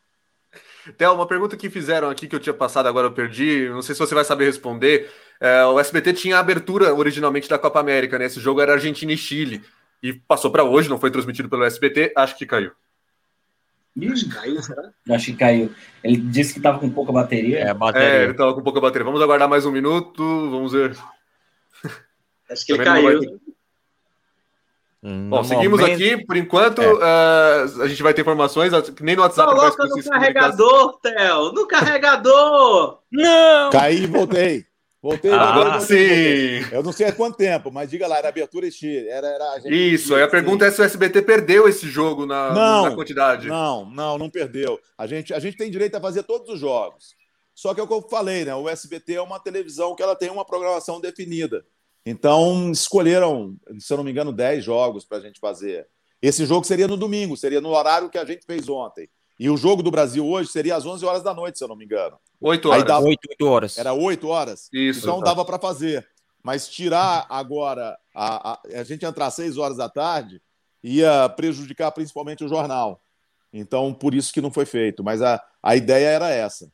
Tem 0.96 1.06
uma 1.08 1.26
pergunta 1.26 1.56
que 1.56 1.68
fizeram 1.68 2.08
aqui 2.08 2.26
que 2.26 2.34
eu 2.34 2.40
tinha 2.40 2.54
passado, 2.54 2.86
agora 2.86 3.06
eu 3.06 3.12
perdi. 3.12 3.68
Não 3.68 3.82
sei 3.82 3.94
se 3.94 3.98
você 3.98 4.14
vai 4.14 4.24
saber 4.24 4.46
responder. 4.46 5.10
É, 5.40 5.64
o 5.66 5.78
SBT 5.78 6.14
tinha 6.14 6.38
abertura 6.38 6.94
originalmente 6.94 7.48
da 7.48 7.58
Copa 7.58 7.78
América, 7.78 8.18
né? 8.18 8.24
Esse 8.24 8.40
jogo 8.40 8.60
era 8.60 8.72
Argentina 8.72 9.12
e 9.12 9.16
Chile. 9.16 9.62
E 10.02 10.12
passou 10.12 10.50
para 10.50 10.64
hoje, 10.64 10.88
não 10.88 10.98
foi 10.98 11.10
transmitido 11.10 11.48
pelo 11.48 11.64
SBT, 11.64 12.12
acho 12.16 12.36
que 12.36 12.46
caiu. 12.46 12.72
Ih, 14.00 14.28
caiu, 14.28 14.62
será? 14.62 14.90
Acho 15.10 15.26
que 15.26 15.36
caiu. 15.36 15.72
Ele 16.04 16.16
disse 16.16 16.52
que 16.52 16.60
estava 16.60 16.78
com 16.78 16.88
pouca 16.88 17.12
bateria. 17.12 17.58
É, 17.58 17.74
bateria. 17.74 18.08
é 18.08 18.22
ele 18.22 18.32
estava 18.32 18.54
com 18.54 18.62
pouca 18.62 18.80
bateria. 18.80 19.04
Vamos 19.04 19.20
aguardar 19.20 19.48
mais 19.48 19.66
um 19.66 19.72
minuto, 19.72 20.22
vamos 20.50 20.72
ver. 20.72 20.96
Acho 22.50 22.64
que 22.64 22.72
ele 22.72 22.84
caiu. 22.84 23.40
Hum, 25.02 25.30
Bom, 25.30 25.44
seguimos 25.44 25.80
momento... 25.80 25.94
aqui, 25.94 26.24
por 26.24 26.36
enquanto, 26.36 26.82
é. 26.82 26.92
uh, 26.92 27.82
a 27.82 27.88
gente 27.88 28.02
vai 28.02 28.12
ter 28.12 28.22
informações, 28.22 28.72
nem 29.00 29.14
no 29.14 29.22
WhatsApp. 29.22 29.54
Coloca 29.54 29.86
no 29.86 30.04
carregador, 30.04 30.98
Theo, 31.00 31.52
no 31.52 31.66
carregador! 31.68 32.98
Não! 33.10 33.70
Caí 33.70 34.02
e 34.02 34.06
voltei. 34.06 34.66
Voltei. 35.00 35.30
Ah, 35.32 35.78
sim! 35.80 36.66
Eu 36.72 36.82
não 36.82 36.90
sei 36.90 37.06
há 37.06 37.12
quanto 37.12 37.36
tempo, 37.36 37.70
mas 37.70 37.88
diga 37.88 38.06
lá, 38.08 38.18
era 38.18 38.28
abertura 38.28 38.66
e 38.66 39.08
Era, 39.08 39.28
era 39.28 39.60
Isso, 39.66 40.14
aí 40.14 40.22
a 40.22 40.28
pergunta 40.28 40.66
é 40.66 40.70
se 40.72 40.80
o 40.80 40.84
SBT 40.84 41.22
perdeu 41.22 41.68
esse 41.68 41.88
jogo 41.88 42.26
na, 42.26 42.52
não, 42.52 42.84
na 42.84 42.94
quantidade. 42.94 43.46
Não, 43.46 43.88
não, 43.90 44.18
não 44.18 44.28
perdeu. 44.28 44.78
A 44.96 45.06
gente, 45.06 45.32
a 45.32 45.38
gente 45.38 45.56
tem 45.56 45.70
direito 45.70 45.94
a 45.94 46.00
fazer 46.00 46.24
todos 46.24 46.48
os 46.48 46.58
jogos. 46.58 47.16
Só 47.54 47.74
que 47.74 47.80
é 47.80 47.82
o 47.82 47.86
que 47.86 47.92
eu 47.92 48.02
falei, 48.08 48.44
né? 48.44 48.54
O 48.54 48.68
SBT 48.68 49.14
é 49.14 49.22
uma 49.22 49.38
televisão 49.38 49.94
que 49.94 50.02
ela 50.02 50.16
tem 50.16 50.30
uma 50.30 50.44
programação 50.44 51.00
definida. 51.00 51.64
Então, 52.04 52.70
escolheram, 52.72 53.56
se 53.78 53.92
eu 53.92 53.96
não 53.96 54.04
me 54.04 54.10
engano, 54.10 54.32
10 54.32 54.64
jogos 54.64 55.04
para 55.04 55.18
a 55.18 55.20
gente 55.20 55.38
fazer. 55.38 55.86
Esse 56.20 56.44
jogo 56.44 56.64
seria 56.64 56.88
no 56.88 56.96
domingo, 56.96 57.36
seria 57.36 57.60
no 57.60 57.70
horário 57.70 58.10
que 58.10 58.18
a 58.18 58.24
gente 58.24 58.44
fez 58.44 58.68
ontem. 58.68 59.08
E 59.38 59.48
o 59.48 59.56
jogo 59.56 59.82
do 59.82 59.90
Brasil 59.90 60.26
hoje 60.26 60.50
seria 60.50 60.76
às 60.76 60.84
11 60.84 61.04
horas 61.04 61.22
da 61.22 61.32
noite, 61.32 61.58
se 61.58 61.64
eu 61.64 61.68
não 61.68 61.76
me 61.76 61.84
engano. 61.84 62.18
8 62.40 62.68
horas. 62.68 62.84
Dava... 62.84 63.06
8, 63.06 63.18
8 63.30 63.46
horas. 63.46 63.78
Era 63.78 63.92
8 63.92 64.28
horas? 64.28 64.68
Isso. 64.72 65.00
Então 65.00 65.20
dava 65.20 65.44
para 65.44 65.58
fazer. 65.58 66.06
Mas 66.42 66.68
tirar 66.68 67.26
agora, 67.28 67.96
a, 68.14 68.52
a, 68.52 68.60
a 68.80 68.84
gente 68.84 69.04
entrar 69.04 69.26
às 69.26 69.34
6 69.34 69.56
horas 69.56 69.76
da 69.76 69.88
tarde, 69.88 70.40
ia 70.82 71.28
prejudicar 71.28 71.92
principalmente 71.92 72.44
o 72.44 72.48
jornal. 72.48 73.00
Então, 73.52 73.94
por 73.94 74.14
isso 74.14 74.32
que 74.32 74.40
não 74.40 74.50
foi 74.50 74.64
feito. 74.64 75.04
Mas 75.04 75.22
a, 75.22 75.42
a 75.62 75.76
ideia 75.76 76.08
era 76.08 76.30
essa. 76.30 76.70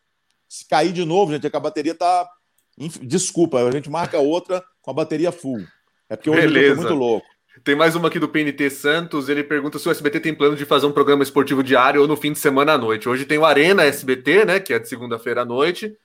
Se 0.49 0.67
cair 0.67 0.93
de 0.93 1.05
novo, 1.05 1.33
gente, 1.33 1.47
é 1.47 1.51
que 1.51 1.57
a 1.57 1.61
bateria 1.61 1.93
está 1.93 2.29
Desculpa, 2.77 3.63
a 3.63 3.71
gente 3.71 3.89
marca 3.89 4.19
outra 4.19 4.65
com 4.83 4.91
a 4.91 4.95
bateria 4.95 5.31
full. 5.31 5.65
É 6.09 6.17
porque 6.17 6.29
hoje 6.29 6.41
Beleza. 6.43 6.67
eu 6.67 6.75
tô 6.75 6.83
muito 6.83 6.95
louco. 6.95 7.27
Tem 7.65 7.75
mais 7.75 7.97
uma 7.97 8.09
aqui 8.09 8.19
do 8.19 8.29
PNT 8.29 8.69
Santos. 8.69 9.31
Ele 9.31 9.43
pergunta 9.43 9.79
se 9.79 9.89
o 9.89 9.91
SBT 9.91 10.21
tem 10.21 10.35
plano 10.35 10.55
de 10.55 10.67
fazer 10.67 10.85
um 10.85 10.93
programa 10.93 11.23
esportivo 11.23 11.65
diário 11.65 12.03
ou 12.03 12.07
no 12.07 12.15
fim 12.15 12.31
de 12.31 12.39
semana 12.39 12.75
à 12.75 12.79
noite. 12.79 13.09
Hoje 13.09 13.25
tem 13.25 13.39
o 13.39 13.45
Arena 13.47 13.85
SBT, 13.85 14.45
né? 14.45 14.61
Que 14.61 14.75
é 14.75 14.79
de 14.79 14.87
segunda-feira 14.87 15.41
à 15.41 15.45
noite. 15.47 15.97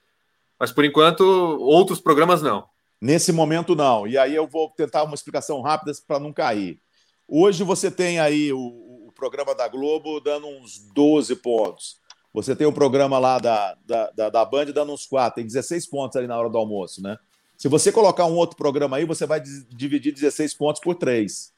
Mas 0.57 0.72
por 0.72 0.86
enquanto, 0.86 1.22
outros 1.22 1.99
programas 1.99 2.41
não. 2.41 2.64
Nesse 3.01 3.34
momento, 3.34 3.76
não. 3.76 4.07
E 4.07 4.18
aí 4.18 4.34
eu 4.34 4.47
vou 4.47 4.70
tentar 4.70 5.03
uma 5.03 5.16
explicação 5.16 5.60
rápida 5.60 5.91
para 6.07 6.18
não 6.18 6.32
cair. 6.32 6.80
Hoje 7.28 7.62
você 7.66 7.91
tem 7.91 8.22
aí 8.22 8.53
o, 8.53 9.07
o 9.07 9.12
programa 9.14 9.53
da 9.53 9.68
Globo 9.68 10.22
dando 10.22 10.47
uns 10.47 10.80
12 10.93 11.36
pontos. 11.36 11.97
Você 12.34 12.55
tem 12.55 12.68
o 12.68 12.74
programa 12.74 13.20
lá 13.20 13.38
da, 13.38 13.76
da, 13.86 14.12
da, 14.12 14.30
da 14.30 14.45
Band 14.45 14.68
dando 14.68 14.93
uns 14.93 15.05
4, 15.05 15.36
tem 15.36 15.45
16 15.45 15.88
pontos 15.88 16.16
ali 16.16 16.26
na 16.26 16.38
hora 16.38 16.49
do 16.49 16.57
almoço, 16.57 17.03
né? 17.03 17.18
Se 17.60 17.68
você 17.68 17.91
colocar 17.91 18.26
um 18.26 18.36
outro 18.36 18.55
programa 18.55 18.95
aí, 18.95 19.03
você 19.03 19.26
vai 19.26 19.41
dividir 19.41 20.14
16 20.14 20.53
pontos 20.53 20.82
por 20.82 20.95
3. 20.95 21.51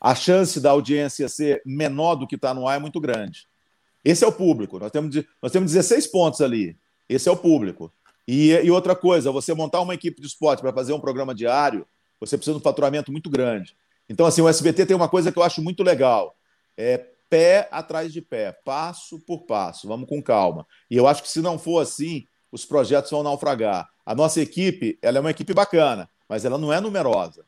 A 0.00 0.12
chance 0.12 0.60
da 0.60 0.72
audiência 0.72 1.28
ser 1.28 1.62
menor 1.64 2.16
do 2.16 2.26
que 2.26 2.34
está 2.34 2.52
no 2.52 2.66
ar 2.66 2.76
é 2.76 2.80
muito 2.80 3.00
grande. 3.00 3.46
Esse 4.04 4.24
é 4.24 4.26
o 4.26 4.32
público. 4.32 4.80
Nós 4.80 4.90
temos, 4.90 5.14
nós 5.40 5.52
temos 5.52 5.70
16 5.70 6.08
pontos 6.08 6.40
ali. 6.40 6.76
Esse 7.08 7.28
é 7.28 7.32
o 7.32 7.36
público. 7.36 7.92
E, 8.26 8.50
e 8.50 8.68
outra 8.68 8.96
coisa, 8.96 9.30
você 9.30 9.54
montar 9.54 9.80
uma 9.80 9.94
equipe 9.94 10.20
de 10.20 10.26
esporte 10.26 10.60
para 10.60 10.72
fazer 10.72 10.92
um 10.92 10.98
programa 11.00 11.32
diário, 11.32 11.86
você 12.18 12.36
precisa 12.36 12.54
de 12.54 12.60
um 12.60 12.62
faturamento 12.62 13.12
muito 13.12 13.30
grande. 13.30 13.76
Então, 14.08 14.26
assim, 14.26 14.42
o 14.42 14.48
SBT 14.48 14.86
tem 14.86 14.96
uma 14.96 15.08
coisa 15.08 15.30
que 15.30 15.38
eu 15.38 15.44
acho 15.44 15.62
muito 15.62 15.84
legal. 15.84 16.36
É 16.76 16.98
pé 17.30 17.68
atrás 17.70 18.12
de 18.12 18.20
pé, 18.20 18.58
passo 18.64 19.20
por 19.20 19.44
passo, 19.44 19.86
vamos 19.86 20.08
com 20.08 20.20
calma. 20.20 20.66
E 20.90 20.96
eu 20.96 21.06
acho 21.06 21.22
que 21.22 21.28
se 21.28 21.40
não 21.40 21.60
for 21.60 21.80
assim, 21.80 22.26
os 22.50 22.64
projetos 22.64 23.10
vão 23.10 23.22
naufragar. 23.22 23.88
A 24.04 24.14
nossa 24.14 24.40
equipe, 24.40 24.98
ela 25.02 25.18
é 25.18 25.20
uma 25.20 25.30
equipe 25.30 25.52
bacana, 25.52 26.08
mas 26.28 26.44
ela 26.44 26.58
não 26.58 26.72
é 26.72 26.80
numerosa. 26.80 27.44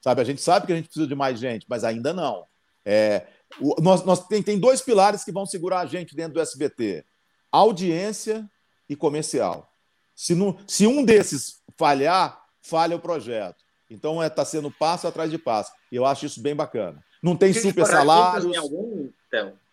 Sabe, 0.00 0.20
a 0.20 0.24
gente 0.24 0.40
sabe 0.40 0.66
que 0.66 0.72
a 0.72 0.76
gente 0.76 0.86
precisa 0.86 1.06
de 1.06 1.14
mais 1.14 1.38
gente, 1.38 1.66
mas 1.68 1.82
ainda 1.82 2.12
não. 2.12 2.46
É, 2.84 3.26
o, 3.60 3.80
nós, 3.80 4.04
nós 4.04 4.26
tem, 4.26 4.42
tem 4.42 4.58
dois 4.58 4.80
pilares 4.80 5.24
que 5.24 5.32
vão 5.32 5.44
segurar 5.44 5.80
a 5.80 5.86
gente 5.86 6.14
dentro 6.14 6.34
do 6.34 6.40
SBT: 6.40 7.04
audiência 7.50 8.48
e 8.88 8.94
comercial. 8.94 9.68
Se, 10.14 10.34
não, 10.34 10.56
se 10.66 10.86
um 10.86 11.04
desses 11.04 11.60
falhar, 11.76 12.40
falha 12.62 12.96
o 12.96 13.00
projeto. 13.00 13.64
Então 13.90 14.22
está 14.22 14.24
é, 14.24 14.30
tá 14.30 14.44
sendo 14.44 14.70
passo 14.70 15.06
atrás 15.06 15.30
de 15.30 15.38
passo. 15.38 15.72
E 15.90 15.96
eu 15.96 16.04
acho 16.04 16.26
isso 16.26 16.40
bem 16.40 16.54
bacana. 16.54 17.04
Não 17.22 17.36
tem 17.36 17.52
super 17.52 17.86
salários. 17.86 18.56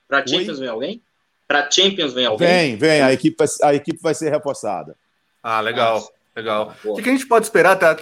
Para 0.08 0.26
Champions 0.28 0.60
vem 0.60 0.70
alguém? 0.70 1.04
Para 1.54 1.70
Champions 1.70 2.14
vem 2.14 2.26
alguém? 2.26 2.48
Vem, 2.48 2.76
vem. 2.78 3.02
A 3.04 3.14
equipe, 3.14 3.38
vai, 3.38 3.48
a 3.70 3.76
equipe 3.76 4.02
vai 4.02 4.16
ser 4.16 4.32
reforçada. 4.32 4.96
Ah, 5.44 5.62
legal. 5.62 5.96
Nossa. 5.96 6.12
Legal. 6.36 6.74
O 6.84 6.96
que, 6.96 7.08
a 7.08 7.12
gente 7.12 7.28
pode 7.28 7.46
esperar? 7.46 7.76
Tá, 7.76 7.96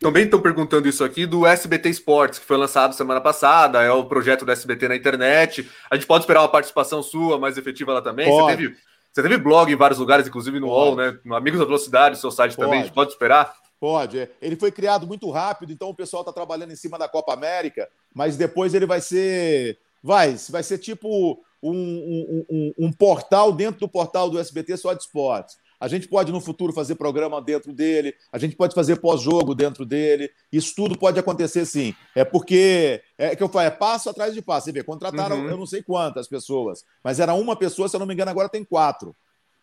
também 0.00 0.24
estão 0.24 0.40
perguntando 0.40 0.88
isso 0.88 1.04
aqui 1.04 1.24
do 1.24 1.46
SBT 1.46 1.90
Esportes, 1.90 2.40
que 2.40 2.44
foi 2.44 2.56
lançado 2.56 2.96
semana 2.96 3.20
passada, 3.20 3.80
é 3.80 3.92
o 3.92 4.04
projeto 4.04 4.44
do 4.44 4.50
SBT 4.50 4.88
na 4.88 4.96
internet. 4.96 5.70
A 5.88 5.94
gente 5.94 6.08
pode 6.08 6.24
esperar 6.24 6.40
uma 6.40 6.48
participação 6.48 7.00
sua 7.00 7.38
mais 7.38 7.56
efetiva 7.56 7.92
lá 7.92 8.02
também? 8.02 8.28
Você 8.28 8.56
teve, 8.56 8.76
você 9.12 9.22
teve 9.22 9.38
blog 9.38 9.72
em 9.72 9.76
vários 9.76 10.00
lugares, 10.00 10.26
inclusive 10.26 10.58
no 10.58 10.66
UOL, 10.66 10.96
né? 10.96 11.16
No 11.24 11.36
Amigos 11.36 11.60
da 11.60 11.66
Velocidade, 11.66 12.18
seu 12.18 12.32
site 12.32 12.56
pode. 12.56 12.66
também, 12.66 12.80
a 12.80 12.82
gente 12.82 12.94
pode 12.94 13.12
esperar? 13.12 13.54
Pode. 13.78 14.18
É. 14.18 14.28
Ele 14.42 14.56
foi 14.56 14.72
criado 14.72 15.06
muito 15.06 15.30
rápido, 15.30 15.72
então 15.72 15.88
o 15.88 15.94
pessoal 15.94 16.22
está 16.22 16.32
trabalhando 16.32 16.72
em 16.72 16.76
cima 16.76 16.98
da 16.98 17.08
Copa 17.08 17.32
América, 17.32 17.88
mas 18.12 18.36
depois 18.36 18.74
ele 18.74 18.86
vai 18.86 19.00
ser. 19.00 19.78
Vai, 20.02 20.36
vai 20.50 20.64
ser 20.64 20.78
tipo 20.78 21.40
um, 21.62 21.72
um, 21.72 22.44
um, 22.50 22.72
um 22.86 22.92
portal 22.92 23.52
dentro 23.52 23.80
do 23.80 23.88
portal 23.88 24.30
do 24.30 24.38
SBT 24.38 24.76
só 24.76 24.92
de 24.92 25.02
esportes. 25.02 25.56
A 25.80 25.86
gente 25.86 26.08
pode 26.08 26.32
no 26.32 26.40
futuro 26.40 26.72
fazer 26.72 26.96
programa 26.96 27.40
dentro 27.40 27.72
dele, 27.72 28.12
a 28.32 28.38
gente 28.38 28.56
pode 28.56 28.74
fazer 28.74 28.96
pós-jogo 28.96 29.54
dentro 29.54 29.86
dele. 29.86 30.28
Isso 30.52 30.74
tudo 30.74 30.98
pode 30.98 31.18
acontecer 31.20 31.64
sim. 31.66 31.94
É 32.16 32.24
porque 32.24 33.00
é 33.16 33.36
que 33.36 33.42
eu 33.42 33.48
falo, 33.48 33.66
é 33.66 33.70
passo 33.70 34.10
atrás 34.10 34.34
de 34.34 34.42
passo. 34.42 34.66
Você 34.66 34.72
vê, 34.72 34.82
contrataram 34.82 35.36
uhum. 35.36 35.48
eu 35.48 35.56
não 35.56 35.66
sei 35.66 35.82
quantas 35.82 36.26
pessoas, 36.26 36.84
mas 37.02 37.20
era 37.20 37.32
uma 37.34 37.54
pessoa, 37.54 37.88
se 37.88 37.94
eu 37.94 38.00
não 38.00 38.06
me 38.06 38.14
engano, 38.14 38.30
agora 38.30 38.48
tem 38.48 38.64
quatro. 38.64 39.14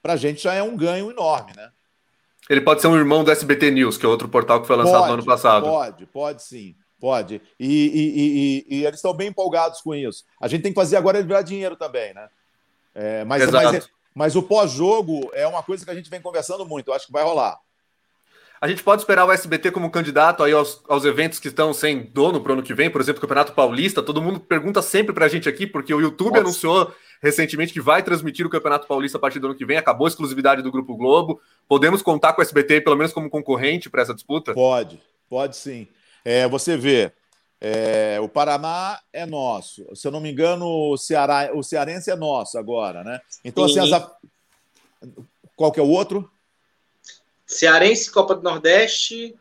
Para 0.02 0.14
a 0.14 0.18
gente 0.18 0.44
já 0.44 0.54
é 0.54 0.64
um 0.64 0.78
ganho 0.78 1.12
enorme, 1.12 1.52
né? 1.56 1.70
Ele 2.50 2.62
pode 2.62 2.80
ser 2.80 2.88
um 2.88 2.96
irmão 2.96 3.24
do 3.24 3.32
SBT 3.32 3.72
News, 3.72 3.98
que 3.98 4.06
é 4.06 4.10
outro 4.10 4.30
portal 4.30 4.62
que 4.62 4.68
foi 4.68 4.76
lançado 4.76 5.00
pode, 5.00 5.08
no 5.08 5.14
ano 5.16 5.26
passado. 5.26 5.64
Pode, 5.64 6.06
pode 6.06 6.44
sim. 6.44 6.76
Pode. 7.06 7.40
E, 7.60 7.68
e, 7.70 8.66
e, 8.72 8.78
e, 8.78 8.84
eles 8.84 8.96
estão 8.96 9.14
bem 9.14 9.28
empolgados 9.28 9.80
com 9.80 9.94
isso. 9.94 10.26
A 10.42 10.48
gente 10.48 10.64
tem 10.64 10.72
que 10.72 10.80
fazer 10.82 10.98
agora 10.98 11.20
ele 11.20 11.28
virar 11.28 11.44
dinheiro 11.44 11.76
também, 11.76 12.16
né? 12.16 12.28
É, 12.96 13.24
mas, 13.24 13.46
mas, 13.52 13.90
mas, 14.12 14.36
o 14.36 14.42
pós-jogo 14.42 15.30
é 15.32 15.46
uma 15.46 15.62
coisa 15.62 15.86
que 15.86 15.92
a 15.92 15.94
gente 15.94 16.10
vem 16.10 16.20
conversando 16.20 16.66
muito. 16.66 16.88
Eu 16.88 16.96
acho 16.96 17.06
que 17.06 17.12
vai 17.12 17.24
rolar. 17.24 17.60
A 18.60 18.68
gente 18.68 18.82
pode 18.82 19.04
esperar 19.04 19.24
o 19.24 19.32
SBT 19.32 19.70
como 19.70 19.92
candidato 19.92 20.42
aí 20.42 20.52
aos, 20.52 20.82
aos 20.90 21.06
eventos 21.06 21.38
que 21.38 21.50
estão 21.50 21.76
sem 21.76 22.06
dono 22.06 22.42
para 22.42 22.50
o 22.50 22.54
ano 22.54 22.64
que 22.64 22.74
vem, 22.74 22.90
por 22.90 23.00
exemplo, 23.00 23.20
o 23.20 23.22
Campeonato 23.22 23.54
Paulista. 23.54 24.02
Todo 24.02 24.20
mundo 24.20 24.40
pergunta 24.40 24.82
sempre 24.82 25.14
para 25.14 25.26
a 25.26 25.30
gente 25.30 25.48
aqui, 25.48 25.68
porque 25.68 25.94
o 25.94 26.02
YouTube 26.02 26.32
Nossa. 26.32 26.42
anunciou 26.42 26.92
recentemente 27.22 27.72
que 27.72 27.80
vai 27.80 28.02
transmitir 28.02 28.48
o 28.48 28.50
Campeonato 28.50 28.88
Paulista 28.88 29.20
a 29.20 29.22
partir 29.22 29.38
do 29.38 29.46
ano 29.46 29.56
que 29.56 29.64
vem. 29.64 29.78
Acabou 29.78 30.06
a 30.06 30.10
exclusividade 30.10 30.64
do 30.64 30.72
Grupo 30.72 30.98
Globo. 30.98 31.40
Podemos 31.68 32.02
contar 32.02 32.34
com 32.34 32.42
o 32.42 32.44
SBT, 32.44 32.82
pelo 32.82 32.96
menos 32.96 33.14
como 33.14 33.30
concorrente 33.30 33.92
para 33.92 34.02
essa 34.02 34.16
disputa? 34.16 34.56
Pode, 34.56 35.00
pode 35.30 35.56
sim. 35.56 35.88
É, 36.26 36.48
você 36.48 36.76
vê, 36.76 37.14
é, 37.62 38.20
o 38.20 38.28
Paraná 38.28 39.00
é 39.14 39.26
nosso. 39.26 39.86
Se 39.96 40.08
eu 40.08 40.12
não 40.12 40.20
me 40.20 40.32
engano, 40.32 40.66
o, 40.66 40.98
Ceará, 40.98 41.52
o 41.54 41.62
Cearense 41.62 42.10
é 42.10 42.16
nosso 42.16 42.58
agora, 42.58 43.04
né? 43.04 43.22
Então, 43.44 43.66
assim, 43.66 43.80
as... 43.80 44.12
qual 45.56 45.72
que 45.72 45.80
é 45.80 45.84
o 45.84 45.88
outro? 45.88 46.30
Cearense, 47.46 48.12
Copa 48.12 48.36
do 48.36 48.42
Nordeste 48.42 49.36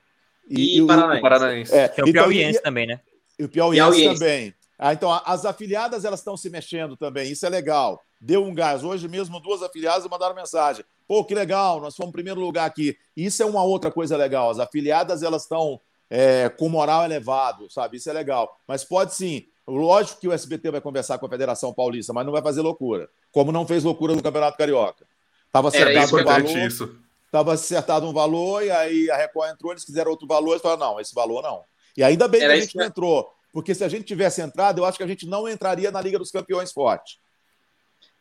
e, 0.48 0.78
e 0.78 0.86
Paranaense. 0.86 1.18
O 1.18 1.22
Paranaense. 1.22 1.74
É, 1.74 1.88
Tem 1.88 2.04
o 2.04 2.08
então, 2.08 2.22
Piauiense 2.24 2.62
também, 2.62 2.86
né? 2.86 3.00
E 3.38 3.44
o 3.44 3.48
Piauiense, 3.48 3.90
Piauiense. 3.90 4.20
também. 4.20 4.54
Ah, 4.78 4.92
então, 4.92 5.10
as 5.24 5.46
afiliadas 5.46 6.04
elas 6.04 6.20
estão 6.20 6.36
se 6.36 6.50
mexendo 6.50 6.96
também, 6.96 7.32
isso 7.32 7.46
é 7.46 7.48
legal. 7.48 8.02
Deu 8.20 8.44
um 8.44 8.54
gás. 8.54 8.84
Hoje 8.84 9.08
mesmo, 9.08 9.40
duas 9.40 9.62
afiliadas 9.62 10.06
mandaram 10.06 10.34
mensagem. 10.34 10.84
Pô, 11.06 11.24
que 11.24 11.34
legal, 11.34 11.80
nós 11.80 11.94
fomos 11.94 12.10
em 12.10 12.12
primeiro 12.12 12.40
lugar 12.40 12.66
aqui. 12.66 12.96
Isso 13.16 13.42
é 13.42 13.46
uma 13.46 13.62
outra 13.62 13.90
coisa 13.90 14.16
legal. 14.16 14.50
As 14.50 14.58
afiliadas 14.58 15.22
elas 15.22 15.42
estão 15.42 15.80
é, 16.10 16.48
com 16.48 16.68
moral 16.68 17.04
elevado, 17.04 17.70
sabe? 17.70 17.96
Isso 17.96 18.10
é 18.10 18.12
legal. 18.12 18.58
Mas 18.66 18.84
pode 18.84 19.14
sim. 19.14 19.46
Lógico 19.66 20.20
que 20.20 20.28
o 20.28 20.32
SBT 20.32 20.70
vai 20.70 20.80
conversar 20.80 21.18
com 21.18 21.26
a 21.26 21.28
Federação 21.28 21.72
Paulista, 21.72 22.12
mas 22.12 22.26
não 22.26 22.32
vai 22.32 22.42
fazer 22.42 22.60
loucura. 22.60 23.08
Como 23.32 23.50
não 23.50 23.66
fez 23.66 23.82
loucura 23.82 24.14
no 24.14 24.22
Campeonato 24.22 24.58
Carioca. 24.58 25.06
Estava 25.46 25.68
acertado 25.68 26.16
um 26.16 26.24
valor. 26.24 27.04
Estava 27.26 27.52
acertado 27.52 28.06
um 28.06 28.12
valor 28.12 28.62
e 28.62 28.70
aí 28.70 29.10
a 29.10 29.16
Record 29.16 29.50
entrou, 29.50 29.72
eles 29.72 29.84
quiseram 29.84 30.10
outro 30.10 30.26
valor, 30.26 30.52
eles 30.52 30.62
falaram, 30.62 30.92
não, 30.92 31.00
esse 31.00 31.14
valor 31.14 31.42
não. 31.42 31.62
E 31.96 32.02
ainda 32.02 32.28
bem 32.28 32.42
Era 32.42 32.52
que 32.52 32.58
a 32.58 32.62
gente 32.62 32.76
não 32.76 32.84
entrou, 32.84 33.28
porque 33.52 33.74
se 33.74 33.82
a 33.82 33.88
gente 33.88 34.04
tivesse 34.04 34.40
entrado, 34.40 34.78
eu 34.78 34.84
acho 34.84 34.98
que 34.98 35.04
a 35.04 35.06
gente 35.06 35.26
não 35.26 35.48
entraria 35.48 35.90
na 35.90 36.00
Liga 36.00 36.18
dos 36.18 36.30
Campeões 36.30 36.70
forte. 36.70 37.18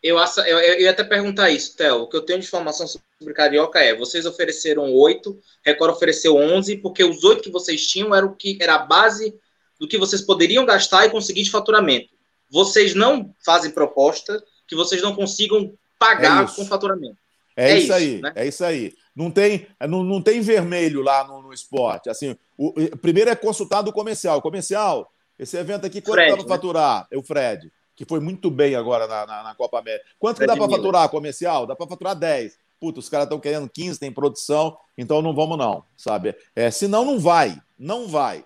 Eu, 0.03 0.17
eu, 0.17 0.59
eu 0.59 0.81
ia 0.81 0.91
até 0.91 1.01
perguntar 1.01 1.49
isso, 1.49 1.77
Theo. 1.77 2.01
O 2.01 2.09
que 2.09 2.17
eu 2.17 2.21
tenho 2.21 2.39
de 2.39 2.45
informação 2.45 2.85
sobre 2.85 3.33
Carioca 3.33 3.79
é: 3.79 3.95
vocês 3.95 4.25
ofereceram 4.25 4.91
oito, 4.91 5.39
Record 5.65 5.95
ofereceu 5.95 6.35
onze, 6.35 6.75
porque 6.75 7.05
os 7.05 7.23
oito 7.23 7.41
que 7.41 7.49
vocês 7.49 7.87
tinham 7.87 8.13
era 8.13 8.25
o 8.25 8.35
que 8.35 8.57
era 8.61 8.75
a 8.75 8.79
base 8.79 9.33
do 9.79 9.87
que 9.87 9.97
vocês 9.97 10.21
poderiam 10.21 10.65
gastar 10.65 11.05
e 11.05 11.09
conseguir 11.09 11.43
de 11.43 11.49
faturamento. 11.49 12.09
Vocês 12.51 12.93
não 12.93 13.33
fazem 13.45 13.71
proposta 13.71 14.43
que 14.67 14.75
vocês 14.75 15.01
não 15.01 15.15
consigam 15.15 15.73
pagar 15.97 16.43
é 16.43 16.53
com 16.53 16.65
faturamento. 16.65 17.17
É, 17.55 17.71
é 17.71 17.77
isso, 17.77 17.83
isso, 17.85 17.93
aí, 17.93 18.21
né? 18.21 18.33
é 18.35 18.47
isso 18.47 18.65
aí. 18.65 18.93
Não 19.15 19.31
tem, 19.31 19.67
não, 19.87 20.03
não 20.03 20.21
tem 20.21 20.41
vermelho 20.41 21.01
lá 21.01 21.25
no, 21.25 21.43
no 21.43 21.53
esporte. 21.53 22.09
Assim, 22.09 22.35
o, 22.57 22.73
primeiro 22.97 23.29
é 23.29 23.35
consultado 23.35 23.89
o 23.89 23.93
comercial. 23.93 24.41
Comercial, 24.41 25.09
esse 25.39 25.55
evento 25.55 25.85
aqui, 25.85 26.01
quanto 26.01 26.17
dá 26.17 26.33
para 26.33 26.43
né? 26.43 26.49
faturar? 26.49 27.07
É 27.09 27.17
o 27.17 27.23
Fred 27.23 27.71
que 27.95 28.05
foi 28.05 28.19
muito 28.19 28.49
bem 28.49 28.75
agora 28.75 29.07
na, 29.07 29.25
na, 29.25 29.43
na 29.43 29.55
Copa 29.55 29.79
América. 29.79 30.05
Quanto 30.19 30.39
que 30.39 30.47
dá 30.47 30.55
para 30.55 30.69
faturar 30.69 31.09
comercial? 31.09 31.65
Dá 31.65 31.75
para 31.75 31.87
faturar 31.87 32.15
10. 32.15 32.57
Puta, 32.79 32.99
os 32.99 33.07
caras 33.07 33.25
estão 33.25 33.39
querendo 33.39 33.69
15, 33.69 33.99
tem 33.99 34.11
produção, 34.11 34.77
então 34.97 35.21
não 35.21 35.33
vamos 35.33 35.57
não, 35.57 35.85
sabe? 35.95 36.35
É, 36.53 36.69
senão 36.69 37.05
não 37.05 37.17
vai, 37.17 37.57
não 37.79 38.07
vai. 38.07 38.43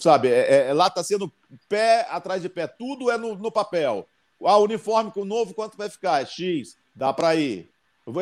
Sabe, 0.00 0.28
é, 0.28 0.68
é, 0.68 0.72
lá 0.72 0.86
está 0.86 1.02
sendo 1.02 1.30
pé 1.68 2.06
atrás 2.08 2.40
de 2.40 2.48
pé, 2.48 2.66
tudo 2.66 3.10
é 3.10 3.18
no, 3.18 3.34
no 3.34 3.52
papel. 3.52 4.08
Ah, 4.44 4.56
o 4.56 4.64
uniforme 4.64 5.10
com 5.10 5.22
o 5.22 5.24
novo, 5.24 5.52
quanto 5.52 5.76
vai 5.76 5.90
ficar? 5.90 6.22
É 6.22 6.26
X, 6.26 6.76
dá 6.94 7.12
para 7.12 7.34
ir. 7.34 7.68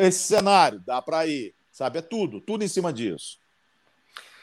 Esse 0.01 0.19
cenário, 0.19 0.81
dá 0.85 1.01
para 1.01 1.25
ir. 1.27 1.53
Sabe, 1.71 1.99
é 1.99 2.01
tudo, 2.01 2.41
tudo 2.41 2.63
em 2.63 2.67
cima 2.67 2.91
disso. 2.91 3.37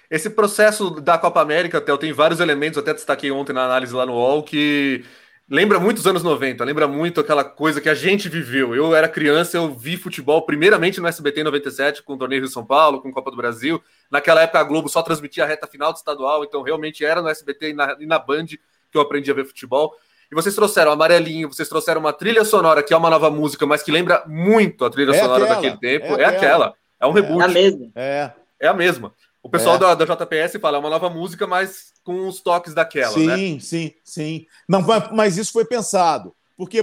Esse 0.09 0.31
processo 0.31 0.91
da 1.01 1.19
Copa 1.19 1.41
América, 1.41 1.81
Theo, 1.81 1.99
tem 1.99 2.12
vários 2.12 2.39
elementos, 2.39 2.79
até 2.79 2.95
destaquei 2.95 3.33
ontem 3.33 3.53
na 3.53 3.65
análise 3.65 3.93
lá 3.93 4.07
no 4.07 4.12
UOL, 4.12 4.43
que 4.43 5.05
lembra 5.49 5.78
muito 5.78 5.99
os 5.99 6.07
anos 6.07 6.22
90, 6.22 6.64
lembra 6.64 6.88
muito 6.88 7.20
aquela 7.20 7.45
coisa 7.45 7.80
que 7.80 7.88
a 7.88 7.95
gente 7.95 8.28
viveu. 8.28 8.74
Eu 8.74 8.95
era 8.95 9.09
criança, 9.09 9.57
eu 9.57 9.74
vi 9.74 9.97
futebol 9.97 10.42
primeiramente 10.42 11.01
no 11.01 11.07
SBT 11.07 11.40
em 11.40 11.45
97, 11.45 12.03
com 12.03 12.14
o 12.14 12.18
Torneio 12.18 12.42
Rio 12.42 12.51
São 12.51 12.64
Paulo, 12.64 13.01
com 13.01 13.12
Copa 13.12 13.30
do 13.30 13.36
Brasil. 13.36 13.82
Naquela 14.11 14.42
época 14.42 14.61
a 14.61 14.64
Globo 14.64 14.88
só 14.88 15.03
transmitia 15.03 15.45
a 15.45 15.47
reta 15.47 15.66
final 15.66 15.92
do 15.92 15.97
estadual, 15.97 16.45
então 16.45 16.62
realmente 16.62 17.05
era 17.05 17.20
no 17.20 17.28
SBT 17.28 17.70
e 17.70 17.72
na, 17.72 17.97
e 18.01 18.07
na 18.07 18.18
Band 18.18 18.47
que 18.47 18.59
eu 18.99 19.01
aprendi 19.01 19.30
a 19.30 19.34
ver 19.34 19.45
futebol. 19.45 19.95
E 20.30 20.34
vocês 20.34 20.55
trouxeram 20.55 20.92
Amarelinho, 20.92 21.53
vocês 21.53 21.68
trouxeram 21.68 22.01
uma 22.01 22.12
trilha 22.12 22.45
sonora 22.45 22.82
que 22.82 22.95
é 22.95 22.97
uma 22.97 23.11
nova 23.11 23.30
música, 23.30 23.66
mas 23.66 23.82
que 23.82 23.92
lembra 23.92 24.24
muito 24.26 24.84
a 24.84 24.90
trilha 24.90 25.11
é 25.12 25.20
sonora 25.20 25.45
aquela, 25.45 25.55
daquele 25.61 25.76
tempo. 25.78 26.18
É, 26.18 26.22
é 26.22 26.24
aquela. 26.24 26.74
É 26.99 27.07
um 27.07 27.12
reboot. 27.12 27.40
É 27.40 27.45
a 27.45 27.49
mesma. 27.49 27.90
É. 27.95 28.30
É 28.61 28.68
a 28.68 28.74
mesma. 28.74 29.12
O 29.45 29.49
pessoal 29.51 29.76
é. 29.76 29.78
da, 29.78 29.95
da 29.95 30.05
JPS 30.07 30.59
fala, 30.59 30.78
é 30.78 30.80
uma 30.80 30.88
nova 30.88 31.11
música, 31.11 31.47
mas 31.47 31.92
com 32.03 32.26
os 32.26 32.40
toques 32.40 32.72
daquela, 32.72 33.12
sim, 33.12 33.26
né? 33.26 33.36
Sim, 33.36 33.61
sim, 33.61 33.95
sim. 34.03 34.47
Não, 34.66 34.82
mas 35.12 35.36
isso 35.36 35.53
foi 35.53 35.66
pensado. 35.66 36.34
Porque 36.57 36.82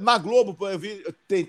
na 0.00 0.18
Globo, 0.18 0.56
eu 0.66 0.76
vi, 0.76 1.04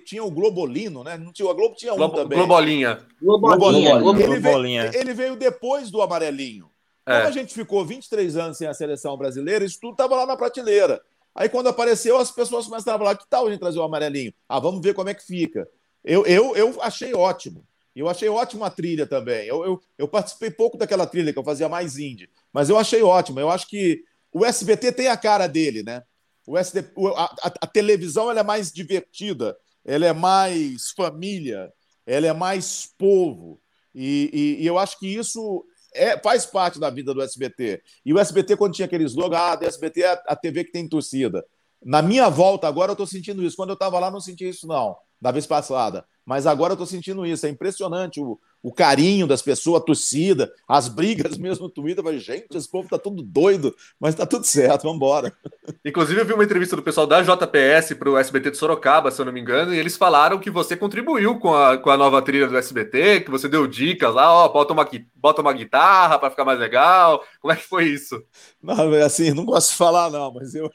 tinha 0.06 0.24
o 0.24 0.30
Globolino, 0.30 1.04
né? 1.04 1.18
Não 1.18 1.34
tinha, 1.34 1.50
a 1.50 1.54
Globo 1.54 1.74
tinha 1.76 1.94
um 1.94 1.98
Globo, 1.98 2.16
também. 2.16 2.38
Globolinha. 2.38 3.00
Globolinha. 3.20 3.98
Globolinha. 3.98 4.82
Ele, 4.84 4.92
Veio, 4.92 5.02
ele 5.02 5.14
veio 5.16 5.36
depois 5.36 5.90
do 5.90 6.00
amarelinho. 6.00 6.70
É. 7.08 7.22
Quando 7.22 7.26
a 7.28 7.32
gente 7.32 7.56
ficou 7.56 7.84
23 7.84 8.38
anos 8.38 8.58
sem 8.58 8.68
a 8.68 8.74
seleção 8.74 9.18
brasileira, 9.18 9.66
isso 9.66 9.80
tudo 9.82 9.94
estava 9.94 10.16
lá 10.16 10.28
na 10.28 10.38
prateleira. 10.38 11.02
Aí 11.34 11.50
quando 11.50 11.70
apareceu, 11.70 12.18
as 12.18 12.30
pessoas 12.30 12.68
começaram 12.68 12.98
a 12.98 13.00
falar: 13.00 13.16
que 13.18 13.28
tal 13.28 13.48
a 13.48 13.50
gente 13.50 13.60
trazer 13.60 13.80
o 13.80 13.84
amarelinho? 13.84 14.32
Ah, 14.48 14.60
vamos 14.60 14.80
ver 14.80 14.94
como 14.94 15.10
é 15.10 15.16
que 15.16 15.26
fica. 15.26 15.68
Eu, 16.04 16.24
eu, 16.28 16.56
eu 16.56 16.78
achei 16.82 17.16
ótimo. 17.16 17.66
Eu 17.96 18.08
achei 18.08 18.30
ótima 18.30 18.68
a 18.68 18.70
trilha 18.70 19.06
também. 19.06 19.46
Eu, 19.48 19.66
eu, 19.66 19.82
eu, 19.98 20.08
participei 20.08 20.50
pouco 20.50 20.78
daquela 20.78 21.06
trilha, 21.06 21.34
que 21.34 21.40
eu 21.40 21.44
fazia 21.44 21.68
mais 21.68 21.98
indie. 21.98 22.30
Mas 22.54 22.70
eu 22.70 22.78
achei 22.78 23.02
ótimo. 23.04 23.40
Eu 23.40 23.50
acho 23.50 23.68
que 23.68 24.04
o 24.32 24.46
SBT 24.46 24.92
tem 24.94 25.08
a 25.08 25.18
cara 25.18 25.48
dele, 25.48 25.84
né? 25.84 26.04
O 26.48 26.58
SD, 26.58 26.86
a, 27.16 27.24
a, 27.24 27.54
a 27.62 27.68
televisão 27.68 28.32
ela 28.32 28.40
é 28.40 28.44
mais 28.44 28.72
divertida, 28.72 29.56
ela 29.86 30.06
é 30.06 30.14
mais 30.14 30.92
família, 30.92 31.72
ela 32.06 32.28
é 32.28 32.34
mais 32.34 32.90
povo. 32.98 33.62
E, 33.94 34.30
e, 34.60 34.64
e 34.64 34.68
eu 34.68 34.80
acho 34.80 34.98
que 34.98 35.08
isso 35.08 35.66
é, 35.94 36.18
faz 36.18 36.46
parte 36.46 36.80
da 36.80 36.90
vida 36.90 37.14
do 37.14 37.22
SBT. 37.22 37.82
E 38.06 38.14
o 38.14 38.20
SBT, 38.20 38.56
quando 38.56 38.74
tinha 38.74 38.86
aquele 38.86 39.04
slogan, 39.04 39.38
ah, 39.38 39.56
do 39.56 39.66
SBT 39.66 40.04
é 40.04 40.22
a 40.26 40.36
TV 40.36 40.64
que 40.64 40.72
tem 40.72 40.88
torcida. 40.88 41.46
Na 41.84 42.02
minha 42.02 42.30
volta 42.30 42.68
agora 42.68 42.92
eu 42.92 42.94
estou 42.94 43.08
sentindo 43.08 43.44
isso. 43.44 43.56
Quando 43.56 43.70
eu 43.70 43.76
estava 43.76 44.00
lá, 44.00 44.12
não 44.12 44.22
senti 44.22 44.48
isso, 44.48 44.68
não, 44.68 44.96
da 45.20 45.32
vez 45.32 45.48
passada. 45.48 46.06
Mas 46.26 46.46
agora 46.46 46.72
eu 46.72 46.76
estou 46.76 46.88
sentindo 46.88 47.26
isso. 47.26 47.46
É 47.46 47.50
impressionante 47.50 48.20
o, 48.20 48.40
o 48.62 48.72
carinho 48.72 49.26
das 49.26 49.42
pessoas, 49.42 49.82
a 49.82 49.86
torcida, 49.86 50.52
as 50.68 50.88
brigas 50.88 51.38
mesmo 51.40 51.66
no 51.66 51.70
Twitter. 51.70 52.04
Falei, 52.04 52.20
gente, 52.20 52.56
esse 52.56 52.70
povo 52.70 52.88
tá 52.88 53.00
tudo 53.00 53.24
doido, 53.24 53.76
mas 54.00 54.16
tá 54.16 54.26
tudo 54.26 54.46
certo, 54.46 54.84
vamos 54.84 54.98
embora. 54.98 55.34
Inclusive, 55.84 56.22
eu 56.22 56.26
vi 56.26 56.34
uma 56.34 56.44
entrevista 56.44 56.76
do 56.76 56.84
pessoal 56.84 57.08
da 57.08 57.22
JPS 57.22 57.96
para 57.98 58.10
o 58.10 58.18
SBT 58.18 58.52
de 58.52 58.58
Sorocaba, 58.58 59.10
se 59.10 59.20
eu 59.20 59.26
não 59.26 59.34
me 59.34 59.42
engano, 59.42 59.74
e 59.74 59.80
eles 59.80 59.98
falaram 59.98 60.40
que 60.40 60.52
você 60.52 60.78
contribuiu 60.78 61.40
com 61.40 61.54
a, 61.56 61.78
com 61.78 61.90
a 61.90 61.98
nova 61.98 62.22
trilha 62.22 62.48
do 62.48 62.58
SBT, 62.58 63.22
que 63.22 63.32
você 63.32 63.50
deu 63.50 63.66
dicas 63.66 64.14
lá, 64.14 64.32
ó, 64.32 64.48
bota 64.50 64.74
uma, 64.74 64.88
bota 65.16 65.42
uma 65.42 65.54
guitarra 65.54 66.20
para 66.20 66.30
ficar 66.30 66.46
mais 66.46 66.60
legal. 66.60 67.24
Como 67.42 67.52
é 67.52 67.56
que 67.56 67.64
foi 67.64 67.86
isso? 67.86 68.24
Não, 68.62 68.94
assim, 69.04 69.32
não 69.32 69.46
gosto 69.46 69.72
de 69.72 69.78
falar, 69.78 70.12
não, 70.12 70.32
mas 70.32 70.54
eu, 70.54 70.70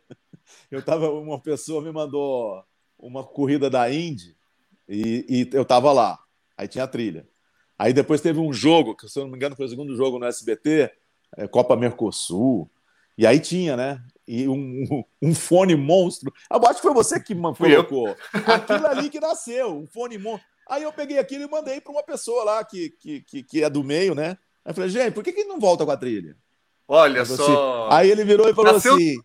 eu 0.71 0.83
tava, 0.83 1.11
uma 1.11 1.41
pessoa 1.41 1.83
me 1.83 1.93
mandou 1.93 2.63
uma 2.99 3.23
corrida 3.25 3.71
da 3.71 3.93
Indy 3.93 4.37
e, 4.89 5.27
e 5.29 5.57
eu 5.57 5.65
tava 5.65 5.93
lá. 5.93 6.19
Aí 6.57 6.67
tinha 6.67 6.85
a 6.85 6.89
trilha. 6.89 7.29
Aí 7.79 7.93
depois 7.93 8.21
teve 8.21 8.39
um 8.41 8.53
jogo, 8.53 8.97
que 8.97 9.09
se 9.09 9.19
eu 9.19 9.25
não 9.25 9.31
me 9.31 9.37
engano 9.37 9.57
foi 9.57 9.67
o 9.67 9.69
segundo 9.69 9.95
jogo 9.95 10.19
no 10.19 10.27
SBT, 10.27 10.91
é, 11.37 11.47
Copa 11.47 11.77
Mercosul. 11.77 12.71
E 13.19 13.27
aí 13.27 13.39
tinha, 13.39 13.77
né? 13.77 14.03
E 14.27 14.49
um, 14.49 15.05
um 15.23 15.35
fone 15.35 15.75
monstro. 15.75 16.33
Eu 16.51 16.67
acho 16.67 16.77
que 16.77 16.83
foi 16.83 16.95
você 16.95 17.21
que 17.21 17.35
colocou. 17.35 18.17
Aquilo 18.33 18.87
ali 18.87 19.11
que 19.11 19.21
nasceu, 19.21 19.79
um 19.79 19.87
fone 19.87 20.19
monstro. 20.19 20.47
Aí 20.69 20.83
eu 20.83 20.93
peguei 20.93 21.19
aquilo 21.19 21.45
e 21.45 21.51
mandei 21.51 21.81
para 21.81 21.93
uma 21.93 22.03
pessoa 22.03 22.43
lá 22.45 22.65
que, 22.65 22.91
que, 22.99 23.21
que, 23.23 23.43
que, 23.43 23.63
é 23.63 23.71
do 23.71 23.85
meio, 23.85 24.15
né? 24.15 24.31
Aí 24.65 24.71
eu 24.71 24.75
falei, 24.75 24.91
gente, 24.91 25.13
por 25.13 25.23
que, 25.23 25.33
que 25.33 25.45
não 25.45 25.61
volta 25.61 25.85
com 25.85 25.93
a 25.93 25.97
trilha? 25.97 26.37
Olha 26.89 27.25
só. 27.25 27.89
Assim. 27.89 27.97
Aí 27.97 28.11
ele 28.11 28.25
virou 28.25 28.49
e 28.49 28.55
falou 28.55 28.73
Nasceu 28.73 28.95
assim. 28.95 29.17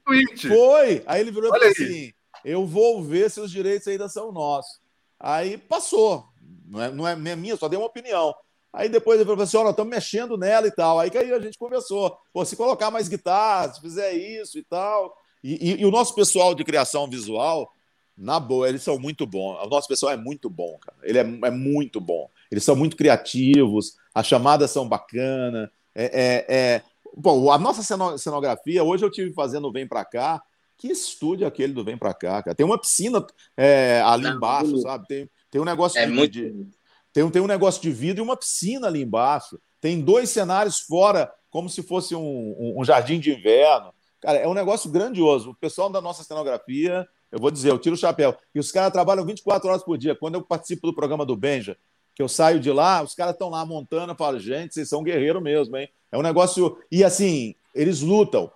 Foi. 0.47 1.03
Aí 1.05 1.22
ele 1.22 1.32
virou 1.32 1.49
e 1.49 1.51
falou 1.51 1.66
aí. 1.66 1.72
assim: 1.72 2.14
eu 2.43 2.66
vou 2.66 3.03
ver 3.03 3.30
se 3.30 3.39
os 3.39 3.51
direitos 3.51 3.88
ainda 3.88 4.09
são 4.09 4.32
nossos. 4.32 4.80
Aí 5.20 5.57
passou 5.57 6.32
não 6.72 6.82
é, 6.82 6.91
não 6.91 7.07
é 7.07 7.36
minha, 7.36 7.57
só 7.57 7.68
dei 7.68 7.78
uma 7.78 7.88
opinião. 7.88 8.34
Aí 8.72 8.88
depois 8.88 9.20
ele 9.20 9.28
falou 9.28 9.43
assim: 9.43 9.57
olha, 9.57 9.72
estamos 9.72 9.93
mexendo 9.93 10.38
nela 10.38 10.66
e 10.66 10.72
tal. 10.72 10.99
Aí 10.99 11.09
que 11.09 11.18
aí 11.18 11.32
a 11.32 11.39
gente 11.39 11.57
conversou. 11.57 12.18
Pô, 12.34 12.45
se 12.45 12.55
colocar 12.55 12.89
mais 12.89 13.09
guitarra, 13.09 13.74
se 13.74 13.82
fizer 13.82 14.14
isso 14.14 14.57
e 14.57 14.64
tal. 14.64 15.14
E, 15.43 15.72
e, 15.72 15.82
e, 15.82 15.86
o 15.86 15.91
nosso 15.91 16.16
pessoal 16.16 16.55
de 16.55 16.64
criação 16.64 17.09
visual, 17.09 17.74
na 18.18 18.39
boa, 18.39 18.70
eles 18.70 18.84
são 18.84 18.97
muito 18.97 19.26
bons. 19.26 19.57
O 19.66 19.70
nosso 19.70 19.88
pessoal 19.88 20.14
é 20.14 20.18
muito 20.18 20.49
bom, 20.49 20.78
cara. 20.80 20.97
Ele 21.03 21.18
é, 21.18 21.22
é 21.22 21.51
muito 21.51 21.99
bom. 21.99 22.30
Eles 22.49 22.64
são 22.64 22.76
muito 22.76 22.95
criativos, 22.95 23.95
as 24.14 24.26
chamadas 24.26 24.72
são 24.72 24.88
bacanas. 24.88 25.70
É, 25.93 26.05
é, 26.05 26.45
é... 26.47 26.82
Bom, 27.16 27.51
a 27.51 27.57
nossa 27.57 27.82
cenografia, 28.18 28.84
hoje 28.84 29.03
eu 29.03 29.12
tive 29.12 29.34
fazendo 29.34 29.72
Vem 29.72 29.88
Pra 29.88 30.05
Cá. 30.05 30.41
Que 30.78 30.88
estúdio 30.88 31.45
é 31.45 31.47
aquele 31.47 31.74
do 31.74 31.84
Vem 31.84 31.97
Pra 31.97 32.14
Cá, 32.14 32.41
cara? 32.41 32.55
Tem 32.55 32.66
uma 32.66 32.80
piscina 32.80 33.26
é, 33.55 34.01
ali 34.05 34.24
Não, 34.24 34.36
embaixo, 34.36 34.78
sabe? 34.80 35.05
Tem, 35.07 35.30
tem 35.49 35.62
um 35.62 35.66
negócio 35.66 35.99
é 35.99 36.05
de, 36.05 36.12
muito... 36.12 36.32
de, 36.32 36.68
tem, 37.14 37.30
tem 37.30 37.41
um 37.41 37.47
negócio 37.47 37.82
de 37.82 37.91
vidro 37.91 38.24
e 38.24 38.26
uma 38.26 38.38
piscina 38.38 38.88
ali 38.88 39.01
embaixo. 39.01 39.59
Tem 39.80 39.99
dois 39.99 40.30
cenários 40.30 40.80
fora, 40.80 41.32
como 41.49 41.70
se 41.70 41.84
fosse 41.84 42.16
um, 42.16 42.22
um, 42.22 42.76
um 42.78 42.84
jardim 42.84 43.20
de 43.20 43.32
inverno. 43.32 43.93
Cara, 44.22 44.38
é 44.38 44.47
um 44.47 44.53
negócio 44.53 44.89
grandioso. 44.89 45.51
O 45.51 45.55
pessoal 45.55 45.89
da 45.89 45.99
nossa 45.99 46.24
cenografia, 46.24 47.07
eu 47.32 47.39
vou 47.39 47.51
dizer, 47.51 47.72
eu 47.72 47.80
tiro 47.80 47.95
o 47.95 47.97
chapéu. 47.97 48.36
E 48.53 48.59
os 48.59 48.72
caras 48.72 48.93
trabalham 48.93 49.26
24 49.26 49.68
horas 49.68 49.84
por 49.84 49.97
dia. 49.97 50.16
Quando 50.16 50.36
eu 50.36 50.41
participo 50.41 50.88
do 50.88 50.95
programa 50.95 51.26
do 51.26 51.36
Benja, 51.36 51.76
que 52.16 52.22
eu 52.22 52.28
saio 52.28 52.59
de 52.59 52.72
lá, 52.72 53.01
os 53.01 53.16
caras 53.16 53.34
estão 53.34 53.49
lá 53.49 53.66
montando, 53.66 54.16
falo, 54.16 54.39
gente, 54.39 54.74
vocês 54.74 54.89
são 54.89 55.03
guerreiros 55.03 55.41
mesmo, 55.41 55.78
hein? 55.78 55.89
É 56.12 56.18
um 56.18 56.22
negócio. 56.22 56.78
E 56.91 57.03
assim, 57.03 57.55
eles 57.74 58.01
lutam. 58.01 58.51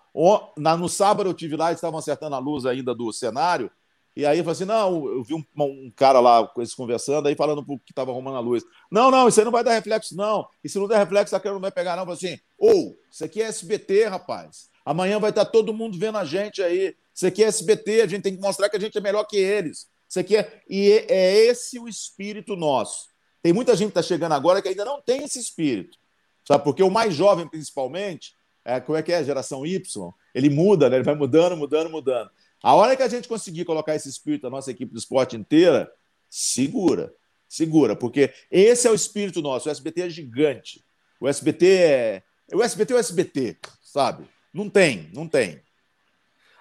No 0.57 0.89
sábado 0.89 1.29
eu 1.29 1.33
tive 1.33 1.55
lá, 1.55 1.67
eles 1.67 1.77
estavam 1.77 1.99
acertando 1.99 2.35
a 2.35 2.39
luz 2.39 2.65
ainda 2.65 2.93
do 2.93 3.11
cenário. 3.11 3.71
E 4.15 4.25
aí 4.25 4.37
eu 4.37 4.43
falei 4.43 4.53
assim: 4.53 4.65
não, 4.65 5.07
eu 5.07 5.23
vi 5.23 5.33
um, 5.33 5.43
um 5.57 5.91
cara 5.93 6.19
lá 6.19 6.47
com 6.47 6.61
eles 6.61 6.73
conversando, 6.73 7.27
aí 7.27 7.35
falando 7.35 7.65
que 7.65 7.91
estava 7.91 8.11
arrumando 8.11 8.37
a 8.37 8.39
luz. 8.39 8.63
Não, 8.89 9.11
não, 9.11 9.27
isso 9.27 9.39
aí 9.39 9.43
não 9.43 9.51
vai 9.51 9.63
dar 9.63 9.73
reflexo, 9.73 10.15
não. 10.15 10.47
E 10.63 10.69
se 10.69 10.79
não 10.79 10.87
der 10.87 10.97
reflexo, 10.97 11.35
a 11.35 11.39
câmera 11.39 11.55
não 11.55 11.61
vai 11.61 11.71
pegar, 11.71 11.95
não. 11.95 12.03
Eu 12.03 12.15
falei 12.15 12.33
assim: 12.33 12.41
ou, 12.57 12.91
oh, 12.91 12.95
isso 13.11 13.25
aqui 13.25 13.41
é 13.41 13.45
SBT, 13.45 14.05
rapaz. 14.05 14.69
Amanhã 14.85 15.19
vai 15.19 15.31
estar 15.31 15.45
todo 15.45 15.73
mundo 15.73 15.97
vendo 15.97 16.17
a 16.17 16.23
gente 16.23 16.61
aí. 16.61 16.95
Isso 17.13 17.27
aqui 17.27 17.43
é 17.43 17.47
SBT, 17.47 18.01
a 18.01 18.07
gente 18.07 18.23
tem 18.23 18.35
que 18.35 18.41
mostrar 18.41 18.69
que 18.69 18.77
a 18.77 18.79
gente 18.79 18.97
é 18.97 19.01
melhor 19.01 19.25
que 19.25 19.37
eles. 19.37 19.87
Isso 20.07 20.19
aqui 20.19 20.37
é. 20.37 20.61
E 20.69 20.91
é 21.09 21.35
esse 21.47 21.77
o 21.77 21.87
espírito 21.87 22.55
nosso. 22.55 23.07
Tem 23.45 23.53
muita 23.53 23.75
gente 23.75 23.91
que 23.91 23.99
está 23.99 24.01
chegando 24.01 24.31
agora 24.31 24.59
que 24.59 24.69
ainda 24.69 24.83
não 24.83 24.99
tem 24.99 25.23
esse 25.23 25.37
espírito. 25.37 25.99
Sabe? 26.47 26.63
Porque 26.63 26.81
o 26.81 26.89
mais 26.89 27.13
jovem, 27.13 27.47
principalmente, 27.47 28.33
é, 28.65 28.79
como 28.79 28.97
é 28.97 29.03
que 29.03 29.13
é? 29.13 29.23
Geração 29.23 29.63
Y, 29.63 30.11
ele 30.33 30.49
muda, 30.49 30.89
né? 30.89 30.95
ele 30.95 31.03
vai 31.03 31.13
mudando, 31.13 31.55
mudando, 31.55 31.87
mudando. 31.87 32.31
A 32.63 32.73
hora 32.73 32.95
que 32.95 33.03
a 33.03 33.07
gente 33.07 33.27
conseguir 33.27 33.63
colocar 33.63 33.93
esse 33.93 34.09
espírito 34.09 34.41
da 34.41 34.49
nossa 34.49 34.71
equipe 34.71 34.91
do 34.91 34.97
esporte 34.97 35.35
inteira, 35.35 35.91
segura, 36.27 37.13
segura, 37.47 37.95
porque 37.95 38.33
esse 38.49 38.87
é 38.87 38.89
o 38.89 38.95
espírito 38.95 39.43
nosso. 39.43 39.69
O 39.69 39.71
SBT 39.71 40.01
é 40.01 40.09
gigante. 40.09 40.83
O 41.19 41.27
SBT 41.27 41.67
é. 41.67 42.23
O 42.51 42.63
SBT 42.63 42.93
é 42.93 42.95
o 42.95 42.99
SBT, 42.99 43.57
sabe? 43.79 44.27
Não 44.51 44.67
tem, 44.71 45.11
não 45.13 45.27
tem. 45.27 45.61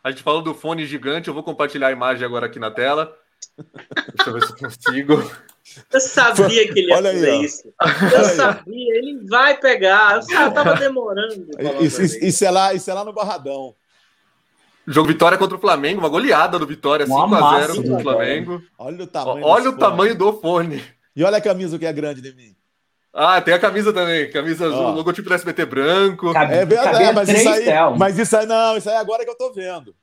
A 0.02 0.10
gente 0.10 0.22
falou 0.22 0.42
do 0.42 0.52
fone 0.52 0.84
gigante, 0.84 1.28
eu 1.28 1.34
vou 1.34 1.42
compartilhar 1.42 1.86
a 1.86 1.92
imagem 1.92 2.26
agora 2.26 2.44
aqui 2.44 2.58
na 2.58 2.70
tela. 2.70 3.16
Deixa 4.14 4.28
eu 4.28 4.34
ver 4.34 4.44
se 4.44 4.52
eu 4.52 4.56
consigo. 4.58 5.53
Eu 5.92 6.00
sabia 6.00 6.72
que 6.72 6.78
ele 6.78 6.88
ia 6.88 6.96
Olha 6.96 7.12
fazer 7.12 7.30
aí, 7.30 7.44
isso. 7.44 7.72
Eu 8.12 8.24
sabia, 8.24 8.96
ele 8.96 9.26
vai 9.26 9.58
pegar. 9.58 10.16
Eu 10.16 10.22
só 10.22 10.48
estava 10.48 10.74
demorando. 10.74 11.46
Isso, 11.80 12.02
isso, 12.02 12.18
isso, 12.22 12.44
é 12.44 12.50
lá, 12.50 12.74
isso 12.74 12.90
é 12.90 12.94
lá 12.94 13.04
no 13.04 13.12
Barradão. 13.12 13.74
Jogo 14.86 15.08
Vitória 15.08 15.38
contra 15.38 15.56
o 15.56 15.60
Flamengo, 15.60 16.00
uma 16.00 16.08
goleada 16.10 16.58
do 16.58 16.66
Vitória, 16.66 17.06
5x0 17.06 17.76
contra 17.76 17.94
o 17.94 18.00
Flamengo. 18.00 18.62
Olha 18.78 19.04
o 19.04 19.06
tamanho, 19.06 19.46
olha 19.46 19.70
o 19.70 19.78
tamanho 19.78 20.14
do 20.14 20.32
fone. 20.34 20.84
E 21.16 21.24
olha 21.24 21.38
a 21.38 21.40
camisa 21.40 21.78
que 21.78 21.86
é 21.86 21.92
grande 21.92 22.20
de 22.20 22.34
mim. 22.34 22.54
Ah, 23.12 23.40
tem 23.40 23.54
a 23.54 23.58
camisa 23.58 23.92
também, 23.92 24.28
camisa 24.30 24.66
azul, 24.66 24.90
logotipo 24.90 25.28
do 25.28 25.34
SBT 25.34 25.64
branco. 25.64 26.32
Cabe, 26.32 26.52
é 26.52 26.66
verdade, 26.66 27.12
mas 27.14 27.28
isso, 27.28 27.48
aí, 27.48 27.64
mas 27.96 28.18
isso 28.18 28.36
aí 28.36 28.44
não, 28.44 28.76
isso 28.76 28.90
aí 28.90 28.96
agora 28.96 29.24
que 29.24 29.30
eu 29.30 29.36
tô 29.36 29.52
vendo. 29.52 29.94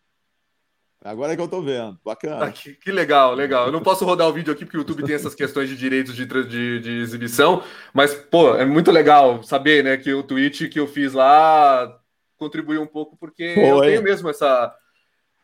Agora 1.04 1.34
é 1.34 1.36
que 1.36 1.42
eu 1.42 1.48
tô 1.48 1.62
vendo. 1.62 2.00
Bacana. 2.06 2.46
Ah, 2.46 2.52
que, 2.52 2.74
que, 2.74 2.92
legal, 2.92 3.34
legal. 3.34 3.66
Eu 3.66 3.72
não 3.72 3.82
posso 3.82 4.06
rodar 4.06 4.28
o 4.28 4.34
vídeo 4.34 4.54
aqui 4.54 4.66
porque 4.66 4.78
o 4.78 4.82
YouTube 4.82 5.04
tem 5.04 5.16
essas 5.16 5.34
questões 5.34 5.68
de 5.68 5.76
direitos 5.76 6.16
de, 6.16 6.26
de, 6.26 6.80
de, 6.80 7.02
exibição, 7.02 7.64
mas, 7.92 8.14
pô, 8.14 8.56
é 8.56 8.66
muito 8.66 8.92
legal 8.92 9.42
saber, 9.42 9.84
né, 9.84 9.98
que 9.98 10.14
o 10.14 10.22
tweet 10.22 10.70
que 10.70 10.80
eu 10.80 10.88
fiz 10.88 11.14
lá 11.14 12.00
contribuiu 12.38 12.84
um 12.84 12.88
pouco, 12.88 13.18
porque 13.18 13.56
Foi. 13.56 13.70
eu 13.70 13.82
tenho 13.82 14.04
mesmo 14.04 14.30
essa, 14.30 14.76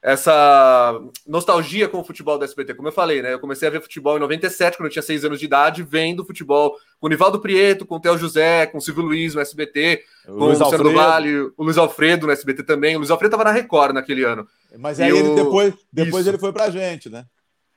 essa 0.02 1.00
nostalgia 1.26 1.88
com 1.88 2.00
o 2.00 2.04
futebol 2.04 2.38
do 2.38 2.46
SBT. 2.46 2.76
Como 2.76 2.88
eu 2.88 2.92
falei, 2.94 3.22
né? 3.22 3.34
Eu 3.34 3.40
comecei 3.40 3.68
a 3.68 3.72
ver 3.72 3.82
futebol 3.82 4.18
em 4.18 4.20
97, 4.20 4.78
quando 4.78 4.88
eu 4.88 4.92
tinha 4.92 5.02
seis 5.02 5.26
anos 5.26 5.40
de 5.40 5.46
idade, 5.46 5.84
vendo 5.84 6.26
futebol 6.26 6.76
com 7.00 7.08
o 7.08 7.10
Nivaldo 7.10 7.40
Prieto, 7.40 7.86
com 7.86 7.96
o 7.96 8.00
Theo 8.00 8.18
José, 8.18 8.68
com 8.68 8.78
o 8.78 8.82
Silvio 8.82 9.04
Luiz 9.04 9.34
no 9.34 9.42
SBT, 9.42 10.04
o 10.28 10.34
com 10.34 10.46
Luiz 10.46 10.62
o 10.62 10.64
Luciano 10.64 10.94
Vale, 10.94 11.40
o 11.58 11.64
Luiz 11.64 11.78
Alfredo 11.78 12.28
no 12.28 12.34
SBT 12.34 12.64
também. 12.64 12.96
O 12.96 13.00
Luiz 13.00 13.12
Alfredo 13.12 13.36
estava 13.36 13.50
na 13.50 13.56
Record 13.56 13.94
naquele 13.94 14.24
ano. 14.24 14.48
Mas 14.78 15.00
aí 15.00 15.10
ele, 15.10 15.36
depois, 15.36 15.74
depois 15.92 16.28
ele 16.28 16.38
foi 16.38 16.54
pra 16.54 16.70
gente, 16.70 17.10
né? 17.10 17.26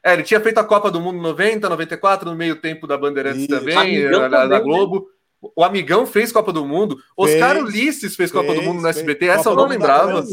É, 0.03 0.15
ele 0.15 0.23
tinha 0.23 0.41
feito 0.41 0.59
a 0.59 0.65
Copa 0.65 0.91
do 0.91 1.01
Mundo 1.01 1.21
90, 1.21 1.69
94, 1.69 2.31
no 2.31 2.37
meio 2.37 2.57
tempo 2.57 2.87
da 2.87 2.97
Bandeirantes 2.97 3.43
Isso. 3.43 3.49
também, 3.49 4.09
na, 4.09 4.47
da 4.47 4.59
Globo. 4.59 5.01
Né? 5.01 5.51
O 5.57 5.65
Amigão 5.65 6.07
fez 6.07 6.33
Copa 6.33 6.53
do 6.53 6.67
Mundo. 6.67 6.99
Oscar 7.17 7.57
fez, 7.57 7.65
Ulisses 7.65 8.17
fez 8.17 8.31
Copa 8.31 8.53
fez, 8.53 8.61
do 8.61 8.65
Mundo 8.65 8.83
no 8.83 8.89
SBT. 8.89 9.27
Essa 9.27 9.45
Copa 9.45 9.51
eu 9.51 9.57
não 9.57 9.67
lembrava. 9.67 10.25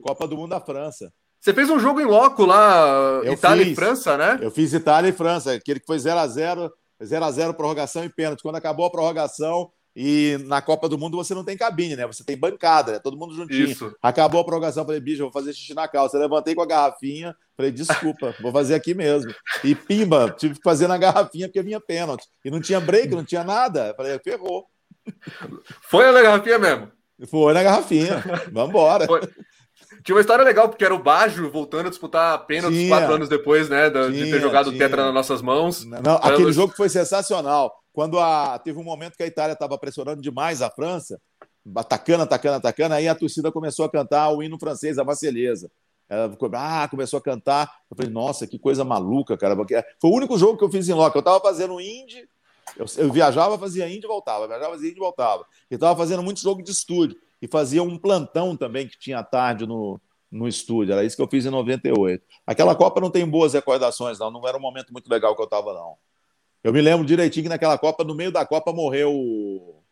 Copa 0.00 0.26
do 0.26 0.36
Mundo 0.36 0.50
da 0.50 0.60
França. 0.60 1.12
Você 1.44 1.52
fez 1.52 1.68
um 1.68 1.78
jogo 1.78 2.00
em 2.00 2.06
loco 2.06 2.46
lá, 2.46 3.20
eu 3.22 3.34
Itália 3.34 3.64
fiz. 3.64 3.74
e 3.74 3.76
França, 3.76 4.16
né? 4.16 4.38
Eu 4.40 4.50
fiz 4.50 4.72
Itália 4.72 5.10
e 5.10 5.12
França, 5.12 5.52
aquele 5.52 5.78
que 5.78 5.84
foi 5.84 5.98
0x0, 5.98 6.70
0x0 7.02 7.52
prorrogação 7.52 8.02
e 8.02 8.08
pênalti. 8.08 8.40
Quando 8.40 8.56
acabou 8.56 8.86
a 8.86 8.90
prorrogação, 8.90 9.70
e 9.94 10.38
na 10.46 10.62
Copa 10.62 10.88
do 10.88 10.96
Mundo 10.96 11.18
você 11.18 11.34
não 11.34 11.44
tem 11.44 11.54
cabine, 11.54 11.96
né? 11.96 12.06
Você 12.06 12.24
tem 12.24 12.34
bancada, 12.34 12.92
né? 12.92 12.98
Todo 12.98 13.18
mundo 13.18 13.34
juntinho. 13.34 13.66
Isso. 13.66 13.94
Acabou 14.00 14.40
a 14.40 14.44
prorrogação, 14.44 14.86
falei, 14.86 15.00
bicho, 15.00 15.22
vou 15.24 15.30
fazer 15.30 15.52
xixi 15.52 15.74
na 15.74 15.86
calça. 15.86 16.16
Eu 16.16 16.22
levantei 16.22 16.54
com 16.54 16.62
a 16.62 16.66
garrafinha, 16.66 17.36
falei, 17.54 17.70
desculpa, 17.70 18.34
vou 18.40 18.50
fazer 18.50 18.74
aqui 18.74 18.94
mesmo. 18.94 19.30
E 19.62 19.74
pimba, 19.74 20.34
tive 20.38 20.54
que 20.54 20.62
fazer 20.62 20.88
na 20.88 20.96
garrafinha 20.96 21.46
porque 21.46 21.62
vinha 21.62 21.78
pênalti. 21.78 22.26
E 22.42 22.50
não 22.50 22.58
tinha 22.58 22.80
break, 22.80 23.14
não 23.14 23.22
tinha 23.22 23.44
nada. 23.44 23.88
Eu 23.88 23.94
falei, 23.94 24.18
ferrou. 24.20 24.64
Foi 25.90 26.10
na 26.10 26.22
garrafinha 26.22 26.58
mesmo? 26.58 26.90
Foi 27.26 27.52
na 27.52 27.62
garrafinha. 27.62 28.24
Vambora. 28.50 29.04
Foi. 29.04 29.20
Tinha 30.04 30.14
uma 30.14 30.20
história 30.20 30.44
legal, 30.44 30.68
porque 30.68 30.84
era 30.84 30.94
o 30.94 31.02
Bajo 31.02 31.50
voltando 31.50 31.86
a 31.86 31.88
disputar 31.88 32.46
pênaltis 32.46 32.88
quatro 32.88 33.14
anos 33.14 33.26
depois, 33.26 33.70
né? 33.70 33.88
De, 33.88 34.12
tinha, 34.12 34.26
ter 34.26 34.40
jogado 34.40 34.68
tinha. 34.68 34.78
tetra 34.78 35.06
nas 35.06 35.14
nossas 35.14 35.40
mãos. 35.40 35.82
Não, 35.82 36.16
aquele 36.16 36.52
jogo 36.52 36.74
foi 36.76 36.90
sensacional. 36.90 37.74
Quando 37.90 38.20
a, 38.20 38.58
teve 38.58 38.78
um 38.78 38.84
momento 38.84 39.16
que 39.16 39.22
a 39.22 39.26
Itália 39.26 39.54
estava 39.54 39.78
pressionando 39.78 40.20
demais 40.20 40.60
a 40.60 40.68
França, 40.68 41.18
atacando, 41.74 42.22
atacando, 42.22 42.56
atacando, 42.56 42.94
aí 42.94 43.08
a 43.08 43.14
torcida 43.14 43.50
começou 43.50 43.86
a 43.86 43.88
cantar 43.88 44.28
o 44.28 44.42
hino 44.42 44.58
francês, 44.58 44.98
a 44.98 45.04
Marselhesa. 45.04 45.70
Ela 46.06 46.36
ah, 46.52 46.86
começou 46.90 47.18
a 47.18 47.22
cantar. 47.22 47.72
Eu 47.90 47.96
falei, 47.96 48.12
nossa, 48.12 48.46
que 48.46 48.58
coisa 48.58 48.84
maluca, 48.84 49.38
cara. 49.38 49.56
Foi 49.98 50.10
o 50.10 50.14
único 50.14 50.36
jogo 50.36 50.58
que 50.58 50.64
eu 50.64 50.70
fiz 50.70 50.86
em 50.86 50.92
loco. 50.92 51.16
Eu 51.16 51.20
estava 51.20 51.40
fazendo 51.40 51.80
indie, 51.80 52.28
eu, 52.76 52.84
eu, 52.98 53.10
viajava, 53.10 53.58
fazia 53.58 53.88
indie 53.88 54.04
e 54.04 54.08
voltava, 54.08 54.46
viajava, 54.46 54.72
fazia 54.72 54.90
indie 54.90 54.98
e 54.98 55.00
voltava. 55.00 55.46
E 55.70 55.76
estava 55.76 55.96
fazendo 55.96 56.22
muito 56.22 56.40
jogo 56.40 56.62
de 56.62 56.70
estúdio 56.70 57.16
e 57.44 57.46
fazia 57.46 57.82
um 57.82 57.98
plantão 57.98 58.56
também 58.56 58.88
que 58.88 58.98
tinha 58.98 59.22
tarde 59.22 59.66
no, 59.66 60.00
no 60.32 60.48
estúdio. 60.48 60.94
Era 60.94 61.04
isso 61.04 61.14
que 61.14 61.20
eu 61.20 61.28
fiz 61.28 61.44
em 61.44 61.50
98. 61.50 62.24
Aquela 62.46 62.74
Copa 62.74 63.02
não 63.02 63.10
tem 63.10 63.28
boas 63.28 63.52
recordações, 63.52 64.18
não. 64.18 64.30
Não 64.30 64.48
era 64.48 64.56
um 64.56 64.60
momento 64.62 64.94
muito 64.94 65.10
legal 65.10 65.36
que 65.36 65.42
eu 65.42 65.44
estava, 65.44 65.74
não. 65.74 65.96
Eu 66.62 66.72
me 66.72 66.80
lembro 66.80 67.04
direitinho 67.04 67.42
que 67.42 67.48
naquela 67.50 67.76
Copa, 67.76 68.02
no 68.02 68.14
meio 68.14 68.32
da 68.32 68.46
Copa, 68.46 68.72
morreu 68.72 69.12
o, 69.12 69.82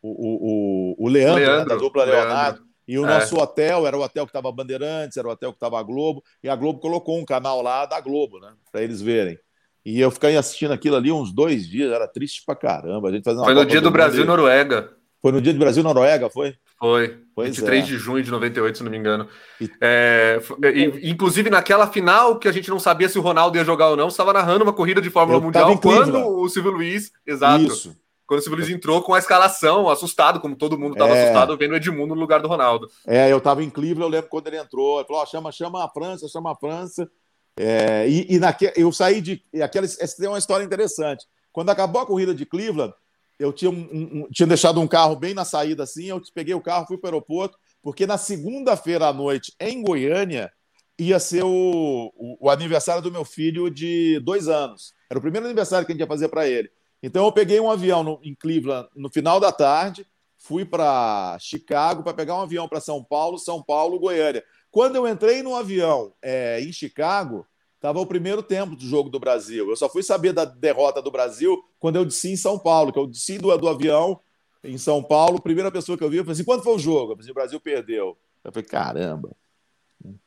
o, 0.00 0.94
o, 0.96 1.04
o 1.04 1.08
Leandro, 1.10 1.44
Leandro 1.44 1.58
né, 1.58 1.64
da 1.66 1.76
dupla 1.76 2.04
Leandro. 2.04 2.28
Leonardo. 2.28 2.62
E 2.88 2.98
o 2.98 3.04
é. 3.04 3.08
nosso 3.08 3.36
hotel 3.36 3.86
era 3.86 3.98
o 3.98 4.00
hotel 4.00 4.24
que 4.24 4.30
estava 4.30 4.50
Bandeirantes, 4.50 5.18
era 5.18 5.28
o 5.28 5.32
hotel 5.32 5.52
que 5.52 5.56
estava 5.56 5.78
a 5.78 5.82
Globo, 5.82 6.24
e 6.42 6.48
a 6.48 6.56
Globo 6.56 6.80
colocou 6.80 7.18
um 7.18 7.26
canal 7.26 7.60
lá 7.60 7.84
da 7.84 8.00
Globo, 8.00 8.40
né? 8.40 8.54
Para 8.72 8.82
eles 8.82 9.02
verem. 9.02 9.38
E 9.84 10.00
eu 10.00 10.10
fiquei 10.10 10.34
assistindo 10.34 10.72
aquilo 10.72 10.96
ali 10.96 11.12
uns 11.12 11.30
dois 11.30 11.68
dias, 11.68 11.92
era 11.92 12.08
triste 12.08 12.42
pra 12.46 12.56
caramba. 12.56 13.10
A 13.10 13.12
gente 13.12 13.22
fazendo 13.22 13.44
Foi 13.44 13.52
no 13.52 13.66
dia 13.66 13.82
do, 13.82 13.90
do 13.90 13.90
Brasil-Noruega. 13.90 14.98
Foi 15.22 15.32
no 15.32 15.40
dia 15.40 15.52
do 15.52 15.58
Brasil-Noruega, 15.58 16.30
foi? 16.30 16.54
Foi. 16.78 17.18
Pois 17.34 17.50
23 17.50 17.82
é. 17.82 17.86
de 17.86 17.98
junho 17.98 18.22
de 18.22 18.30
98, 18.30 18.78
se 18.78 18.84
não 18.84 18.90
me 18.90 18.96
engano. 18.96 19.28
E... 19.60 19.70
É, 19.80 20.40
e, 20.74 21.10
inclusive, 21.10 21.50
naquela 21.50 21.86
final, 21.86 22.38
que 22.38 22.48
a 22.48 22.52
gente 22.52 22.70
não 22.70 22.78
sabia 22.78 23.08
se 23.08 23.18
o 23.18 23.22
Ronaldo 23.22 23.58
ia 23.58 23.64
jogar 23.64 23.90
ou 23.90 23.96
não, 23.96 24.08
estava 24.08 24.32
narrando 24.32 24.64
uma 24.64 24.72
corrida 24.72 25.00
de 25.00 25.10
Fórmula 25.10 25.38
eu 25.38 25.42
Mundial 25.42 25.78
quando 25.78 26.26
o 26.26 26.48
Silvio 26.48 26.72
Luiz. 26.72 27.10
Exato. 27.26 27.64
Isso. 27.64 27.96
Quando 28.26 28.40
o 28.40 28.42
Silvio 28.42 28.58
Luiz 28.58 28.70
entrou 28.70 29.02
com 29.02 29.12
a 29.12 29.18
escalação, 29.18 29.88
assustado, 29.88 30.40
como 30.40 30.56
todo 30.56 30.78
mundo 30.78 30.92
estava 30.92 31.14
é... 31.14 31.22
assustado, 31.22 31.56
vendo 31.58 31.72
o 31.72 31.76
Edmundo 31.76 32.14
no 32.14 32.20
lugar 32.20 32.40
do 32.40 32.48
Ronaldo. 32.48 32.88
É, 33.06 33.30
eu 33.30 33.38
estava 33.38 33.62
em 33.62 33.68
Cleveland, 33.68 34.02
eu 34.02 34.08
lembro 34.08 34.30
quando 34.30 34.46
ele 34.46 34.56
entrou. 34.56 34.98
Ele 34.98 35.06
falou: 35.06 35.22
oh, 35.22 35.26
chama, 35.26 35.52
chama 35.52 35.84
a 35.84 35.88
França, 35.88 36.28
chama 36.28 36.52
a 36.52 36.56
França. 36.56 37.10
É, 37.58 38.08
e, 38.08 38.36
e 38.36 38.38
naque, 38.38 38.72
eu 38.74 38.90
saí 38.90 39.20
de. 39.20 39.42
Aquela, 39.62 39.84
essa 39.84 40.16
tem 40.16 40.28
uma 40.28 40.38
história 40.38 40.64
interessante. 40.64 41.26
Quando 41.52 41.70
acabou 41.70 42.00
a 42.00 42.06
corrida 42.06 42.34
de 42.34 42.46
Cleveland, 42.46 42.94
eu 43.40 43.54
tinha, 43.54 43.70
um, 43.70 43.88
um, 43.90 44.28
tinha 44.30 44.46
deixado 44.46 44.80
um 44.80 44.86
carro 44.86 45.16
bem 45.16 45.32
na 45.32 45.46
saída 45.46 45.82
assim, 45.82 46.04
eu 46.04 46.20
peguei 46.34 46.54
o 46.54 46.60
carro, 46.60 46.86
fui 46.86 46.98
para 46.98 47.08
o 47.08 47.14
aeroporto, 47.14 47.58
porque 47.82 48.06
na 48.06 48.18
segunda-feira 48.18 49.06
à 49.06 49.12
noite, 49.14 49.54
em 49.58 49.82
Goiânia, 49.82 50.52
ia 50.98 51.18
ser 51.18 51.42
o, 51.42 52.12
o, 52.14 52.36
o, 52.38 52.50
aniversário 52.50 53.02
do 53.02 53.10
meu 53.10 53.24
filho 53.24 53.70
de 53.70 54.20
dois 54.20 54.46
anos. 54.46 54.92
Era 55.08 55.18
o 55.18 55.22
primeiro 55.22 55.46
aniversário 55.46 55.86
que 55.86 55.92
a 55.92 55.94
gente 55.94 56.02
ia 56.02 56.06
fazer 56.06 56.28
para 56.28 56.46
ele. 56.46 56.70
Então 57.02 57.24
eu 57.24 57.32
peguei 57.32 57.58
um 57.58 57.70
avião 57.70 58.02
no, 58.02 58.20
em 58.22 58.34
Cleveland 58.34 58.86
no 58.94 59.08
final 59.08 59.40
da 59.40 59.50
tarde, 59.50 60.06
fui 60.36 60.66
para 60.66 61.38
Chicago 61.40 62.02
para 62.02 62.12
pegar 62.12 62.36
um 62.36 62.42
avião 62.42 62.68
para 62.68 62.80
São 62.80 63.02
Paulo, 63.02 63.38
São 63.38 63.62
Paulo, 63.62 63.98
Goiânia. 63.98 64.44
Quando 64.70 64.96
eu 64.96 65.08
entrei 65.08 65.42
no 65.42 65.56
avião 65.56 66.12
é, 66.20 66.60
em 66.60 66.70
Chicago, 66.70 67.46
estava 67.80 67.98
o 67.98 68.06
primeiro 68.06 68.42
tempo 68.42 68.76
do 68.76 68.84
jogo 68.84 69.08
do 69.08 69.18
Brasil. 69.18 69.70
Eu 69.70 69.76
só 69.76 69.88
fui 69.88 70.02
saber 70.02 70.34
da 70.34 70.44
derrota 70.44 71.00
do 71.00 71.10
Brasil 71.10 71.58
quando 71.78 71.96
eu 71.96 72.04
desci 72.04 72.32
em 72.32 72.36
São 72.36 72.58
Paulo, 72.58 72.92
que 72.92 72.98
eu 72.98 73.06
desci 73.06 73.38
do, 73.38 73.56
do 73.56 73.68
avião 73.68 74.20
em 74.62 74.76
São 74.76 75.02
Paulo, 75.02 75.40
primeira 75.40 75.70
pessoa 75.70 75.96
que 75.96 76.04
eu 76.04 76.10
vi, 76.10 76.18
eu 76.18 76.24
falei 76.24 76.34
assim, 76.34 76.44
quando 76.44 76.62
foi 76.62 76.74
o 76.74 76.78
jogo? 76.78 77.12
Eu 77.12 77.16
falei, 77.16 77.30
o 77.30 77.34
Brasil 77.34 77.58
perdeu. 77.58 78.18
Eu 78.44 78.52
falei, 78.52 78.68
caramba. 78.68 79.30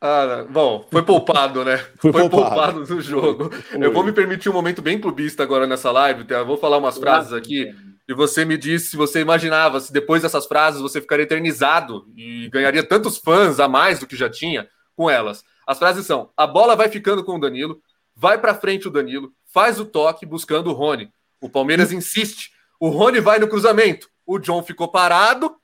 Ah, 0.00 0.44
bom, 0.50 0.84
foi 0.90 1.02
poupado, 1.02 1.64
né? 1.64 1.76
Foi, 1.98 2.12
foi 2.12 2.28
poupado. 2.28 2.54
poupado 2.54 2.94
no 2.94 3.00
jogo. 3.00 3.50
Foi. 3.50 3.84
Eu 3.84 3.92
vou 3.92 4.04
me 4.04 4.12
permitir 4.12 4.48
um 4.48 4.52
momento 4.52 4.80
bem 4.80 5.00
clubista 5.00 5.42
agora 5.42 5.66
nessa 5.66 5.90
live, 5.90 6.24
tá? 6.24 6.36
eu 6.36 6.46
vou 6.46 6.56
falar 6.56 6.78
umas 6.78 6.96
frases 6.96 7.32
aqui. 7.32 7.74
e 8.08 8.14
você 8.14 8.44
me 8.44 8.56
disse 8.56 8.90
se 8.90 8.96
você 8.96 9.20
imaginava 9.20 9.80
se 9.80 9.92
depois 9.92 10.22
dessas 10.22 10.46
frases 10.46 10.80
você 10.80 11.00
ficaria 11.00 11.24
eternizado 11.24 12.06
e 12.16 12.48
ganharia 12.50 12.86
tantos 12.86 13.18
fãs 13.18 13.58
a 13.58 13.66
mais 13.66 13.98
do 13.98 14.06
que 14.06 14.14
já 14.14 14.30
tinha 14.30 14.68
com 14.96 15.10
elas. 15.10 15.44
As 15.66 15.78
frases 15.78 16.06
são: 16.06 16.30
a 16.36 16.46
bola 16.46 16.76
vai 16.76 16.88
ficando 16.88 17.24
com 17.24 17.36
o 17.36 17.40
Danilo, 17.40 17.80
vai 18.14 18.40
para 18.40 18.54
frente 18.54 18.88
o 18.88 18.90
Danilo, 18.90 19.32
faz 19.46 19.80
o 19.80 19.84
toque 19.84 20.26
buscando 20.26 20.70
o 20.70 20.72
Rony. 20.72 21.10
O 21.40 21.48
Palmeiras 21.48 21.92
insiste. 21.92 22.50
O 22.80 22.88
Rony 22.88 23.20
vai 23.20 23.38
no 23.38 23.48
cruzamento. 23.48 24.08
O 24.26 24.38
John 24.38 24.62
ficou 24.62 24.88
parado. 24.88 25.54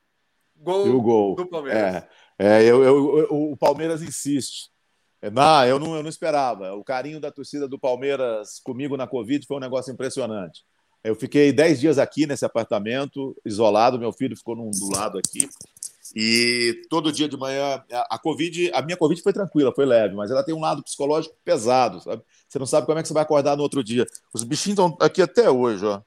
Gol, 0.55 0.87
e 0.87 0.89
o 0.89 1.01
gol. 1.01 1.35
do 1.35 1.47
Palmeiras. 1.47 1.81
É, 1.81 2.07
é 2.37 2.63
eu, 2.63 2.83
eu, 2.83 3.17
eu, 3.17 3.51
o 3.51 3.57
Palmeiras 3.57 4.01
insiste. 4.01 4.69
É, 5.21 5.29
não, 5.29 5.65
eu 5.65 5.79
não, 5.79 5.95
eu 5.95 6.03
não 6.03 6.09
esperava. 6.09 6.73
O 6.73 6.83
carinho 6.83 7.19
da 7.19 7.31
torcida 7.31 7.67
do 7.67 7.79
Palmeiras 7.79 8.59
comigo 8.63 8.97
na 8.97 9.07
Covid 9.07 9.45
foi 9.45 9.57
um 9.57 9.61
negócio 9.61 9.93
impressionante. 9.93 10.63
Eu 11.03 11.15
fiquei 11.15 11.51
10 11.51 11.79
dias 11.79 11.97
aqui 11.97 12.27
nesse 12.27 12.45
apartamento, 12.45 13.35
isolado, 13.43 13.97
meu 13.97 14.13
filho 14.13 14.37
ficou 14.37 14.55
num, 14.55 14.69
do 14.69 14.95
lado 14.95 15.17
aqui. 15.17 15.49
E 16.15 16.81
todo 16.89 17.11
dia 17.11 17.27
de 17.27 17.37
manhã, 17.37 17.81
a, 18.09 18.19
Covid, 18.19 18.71
a 18.73 18.81
minha 18.81 18.97
Covid 18.97 19.21
foi 19.21 19.31
tranquila, 19.31 19.73
foi 19.73 19.85
leve, 19.85 20.13
mas 20.13 20.29
ela 20.29 20.43
tem 20.43 20.53
um 20.53 20.59
lado 20.59 20.83
psicológico 20.83 21.35
pesado, 21.43 22.01
sabe? 22.01 22.21
Você 22.49 22.59
não 22.59 22.65
sabe 22.65 22.85
como 22.85 22.99
é 22.99 23.01
que 23.01 23.07
você 23.07 23.13
vai 23.13 23.23
acordar 23.23 23.55
no 23.55 23.63
outro 23.63 23.83
dia. 23.83 24.05
Os 24.33 24.43
bichinhos 24.43 24.77
estão 24.77 24.97
aqui 24.99 25.21
até 25.21 25.49
hoje, 25.49 25.85
ó. 25.85 26.01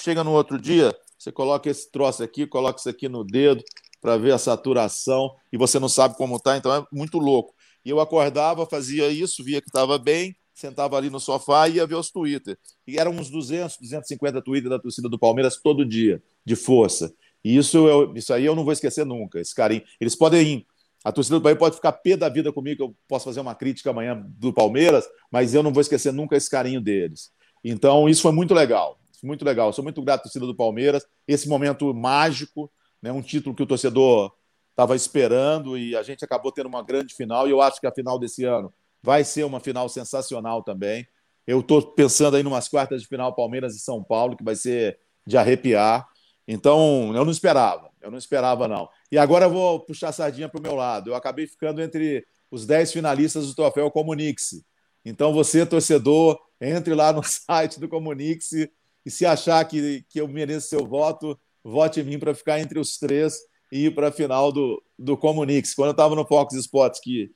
chega 0.00 0.24
no 0.24 0.32
outro 0.32 0.58
dia, 0.58 0.96
você 1.18 1.30
coloca 1.30 1.68
esse 1.68 1.90
troço 1.90 2.22
aqui, 2.22 2.46
coloca 2.46 2.78
isso 2.78 2.88
aqui 2.88 3.08
no 3.08 3.22
dedo 3.22 3.62
para 4.00 4.16
ver 4.16 4.32
a 4.32 4.38
saturação 4.38 5.34
e 5.52 5.58
você 5.58 5.78
não 5.78 5.88
sabe 5.88 6.16
como 6.16 6.40
tá, 6.40 6.56
então 6.56 6.72
é 6.72 6.86
muito 6.90 7.18
louco. 7.18 7.54
E 7.84 7.90
eu 7.90 8.00
acordava, 8.00 8.64
fazia 8.66 9.08
isso, 9.08 9.44
via 9.44 9.60
que 9.60 9.68
estava 9.68 9.98
bem, 9.98 10.34
sentava 10.54 10.96
ali 10.96 11.10
no 11.10 11.20
sofá 11.20 11.68
e 11.68 11.74
ia 11.74 11.86
ver 11.86 11.94
os 11.94 12.10
Twitter. 12.10 12.58
E 12.86 12.98
eram 12.98 13.12
uns 13.12 13.30
200, 13.30 13.76
250 13.78 14.42
Twitter 14.42 14.70
da 14.70 14.78
torcida 14.78 15.08
do 15.08 15.18
Palmeiras 15.18 15.56
todo 15.56 15.84
dia, 15.84 16.22
de 16.44 16.56
força. 16.56 17.12
E 17.48 17.56
isso, 17.56 17.88
eu, 17.88 18.12
isso 18.14 18.30
aí 18.34 18.44
eu 18.44 18.54
não 18.54 18.62
vou 18.62 18.74
esquecer 18.74 19.06
nunca, 19.06 19.40
esse 19.40 19.54
carinho. 19.54 19.82
Eles 19.98 20.14
podem. 20.14 20.66
A 21.02 21.10
torcida 21.10 21.36
do 21.36 21.40
Palmeiras 21.40 21.58
pode 21.58 21.76
ficar 21.76 21.92
pé 21.92 22.14
da 22.14 22.28
vida 22.28 22.52
comigo, 22.52 22.76
que 22.76 22.82
eu 22.82 22.94
posso 23.08 23.24
fazer 23.24 23.40
uma 23.40 23.54
crítica 23.54 23.88
amanhã 23.88 24.22
do 24.36 24.52
Palmeiras, 24.52 25.06
mas 25.32 25.54
eu 25.54 25.62
não 25.62 25.72
vou 25.72 25.80
esquecer 25.80 26.12
nunca 26.12 26.36
esse 26.36 26.50
carinho 26.50 26.78
deles. 26.78 27.30
Então, 27.64 28.06
isso 28.06 28.20
foi 28.20 28.32
muito 28.32 28.52
legal. 28.52 29.00
Muito 29.22 29.46
legal. 29.46 29.68
Eu 29.68 29.72
sou 29.72 29.82
muito 29.82 30.02
grato 30.02 30.20
à 30.20 30.22
torcida 30.24 30.44
do 30.44 30.54
Palmeiras. 30.54 31.06
Esse 31.26 31.48
momento 31.48 31.94
mágico, 31.94 32.70
né, 33.00 33.10
um 33.10 33.22
título 33.22 33.54
que 33.54 33.62
o 33.62 33.66
torcedor 33.66 34.30
estava 34.70 34.94
esperando 34.94 35.78
e 35.78 35.96
a 35.96 36.02
gente 36.02 36.22
acabou 36.22 36.52
tendo 36.52 36.66
uma 36.66 36.82
grande 36.82 37.14
final. 37.14 37.48
E 37.48 37.50
eu 37.50 37.62
acho 37.62 37.80
que 37.80 37.86
a 37.86 37.92
final 37.92 38.18
desse 38.18 38.44
ano 38.44 38.70
vai 39.02 39.24
ser 39.24 39.44
uma 39.44 39.58
final 39.58 39.88
sensacional 39.88 40.62
também. 40.62 41.06
Eu 41.46 41.60
estou 41.60 41.80
pensando 41.80 42.36
aí 42.36 42.42
umas 42.42 42.68
quartas 42.68 43.00
de 43.00 43.08
final 43.08 43.34
Palmeiras 43.34 43.74
e 43.74 43.78
São 43.78 44.04
Paulo, 44.04 44.36
que 44.36 44.44
vai 44.44 44.54
ser 44.54 44.98
de 45.26 45.38
arrepiar. 45.38 46.06
Então, 46.50 47.12
eu 47.14 47.26
não 47.26 47.30
esperava, 47.30 47.90
eu 48.00 48.10
não 48.10 48.16
esperava, 48.16 48.66
não. 48.66 48.88
E 49.12 49.18
agora 49.18 49.44
eu 49.44 49.50
vou 49.50 49.80
puxar 49.80 50.08
a 50.08 50.12
sardinha 50.12 50.48
para 50.48 50.58
o 50.58 50.62
meu 50.62 50.74
lado. 50.74 51.10
Eu 51.10 51.14
acabei 51.14 51.46
ficando 51.46 51.82
entre 51.82 52.26
os 52.50 52.64
10 52.64 52.90
finalistas 52.90 53.46
do 53.46 53.54
troféu 53.54 53.90
Comunix. 53.90 54.64
Então, 55.04 55.30
você, 55.34 55.66
torcedor, 55.66 56.40
entre 56.58 56.94
lá 56.94 57.12
no 57.12 57.22
site 57.22 57.78
do 57.78 57.86
Comunix 57.86 58.50
e 58.52 59.10
se 59.10 59.26
achar 59.26 59.62
que, 59.66 60.06
que 60.08 60.22
eu 60.22 60.26
mereço 60.26 60.68
seu 60.68 60.86
voto, 60.86 61.38
vote 61.62 62.00
em 62.00 62.04
mim 62.04 62.18
para 62.18 62.34
ficar 62.34 62.58
entre 62.58 62.78
os 62.78 62.96
três 62.96 63.38
e 63.70 63.84
ir 63.84 63.94
para 63.94 64.08
a 64.08 64.12
final 64.12 64.50
do, 64.50 64.82
do 64.98 65.18
Comunix. 65.18 65.74
Quando 65.74 65.88
eu 65.88 65.92
estava 65.92 66.14
no 66.14 66.26
Fox 66.26 66.54
Sports, 66.54 66.98
que 66.98 67.30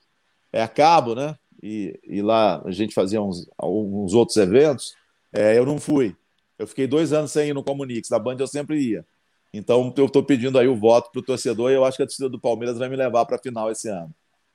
é 0.51 0.63
a 0.63 0.67
cabo, 0.67 1.13
né? 1.13 1.37
E, 1.61 1.99
e 2.03 2.21
lá 2.23 2.63
a 2.65 2.71
gente 2.71 2.95
fazia 2.95 3.21
uns, 3.21 3.47
uns 3.61 4.13
outros 4.15 4.37
eventos, 4.37 4.95
é, 5.31 5.55
eu 5.55 5.67
não 5.67 5.79
fui. 5.79 6.15
Eu 6.57 6.67
fiquei 6.67 6.87
dois 6.87 7.13
anos 7.13 7.31
sem 7.31 7.49
ir 7.49 7.53
no 7.53 7.63
Comunix. 7.63 8.09
Na 8.09 8.19
Band 8.19 8.37
eu 8.39 8.47
sempre 8.47 8.79
ia. 8.79 9.05
Então 9.53 9.93
eu 9.97 10.05
estou 10.05 10.23
pedindo 10.23 10.57
aí 10.57 10.67
o 10.67 10.75
voto 10.75 11.11
para 11.11 11.19
o 11.19 11.23
torcedor 11.23 11.71
e 11.71 11.75
eu 11.75 11.85
acho 11.85 11.97
que 11.97 12.03
a 12.03 12.07
torcida 12.07 12.29
do 12.29 12.39
Palmeiras 12.39 12.77
vai 12.77 12.89
me 12.89 12.95
levar 12.95 13.25
para 13.25 13.35
a 13.35 13.39
final 13.39 13.71
esse 13.71 13.87
ano. 13.87 14.13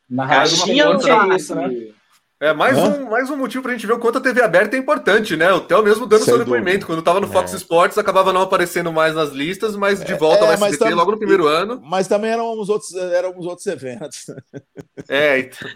Na 0.09 0.27
Caixinha 0.27 0.87
não 0.87 1.33
é 1.33 1.37
isso, 1.37 1.55
né? 1.55 1.93
É 2.41 2.53
mais 2.53 2.79
um, 2.79 3.11
mais 3.11 3.29
um 3.31 3.37
motivo 3.37 3.65
para 3.65 3.73
a 3.73 3.75
gente 3.75 3.85
ver 3.85 3.95
o 3.95 3.99
quanto 3.99 4.19
a 4.19 4.21
TV 4.21 4.41
aberta 4.41 4.77
é 4.77 4.79
importante, 4.79 5.37
né? 5.37 5.53
O 5.53 5.61
Theo 5.61 5.83
mesmo 5.83 6.07
dando 6.07 6.21
Sem 6.21 6.29
seu 6.29 6.39
depoimento. 6.39 6.67
Dúvida. 6.71 6.87
Quando 6.87 6.99
estava 7.01 7.19
no 7.19 7.27
Fox 7.27 7.53
é. 7.53 7.57
Sports, 7.57 7.99
acabava 7.99 8.33
não 8.33 8.43
aparecendo 8.43 8.93
mais 8.93 9.13
nas 9.13 9.31
listas, 9.31 9.75
mas 9.75 10.05
de 10.05 10.15
volta 10.15 10.45
é, 10.45 10.47
ao 10.47 10.53
SBT 10.53 10.79
tam... 10.79 10.95
logo 10.95 11.11
no 11.11 11.19
primeiro 11.19 11.49
ano. 11.49 11.81
Mas 11.83 12.07
também 12.07 12.31
eram 12.31 12.57
os 12.61 12.69
outros, 12.69 12.95
eram 12.95 13.37
os 13.37 13.45
outros 13.45 13.67
eventos. 13.67 14.27
É, 15.09 15.39
então. 15.39 15.69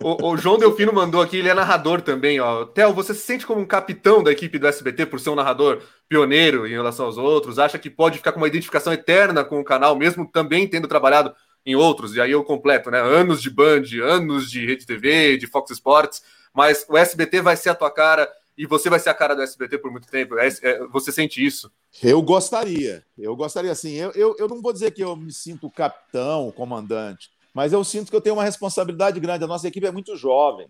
o, 0.00 0.28
o, 0.28 0.36
João 0.38 0.56
Delfino 0.56 0.94
mandou 0.94 1.20
aqui, 1.20 1.36
ele 1.36 1.48
é 1.48 1.52
narrador 1.52 2.00
também, 2.00 2.40
ó. 2.40 2.64
Theo, 2.64 2.94
você 2.94 3.12
se 3.12 3.20
sente 3.20 3.44
como 3.44 3.60
um 3.60 3.66
capitão 3.66 4.22
da 4.22 4.32
equipe 4.32 4.58
do 4.58 4.66
SBT 4.66 5.04
por 5.04 5.20
ser 5.20 5.28
um 5.28 5.34
narrador 5.34 5.82
pioneiro 6.08 6.66
em 6.66 6.70
relação 6.70 7.04
aos 7.04 7.18
outros? 7.18 7.58
Acha 7.58 7.78
que 7.78 7.90
pode 7.90 8.16
ficar 8.16 8.32
com 8.32 8.38
uma 8.38 8.46
identificação 8.46 8.92
eterna 8.92 9.44
com 9.44 9.60
o 9.60 9.64
canal, 9.64 9.94
mesmo 9.94 10.26
também 10.30 10.66
tendo 10.66 10.88
trabalhado 10.88 11.34
em 11.64 11.74
outros? 11.74 12.14
E 12.14 12.20
aí 12.20 12.30
eu 12.30 12.44
completo, 12.44 12.90
né? 12.90 13.00
Anos 13.00 13.42
de 13.42 13.50
Band, 13.50 13.82
anos 14.02 14.50
de 14.50 14.64
Rede 14.64 14.86
TV, 14.86 15.36
de 15.36 15.46
Fox 15.46 15.70
Sports 15.70 16.22
mas 16.58 16.84
o 16.88 16.96
SBT 16.96 17.40
vai 17.40 17.56
ser 17.56 17.70
a 17.70 17.74
tua 17.74 17.88
cara 17.88 18.28
e 18.56 18.66
você 18.66 18.90
vai 18.90 18.98
ser 18.98 19.10
a 19.10 19.14
cara 19.14 19.36
do 19.36 19.42
SBT 19.42 19.78
por 19.78 19.92
muito 19.92 20.08
tempo. 20.08 20.36
É, 20.36 20.48
é, 20.48 20.86
você 20.88 21.12
sente 21.12 21.44
isso? 21.44 21.70
Eu 22.02 22.20
gostaria. 22.20 23.04
Eu 23.16 23.36
gostaria, 23.36 23.70
assim. 23.70 23.92
Eu, 23.92 24.10
eu, 24.12 24.34
eu 24.38 24.48
não 24.48 24.60
vou 24.60 24.72
dizer 24.72 24.90
que 24.90 25.02
eu 25.02 25.14
me 25.14 25.32
sinto 25.32 25.70
capitão, 25.70 26.50
comandante, 26.50 27.30
mas 27.54 27.72
eu 27.72 27.84
sinto 27.84 28.10
que 28.10 28.16
eu 28.16 28.20
tenho 28.20 28.34
uma 28.34 28.42
responsabilidade 28.44 29.20
grande. 29.20 29.44
A 29.44 29.46
nossa 29.46 29.68
equipe 29.68 29.86
é 29.86 29.92
muito 29.92 30.16
jovem. 30.16 30.68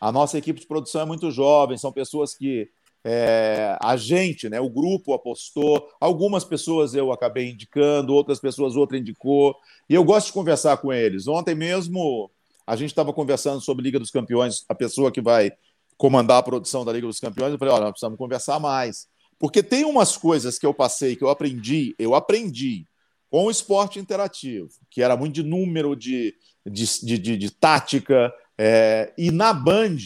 A 0.00 0.12
nossa 0.12 0.38
equipe 0.38 0.60
de 0.60 0.66
produção 0.66 1.00
é 1.00 1.04
muito 1.04 1.30
jovem. 1.32 1.76
São 1.76 1.92
pessoas 1.92 2.34
que 2.34 2.70
é, 3.04 3.76
a 3.82 3.96
gente, 3.96 4.48
né, 4.48 4.58
o 4.60 4.70
grupo 4.70 5.12
apostou. 5.12 5.88
Algumas 6.00 6.42
pessoas 6.42 6.94
eu 6.94 7.12
acabei 7.12 7.50
indicando, 7.50 8.14
outras 8.14 8.40
pessoas 8.40 8.76
outra 8.76 8.96
indicou. 8.96 9.54
E 9.88 9.94
eu 9.94 10.02
gosto 10.02 10.28
de 10.28 10.32
conversar 10.32 10.78
com 10.78 10.92
eles. 10.92 11.28
Ontem 11.28 11.54
mesmo 11.54 12.30
a 12.66 12.74
gente 12.76 12.90
estava 12.90 13.12
conversando 13.12 13.60
sobre 13.60 13.84
Liga 13.84 13.98
dos 13.98 14.10
Campeões, 14.10 14.64
a 14.68 14.74
pessoa 14.74 15.12
que 15.12 15.20
vai 15.20 15.52
comandar 15.98 16.38
a 16.38 16.42
produção 16.42 16.84
da 16.84 16.92
Liga 16.92 17.06
dos 17.06 17.20
Campeões, 17.20 17.52
eu 17.52 17.58
falei, 17.58 17.74
olha, 17.74 17.84
nós 17.84 17.92
precisamos 17.92 18.18
conversar 18.18 18.58
mais. 18.58 19.06
Porque 19.38 19.62
tem 19.62 19.84
umas 19.84 20.16
coisas 20.16 20.58
que 20.58 20.64
eu 20.64 20.72
passei, 20.72 21.14
que 21.14 21.22
eu 21.22 21.28
aprendi, 21.28 21.94
eu 21.98 22.14
aprendi 22.14 22.86
com 23.30 23.44
o 23.44 23.50
esporte 23.50 23.98
interativo, 23.98 24.70
que 24.90 25.02
era 25.02 25.16
muito 25.16 25.34
de 25.34 25.42
número, 25.42 25.94
de, 25.94 26.34
de, 26.64 27.18
de, 27.18 27.36
de 27.36 27.50
tática, 27.50 28.32
é, 28.56 29.12
e 29.18 29.30
na 29.30 29.52
Band, 29.52 29.96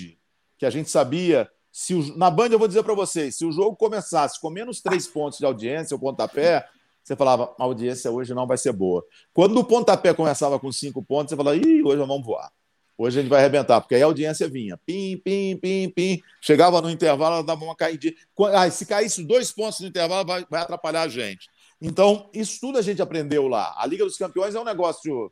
que 0.59 0.66
a 0.66 0.70
gente 0.70 0.91
sabia. 0.91 1.49
Se 1.81 1.95
o, 1.95 2.19
na 2.19 2.29
Band, 2.29 2.49
eu 2.49 2.59
vou 2.59 2.67
dizer 2.67 2.83
para 2.83 2.93
vocês: 2.93 3.37
se 3.37 3.45
o 3.45 3.53
jogo 3.53 3.77
começasse 3.77 4.41
com 4.41 4.51
menos 4.51 4.81
três 4.81 5.07
pontos 5.07 5.39
de 5.39 5.45
audiência, 5.45 5.97
o 5.97 6.01
pontapé, 6.01 6.67
você 7.05 7.15
falava, 7.15 7.55
a 7.57 7.63
audiência 7.63 8.11
hoje 8.11 8.35
não 8.35 8.49
vai 8.49 8.59
ser 8.59 8.73
boa. 8.73 9.07
Quando 9.33 9.57
o 9.57 9.63
pontapé 9.63 10.13
começava 10.13 10.59
com 10.59 10.73
cinco 10.73 11.01
pontos, 11.05 11.31
você 11.31 11.37
falava, 11.37 11.57
ih, 11.57 11.81
hoje 11.85 11.99
nós 11.99 12.09
vamos 12.09 12.27
voar. 12.27 12.51
Hoje 12.99 13.21
a 13.21 13.23
gente 13.23 13.31
vai 13.31 13.39
arrebentar, 13.39 13.81
porque 13.81 13.95
aí 13.95 14.03
a 14.03 14.07
audiência 14.07 14.49
vinha, 14.49 14.77
pim, 14.85 15.19
pim, 15.19 15.57
pim, 15.57 15.89
pim. 15.89 16.21
Chegava 16.41 16.83
no 16.83 16.91
intervalo, 16.91 17.37
ela 17.37 17.45
dava 17.45 17.65
uma 17.65 17.77
caidinha. 17.77 18.13
Ah, 18.53 18.69
se 18.69 18.85
caísse 18.85 19.23
dois 19.23 19.53
pontos 19.53 19.79
no 19.79 19.87
intervalo, 19.87 20.27
vai, 20.27 20.45
vai 20.51 20.63
atrapalhar 20.63 21.03
a 21.03 21.09
gente. 21.09 21.49
Então, 21.81 22.29
isso 22.35 22.59
tudo 22.61 22.79
a 22.79 22.83
gente 22.83 23.01
aprendeu 23.01 23.47
lá. 23.47 23.73
A 23.79 23.87
Liga 23.87 24.05
dos 24.05 24.19
Campeões 24.19 24.57
é 24.57 24.61
um 24.61 24.65
negócio 24.65 25.31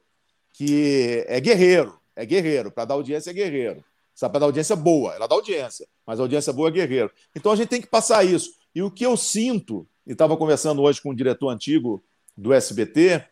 que 0.53 1.25
é 1.27 1.41
guerreiro, 1.41 1.99
é 2.15 2.25
guerreiro. 2.25 2.71
Para 2.71 2.85
dar 2.85 2.95
audiência 2.95 3.31
é 3.31 3.35
guerreiro. 3.35 3.85
Sabe, 4.17 4.33
para 4.33 4.41
dar 4.41 4.47
audiência 4.47 4.75
boa, 4.75 5.15
ela 5.15 5.29
dá 5.29 5.37
audiência, 5.37 5.87
mas 6.05 6.19
a 6.19 6.25
audiência 6.25 6.53
boa 6.53 6.69
é 6.69 6.73
guerreiro. 6.73 7.13
Então 7.37 7.53
a 7.53 7.57
gente 7.57 7.69
tem 7.69 7.81
que 7.81 7.87
passar 7.87 8.25
isso. 8.25 8.51
E 8.75 8.83
o 8.83 8.91
que 8.91 9.07
eu 9.07 9.17
sinto 9.17 9.87
e 10.07 10.13
estava 10.13 10.37
conversando 10.37 10.83
hoje 10.83 11.03
com 11.03 11.11
um 11.11 11.15
diretor 11.15 11.49
antigo 11.49 12.03
do 12.37 12.53
SBT, 12.53 13.25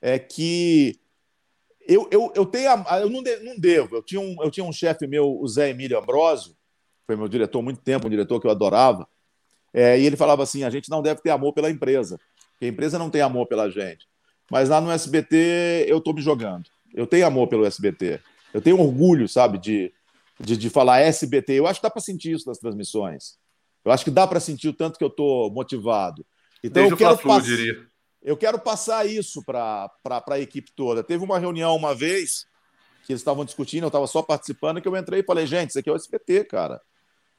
é 0.00 0.18
que 0.18 1.00
eu, 1.86 2.08
eu, 2.10 2.32
eu 2.34 2.46
tenho. 2.46 2.70
Eu 3.00 3.10
não, 3.10 3.22
de, 3.22 3.36
não 3.40 3.58
devo. 3.58 3.96
Eu 3.96 4.02
tinha 4.02 4.20
um, 4.20 4.36
eu 4.42 4.50
tinha 4.50 4.64
um 4.64 4.72
chefe 4.72 5.06
meu, 5.06 5.38
o 5.40 5.48
Zé 5.48 5.70
Emílio 5.70 5.98
Ambrosio, 5.98 6.54
foi 7.06 7.16
meu 7.16 7.28
diretor 7.28 7.58
há 7.58 7.62
muito 7.62 7.80
tempo, 7.80 8.06
um 8.06 8.10
diretor 8.10 8.40
que 8.40 8.46
eu 8.46 8.50
adorava, 8.50 9.08
é, 9.72 9.98
e 9.98 10.06
ele 10.06 10.16
falava 10.16 10.42
assim: 10.42 10.62
a 10.62 10.70
gente 10.70 10.88
não 10.88 11.02
deve 11.02 11.20
ter 11.20 11.30
amor 11.30 11.52
pela 11.52 11.70
empresa, 11.70 12.18
porque 12.52 12.66
a 12.66 12.68
empresa 12.68 12.98
não 12.98 13.10
tem 13.10 13.20
amor 13.20 13.46
pela 13.46 13.68
gente. 13.68 14.06
Mas 14.50 14.68
lá 14.68 14.80
no 14.80 14.90
SBT 14.90 15.86
eu 15.88 15.98
estou 15.98 16.14
me 16.14 16.20
jogando. 16.20 16.64
Eu 16.94 17.06
tenho 17.06 17.26
amor 17.26 17.48
pelo 17.48 17.64
SBT. 17.64 18.20
Eu 18.52 18.60
tenho 18.60 18.78
orgulho, 18.78 19.28
sabe, 19.28 19.58
de, 19.58 19.92
de, 20.40 20.56
de 20.56 20.70
falar 20.70 21.00
SBT. 21.00 21.54
Eu 21.54 21.66
acho 21.66 21.80
que 21.80 21.86
dá 21.86 21.90
para 21.90 22.02
sentir 22.02 22.32
isso 22.32 22.48
nas 22.48 22.58
transmissões. 22.58 23.36
Eu 23.84 23.92
acho 23.92 24.04
que 24.04 24.10
dá 24.10 24.26
para 24.26 24.40
sentir 24.40 24.68
o 24.68 24.72
tanto 24.72 24.98
que 24.98 25.04
eu 25.04 25.08
estou 25.08 25.50
motivado. 25.50 26.24
Então 26.62 26.82
Desde 26.82 26.92
eu 26.92 26.96
quero, 26.96 27.18
pass... 27.18 27.46
eu 28.22 28.36
quero 28.36 28.58
passar 28.58 29.06
isso 29.06 29.44
para 29.44 29.90
a 30.06 30.40
equipe 30.40 30.70
toda. 30.74 31.04
Teve 31.04 31.22
uma 31.22 31.38
reunião 31.38 31.76
uma 31.76 31.94
vez 31.94 32.46
que 33.04 33.12
eles 33.12 33.20
estavam 33.20 33.44
discutindo, 33.44 33.82
eu 33.82 33.88
estava 33.88 34.06
só 34.06 34.22
participando, 34.22 34.80
que 34.80 34.88
eu 34.88 34.96
entrei 34.96 35.20
e 35.20 35.24
falei, 35.24 35.46
gente, 35.46 35.70
isso 35.70 35.78
aqui 35.78 35.90
é 35.90 35.92
o 35.92 35.96
SPT, 35.96 36.44
cara. 36.44 36.80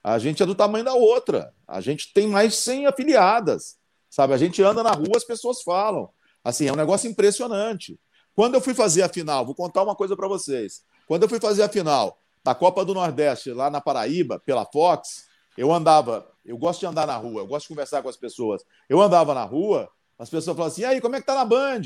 A 0.04 0.20
gente 0.20 0.44
é 0.44 0.46
do 0.46 0.54
tamanho 0.54 0.86
da 0.86 0.94
outra. 0.94 1.52
A 1.68 1.82
gente 1.82 2.14
tem 2.14 2.28
mais 2.28 2.52
de 2.52 2.58
100 2.60 2.86
afiliadas. 2.86 3.76
Sabe? 4.08 4.34
A 4.34 4.38
gente 4.38 4.62
anda 4.62 4.84
na 4.84 4.92
rua, 4.92 5.18
as 5.18 5.24
pessoas 5.24 5.64
falam. 5.64 6.10
Assim, 6.44 6.68
é 6.68 6.72
um 6.72 6.76
negócio 6.76 7.10
impressionante. 7.10 8.00
Quando 8.36 8.54
eu 8.54 8.62
fui 8.62 8.76
fazer 8.76 9.02
a 9.02 9.10
final, 9.10 9.44
vou 9.44 9.56
contar 9.56 9.82
uma 9.82 9.96
coisa 9.96 10.16
para 10.16 10.28
vocês. 10.28 10.84
Quando 11.08 11.24
eu 11.24 11.30
fui 11.30 11.40
fazer 11.40 11.64
a 11.64 11.70
final 11.70 12.20
da 12.46 12.54
Copa 12.54 12.86
do 12.86 12.94
Nordeste 12.94 13.52
lá 13.52 13.72
na 13.72 13.82
Paraíba, 13.82 14.40
pela 14.40 14.64
Fox, 14.66 15.26
eu 15.58 15.74
andava 15.74 16.32
Eu 16.46 16.60
gosto 16.60 16.82
de 16.82 16.86
andar 16.86 17.08
na 17.08 17.18
rua, 17.18 17.42
eu 17.42 17.48
gosto 17.48 17.64
de 17.64 17.70
conversar 17.70 18.04
com 18.04 18.10
as 18.10 18.16
pessoas. 18.16 18.64
Eu 18.88 19.02
andava 19.02 19.34
na 19.34 19.44
rua, 19.44 19.90
as 20.20 20.30
pessoas 20.30 20.56
falavam 20.56 20.68
assim: 20.68 20.84
e 20.84 20.86
aí, 20.86 21.02
como 21.02 21.16
é 21.16 21.20
que 21.20 21.26
tá 21.26 21.34
na 21.34 21.44
Band? 21.44 21.82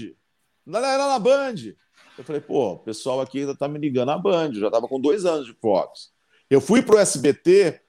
Não 0.65 0.79
era 0.79 1.07
na 1.07 1.17
Band. 1.17 1.55
Eu 2.17 2.25
falei, 2.25 2.41
pô, 2.41 2.73
o 2.73 2.79
pessoal 2.79 3.21
aqui 3.21 3.39
ainda 3.39 3.55
tá 3.55 3.69
me 3.69 3.79
ligando 3.79 4.07
na 4.07 4.17
Band, 4.17 4.49
eu 4.49 4.59
já 4.59 4.69
tava 4.69 4.85
com 4.85 4.99
dois 4.99 5.25
anos 5.25 5.45
de 5.45 5.53
Fox. 5.53 6.11
Eu 6.49 6.59
fui 6.59 6.81
pro 6.81 6.97
SBT, 6.97 7.79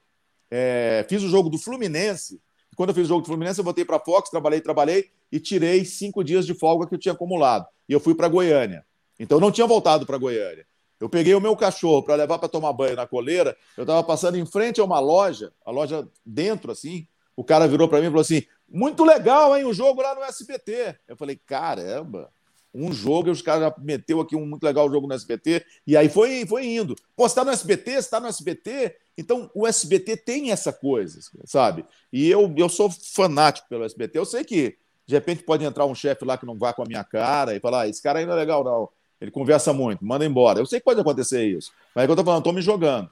é, 0.49 1.05
fiz 1.09 1.25
o 1.25 1.29
jogo 1.29 1.51
do 1.51 1.59
Fluminense. 1.59 2.41
Quando 2.77 2.91
eu 2.91 2.95
fiz 2.95 3.07
o 3.07 3.09
jogo 3.09 3.23
do 3.23 3.27
Fluminense, 3.27 3.59
eu 3.59 3.65
voltei 3.65 3.85
para 3.85 3.99
Fox, 3.99 4.31
trabalhei, 4.31 4.61
trabalhei 4.61 5.11
e 5.33 5.41
tirei 5.41 5.85
cinco 5.85 6.23
dias 6.23 6.47
de 6.47 6.55
folga 6.55 6.87
que 6.87 6.95
eu 6.95 6.99
tinha 6.99 7.15
acumulado. 7.15 7.67
E 7.89 7.93
eu 7.93 7.99
fui 7.99 8.15
para 8.15 8.29
Goiânia. 8.29 8.87
Então 9.19 9.39
eu 9.39 9.41
não 9.41 9.51
tinha 9.51 9.67
voltado 9.67 10.07
para 10.07 10.17
Goiânia. 10.17 10.65
Eu 11.01 11.09
peguei 11.09 11.35
o 11.35 11.40
meu 11.40 11.56
cachorro 11.56 12.02
para 12.02 12.14
levar 12.14 12.39
para 12.39 12.48
tomar 12.48 12.72
banho 12.74 12.94
na 12.94 13.06
coleira. 13.06 13.56
Eu 13.77 13.85
estava 13.85 14.05
passando 14.05 14.36
em 14.36 14.44
frente 14.44 14.81
a 14.81 14.85
uma 14.85 15.01
loja, 15.01 15.51
a 15.64 15.70
loja 15.70 16.06
dentro, 16.24 16.70
assim. 16.70 17.06
O 17.35 17.43
cara 17.43 17.66
virou 17.66 17.89
para 17.89 18.01
mim 18.01 18.06
e 18.06 18.10
falou 18.10 18.20
assim: 18.20 18.43
Muito 18.68 19.02
legal, 19.02 19.56
hein? 19.56 19.64
O 19.64 19.72
jogo 19.72 20.02
lá 20.02 20.14
no 20.14 20.22
SBT. 20.22 20.97
Eu 21.09 21.16
falei: 21.16 21.40
Caramba, 21.47 22.31
um 22.74 22.93
jogo 22.93 23.28
e 23.28 23.31
os 23.31 23.40
caras 23.40 23.62
já 23.62 23.74
meteu 23.78 24.20
aqui 24.20 24.36
um 24.36 24.44
muito 24.44 24.62
legal 24.62 24.90
jogo 24.90 25.06
no 25.06 25.14
SBT. 25.14 25.64
E 25.86 25.97
aí 25.97 26.09
foi, 26.10 26.44
foi 26.47 26.66
indo. 26.66 26.94
Pô, 27.16 27.27
você 27.27 27.32
está 27.32 27.44
no 27.44 27.51
SBT? 27.51 27.93
Você 27.93 27.98
está 27.98 28.20
no 28.20 28.28
SBT? 28.28 28.94
Então 29.16 29.51
o 29.55 29.66
SBT 29.66 30.18
tem 30.18 30.51
essa 30.51 30.72
coisa, 30.72 31.18
sabe? 31.44 31.85
E 32.12 32.31
eu, 32.31 32.52
eu 32.56 32.68
sou 32.68 32.90
fanático 32.90 33.68
pelo 33.68 33.85
SBT. 33.85 34.18
Eu 34.18 34.24
sei 34.24 34.44
que 34.44 34.77
de 35.06 35.14
repente 35.14 35.43
pode 35.43 35.64
entrar 35.64 35.86
um 35.86 35.94
chefe 35.94 36.24
lá 36.24 36.39
que 36.39 36.47
não 36.47 36.56
vá 36.56 36.72
com 36.72 36.82
a 36.82 36.86
minha 36.86 37.02
cara 37.02 37.56
e 37.56 37.60
falar: 37.60 37.82
ah, 37.82 37.89
esse 37.89 38.02
cara 38.02 38.20
ainda 38.20 38.32
é 38.32 38.36
legal, 38.36 38.62
não. 38.62 38.89
Ele 39.21 39.31
conversa 39.31 39.73
muito, 39.73 40.05
manda 40.05 40.25
embora. 40.25 40.59
Eu 40.61 40.67
sei 40.67 40.79
que 40.79 40.85
pode 40.85 41.01
acontecer 41.01 41.45
isso, 41.45 41.71
mas 41.95 42.05
é 42.05 42.07
que 42.07 42.13
eu 42.13 42.17
tô 42.17 42.25
falando, 42.25 42.43
tô 42.43 42.53
me 42.53 42.63
jogando. 42.63 43.11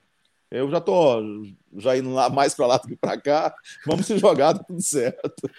Eu 0.50 0.70
já 0.70 0.80
tô 0.80 1.22
já 1.76 1.94
indo 1.96 2.14
lá 2.14 2.30
mais 2.30 2.54
para 2.54 2.66
lá 2.66 2.78
do 2.78 2.88
que 2.88 2.96
para 2.96 3.20
cá. 3.20 3.54
Vamos 3.86 4.06
se 4.06 4.16
jogar, 4.16 4.54
tá 4.54 4.64
tudo 4.64 4.80
certo. 4.82 5.50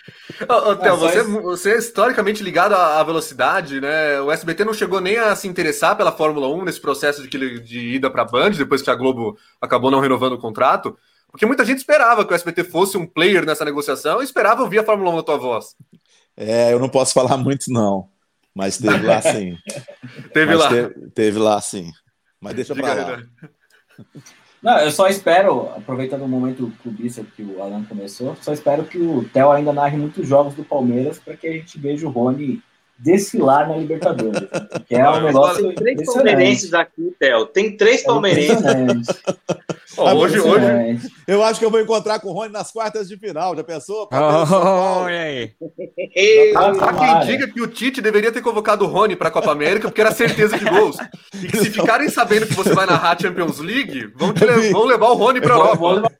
Ô, 0.49 0.75
Theo, 0.75 0.97
você, 0.97 1.23
você 1.23 1.73
é 1.73 1.77
historicamente 1.77 2.41
ligado 2.41 2.73
à 2.73 3.03
velocidade, 3.03 3.79
né? 3.79 4.19
O 4.19 4.31
SBT 4.31 4.65
não 4.65 4.73
chegou 4.73 4.99
nem 4.99 5.17
a 5.17 5.35
se 5.35 5.47
interessar 5.47 5.95
pela 5.95 6.11
Fórmula 6.11 6.47
1 6.47 6.65
nesse 6.65 6.81
processo 6.81 7.21
de, 7.21 7.59
de 7.59 7.79
ida 7.95 8.09
para 8.09 8.23
a 8.23 8.25
Band, 8.25 8.51
depois 8.51 8.81
que 8.81 8.89
a 8.89 8.95
Globo 8.95 9.37
acabou 9.61 9.91
não 9.91 9.99
renovando 9.99 10.33
o 10.33 10.39
contrato. 10.39 10.97
Porque 11.31 11.45
muita 11.45 11.63
gente 11.63 11.77
esperava 11.77 12.25
que 12.25 12.33
o 12.33 12.35
SBT 12.35 12.63
fosse 12.63 12.97
um 12.97 13.05
player 13.05 13.45
nessa 13.45 13.63
negociação 13.63 14.21
e 14.21 14.25
esperava 14.25 14.63
ouvir 14.63 14.79
a 14.79 14.83
Fórmula 14.83 15.11
1 15.11 15.15
na 15.17 15.23
tua 15.23 15.37
voz. 15.37 15.75
É, 16.35 16.73
eu 16.73 16.79
não 16.79 16.89
posso 16.89 17.13
falar 17.13 17.37
muito, 17.37 17.71
não. 17.71 18.09
Mas 18.53 18.77
teve 18.77 19.05
lá 19.05 19.21
sim. 19.21 19.57
teve 20.33 20.51
Mas 20.51 20.59
lá. 20.59 20.69
Teve, 20.69 21.09
teve, 21.11 21.39
lá 21.39 21.61
sim. 21.61 21.91
Mas 22.41 22.55
deixa 22.55 22.73
Diga 22.73 22.93
pra 22.93 23.05
lá. 23.05 23.23
Não, 24.61 24.77
eu 24.79 24.91
só 24.91 25.07
espero, 25.07 25.69
aproveitando 25.75 26.23
o 26.23 26.27
momento 26.27 26.71
clubista 26.83 27.23
que 27.23 27.41
o 27.41 27.61
Alan 27.63 27.85
começou, 27.85 28.35
só 28.41 28.51
espero 28.51 28.83
que 28.83 28.97
o 28.97 29.23
Theo 29.29 29.51
ainda 29.51 29.71
narre 29.71 29.97
muitos 29.97 30.27
jogos 30.27 30.53
do 30.53 30.65
Palmeiras 30.65 31.17
para 31.17 31.37
que 31.37 31.47
a 31.47 31.53
gente 31.53 31.79
veja 31.79 32.05
o 32.05 32.11
Rony 32.11 32.61
desfilar 32.99 33.67
na 33.67 33.77
Libertadores. 33.77 34.47
Que 34.87 34.95
é 34.95 35.09
um 35.09 35.21
negócio. 35.21 35.73
Tem 35.75 35.95
três 35.95 36.13
palmeirenses 36.13 36.73
aqui, 36.73 37.15
Theo. 37.19 37.45
Tem 37.47 37.77
três 37.77 38.01
é 38.01 38.05
palmeirenses. 38.05 38.65
oh, 39.97 40.03
hoje, 40.03 40.39
hoje. 40.39 41.11
Eu 41.27 41.43
acho 41.43 41.59
que 41.59 41.65
eu 41.65 41.71
vou 41.71 41.79
encontrar 41.79 42.19
com 42.19 42.29
o 42.29 42.33
Rony 42.33 42.51
nas 42.51 42.71
quartas 42.71 43.07
de 43.07 43.17
final. 43.17 43.55
Já 43.55 43.63
pensou? 43.63 44.09
Oh, 44.11 45.03
olha 45.03 45.21
aí. 45.21 45.51
Há 46.55 46.93
quem 46.93 47.27
diga 47.27 47.47
que 47.47 47.61
o 47.61 47.67
Tite 47.67 48.01
deveria 48.01 48.31
ter 48.31 48.41
convocado 48.41 48.85
o 48.85 48.87
Rony 48.87 49.15
para 49.15 49.29
a 49.29 49.31
Copa 49.31 49.51
América, 49.51 49.87
porque 49.87 50.01
era 50.01 50.11
certeza 50.11 50.57
de 50.57 50.65
gols. 50.65 50.97
E 51.41 51.47
que 51.47 51.57
se 51.57 51.69
ficarem 51.71 52.09
sabendo 52.09 52.47
que 52.47 52.53
você 52.53 52.73
vai 52.73 52.85
narrar 52.85 53.15
a 53.15 53.19
Champions 53.19 53.59
League, 53.59 54.11
vão, 54.15 54.31
le 54.31 54.71
vão 54.71 54.85
levar 54.85 55.09
o 55.09 55.15
Rony 55.15 55.39
para 55.39 55.55
a 55.55 55.57
Europa. 55.57 56.11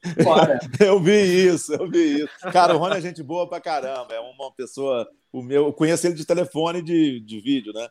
Eu 0.79 0.99
vi 0.99 1.47
isso, 1.47 1.73
eu 1.73 1.89
vi 1.89 2.21
isso. 2.21 2.29
Cara, 2.51 2.75
o 2.75 2.77
Rony 2.77 2.97
é 2.97 3.01
gente 3.01 3.21
boa 3.21 3.47
pra 3.47 3.59
caramba. 3.59 4.13
É 4.13 4.19
uma 4.19 4.51
pessoa 4.55 5.07
o 5.31 5.41
meu, 5.41 5.65
eu 5.67 5.73
conheço 5.73 6.07
ele 6.07 6.15
de 6.15 6.25
telefone 6.25 6.79
e 6.79 6.83
de, 6.83 7.19
de 7.19 7.39
vídeo, 7.39 7.73
né? 7.73 7.87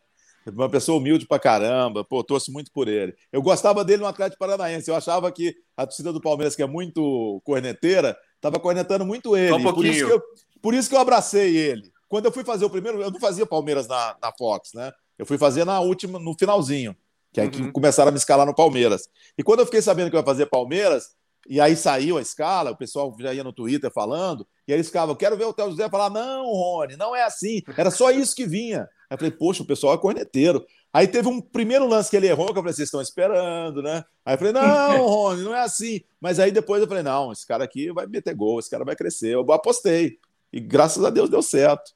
Uma 0.47 0.69
pessoa 0.69 0.98
humilde 0.98 1.27
pra 1.27 1.39
caramba, 1.39 2.05
pô, 2.05 2.24
torço 2.24 2.51
muito 2.52 2.73
por 2.73 2.89
ele. 2.89 3.15
Eu 3.31 3.43
gostava 3.43 3.85
dele 3.85 4.02
no 4.02 4.09
Atlético 4.09 4.39
Paranaense, 4.39 4.90
eu 4.90 4.97
achava 4.97 5.31
que 5.31 5.55
a 5.77 5.86
torcida 5.86 6.12
do 6.12 6.20
Palmeiras, 6.20 6.56
que 6.56 6.62
é 6.62 6.66
muito 6.66 7.40
corneteira, 7.44 8.16
estava 8.36 8.59
cornetando 8.59 9.05
muito 9.05 9.36
ele. 9.36 9.52
Um 9.52 9.73
por, 9.74 9.85
isso 9.85 10.06
que 10.06 10.12
eu, 10.12 10.23
por 10.62 10.74
isso 10.74 10.89
que 10.89 10.94
eu 10.94 11.01
abracei 11.01 11.56
ele. 11.56 11.93
Quando 12.09 12.24
eu 12.24 12.32
fui 12.32 12.44
fazer 12.44 12.65
o 12.65 12.70
primeiro, 12.70 13.02
eu 13.02 13.10
não 13.10 13.20
fazia 13.20 13.44
Palmeiras 13.44 13.86
na, 13.86 14.16
na 14.23 14.32
Fox, 14.32 14.73
né? 14.73 14.93
Eu 15.19 15.27
fui 15.27 15.36
fazer 15.36 15.65
na 15.65 15.81
última, 15.81 16.19
no 16.19 16.35
finalzinho, 16.39 16.97
que 17.32 17.40
aí 17.40 17.48
uhum. 17.48 17.52
que 17.52 17.73
começaram 17.73 18.09
a 18.09 18.12
me 18.12 18.19
escalar 18.19 18.47
no 18.47 18.55
Palmeiras. 18.55 19.09
E 19.36 19.43
quando 19.43 19.60
eu 19.60 19.66
fiquei 19.66 19.82
sabendo 19.82 20.09
que 20.09 20.16
eu 20.16 20.20
ia 20.20 20.24
fazer 20.24 20.47
Palmeiras, 20.47 21.10
e 21.48 21.60
aí 21.60 21.74
saiu 21.74 22.18
a 22.18 22.22
escala, 22.22 22.70
o 22.70 22.76
pessoal 22.76 23.14
já 23.18 23.32
ia 23.32 23.42
no 23.42 23.54
Twitter 23.54 23.90
falando, 23.90 24.46
e 24.66 24.72
aí 24.72 24.76
eles 24.76 24.88
ficavam, 24.88 25.14
quero 25.14 25.36
ver 25.36 25.46
o 25.46 25.52
Theo 25.52 25.70
José 25.70 25.88
falar, 25.88 26.10
não, 26.10 26.44
Rony, 26.44 26.96
não 26.96 27.16
é 27.16 27.22
assim, 27.22 27.62
era 27.76 27.90
só 27.90 28.10
isso 28.10 28.36
que 28.36 28.46
vinha. 28.46 28.82
Aí 29.08 29.14
eu 29.14 29.18
falei, 29.18 29.30
poxa, 29.30 29.62
o 29.62 29.66
pessoal 29.66 29.94
é 29.94 29.98
corneteiro. 29.98 30.64
Aí 30.92 31.08
teve 31.08 31.26
um 31.26 31.40
primeiro 31.40 31.86
lance 31.86 32.10
que 32.10 32.16
ele 32.16 32.26
errou, 32.26 32.46
que 32.46 32.58
eu 32.58 32.62
falei, 32.62 32.74
vocês 32.74 32.88
estão 32.88 33.00
esperando, 33.00 33.82
né? 33.82 34.04
Aí 34.24 34.34
eu 34.34 34.38
falei, 34.38 34.52
não, 34.52 35.06
Rony, 35.08 35.42
não 35.42 35.54
é 35.54 35.62
assim. 35.62 36.02
Mas 36.20 36.38
aí 36.38 36.50
depois 36.50 36.82
eu 36.82 36.88
falei, 36.88 37.02
não, 37.02 37.32
esse 37.32 37.46
cara 37.46 37.64
aqui 37.64 37.90
vai 37.92 38.06
meter 38.06 38.34
gol, 38.34 38.58
esse 38.58 38.70
cara 38.70 38.84
vai 38.84 38.94
crescer. 38.94 39.34
Eu 39.34 39.50
apostei. 39.50 40.18
E 40.52 40.60
graças 40.60 41.02
a 41.02 41.10
Deus 41.10 41.30
deu 41.30 41.40
certo. 41.40 41.92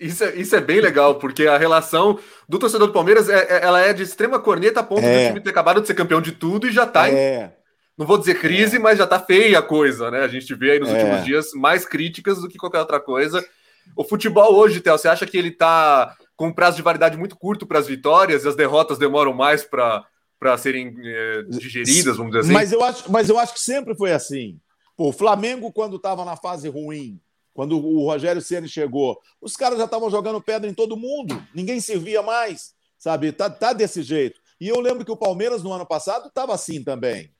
Isso 0.00 0.22
é, 0.22 0.36
isso 0.36 0.54
é 0.54 0.60
bem 0.60 0.80
legal, 0.80 1.16
porque 1.16 1.48
a 1.48 1.58
relação 1.58 2.16
do 2.48 2.60
torcedor 2.60 2.86
do 2.86 2.92
Palmeiras 2.92 3.28
é, 3.28 3.56
é 3.56 3.64
ela 3.64 3.80
é 3.80 3.92
de 3.92 4.04
extrema 4.04 4.38
corneta 4.38 4.78
a 4.78 4.84
ponto 4.84 5.02
é. 5.02 5.24
do 5.24 5.28
time 5.28 5.40
ter 5.40 5.50
acabado 5.50 5.80
de 5.80 5.86
ser 5.88 5.94
campeão 5.94 6.20
de 6.20 6.30
tudo 6.30 6.68
e 6.68 6.72
já 6.72 6.86
tá 6.86 7.08
é. 7.08 7.12
em 7.12 7.63
não 7.96 8.06
vou 8.06 8.18
dizer 8.18 8.40
crise, 8.40 8.76
é. 8.76 8.78
mas 8.78 8.98
já 8.98 9.06
tá 9.06 9.20
feia 9.20 9.58
a 9.58 9.62
coisa, 9.62 10.10
né? 10.10 10.20
A 10.20 10.28
gente 10.28 10.52
vê 10.54 10.72
aí 10.72 10.80
nos 10.80 10.88
é. 10.88 10.92
últimos 10.92 11.24
dias 11.24 11.52
mais 11.54 11.86
críticas 11.86 12.40
do 12.40 12.48
que 12.48 12.58
qualquer 12.58 12.80
outra 12.80 13.00
coisa. 13.00 13.44
O 13.96 14.02
futebol 14.02 14.54
hoje, 14.54 14.80
Theo, 14.80 14.98
você 14.98 15.08
acha 15.08 15.26
que 15.26 15.36
ele 15.36 15.50
tá 15.50 16.16
com 16.36 16.48
um 16.48 16.52
prazo 16.52 16.76
de 16.76 16.82
validade 16.82 17.16
muito 17.16 17.36
curto 17.36 17.66
para 17.66 17.78
as 17.78 17.86
vitórias 17.86 18.44
e 18.44 18.48
as 18.48 18.56
derrotas 18.56 18.98
demoram 18.98 19.32
mais 19.32 19.64
para 19.64 20.04
serem 20.58 20.94
é, 21.04 21.42
digeridas, 21.48 22.16
vamos 22.16 22.32
dizer 22.32 22.40
assim? 22.40 22.52
Mas 22.52 22.72
eu, 22.72 22.82
acho, 22.82 23.12
mas 23.12 23.28
eu 23.28 23.38
acho 23.38 23.54
que 23.54 23.60
sempre 23.60 23.94
foi 23.94 24.12
assim. 24.12 24.58
Pô, 24.96 25.08
o 25.08 25.12
Flamengo, 25.12 25.72
quando 25.72 25.96
estava 25.96 26.24
na 26.24 26.36
fase 26.36 26.68
ruim, 26.68 27.20
quando 27.52 27.78
o 27.78 28.04
Rogério 28.04 28.42
Ceni 28.42 28.68
chegou, 28.68 29.18
os 29.40 29.56
caras 29.56 29.78
já 29.78 29.84
estavam 29.84 30.10
jogando 30.10 30.42
pedra 30.42 30.68
em 30.68 30.74
todo 30.74 30.96
mundo, 30.96 31.40
ninguém 31.54 31.80
servia 31.80 32.22
mais, 32.22 32.74
sabe? 32.98 33.30
Tá, 33.30 33.48
tá 33.48 33.72
desse 33.72 34.02
jeito. 34.02 34.40
E 34.60 34.68
eu 34.68 34.80
lembro 34.80 35.04
que 35.04 35.12
o 35.12 35.16
Palmeiras 35.16 35.62
no 35.62 35.72
ano 35.72 35.86
passado 35.86 36.28
estava 36.28 36.54
assim 36.54 36.82
também. 36.82 37.33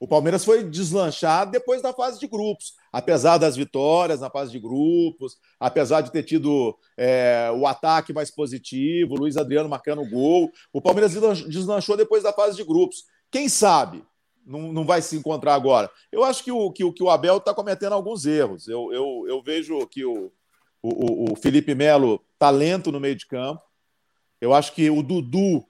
O 0.00 0.08
Palmeiras 0.08 0.46
foi 0.46 0.64
deslanchar 0.64 1.50
depois 1.50 1.82
da 1.82 1.92
fase 1.92 2.18
de 2.18 2.26
grupos, 2.26 2.72
apesar 2.90 3.36
das 3.36 3.54
vitórias 3.54 4.20
na 4.20 4.30
fase 4.30 4.50
de 4.50 4.58
grupos, 4.58 5.36
apesar 5.60 6.00
de 6.00 6.10
ter 6.10 6.22
tido 6.22 6.74
é, 6.96 7.52
o 7.54 7.66
ataque 7.66 8.10
mais 8.10 8.30
positivo, 8.30 9.14
o 9.14 9.18
Luiz 9.18 9.36
Adriano 9.36 9.68
marcando 9.68 10.08
gol. 10.08 10.50
O 10.72 10.80
Palmeiras 10.80 11.12
deslanchou 11.46 11.98
depois 11.98 12.22
da 12.22 12.32
fase 12.32 12.56
de 12.56 12.64
grupos. 12.64 13.04
Quem 13.30 13.46
sabe 13.46 14.02
não, 14.46 14.72
não 14.72 14.86
vai 14.86 15.02
se 15.02 15.18
encontrar 15.18 15.52
agora? 15.52 15.90
Eu 16.10 16.24
acho 16.24 16.42
que 16.42 16.50
o, 16.50 16.72
que, 16.72 16.90
que 16.92 17.02
o 17.02 17.10
Abel 17.10 17.36
está 17.36 17.52
cometendo 17.52 17.92
alguns 17.92 18.24
erros. 18.24 18.68
Eu, 18.68 18.90
eu, 18.94 19.26
eu 19.28 19.42
vejo 19.42 19.86
que 19.86 20.02
o, 20.02 20.32
o, 20.82 21.32
o 21.32 21.36
Felipe 21.36 21.74
Melo 21.74 22.24
está 22.32 22.48
lento 22.48 22.90
no 22.90 22.98
meio 23.00 23.16
de 23.16 23.26
campo. 23.26 23.62
Eu 24.40 24.54
acho 24.54 24.72
que 24.72 24.88
o 24.88 25.02
Dudu 25.02 25.62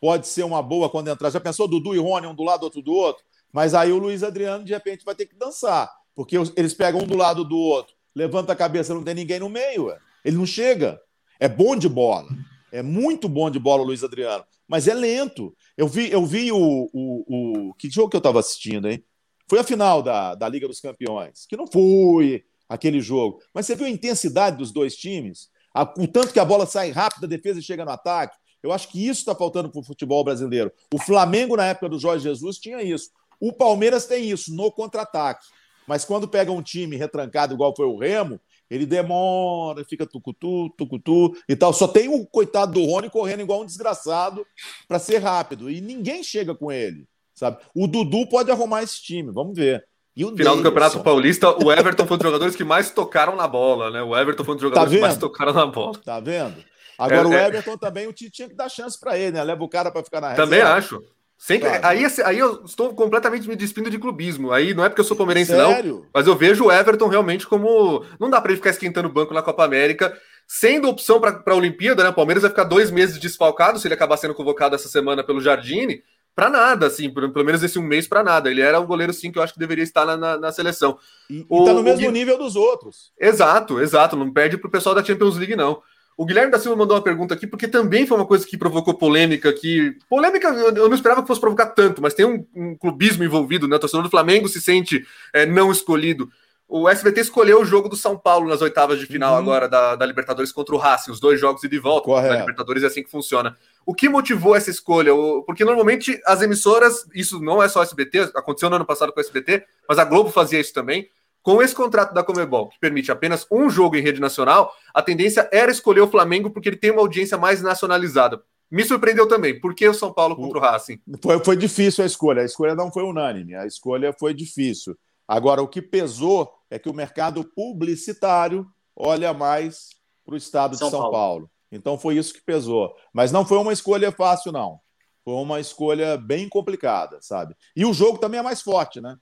pode 0.00 0.28
ser 0.28 0.44
uma 0.44 0.62
boa 0.62 0.88
quando 0.88 1.08
entrar. 1.08 1.30
Já 1.30 1.40
pensou 1.40 1.66
Dudu 1.66 1.96
e 1.96 1.98
Rony, 1.98 2.28
um 2.28 2.34
do 2.34 2.44
lado, 2.44 2.62
outro 2.62 2.80
do 2.80 2.92
outro? 2.92 3.24
Mas 3.52 3.74
aí 3.74 3.92
o 3.92 3.98
Luiz 3.98 4.22
Adriano, 4.22 4.64
de 4.64 4.72
repente, 4.72 5.04
vai 5.04 5.14
ter 5.14 5.26
que 5.26 5.36
dançar, 5.36 5.90
porque 6.14 6.36
eles 6.56 6.74
pegam 6.74 7.02
um 7.02 7.06
do 7.06 7.16
lado 7.16 7.44
do 7.44 7.56
outro, 7.56 7.94
levanta 8.14 8.52
a 8.52 8.56
cabeça, 8.56 8.94
não 8.94 9.04
tem 9.04 9.14
ninguém 9.14 9.40
no 9.40 9.48
meio. 9.48 9.86
Ué. 9.86 9.98
Ele 10.24 10.36
não 10.36 10.46
chega. 10.46 11.00
É 11.38 11.48
bom 11.48 11.76
de 11.76 11.88
bola. 11.88 12.28
É 12.72 12.82
muito 12.82 13.28
bom 13.28 13.50
de 13.50 13.58
bola 13.58 13.82
o 13.82 13.84
Luiz 13.84 14.02
Adriano, 14.02 14.44
mas 14.66 14.88
é 14.88 14.94
lento. 14.94 15.54
Eu 15.76 15.86
vi, 15.86 16.10
eu 16.10 16.24
vi 16.24 16.50
o, 16.50 16.88
o, 16.90 17.68
o... 17.68 17.74
Que 17.74 17.90
jogo 17.90 18.08
que 18.08 18.16
eu 18.16 18.18
estava 18.18 18.40
assistindo, 18.40 18.88
hein? 18.88 19.04
Foi 19.46 19.58
a 19.58 19.64
final 19.64 20.02
da, 20.02 20.34
da 20.34 20.48
Liga 20.48 20.66
dos 20.66 20.80
Campeões, 20.80 21.44
que 21.46 21.54
não 21.54 21.66
foi 21.66 22.44
aquele 22.66 23.02
jogo. 23.02 23.42
Mas 23.52 23.66
você 23.66 23.76
viu 23.76 23.84
a 23.84 23.90
intensidade 23.90 24.56
dos 24.56 24.72
dois 24.72 24.96
times? 24.96 25.50
A, 25.74 25.82
o 25.82 26.08
tanto 26.08 26.32
que 26.32 26.40
a 26.40 26.44
bola 26.44 26.64
sai 26.64 26.90
rápido 26.90 27.20
da 27.20 27.26
defesa 27.26 27.60
chega 27.60 27.84
no 27.84 27.90
ataque. 27.90 28.38
Eu 28.62 28.72
acho 28.72 28.88
que 28.88 29.06
isso 29.06 29.20
está 29.20 29.34
faltando 29.34 29.68
para 29.68 29.80
o 29.80 29.84
futebol 29.84 30.24
brasileiro. 30.24 30.72
O 30.94 30.98
Flamengo, 30.98 31.56
na 31.56 31.66
época 31.66 31.90
do 31.90 31.98
Jorge 31.98 32.22
Jesus, 32.22 32.56
tinha 32.56 32.82
isso. 32.82 33.10
O 33.42 33.52
Palmeiras 33.52 34.06
tem 34.06 34.30
isso 34.30 34.54
no 34.54 34.70
contra-ataque. 34.70 35.44
Mas 35.84 36.04
quando 36.04 36.28
pega 36.28 36.52
um 36.52 36.62
time 36.62 36.94
retrancado, 36.94 37.52
igual 37.52 37.74
foi 37.76 37.86
o 37.86 37.98
Remo, 37.98 38.40
ele 38.70 38.86
demora, 38.86 39.84
fica 39.84 40.06
tucutu, 40.06 40.70
tucutu 40.78 41.36
e 41.48 41.56
tal. 41.56 41.72
Só 41.72 41.88
tem 41.88 42.08
o 42.08 42.24
coitado 42.24 42.74
do 42.74 42.84
Rony 42.84 43.10
correndo 43.10 43.40
igual 43.40 43.62
um 43.62 43.66
desgraçado 43.66 44.46
para 44.86 45.00
ser 45.00 45.18
rápido. 45.18 45.68
E 45.68 45.80
ninguém 45.80 46.22
chega 46.22 46.54
com 46.54 46.70
ele, 46.70 47.04
sabe? 47.34 47.58
O 47.74 47.88
Dudu 47.88 48.28
pode 48.28 48.48
arrumar 48.52 48.84
esse 48.84 49.02
time, 49.02 49.32
vamos 49.32 49.56
ver. 49.56 49.84
E 50.16 50.24
Final 50.24 50.56
do 50.56 50.62
Campeonato 50.62 51.02
Paulista, 51.02 51.50
o 51.50 51.72
Everton 51.72 52.06
foi 52.06 52.14
um 52.14 52.18
dos 52.18 52.26
jogadores 52.26 52.54
que 52.54 52.62
mais 52.62 52.90
tocaram 52.90 53.34
na 53.34 53.48
bola, 53.48 53.90
né? 53.90 54.02
O 54.02 54.16
Everton 54.16 54.44
foi 54.44 54.54
um 54.54 54.56
dos 54.56 54.62
tá 54.62 54.68
jogadores 54.68 54.92
tá 54.92 54.96
que 54.96 55.02
mais 55.02 55.18
tocaram 55.18 55.52
na 55.52 55.66
bola. 55.66 55.98
Tá 55.98 56.20
vendo? 56.20 56.62
Agora 56.96 57.22
é, 57.22 57.26
o 57.26 57.32
é. 57.32 57.48
Everton 57.48 57.72
é... 57.72 57.78
também, 57.78 58.06
o 58.06 58.12
Tite 58.12 58.30
tinha 58.30 58.48
que 58.48 58.54
dar 58.54 58.68
chance 58.68 59.00
para 59.00 59.18
ele, 59.18 59.32
né? 59.32 59.42
Leva 59.42 59.64
o 59.64 59.68
cara 59.68 59.90
para 59.90 60.04
ficar 60.04 60.20
na 60.20 60.28
reserva. 60.28 60.48
Também 60.48 60.62
acho. 60.62 61.02
Sempre, 61.44 61.68
aí, 61.82 62.06
aí 62.24 62.38
eu 62.38 62.62
estou 62.64 62.94
completamente 62.94 63.48
me 63.48 63.56
despindo 63.56 63.90
de 63.90 63.98
clubismo. 63.98 64.52
Aí 64.52 64.72
não 64.72 64.84
é 64.84 64.88
porque 64.88 65.00
eu 65.00 65.04
sou 65.04 65.16
palmeirense, 65.16 65.50
Sério? 65.50 65.94
não. 65.94 66.06
Mas 66.14 66.28
eu 66.28 66.36
vejo 66.36 66.66
o 66.66 66.70
Everton 66.70 67.08
realmente 67.08 67.48
como. 67.48 68.04
Não 68.20 68.30
dá 68.30 68.40
para 68.40 68.52
ele 68.52 68.58
ficar 68.58 68.70
esquentando 68.70 69.08
o 69.08 69.12
banco 69.12 69.34
na 69.34 69.42
Copa 69.42 69.64
América, 69.64 70.16
sendo 70.46 70.88
opção 70.88 71.20
para 71.20 71.42
a 71.44 71.54
Olimpíada, 71.56 72.04
né? 72.04 72.10
O 72.10 72.14
Palmeiras 72.14 72.42
vai 72.42 72.50
ficar 72.52 72.62
dois 72.62 72.92
meses 72.92 73.18
desfalcado 73.18 73.80
se 73.80 73.88
ele 73.88 73.94
acabar 73.94 74.18
sendo 74.18 74.36
convocado 74.36 74.76
essa 74.76 74.86
semana 74.86 75.24
pelo 75.24 75.40
Jardine. 75.40 76.04
Para 76.32 76.48
nada, 76.48 76.86
assim, 76.86 77.10
pelo 77.10 77.44
menos 77.44 77.60
esse 77.60 77.76
um 77.76 77.82
mês 77.82 78.06
para 78.06 78.22
nada. 78.22 78.48
Ele 78.48 78.60
era 78.60 78.78
um 78.78 78.86
goleiro, 78.86 79.12
sim, 79.12 79.32
que 79.32 79.38
eu 79.40 79.42
acho 79.42 79.52
que 79.52 79.58
deveria 79.58 79.82
estar 79.82 80.06
na, 80.06 80.16
na, 80.16 80.38
na 80.38 80.52
seleção. 80.52 80.96
E, 81.28 81.44
o, 81.48 81.64
e 81.64 81.66
tá 81.66 81.74
no 81.74 81.82
mesmo 81.82 82.06
o... 82.06 82.12
nível 82.12 82.38
dos 82.38 82.54
outros. 82.54 83.12
Exato, 83.18 83.80
exato. 83.80 84.14
Não 84.14 84.32
perde 84.32 84.56
pro 84.56 84.70
pessoal 84.70 84.94
da 84.94 85.02
Champions 85.02 85.36
League, 85.36 85.56
não. 85.56 85.82
O 86.16 86.26
Guilherme 86.26 86.52
da 86.52 86.58
Silva 86.58 86.76
mandou 86.76 86.96
uma 86.96 87.02
pergunta 87.02 87.34
aqui, 87.34 87.46
porque 87.46 87.66
também 87.66 88.06
foi 88.06 88.16
uma 88.16 88.26
coisa 88.26 88.46
que 88.46 88.58
provocou 88.58 88.94
polêmica 88.94 89.48
aqui. 89.48 89.96
Polêmica, 90.08 90.48
eu 90.48 90.88
não 90.88 90.94
esperava 90.94 91.22
que 91.22 91.28
fosse 91.28 91.40
provocar 91.40 91.66
tanto, 91.66 92.02
mas 92.02 92.14
tem 92.14 92.26
um, 92.26 92.46
um 92.54 92.76
clubismo 92.76 93.24
envolvido, 93.24 93.66
né? 93.66 93.76
O 93.76 93.78
torcedor 93.78 94.02
do 94.04 94.10
Flamengo 94.10 94.48
se 94.48 94.60
sente 94.60 95.06
é, 95.32 95.46
não 95.46 95.72
escolhido. 95.72 96.30
O 96.68 96.88
SBT 96.88 97.20
escolheu 97.20 97.60
o 97.60 97.64
jogo 97.66 97.88
do 97.88 97.96
São 97.96 98.16
Paulo 98.16 98.48
nas 98.48 98.62
oitavas 98.62 98.98
de 98.98 99.04
final 99.04 99.34
uhum. 99.34 99.38
agora 99.38 99.68
da, 99.68 99.94
da, 99.94 100.06
Libertadores 100.06 100.50
contra 100.50 100.74
o 100.74 100.78
Racing, 100.78 101.10
os 101.10 101.20
dois 101.20 101.38
jogos 101.38 101.62
e 101.64 101.68
de 101.68 101.78
volta. 101.78 102.06
Correto. 102.06 102.32
Na 102.32 102.40
Libertadores 102.40 102.82
é 102.82 102.86
assim 102.86 103.02
que 103.02 103.10
funciona. 103.10 103.56
O 103.84 103.94
que 103.94 104.08
motivou 104.08 104.56
essa 104.56 104.70
escolha? 104.70 105.12
Porque 105.44 105.64
normalmente 105.64 106.18
as 106.24 106.40
emissoras, 106.40 107.06
isso 107.14 107.40
não 107.40 107.62
é 107.62 107.68
só 107.68 107.82
SBT, 107.82 108.30
aconteceu 108.34 108.70
no 108.70 108.76
ano 108.76 108.86
passado 108.86 109.12
com 109.12 109.18
o 109.18 109.20
SBT, 109.20 109.64
mas 109.86 109.98
a 109.98 110.04
Globo 110.04 110.30
fazia 110.30 110.60
isso 110.60 110.72
também 110.72 111.10
com 111.42 111.60
esse 111.60 111.74
contrato 111.74 112.14
da 112.14 112.22
Comebol, 112.22 112.68
que 112.68 112.78
permite 112.78 113.10
apenas 113.10 113.46
um 113.50 113.68
jogo 113.68 113.96
em 113.96 114.02
rede 114.02 114.20
nacional, 114.20 114.72
a 114.94 115.02
tendência 115.02 115.48
era 115.52 115.72
escolher 115.72 116.00
o 116.00 116.10
Flamengo 116.10 116.50
porque 116.50 116.68
ele 116.68 116.76
tem 116.76 116.90
uma 116.90 117.00
audiência 117.00 117.36
mais 117.36 117.60
nacionalizada. 117.60 118.42
Me 118.70 118.84
surpreendeu 118.84 119.28
também. 119.28 119.60
Por 119.60 119.74
que 119.74 119.86
o 119.86 119.92
São 119.92 120.12
Paulo 120.12 120.34
contra 120.34 120.58
o 120.58 120.60
Racing? 120.62 120.98
Foi, 121.22 121.44
foi 121.44 121.56
difícil 121.56 122.02
a 122.02 122.06
escolha. 122.06 122.40
A 122.40 122.44
escolha 122.44 122.74
não 122.74 122.90
foi 122.90 123.02
unânime. 123.02 123.54
A 123.54 123.66
escolha 123.66 124.14
foi 124.18 124.32
difícil. 124.32 124.96
Agora, 125.28 125.60
o 125.60 125.68
que 125.68 125.82
pesou 125.82 126.50
é 126.70 126.78
que 126.78 126.88
o 126.88 126.94
mercado 126.94 127.44
publicitário 127.44 128.66
olha 128.96 129.34
mais 129.34 129.90
para 130.24 130.34
o 130.34 130.38
estado 130.38 130.76
São 130.76 130.86
de 130.86 130.90
São 130.90 131.00
Paulo. 131.00 131.12
Paulo. 131.12 131.50
Então, 131.70 131.98
foi 131.98 132.16
isso 132.16 132.32
que 132.32 132.40
pesou. 132.40 132.94
Mas 133.12 133.30
não 133.30 133.44
foi 133.44 133.58
uma 133.58 133.74
escolha 133.74 134.10
fácil, 134.10 134.52
não. 134.52 134.80
Foi 135.22 135.34
uma 135.34 135.60
escolha 135.60 136.16
bem 136.16 136.48
complicada, 136.48 137.18
sabe? 137.20 137.54
E 137.76 137.84
o 137.84 137.92
jogo 137.92 138.18
também 138.18 138.40
é 138.40 138.42
mais 138.42 138.62
forte, 138.62 139.00
né? 139.00 139.16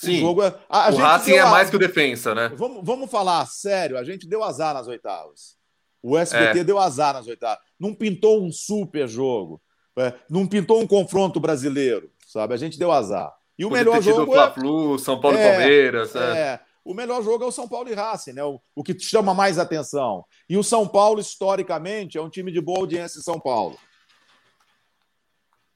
Sim. 0.00 0.16
O, 0.16 0.20
jogo 0.20 0.42
é... 0.42 0.54
a, 0.68 0.86
a 0.86 0.90
o 0.90 0.96
Racing 0.96 1.32
é 1.32 1.44
mais 1.44 1.68
que 1.68 1.76
o 1.76 1.78
defensa, 1.78 2.34
né? 2.34 2.50
Vamos, 2.56 2.80
vamos 2.82 3.10
falar 3.10 3.46
sério, 3.46 3.98
a 3.98 4.04
gente 4.04 4.26
deu 4.26 4.42
azar 4.42 4.72
nas 4.72 4.88
oitavas. 4.88 5.58
O 6.02 6.16
SBT 6.16 6.60
é. 6.60 6.64
deu 6.64 6.78
azar 6.78 7.12
nas 7.12 7.26
oitavas. 7.26 7.62
Não 7.78 7.94
pintou 7.94 8.42
um 8.42 8.50
super 8.50 9.06
jogo. 9.06 9.60
É, 9.98 10.14
não 10.30 10.46
pintou 10.46 10.80
um 10.80 10.86
confronto 10.86 11.38
brasileiro, 11.38 12.10
sabe? 12.26 12.54
A 12.54 12.56
gente 12.56 12.78
deu 12.78 12.90
azar. 12.90 13.30
E 13.58 13.64
o 13.66 13.68
Podia 13.68 13.84
melhor 13.84 14.00
jogo 14.00 14.32
é 14.32 14.36
Fla-Flu, 14.36 14.98
São 14.98 15.20
Paulo 15.20 15.36
e 15.36 15.40
é, 15.40 15.50
Palmeiras, 15.50 16.16
é. 16.16 16.38
é. 16.38 16.60
O 16.82 16.94
melhor 16.94 17.22
jogo 17.22 17.44
é 17.44 17.46
o 17.46 17.52
São 17.52 17.68
Paulo 17.68 17.90
e 17.90 17.94
Racing, 17.94 18.32
né? 18.32 18.42
O, 18.42 18.58
o 18.74 18.82
que 18.82 18.98
chama 18.98 19.34
mais 19.34 19.58
atenção. 19.58 20.24
E 20.48 20.56
o 20.56 20.64
São 20.64 20.88
Paulo, 20.88 21.20
historicamente, 21.20 22.16
é 22.16 22.22
um 22.22 22.30
time 22.30 22.50
de 22.50 22.60
boa 22.62 22.78
audiência 22.78 23.18
em 23.18 23.22
São 23.22 23.38
Paulo. 23.38 23.76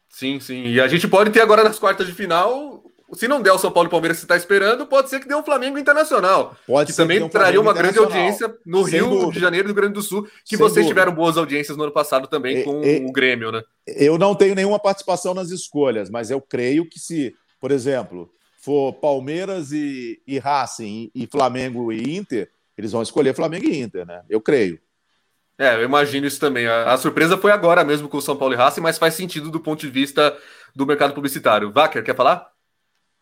Sim, 0.08 0.40
sim. 0.40 0.62
E 0.62 0.80
a 0.80 0.88
gente 0.88 1.06
pode 1.06 1.30
ter 1.30 1.42
agora 1.42 1.62
nas 1.62 1.78
quartas 1.78 2.06
de 2.06 2.14
final 2.14 2.82
se 3.14 3.28
não 3.28 3.40
der 3.40 3.52
o 3.52 3.58
São 3.58 3.70
Paulo 3.70 3.88
e 3.88 3.90
Palmeiras 3.90 4.18
que 4.18 4.24
está 4.24 4.36
esperando, 4.36 4.86
pode 4.86 5.08
ser 5.08 5.20
que 5.20 5.28
dê 5.28 5.34
o 5.34 5.42
Flamengo 5.42 5.78
Internacional. 5.78 6.56
Pode 6.66 6.92
que 6.92 6.96
também 6.96 7.22
um 7.22 7.28
traria 7.28 7.60
uma 7.60 7.72
grande 7.72 7.98
audiência 7.98 8.54
no 8.64 8.84
Sem 8.84 9.00
Rio 9.00 9.10
dúvida. 9.10 9.32
de 9.32 9.40
Janeiro 9.40 9.66
e 9.66 9.68
do 9.68 9.74
Rio 9.74 9.82
Grande 9.82 9.94
do 9.94 10.02
Sul, 10.02 10.24
que 10.44 10.56
Sem 10.56 10.58
vocês 10.58 10.84
dúvida. 10.84 10.88
tiveram 10.88 11.12
boas 11.12 11.36
audiências 11.36 11.76
no 11.76 11.84
ano 11.84 11.92
passado 11.92 12.28
também 12.28 12.64
com 12.64 12.82
e, 12.82 13.04
o 13.04 13.12
Grêmio, 13.12 13.52
né? 13.52 13.62
Eu 13.86 14.18
não 14.18 14.34
tenho 14.34 14.54
nenhuma 14.54 14.78
participação 14.78 15.34
nas 15.34 15.50
escolhas, 15.50 16.10
mas 16.10 16.30
eu 16.30 16.40
creio 16.40 16.88
que 16.88 16.98
se, 16.98 17.34
por 17.60 17.70
exemplo, 17.70 18.30
for 18.60 18.94
Palmeiras 18.94 19.72
e, 19.72 20.20
e 20.26 20.38
Racing 20.38 21.10
e 21.14 21.26
Flamengo 21.26 21.92
e 21.92 22.16
Inter, 22.16 22.50
eles 22.78 22.92
vão 22.92 23.02
escolher 23.02 23.34
Flamengo 23.34 23.66
e 23.66 23.80
Inter, 23.80 24.06
né? 24.06 24.22
Eu 24.28 24.40
creio. 24.40 24.78
É, 25.58 25.74
eu 25.74 25.84
imagino 25.84 26.26
isso 26.26 26.40
também. 26.40 26.66
A, 26.66 26.92
a, 26.92 26.96
surpresa 26.96 27.36
foi 27.36 27.52
agora 27.52 27.84
mesmo 27.84 28.08
com 28.08 28.16
o 28.16 28.22
São 28.22 28.36
Paulo 28.36 28.54
e 28.54 28.56
Racing, 28.56 28.80
mas 28.80 28.98
faz 28.98 29.14
sentido 29.14 29.50
do 29.50 29.60
ponto 29.60 29.80
de 29.80 29.90
vista 29.90 30.36
do 30.74 30.86
mercado 30.86 31.14
publicitário. 31.14 31.72
Wacker, 31.72 32.02
quer 32.02 32.16
falar? 32.16 32.53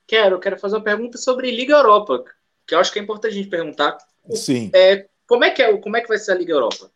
Quero, 0.07 0.39
quero 0.41 0.59
fazer 0.59 0.77
uma 0.77 0.85
pergunta 0.85 1.19
sobre 1.19 1.51
Liga 1.51 1.75
Europa, 1.75 2.25
que 2.67 2.75
eu 2.75 2.79
acho 2.79 2.93
que 2.93 2.99
é 2.99 3.03
importante 3.03 3.33
a 3.33 3.37
gente 3.37 3.49
perguntar. 3.49 3.99
Sim. 4.31 4.71
É, 4.75 5.09
como, 5.27 5.45
é 5.45 5.51
que 5.51 5.63
é, 5.63 5.77
como 5.79 5.97
é 5.97 6.01
que 6.01 6.09
vai 6.09 6.19
ser 6.19 6.33
a 6.33 6.35
Liga 6.37 6.53
Europa? 6.53 6.91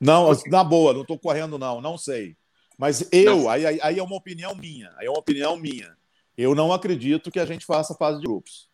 Não, 0.00 0.30
na 0.46 0.64
boa, 0.64 0.92
não 0.92 1.02
estou 1.02 1.18
correndo, 1.18 1.58
não, 1.58 1.80
não 1.80 1.98
sei. 1.98 2.36
Mas 2.78 3.06
eu, 3.12 3.48
aí, 3.50 3.78
aí 3.82 3.98
é 3.98 4.02
uma 4.02 4.16
opinião 4.16 4.54
minha, 4.54 4.90
aí 4.96 5.06
é 5.06 5.10
uma 5.10 5.18
opinião 5.18 5.56
minha. 5.56 5.94
Eu 6.36 6.54
não 6.54 6.72
acredito 6.72 7.30
que 7.30 7.38
a 7.38 7.44
gente 7.44 7.66
faça 7.66 7.94
fase 7.94 8.18
de 8.18 8.24
grupos. 8.24 8.70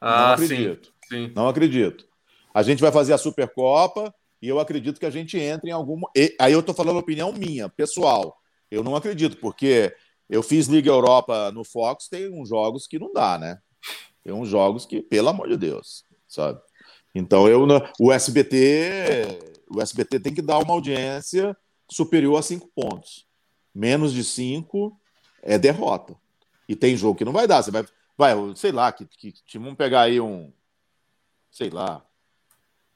Ah, 0.00 0.28
não 0.28 0.44
acredito. 0.44 0.94
Sim, 1.06 1.26
sim. 1.26 1.32
Não 1.34 1.48
acredito. 1.48 2.06
A 2.54 2.62
gente 2.62 2.80
vai 2.80 2.90
fazer 2.90 3.12
a 3.12 3.18
Supercopa 3.18 4.14
e 4.40 4.48
eu 4.48 4.58
acredito 4.58 4.98
que 4.98 5.04
a 5.04 5.10
gente 5.10 5.38
entre 5.38 5.68
em 5.68 5.72
alguma. 5.72 6.08
Aí 6.40 6.52
eu 6.52 6.60
estou 6.60 6.74
falando 6.74 6.98
opinião 6.98 7.30
minha, 7.32 7.68
pessoal. 7.68 8.38
Eu 8.70 8.82
não 8.82 8.96
acredito, 8.96 9.36
porque 9.36 9.94
eu 10.28 10.42
fiz 10.42 10.66
Liga 10.66 10.90
Europa 10.90 11.50
no 11.52 11.64
Fox, 11.64 12.08
tem 12.08 12.28
uns 12.32 12.48
jogos 12.48 12.86
que 12.86 12.98
não 12.98 13.12
dá, 13.12 13.38
né? 13.38 13.58
Tem 14.22 14.32
uns 14.32 14.48
jogos 14.48 14.84
que, 14.84 15.02
pelo 15.02 15.28
amor 15.28 15.48
de 15.48 15.56
Deus, 15.56 16.04
sabe? 16.26 16.60
Então 17.14 17.48
eu 17.48 17.66
o 17.98 18.12
SBT, 18.12 19.38
o 19.70 19.80
SBT 19.80 20.20
tem 20.20 20.34
que 20.34 20.42
dar 20.42 20.58
uma 20.58 20.74
audiência 20.74 21.56
superior 21.90 22.38
a 22.38 22.42
cinco 22.42 22.68
pontos. 22.74 23.26
Menos 23.74 24.12
de 24.12 24.24
cinco 24.24 24.98
é 25.42 25.58
derrota. 25.58 26.16
E 26.68 26.74
tem 26.74 26.96
jogo 26.96 27.16
que 27.16 27.24
não 27.24 27.32
vai 27.32 27.46
dar. 27.46 27.62
Você 27.62 27.70
vai, 27.70 27.86
vai 28.18 28.34
sei 28.56 28.72
lá, 28.72 28.90
que, 28.90 29.06
que, 29.06 29.32
que 29.32 29.58
vamos 29.58 29.76
pegar 29.76 30.02
aí 30.02 30.20
um, 30.20 30.52
sei 31.50 31.70
lá. 31.70 32.04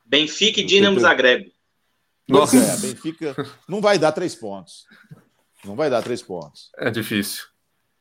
Benfica 0.04 0.60
e 0.60 0.64
Dinamo 0.64 0.98
Zagreb. 0.98 1.52
Nossa, 2.28 2.56
é, 2.56 2.76
Benfica 2.78 3.34
não 3.68 3.80
vai 3.80 3.98
dar 3.98 4.12
três 4.12 4.34
pontos. 4.34 4.86
Não 5.64 5.74
vai 5.74 5.90
dar 5.90 6.02
três 6.02 6.22
pontos. 6.22 6.70
É 6.78 6.90
difícil. 6.90 7.44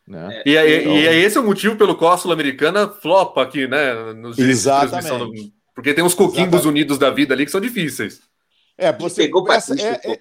Né? 0.07 0.41
É, 0.45 0.49
e, 0.49 0.57
é, 0.57 0.81
então... 0.81 0.97
e 0.97 1.07
é 1.07 1.15
esse 1.15 1.37
o 1.37 1.43
motivo 1.43 1.75
pelo 1.75 1.95
qual 1.95 2.13
a 2.13 2.17
Sul-Americana 2.17 2.89
flopa 2.89 3.43
aqui, 3.43 3.67
né? 3.67 4.13
Nos 4.13 4.39
Exatamente. 4.39 5.47
Do... 5.47 5.53
Porque 5.75 5.93
tem 5.93 6.03
uns 6.03 6.15
coquimbos 6.15 6.65
unidos 6.65 6.97
da 6.97 7.11
vida 7.11 7.33
ali 7.33 7.45
que 7.45 7.51
são 7.51 7.61
difíceis. 7.61 8.21
É, 8.77 8.91
você 8.91 9.23
pegou 9.23 9.49
essa, 9.51 9.79
é, 9.79 10.01
é, 10.03 10.17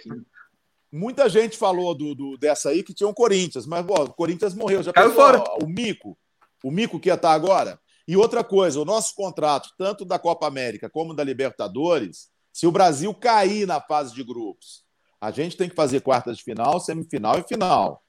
Muita 0.93 1.29
gente 1.29 1.57
falou 1.57 1.95
do, 1.95 2.15
do, 2.15 2.37
dessa 2.37 2.71
aí 2.71 2.83
que 2.83 2.93
tinha 2.93 3.09
um 3.09 3.15
Corinthians, 3.15 3.67
mas 3.67 3.85
o 3.87 4.13
Corinthians 4.15 4.55
morreu. 4.55 4.83
Já 4.83 4.93
Caiu 4.93 5.13
fora. 5.15 5.43
o 5.63 5.67
Mico, 5.67 6.19
o 6.63 6.71
Mico 6.71 7.01
que 7.01 7.09
ia 7.09 7.15
estar 7.15 7.33
agora. 7.33 7.79
E 8.07 8.17
outra 8.17 8.43
coisa, 8.43 8.81
o 8.81 8.85
nosso 8.85 9.15
contrato, 9.15 9.71
tanto 9.77 10.05
da 10.05 10.19
Copa 10.19 10.47
América 10.47 10.89
como 10.89 11.15
da 11.15 11.23
Libertadores, 11.23 12.29
se 12.53 12.67
o 12.67 12.73
Brasil 12.73 13.15
cair 13.15 13.67
na 13.67 13.81
fase 13.81 14.15
de 14.15 14.25
grupos 14.25 14.88
a 15.21 15.31
gente 15.31 15.57
tem 15.57 15.69
que 15.69 15.75
fazer 15.75 16.01
quartas 16.01 16.39
de 16.39 16.45
final, 16.45 16.79
semifinal 16.81 17.39
e 17.39 17.43
final. 17.43 18.03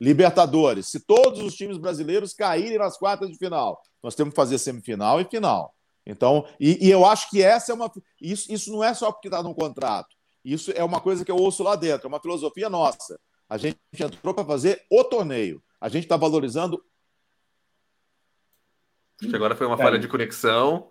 Libertadores, 0.00 0.88
se 0.88 1.00
todos 1.00 1.40
os 1.40 1.54
times 1.54 1.78
brasileiros 1.78 2.34
caírem 2.34 2.78
nas 2.78 2.98
quartas 2.98 3.30
de 3.30 3.36
final, 3.36 3.80
nós 4.02 4.14
temos 4.14 4.32
que 4.32 4.36
fazer 4.36 4.58
semifinal 4.58 5.20
e 5.20 5.24
final. 5.24 5.74
Então, 6.04 6.46
e, 6.60 6.86
e 6.86 6.90
eu 6.90 7.04
acho 7.04 7.28
que 7.30 7.42
essa 7.42 7.72
é 7.72 7.74
uma. 7.74 7.90
Isso, 8.20 8.52
isso 8.52 8.70
não 8.70 8.84
é 8.84 8.94
só 8.94 9.10
porque 9.10 9.28
está 9.28 9.42
no 9.42 9.54
contrato. 9.54 10.14
Isso 10.44 10.70
é 10.74 10.84
uma 10.84 11.00
coisa 11.00 11.24
que 11.24 11.30
eu 11.30 11.36
ouço 11.36 11.62
lá 11.62 11.74
dentro, 11.74 12.06
é 12.06 12.08
uma 12.08 12.20
filosofia 12.20 12.70
nossa. 12.70 13.18
A 13.48 13.56
gente 13.56 13.78
entrou 13.98 14.32
para 14.32 14.44
fazer 14.44 14.84
o 14.90 15.02
torneio. 15.02 15.62
A 15.80 15.88
gente 15.88 16.04
está 16.04 16.16
valorizando. 16.16 16.82
Acho 19.20 19.30
que 19.30 19.36
agora 19.36 19.56
foi 19.56 19.66
uma 19.66 19.76
falha 19.76 19.98
de 19.98 20.08
conexão. 20.08 20.90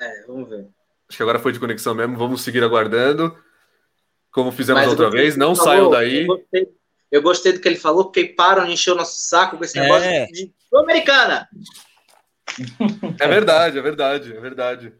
É, 0.00 0.26
vamos 0.26 0.48
ver. 0.48 0.68
Acho 1.08 1.16
que 1.16 1.22
agora 1.22 1.38
foi 1.38 1.52
de 1.52 1.60
conexão 1.60 1.94
mesmo. 1.94 2.16
Vamos 2.16 2.42
seguir 2.42 2.62
aguardando 2.62 3.36
como 4.30 4.52
fizemos 4.52 4.82
Mas 4.82 4.90
outra 4.90 5.10
vez, 5.10 5.36
não 5.36 5.54
saiam 5.54 5.90
daí. 5.90 6.22
Eu 6.22 6.26
gostei, 6.26 6.68
eu 7.10 7.22
gostei, 7.22 7.52
do 7.52 7.60
que 7.60 7.68
ele 7.68 7.76
falou, 7.76 8.04
porque 8.04 8.24
param 8.24 8.64
de 8.66 8.72
encher 8.72 8.92
o 8.92 8.96
nosso 8.96 9.18
saco 9.18 9.58
com 9.58 9.64
esse 9.64 9.78
é. 9.78 9.82
negócio 9.82 10.32
de 10.32 10.52
americana. 10.74 11.48
É 13.20 13.28
verdade, 13.28 13.78
é 13.78 13.82
verdade, 13.82 14.36
é 14.36 14.40
verdade. 14.40 14.92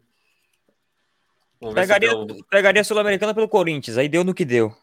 Pegaria, 1.73 2.11
pegaria 2.49 2.81
a 2.81 2.83
Sul-Americana 2.83 3.33
pelo 3.33 3.47
Corinthians, 3.47 3.97
aí 3.97 4.09
deu 4.09 4.23
no 4.23 4.33
que 4.33 4.43
deu. 4.43 4.75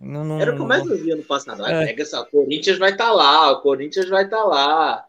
Não, 0.00 0.24
não, 0.24 0.40
Era 0.40 0.54
o 0.54 0.56
que 0.56 0.62
mais 0.62 0.86
eu 0.86 0.96
via 0.96 1.16
no 1.16 1.24
passado. 1.24 1.66
É. 1.66 1.86
Pega 1.86 2.02
essa, 2.02 2.20
o 2.20 2.26
Corinthians 2.26 2.78
vai 2.78 2.92
estar 2.92 3.06
tá 3.06 3.12
lá, 3.12 3.50
o 3.50 3.60
Corinthians 3.60 4.08
vai 4.08 4.24
estar 4.24 4.36
tá 4.36 4.44
lá. 4.44 5.04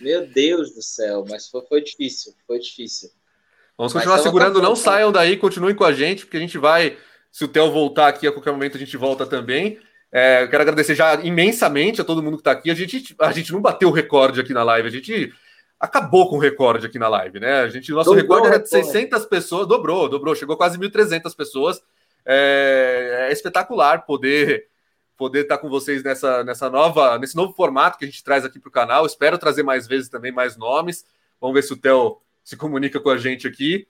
Meu 0.00 0.26
Deus 0.26 0.74
do 0.74 0.82
céu, 0.82 1.24
mas 1.28 1.48
foi, 1.48 1.62
foi 1.66 1.82
difícil, 1.82 2.32
foi 2.46 2.58
difícil. 2.58 3.10
Vamos 3.76 3.92
continuar 3.92 4.18
segurando, 4.18 4.62
não 4.62 4.74
saiam 4.74 5.12
daí, 5.12 5.36
continuem 5.36 5.74
com 5.74 5.84
a 5.84 5.92
gente, 5.92 6.24
porque 6.24 6.38
a 6.38 6.40
gente 6.40 6.58
vai 6.58 6.96
se 7.30 7.44
o 7.44 7.48
Theo 7.48 7.70
voltar 7.70 8.08
aqui 8.08 8.26
a 8.26 8.32
qualquer 8.32 8.52
momento, 8.52 8.76
a 8.76 8.80
gente 8.80 8.96
volta 8.96 9.26
também. 9.26 9.78
É, 10.12 10.42
eu 10.42 10.48
quero 10.48 10.62
agradecer 10.62 10.94
já 10.94 11.14
imensamente 11.22 12.00
a 12.00 12.04
todo 12.04 12.22
mundo 12.22 12.36
que 12.36 12.40
está 12.40 12.52
aqui. 12.52 12.70
A 12.70 12.74
gente, 12.74 13.14
a 13.18 13.32
gente 13.32 13.52
não 13.52 13.60
bateu 13.60 13.88
o 13.88 13.92
recorde 13.92 14.40
aqui 14.40 14.52
na 14.52 14.64
live, 14.64 14.88
a 14.88 14.90
gente 14.90 15.32
acabou 15.78 16.28
com 16.28 16.36
o 16.36 16.40
recorde 16.40 16.86
aqui 16.86 16.98
na 16.98 17.08
live, 17.08 17.40
né? 17.40 17.60
A 17.60 17.68
gente, 17.68 17.92
nosso 17.92 18.10
dobrou 18.10 18.22
recorde 18.22 18.48
era 18.48 18.58
de 18.58 18.68
600 18.68 19.24
pessoas, 19.26 19.66
dobrou, 19.66 20.08
dobrou, 20.08 20.34
chegou 20.34 20.56
quase 20.56 20.78
1.300 20.78 21.34
pessoas. 21.34 21.80
É, 22.26 23.26
é 23.28 23.32
espetacular 23.32 24.04
poder 24.04 24.68
poder 25.20 25.40
estar 25.42 25.58
com 25.58 25.68
vocês 25.68 26.02
nessa, 26.02 26.42
nessa 26.42 26.70
nova, 26.70 27.18
nesse 27.18 27.36
novo 27.36 27.52
formato 27.52 27.98
que 27.98 28.06
a 28.06 28.08
gente 28.08 28.24
traz 28.24 28.42
aqui 28.42 28.58
para 28.58 28.70
o 28.70 28.72
canal. 28.72 29.04
Espero 29.04 29.36
trazer 29.36 29.62
mais 29.62 29.86
vezes 29.86 30.08
também 30.08 30.32
mais 30.32 30.56
nomes. 30.56 31.04
Vamos 31.38 31.54
ver 31.54 31.62
se 31.62 31.74
o 31.74 31.76
Theo 31.76 32.22
se 32.42 32.56
comunica 32.56 32.98
com 32.98 33.10
a 33.10 33.18
gente 33.18 33.46
aqui. 33.46 33.86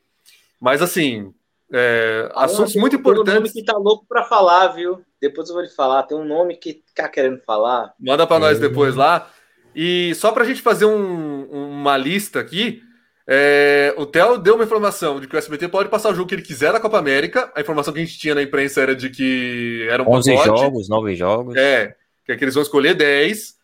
Mas 0.60 0.82
assim, 0.82 1.32
é, 1.72 2.30
assuntos 2.34 2.74
muito 2.74 2.96
importantes. 2.96 3.24
Tem 3.24 3.34
um 3.34 3.42
nome 3.42 3.52
que 3.52 3.64
tá 3.64 3.76
louco 3.76 4.04
para 4.08 4.24
falar, 4.24 4.68
viu? 4.68 5.00
Depois 5.20 5.48
eu 5.48 5.54
vou 5.54 5.62
lhe 5.62 5.70
falar. 5.70 6.02
Tem 6.04 6.16
um 6.16 6.24
nome 6.24 6.56
que 6.56 6.82
tá 6.94 7.08
querendo 7.08 7.40
falar. 7.40 7.94
Manda 7.98 8.26
para 8.26 8.38
nós 8.38 8.58
depois 8.58 8.94
lá. 8.94 9.30
E 9.74 10.12
só 10.16 10.32
para 10.32 10.42
a 10.42 10.46
gente 10.46 10.62
fazer 10.62 10.84
um, 10.84 11.44
uma 11.44 11.96
lista 11.96 12.40
aqui, 12.40 12.82
é, 13.26 13.94
o 13.96 14.04
Theo 14.04 14.38
deu 14.38 14.56
uma 14.56 14.64
informação 14.64 15.20
de 15.20 15.28
que 15.28 15.36
o 15.36 15.38
SBT 15.38 15.68
pode 15.68 15.88
passar 15.88 16.10
o 16.10 16.14
jogo 16.14 16.28
que 16.28 16.34
ele 16.34 16.42
quiser 16.42 16.72
da 16.72 16.80
Copa 16.80 16.98
América. 16.98 17.52
A 17.54 17.60
informação 17.60 17.92
que 17.92 18.00
a 18.00 18.04
gente 18.04 18.18
tinha 18.18 18.34
na 18.34 18.42
imprensa 18.42 18.80
era 18.80 18.96
de 18.96 19.08
que 19.08 19.86
era 19.88 20.02
um 20.02 20.10
11 20.10 20.34
pacote. 20.34 20.60
jogos, 20.60 20.88
9 20.88 21.14
jogos. 21.14 21.56
É, 21.56 21.94
que, 22.26 22.32
é 22.32 22.36
que 22.36 22.44
eles 22.44 22.54
vão 22.54 22.62
escolher 22.62 22.94
10, 22.94 23.54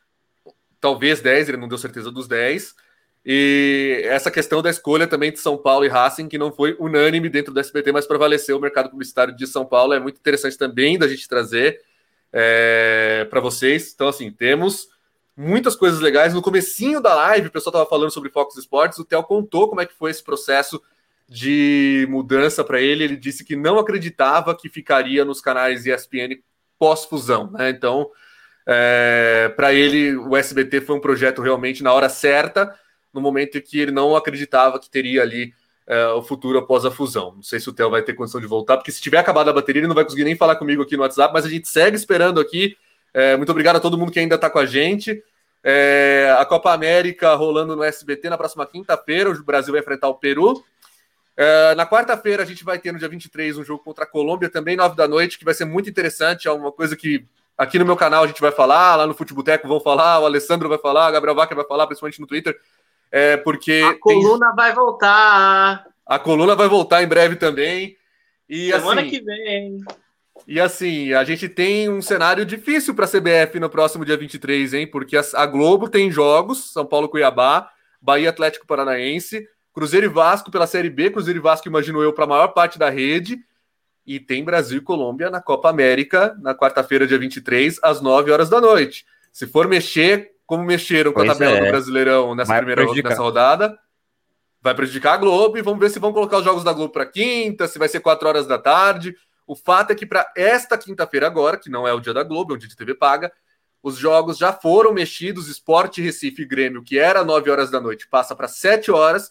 talvez 0.80 1.20
10, 1.20 1.48
ele 1.48 1.58
não 1.58 1.68
deu 1.68 1.78
certeza 1.78 2.12
dos 2.12 2.28
10. 2.28 2.74
E 3.28 4.02
essa 4.04 4.30
questão 4.30 4.62
da 4.62 4.70
escolha 4.70 5.04
também 5.04 5.32
de 5.32 5.40
São 5.40 5.58
Paulo 5.58 5.84
e 5.84 5.88
Racing, 5.88 6.28
que 6.28 6.38
não 6.38 6.52
foi 6.52 6.76
unânime 6.78 7.28
dentro 7.28 7.52
do 7.52 7.58
SBT, 7.58 7.90
mas 7.90 8.06
prevaleceu 8.06 8.56
o 8.56 8.60
mercado 8.60 8.88
publicitário 8.88 9.34
de 9.34 9.48
São 9.48 9.66
Paulo, 9.66 9.92
é 9.92 9.98
muito 9.98 10.18
interessante 10.18 10.56
também 10.56 10.96
da 10.96 11.08
gente 11.08 11.28
trazer 11.28 11.80
é, 12.32 13.26
para 13.28 13.40
vocês. 13.40 13.92
Então, 13.92 14.06
assim, 14.06 14.30
temos 14.30 14.88
muitas 15.36 15.74
coisas 15.74 15.98
legais. 15.98 16.32
No 16.32 16.40
comecinho 16.40 17.00
da 17.00 17.14
live, 17.14 17.48
o 17.48 17.50
pessoal 17.50 17.72
estava 17.72 17.90
falando 17.90 18.12
sobre 18.12 18.30
Fox 18.30 18.56
Sports, 18.58 18.98
o 19.00 19.04
Theo 19.04 19.24
contou 19.24 19.68
como 19.68 19.80
é 19.80 19.86
que 19.86 19.94
foi 19.94 20.12
esse 20.12 20.22
processo 20.22 20.80
de 21.28 22.06
mudança 22.08 22.62
para 22.62 22.80
ele. 22.80 23.02
Ele 23.02 23.16
disse 23.16 23.44
que 23.44 23.56
não 23.56 23.80
acreditava 23.80 24.54
que 24.54 24.68
ficaria 24.68 25.24
nos 25.24 25.40
canais 25.40 25.84
ESPN 25.84 26.40
pós-fusão, 26.78 27.50
né? 27.50 27.70
Então, 27.70 28.08
é, 28.66 29.52
para 29.56 29.72
ele, 29.72 30.16
o 30.16 30.36
SBT 30.36 30.80
foi 30.80 30.94
um 30.94 31.00
projeto 31.00 31.42
realmente 31.42 31.82
na 31.82 31.92
hora 31.92 32.08
certa, 32.08 32.72
no 33.12 33.20
momento 33.20 33.58
em 33.58 33.60
que 33.60 33.78
ele 33.78 33.90
não 33.90 34.14
acreditava 34.16 34.78
que 34.78 34.90
teria 34.90 35.22
ali 35.22 35.52
é, 35.86 36.08
o 36.08 36.22
futuro 36.22 36.58
após 36.58 36.84
a 36.84 36.90
fusão. 36.90 37.34
Não 37.36 37.42
sei 37.42 37.60
se 37.60 37.68
o 37.68 37.72
Theo 37.72 37.90
vai 37.90 38.02
ter 38.02 38.14
condição 38.14 38.40
de 38.40 38.46
voltar, 38.46 38.76
porque 38.76 38.92
se 38.92 39.00
tiver 39.00 39.18
acabado 39.18 39.48
a 39.48 39.52
bateria, 39.52 39.80
ele 39.80 39.88
não 39.88 39.94
vai 39.94 40.04
conseguir 40.04 40.24
nem 40.24 40.36
falar 40.36 40.56
comigo 40.56 40.82
aqui 40.82 40.96
no 40.96 41.02
WhatsApp, 41.02 41.32
mas 41.32 41.44
a 41.44 41.48
gente 41.48 41.68
segue 41.68 41.96
esperando 41.96 42.40
aqui 42.40 42.76
é, 43.16 43.34
muito 43.34 43.48
obrigado 43.48 43.76
a 43.76 43.80
todo 43.80 43.96
mundo 43.96 44.12
que 44.12 44.20
ainda 44.20 44.34
está 44.34 44.50
com 44.50 44.58
a 44.58 44.66
gente. 44.66 45.24
É, 45.64 46.36
a 46.38 46.44
Copa 46.44 46.70
América 46.70 47.34
rolando 47.34 47.74
no 47.74 47.82
SBT 47.82 48.28
na 48.28 48.36
próxima 48.36 48.66
quinta-feira. 48.66 49.30
O 49.30 49.42
Brasil 49.42 49.72
vai 49.72 49.80
enfrentar 49.80 50.08
o 50.08 50.16
Peru. 50.16 50.62
É, 51.34 51.74
na 51.76 51.86
quarta-feira, 51.86 52.42
a 52.42 52.46
gente 52.46 52.62
vai 52.62 52.78
ter 52.78 52.92
no 52.92 52.98
dia 52.98 53.08
23 53.08 53.56
um 53.56 53.64
jogo 53.64 53.82
contra 53.82 54.04
a 54.04 54.06
Colômbia, 54.06 54.50
também 54.50 54.76
nove 54.76 54.94
da 54.94 55.08
noite, 55.08 55.38
que 55.38 55.46
vai 55.46 55.54
ser 55.54 55.64
muito 55.64 55.88
interessante. 55.88 56.46
É 56.46 56.52
uma 56.52 56.70
coisa 56.70 56.94
que 56.94 57.24
aqui 57.56 57.78
no 57.78 57.86
meu 57.86 57.96
canal 57.96 58.24
a 58.24 58.26
gente 58.26 58.40
vai 58.40 58.52
falar, 58.52 58.96
lá 58.96 59.06
no 59.06 59.14
Futeboteco 59.14 59.66
vão 59.66 59.80
falar, 59.80 60.20
o 60.20 60.26
Alessandro 60.26 60.68
vai 60.68 60.76
falar, 60.76 61.08
o 61.08 61.12
Gabriel 61.12 61.34
Vaca 61.34 61.54
vai 61.54 61.64
falar, 61.64 61.86
principalmente 61.86 62.20
no 62.20 62.26
Twitter. 62.26 62.54
É, 63.10 63.36
porque. 63.36 63.82
A 63.84 63.98
coluna 63.98 64.46
tem... 64.48 64.56
vai 64.56 64.74
voltar. 64.74 65.86
A 66.06 66.18
coluna 66.18 66.54
vai 66.54 66.68
voltar 66.68 67.02
em 67.02 67.08
breve 67.08 67.36
também. 67.36 67.96
E, 68.48 68.70
Semana 68.70 69.00
assim, 69.00 69.10
que 69.10 69.20
vem. 69.20 69.80
E 70.46 70.60
assim, 70.60 71.12
a 71.12 71.24
gente 71.24 71.48
tem 71.48 71.88
um 71.88 72.00
cenário 72.00 72.46
difícil 72.46 72.94
para 72.94 73.04
a 73.04 73.08
CBF 73.08 73.58
no 73.58 73.68
próximo 73.68 74.04
dia 74.04 74.16
23, 74.16 74.74
hein? 74.74 74.86
Porque 74.86 75.16
a 75.16 75.46
Globo 75.46 75.88
tem 75.88 76.10
jogos, 76.10 76.72
São 76.72 76.86
Paulo 76.86 77.08
Cuiabá, 77.08 77.68
Bahia 78.00 78.30
Atlético 78.30 78.66
Paranaense, 78.66 79.48
Cruzeiro 79.72 80.06
e 80.06 80.08
Vasco 80.08 80.50
pela 80.50 80.66
Série 80.66 80.88
B, 80.88 81.10
Cruzeiro 81.10 81.40
e 81.40 81.42
Vasco, 81.42 81.66
imagino 81.66 82.00
eu, 82.00 82.12
para 82.12 82.24
a 82.24 82.28
maior 82.28 82.48
parte 82.48 82.78
da 82.78 82.88
rede. 82.88 83.38
E 84.06 84.20
tem 84.20 84.44
Brasil 84.44 84.78
e 84.78 84.80
Colômbia 84.80 85.28
na 85.30 85.40
Copa 85.42 85.68
América, 85.68 86.36
na 86.40 86.54
quarta-feira, 86.54 87.08
dia 87.08 87.18
23, 87.18 87.80
às 87.82 88.00
9 88.00 88.30
horas 88.30 88.48
da 88.48 88.60
noite. 88.60 89.04
Se 89.32 89.48
for 89.48 89.66
mexer, 89.66 90.30
como 90.46 90.62
mexeram 90.62 91.12
com 91.12 91.20
pois 91.20 91.30
a 91.30 91.32
tabela 91.32 91.58
é. 91.58 91.64
do 91.64 91.70
Brasileirão 91.70 92.34
nessa 92.34 92.52
vai 92.52 92.58
primeira 92.58 92.84
nessa 93.02 93.20
rodada, 93.20 93.78
vai 94.62 94.74
prejudicar 94.74 95.14
a 95.14 95.16
Globo 95.16 95.58
e 95.58 95.62
vamos 95.62 95.80
ver 95.80 95.90
se 95.90 95.98
vão 95.98 96.12
colocar 96.12 96.38
os 96.38 96.44
jogos 96.44 96.64
da 96.64 96.72
Globo 96.72 96.92
para 96.92 97.04
quinta, 97.04 97.68
se 97.68 97.78
vai 97.78 97.88
ser 97.88 98.00
4 98.00 98.28
horas 98.28 98.46
da 98.46 98.58
tarde. 98.58 99.14
O 99.46 99.54
fato 99.54 99.90
é 99.92 99.94
que 99.94 100.06
para 100.06 100.30
esta 100.36 100.78
quinta-feira 100.78 101.26
agora, 101.26 101.56
que 101.56 101.70
não 101.70 101.86
é 101.86 101.92
o 101.92 102.00
dia 102.00 102.14
da 102.14 102.22
Globo, 102.22 102.52
é 102.52 102.56
um 102.56 102.58
dia 102.58 102.68
de 102.68 102.76
TV 102.76 102.94
paga, 102.94 103.32
os 103.82 103.96
jogos 103.96 104.36
já 104.38 104.52
foram 104.52 104.92
mexidos, 104.92 105.48
Esporte 105.48 106.02
Recife 106.02 106.42
e 106.42 106.46
Grêmio, 106.46 106.82
que 106.82 106.98
era 106.98 107.24
9 107.24 107.50
horas 107.50 107.70
da 107.70 107.80
noite, 107.80 108.08
passa 108.08 108.34
para 108.34 108.48
7 108.48 108.90
horas, 108.90 109.30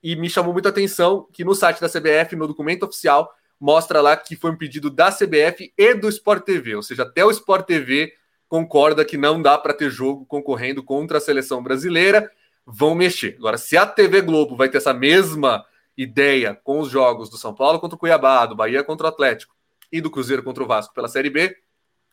e 0.00 0.14
me 0.14 0.30
chamou 0.30 0.52
muita 0.52 0.68
atenção 0.68 1.26
que 1.32 1.44
no 1.44 1.54
site 1.54 1.80
da 1.80 1.88
CBF, 1.88 2.36
no 2.36 2.46
documento 2.46 2.84
oficial, 2.84 3.28
mostra 3.58 4.00
lá 4.00 4.16
que 4.16 4.36
foi 4.36 4.52
um 4.52 4.56
pedido 4.56 4.90
da 4.90 5.10
CBF 5.10 5.72
e 5.76 5.94
do 5.94 6.08
Sport 6.08 6.44
TV, 6.44 6.76
ou 6.76 6.82
seja, 6.82 7.02
até 7.02 7.24
o 7.24 7.30
Sport 7.32 7.66
TV 7.66 8.12
concorda 8.48 9.04
que 9.04 9.16
não 9.16 9.40
dá 9.40 9.58
para 9.58 9.74
ter 9.74 9.90
jogo 9.90 10.24
concorrendo 10.26 10.82
contra 10.82 11.18
a 11.18 11.20
seleção 11.20 11.62
brasileira, 11.62 12.30
vão 12.64 12.94
mexer. 12.94 13.36
Agora, 13.38 13.58
se 13.58 13.76
a 13.76 13.86
TV 13.86 14.20
Globo 14.22 14.56
vai 14.56 14.68
ter 14.68 14.78
essa 14.78 14.94
mesma 14.94 15.64
ideia 15.96 16.58
com 16.62 16.80
os 16.80 16.90
jogos 16.90 17.30
do 17.30 17.38
São 17.38 17.54
Paulo 17.54 17.80
contra 17.80 17.96
o 17.96 17.98
Cuiabá, 17.98 18.44
do 18.46 18.56
Bahia 18.56 18.84
contra 18.84 19.06
o 19.06 19.08
Atlético, 19.08 19.56
e 19.90 20.00
do 20.00 20.10
Cruzeiro 20.10 20.42
contra 20.42 20.62
o 20.62 20.66
Vasco 20.66 20.94
pela 20.94 21.08
Série 21.08 21.30
B. 21.30 21.56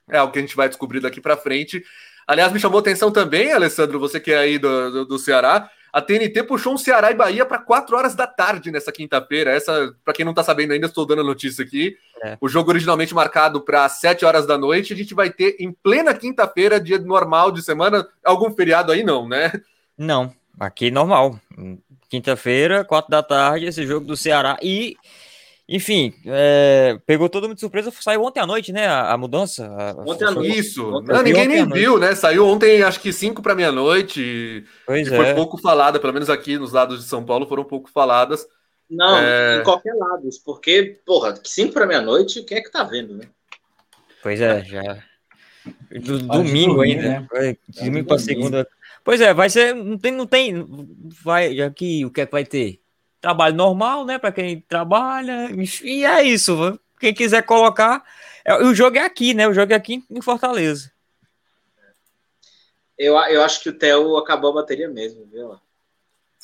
É 0.10 0.18
algo 0.18 0.32
que 0.32 0.40
a 0.40 0.42
gente 0.42 0.56
vai 0.56 0.68
descobrir 0.68 1.00
daqui 1.00 1.20
para 1.20 1.38
frente. 1.38 1.84
Aliás, 2.28 2.52
me 2.52 2.60
chamou 2.60 2.80
atenção 2.80 3.12
também, 3.12 3.52
Alessandro, 3.52 4.00
você 4.00 4.20
que 4.20 4.32
é 4.32 4.38
aí 4.38 4.58
do, 4.58 4.92
do, 4.92 5.06
do 5.06 5.20
Ceará. 5.20 5.70
A 5.94 6.02
TNT 6.02 6.42
puxou 6.42 6.74
um 6.74 6.78
Ceará 6.78 7.12
e 7.12 7.14
Bahia 7.14 7.46
para 7.46 7.60
4 7.60 7.96
horas 7.96 8.16
da 8.16 8.26
tarde 8.26 8.72
nessa 8.72 8.92
quinta-feira. 8.92 9.52
Essa, 9.52 9.96
para 10.04 10.12
quem 10.12 10.26
não 10.26 10.32
está 10.32 10.44
sabendo 10.44 10.74
ainda, 10.74 10.88
estou 10.88 11.06
dando 11.06 11.22
a 11.22 11.24
notícia 11.24 11.64
aqui. 11.64 11.96
É. 12.24 12.36
O 12.42 12.50
jogo 12.50 12.72
originalmente 12.72 13.14
marcado 13.14 13.62
para 13.62 13.88
7 13.88 14.26
horas 14.26 14.48
da 14.48 14.58
noite, 14.58 14.92
a 14.92 14.96
gente 14.96 15.14
vai 15.14 15.30
ter 15.30 15.56
em 15.60 15.72
plena 15.72 16.12
quinta-feira, 16.12 16.80
dia 16.80 16.98
normal 16.98 17.52
de 17.52 17.62
semana. 17.62 18.08
Algum 18.26 18.52
feriado 18.52 18.92
aí 18.92 19.04
não, 19.04 19.28
né? 19.28 19.52
Não, 19.96 20.34
aqui 20.60 20.90
normal. 20.90 21.40
Quinta-feira, 22.10 22.84
4 22.84 23.12
da 23.12 23.22
tarde, 23.22 23.68
esse 23.68 23.86
jogo 23.86 24.08
do 24.08 24.18
Ceará. 24.18 24.58
E 24.64 24.98
enfim, 25.68 26.14
é, 26.26 27.00
pegou 27.06 27.30
todo 27.30 27.44
mundo 27.44 27.56
de 27.56 27.62
surpresa. 27.62 27.92
Saiu 27.92 28.22
ontem 28.24 28.42
à 28.42 28.46
noite, 28.46 28.74
né? 28.74 28.86
A, 28.86 29.14
a 29.14 29.18
mudança. 29.18 29.70
ontem 30.06 30.26
à 30.26 30.32
noite. 30.32 30.60
Isso. 30.60 30.92
Não, 31.02 31.24
ninguém 31.24 31.48
nem 31.48 31.68
viu, 31.68 31.98
né? 31.98 32.14
Saiu 32.16 32.46
ontem, 32.46 32.84
acho 32.84 33.00
que 33.00 33.14
5 33.14 33.42
para 33.42 33.56
meia-noite. 33.56 34.66
Pois 34.86 35.10
é. 35.10 35.16
Foi 35.16 35.34
pouco 35.34 35.58
falada, 35.58 36.00
pelo 36.00 36.14
menos 36.14 36.30
aqui 36.30 36.58
nos 36.58 36.74
lados 36.74 37.00
de 37.00 37.06
São 37.06 37.24
Paulo 37.24 37.48
foram 37.48 37.64
pouco 37.64 37.90
faladas. 37.90 38.46
Não, 38.90 39.18
é... 39.18 39.62
em 39.62 39.64
qualquer 39.64 39.94
lado. 39.94 40.28
Porque, 40.44 41.00
porra, 41.06 41.40
5 41.42 41.74
para 41.74 41.88
meia-noite, 41.88 42.44
quem 42.44 42.58
é 42.58 42.62
que 42.62 42.72
tá 42.72 42.84
vendo, 42.84 43.16
né? 43.16 43.26
Pois 44.22 44.42
é, 44.42 44.64
já. 44.66 45.04
Do, 45.92 46.20
domingo 46.20 46.82
ainda. 46.82 47.26
Né? 47.32 47.58
Domingo 47.82 48.08
para 48.08 48.20
segunda. 48.20 48.68
Pois 49.02 49.22
é, 49.22 49.34
vai 49.34 49.50
ser. 49.50 49.74
Não 49.74 49.98
tem. 49.98 50.12
Não 50.12 50.28
tem 50.28 50.66
vai, 51.24 51.62
aqui, 51.62 52.06
o 52.06 52.12
que 52.12 52.22
é 52.22 52.26
que 52.26 52.32
vai 52.32 52.46
ter? 52.46 52.83
Trabalho 53.24 53.56
normal, 53.56 54.06
né? 54.06 54.20
Para 54.20 54.34
quem 54.34 54.60
trabalha, 54.60 55.50
e 55.82 56.04
é 56.04 56.22
isso. 56.22 56.78
Quem 57.00 57.14
quiser 57.14 57.42
colocar. 57.44 58.04
É, 58.44 58.54
o 58.62 58.76
jogo 58.76 58.98
é 58.98 59.06
aqui, 59.06 59.34
né? 59.34 59.48
O 59.48 59.54
jogo 59.54 59.72
é 59.72 59.76
aqui 59.76 60.04
em 60.12 60.22
Fortaleza. 60.22 60.92
Eu, 62.98 63.16
eu 63.16 63.42
acho 63.42 63.64
que 63.64 63.70
o 63.70 63.74
Theo 63.74 64.18
acabou 64.18 64.52
a 64.52 64.56
bateria 64.56 64.90
mesmo, 64.90 65.26
viu? 65.32 65.56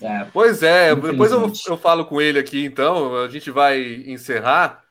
É, 0.02 0.26
pois 0.32 0.64
é, 0.64 0.96
depois 0.96 1.34
eu, 1.34 1.52
eu 1.68 1.78
falo 1.78 2.06
com 2.06 2.22
ele 2.22 2.40
aqui, 2.40 2.64
então. 2.64 3.18
A 3.18 3.28
gente 3.28 3.52
vai 3.52 3.82
encerrar. 4.08 4.82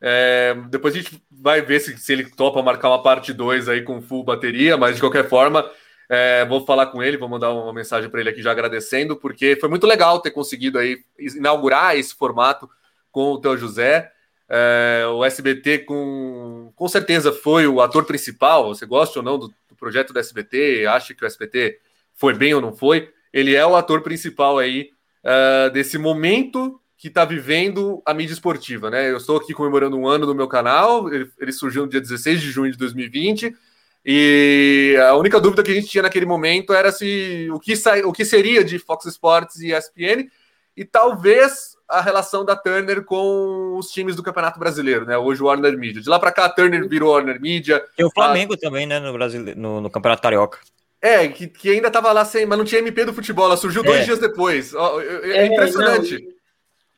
É, 0.00 0.54
depois 0.68 0.94
a 0.94 0.98
gente 0.98 1.20
vai 1.30 1.60
ver 1.60 1.80
se, 1.80 1.96
se 1.98 2.12
ele 2.12 2.30
topa 2.30 2.62
marcar 2.62 2.88
uma 2.88 3.02
parte 3.02 3.32
2 3.32 3.68
aí 3.68 3.82
com 3.82 4.00
full 4.00 4.22
bateria, 4.22 4.76
mas 4.76 4.94
de 4.94 5.00
qualquer 5.00 5.28
forma, 5.28 5.68
é, 6.14 6.44
vou 6.44 6.62
falar 6.66 6.88
com 6.88 7.02
ele, 7.02 7.16
vou 7.16 7.26
mandar 7.26 7.54
uma 7.54 7.72
mensagem 7.72 8.10
para 8.10 8.20
ele 8.20 8.28
aqui 8.28 8.42
já 8.42 8.50
agradecendo, 8.50 9.16
porque 9.16 9.56
foi 9.56 9.66
muito 9.70 9.86
legal 9.86 10.20
ter 10.20 10.30
conseguido 10.30 10.78
aí 10.78 11.02
inaugurar 11.18 11.96
esse 11.96 12.14
formato 12.14 12.68
com 13.10 13.32
o 13.32 13.40
Teu 13.40 13.56
José. 13.56 14.12
É, 14.46 15.06
o 15.06 15.24
SBT 15.24 15.78
com, 15.78 16.70
com 16.76 16.86
certeza 16.86 17.32
foi 17.32 17.66
o 17.66 17.80
ator 17.80 18.04
principal. 18.04 18.74
Você 18.74 18.84
gosta 18.84 19.20
ou 19.20 19.24
não 19.24 19.38
do, 19.38 19.48
do, 19.48 19.74
projeto 19.74 20.12
do 20.12 20.18
SBT? 20.18 20.84
Acha 20.84 21.14
que 21.14 21.24
o 21.24 21.26
SBT 21.26 21.78
foi 22.12 22.34
bem 22.34 22.52
ou 22.52 22.60
não 22.60 22.74
foi? 22.74 23.10
Ele 23.32 23.54
é 23.54 23.64
o 23.64 23.74
ator 23.74 24.02
principal 24.02 24.58
aí 24.58 24.90
uh, 25.24 25.70
desse 25.70 25.96
momento 25.96 26.78
que 26.98 27.08
está 27.08 27.24
vivendo 27.24 28.02
a 28.04 28.12
mídia 28.12 28.34
esportiva, 28.34 28.90
né? 28.90 29.10
Eu 29.10 29.16
estou 29.16 29.38
aqui 29.38 29.54
comemorando 29.54 29.96
um 29.96 30.06
ano 30.06 30.26
do 30.26 30.34
meu 30.34 30.46
canal. 30.46 31.10
Ele, 31.10 31.26
ele 31.38 31.52
surgiu 31.52 31.84
no 31.84 31.88
dia 31.88 32.02
16 32.02 32.38
de 32.38 32.50
junho 32.50 32.70
de 32.70 32.76
2020 32.76 33.56
e 34.04 34.96
a 35.06 35.14
única 35.14 35.40
dúvida 35.40 35.62
que 35.62 35.70
a 35.70 35.74
gente 35.74 35.88
tinha 35.88 36.02
naquele 36.02 36.26
momento 36.26 36.72
era 36.72 36.90
se 36.90 37.48
o 37.52 37.60
que, 37.60 37.76
sa... 37.76 37.96
o 38.06 38.12
que 38.12 38.24
seria 38.24 38.64
de 38.64 38.78
Fox 38.78 39.06
Sports 39.06 39.60
e 39.60 39.72
ESPN 39.72 40.28
e 40.76 40.84
talvez 40.84 41.76
a 41.88 42.00
relação 42.00 42.44
da 42.44 42.56
Turner 42.56 43.04
com 43.04 43.76
os 43.76 43.90
times 43.90 44.16
do 44.16 44.22
Campeonato 44.22 44.58
Brasileiro, 44.58 45.04
né? 45.04 45.16
Hoje 45.18 45.42
o 45.42 45.46
Warner 45.46 45.76
Media. 45.76 46.00
De 46.00 46.08
lá 46.08 46.18
para 46.18 46.32
cá, 46.32 46.46
a 46.46 46.48
Turner 46.48 46.88
virou 46.88 47.12
Warner 47.12 47.40
Media. 47.40 47.84
E 47.98 48.04
o 48.04 48.10
Flamengo 48.10 48.54
a... 48.54 48.56
também, 48.56 48.86
né? 48.86 48.98
No, 48.98 49.12
Brasil, 49.12 49.44
no, 49.54 49.80
no 49.82 49.90
Campeonato 49.90 50.22
Carioca. 50.22 50.58
É, 51.00 51.28
que, 51.28 51.46
que 51.48 51.70
ainda 51.70 51.88
estava 51.88 52.12
lá 52.12 52.24
sem, 52.24 52.46
mas 52.46 52.56
não 52.56 52.64
tinha 52.64 52.78
MP 52.78 53.04
do 53.04 53.12
futebol, 53.12 53.46
ela 53.46 53.56
surgiu 53.56 53.82
dois 53.82 54.00
é. 54.00 54.04
dias 54.04 54.18
depois. 54.18 54.72
É, 54.72 55.30
é 55.30 55.46
impressionante. 55.46 56.12
Não, 56.14 56.32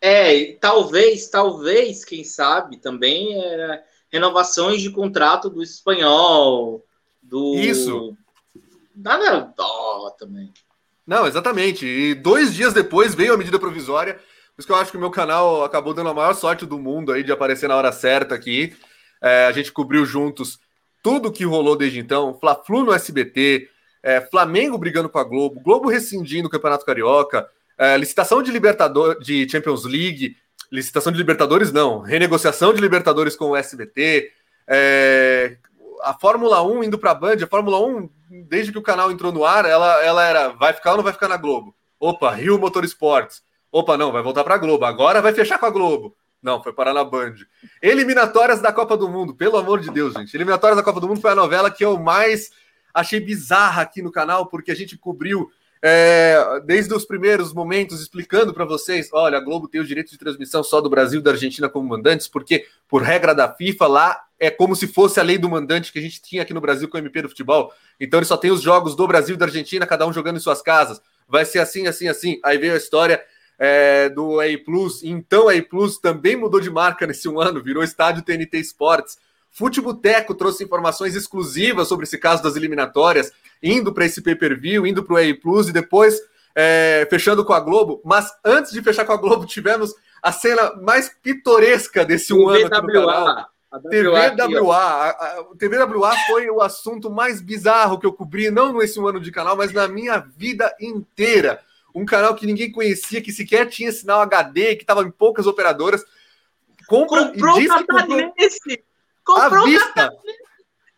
é, 0.01 0.53
talvez, 0.61 1.29
talvez, 1.29 2.05
quem 2.05 2.23
sabe, 2.23 2.77
também 2.77 3.43
era 3.43 3.83
renovações 4.13 4.83
de 4.83 4.91
contrato 4.91 5.49
do 5.49 5.63
espanhol, 5.63 6.85
do. 7.25 7.57
Isso. 7.57 8.17
Da 8.95 9.19
Neldó 9.19 10.11
também. 10.19 10.53
Não, 11.07 11.27
exatamente. 11.27 11.87
E 11.87 12.15
dois 12.15 12.55
dias 12.55 12.73
depois 12.73 13.15
veio 13.15 13.35
a 13.35 13.37
medida 13.37 13.59
provisória. 13.59 14.15
Por 14.15 14.61
isso 14.61 14.67
que 14.67 14.73
eu 14.73 14.77
acho 14.77 14.91
que 14.91 14.97
o 14.97 15.01
meu 15.01 15.11
canal 15.11 15.65
acabou 15.65 15.93
dando 15.93 16.11
a 16.11 16.15
maior 16.15 16.35
sorte 16.35 16.65
do 16.65 16.79
mundo 16.79 17.13
aí 17.13 17.23
de 17.23 17.33
aparecer 17.33 17.69
na 17.69 17.77
hora 17.77 17.91
certa 17.91 18.35
aqui. 18.35 18.75
É, 19.21 19.47
a 19.47 19.53
gente 19.53 19.73
cobriu 19.73 20.07
juntos 20.07 20.59
tudo 21.03 21.33
que 21.33 21.45
rolou 21.45 21.77
desde 21.77 21.99
então. 21.99 22.39
Fla-Flu 22.39 22.85
no 22.85 22.93
SBT, 22.93 23.69
é, 24.03 24.21
Flamengo 24.21 24.79
brigando 24.79 25.09
com 25.09 25.19
a 25.19 25.25
Globo, 25.25 25.61
Globo 25.61 25.89
rescindindo 25.89 26.47
o 26.47 26.51
Campeonato 26.51 26.87
Carioca, 26.87 27.49
é, 27.77 27.97
licitação 27.97 28.43
de 28.43 28.51
Libertador, 28.51 29.19
de 29.19 29.49
Champions 29.49 29.85
League, 29.85 30.37
licitação 30.71 31.13
de 31.13 31.19
Libertadores 31.19 31.73
não, 31.73 32.01
renegociação 32.01 32.73
de 32.73 32.81
Libertadores 32.81 33.37
com 33.37 33.51
o 33.51 33.57
SBT, 33.57 34.31
é, 34.67 35.57
a 36.05 36.15
Fórmula 36.15 36.63
1 36.63 36.85
indo 36.85 36.99
para 36.99 37.13
a 37.13 37.15
Band, 37.15 37.37
a 37.43 37.47
Fórmula 37.47 37.79
1, 37.81 38.09
desde 38.47 38.71
que 38.71 38.79
o 38.79 38.83
canal 38.83 39.11
entrou 39.11 39.33
no 39.33 39.45
ar, 39.45 39.65
ela, 39.65 40.05
ela 40.05 40.25
era, 40.25 40.49
vai 40.49 40.73
ficar 40.73 40.93
ou 40.93 40.97
não 40.99 41.05
vai 41.05 41.13
ficar 41.13 41.29
na 41.29 41.37
Globo? 41.37 41.75
Opa, 41.99 42.31
Rio 42.31 42.59
Motorsports. 42.59 43.43
Opa, 43.73 43.97
não, 43.97 44.13
vai 44.13 44.23
voltar 44.23 44.45
para 44.45 44.55
a 44.55 44.59
Globo. 44.59 44.85
Agora 44.85 45.23
vai 45.23 45.33
fechar 45.33 45.59
com 45.59 45.67
a 45.67 45.71
Globo. 45.71 46.17
Não, 46.43 46.63
foi 46.63 46.73
parar 46.73 46.93
na 46.93 47.03
Band. 47.03 47.35
Eliminatórias 47.83 48.61
da 48.61 48.73
Copa 48.73 48.97
do 48.97 49.09
Mundo, 49.09 49.35
pelo 49.35 49.57
amor 49.57 49.81
de 49.81 49.91
Deus, 49.91 50.13
gente. 50.13 50.37
Eliminatórias 50.37 50.77
da 50.77 50.83
Copa 50.83 51.01
do 51.01 51.09
Mundo 51.09 51.21
foi 51.21 51.31
a 51.31 51.35
novela 51.35 51.71
que 51.71 51.85
eu 51.85 51.99
mais 51.99 52.51
achei 52.93 53.19
bizarra 53.19 53.83
aqui 53.83 54.03
no 54.03 54.13
canal, 54.13 54.47
porque 54.47 54.71
a 54.71 54.77
gente 54.77 54.99
cobriu 54.99 55.51
é, 55.83 56.61
desde 56.65 56.95
os 56.95 57.05
primeiros 57.05 57.53
momentos 57.53 58.01
explicando 58.01 58.55
para 58.55 58.65
vocês: 58.65 59.09
olha, 59.13 59.39
a 59.39 59.41
Globo 59.41 59.69
tem 59.69 59.81
o 59.81 59.87
direito 59.87 60.11
de 60.11 60.19
transmissão 60.19 60.63
só 60.63 60.81
do 60.81 60.89
Brasil 60.91 61.21
e 61.21 61.23
da 61.23 61.31
Argentina 61.31 61.69
como 61.69 61.89
mandantes, 61.89 62.29
porque, 62.29 62.67
por 62.87 63.03
regra 63.03 63.35
da 63.35 63.53
FIFA, 63.53 63.87
lá 63.87 64.21
é 64.39 64.51
como 64.51 64.75
se 64.75 64.87
fosse 64.87 65.21
a 65.21 65.23
lei 65.23 65.39
do 65.39 65.49
mandante 65.49 65.93
que 65.93 65.99
a 65.99 66.03
gente 66.03 66.21
tinha 66.21 66.43
aqui 66.43 66.53
no 66.53 66.61
Brasil 66.61 66.89
com 66.89 66.97
o 66.97 67.01
MP 67.01 67.23
do 67.23 67.29
futebol. 67.29 67.73
Então 68.01 68.19
ele 68.19 68.27
só 68.27 68.37
tem 68.37 68.51
os 68.51 68.61
jogos 68.61 68.95
do 68.97 69.07
Brasil 69.07 69.35
e 69.35 69.39
da 69.39 69.47
Argentina, 69.47 69.87
cada 69.87 70.07
um 70.07 70.13
jogando 70.13 70.37
em 70.37 70.41
suas 70.41 70.61
casas. 70.61 71.01
Vai 71.29 71.45
ser 71.45 71.61
assim, 71.61 71.87
assim, 71.87 72.09
assim. 72.09 72.41
Aí 72.45 72.59
veio 72.59 72.75
a 72.75 72.77
história 72.77 73.23
é, 73.59 74.09
do 74.09 74.41
A 74.41 74.45
Plus. 74.65 75.03
Então 75.03 75.49
a 75.49 75.55
A 75.55 75.63
Plus 75.63 75.99
também 75.99 76.37
mudou 76.37 76.61
de 76.61 76.71
marca 76.71 77.07
nesse 77.07 77.29
um 77.29 77.41
ano, 77.41 77.63
virou 77.63 77.83
estádio 77.83 78.23
TNT 78.23 78.59
Sports. 78.59 79.19
Futeboteco 79.51 80.35
trouxe 80.35 80.65
informações 80.65 81.15
exclusivas 81.15 81.87
sobre 81.87 82.05
esse 82.05 82.19
caso 82.19 82.43
das 82.43 82.57
eliminatórias, 82.57 83.31
indo 83.63 83.93
para 83.93 84.05
esse 84.05 84.21
pay-per-view, 84.21 84.85
indo 84.85 85.05
para 85.05 85.15
o 85.15 85.19
EA 85.19 85.39
Plus 85.41 85.69
e 85.69 85.73
depois 85.73 86.21
é, 86.57 87.07
fechando 87.09 87.45
com 87.45 87.53
a 87.53 87.61
Globo. 87.61 88.03
Mas 88.05 88.33
antes 88.45 88.73
de 88.73 88.83
fechar 88.83 89.05
com 89.05 89.13
a 89.13 89.17
Globo, 89.17 89.47
tivemos 89.47 89.95
a 90.21 90.33
cena 90.33 90.75
mais 90.83 91.09
pitoresca 91.23 92.05
desse 92.05 92.33
um 92.35 92.49
ano 92.49 92.67
aqui 92.67 92.81
no 92.81 92.93
canal. 92.93 93.54
TVWA. 93.81 94.77
A, 94.77 95.09
a, 95.11 95.45
TVWA 95.59 96.17
foi 96.27 96.51
o 96.51 96.61
assunto 96.61 97.11
mais 97.11 97.41
bizarro 97.41 97.99
que 97.99 98.07
eu 98.07 98.13
cobri, 98.13 98.51
não 98.51 98.73
nesse 98.73 98.99
um 99.01 99.07
ano 99.07 99.21
de 99.21 99.31
canal, 99.31 99.57
mas 99.57 99.73
na 99.73 99.89
minha 99.89 100.19
vida 100.19 100.75
inteira. 100.81 101.61
Um 101.95 102.05
canal 102.05 102.35
que 102.35 102.47
ninguém 102.47 102.73
conhecia, 102.73 103.23
que 103.23 103.33
sequer 103.33 103.69
tinha 103.69 103.93
sinal 103.93 104.21
HD, 104.21 104.75
que 104.75 104.83
estava 104.83 105.03
em 105.03 105.11
poucas 105.11 105.47
operadoras. 105.47 106.05
Compra, 106.89 107.27
Comprou 107.27 107.59
e 107.59 107.63
disse 108.37 108.61
que 108.61 108.85
Comprou 109.25 109.65
vista. 109.65 110.11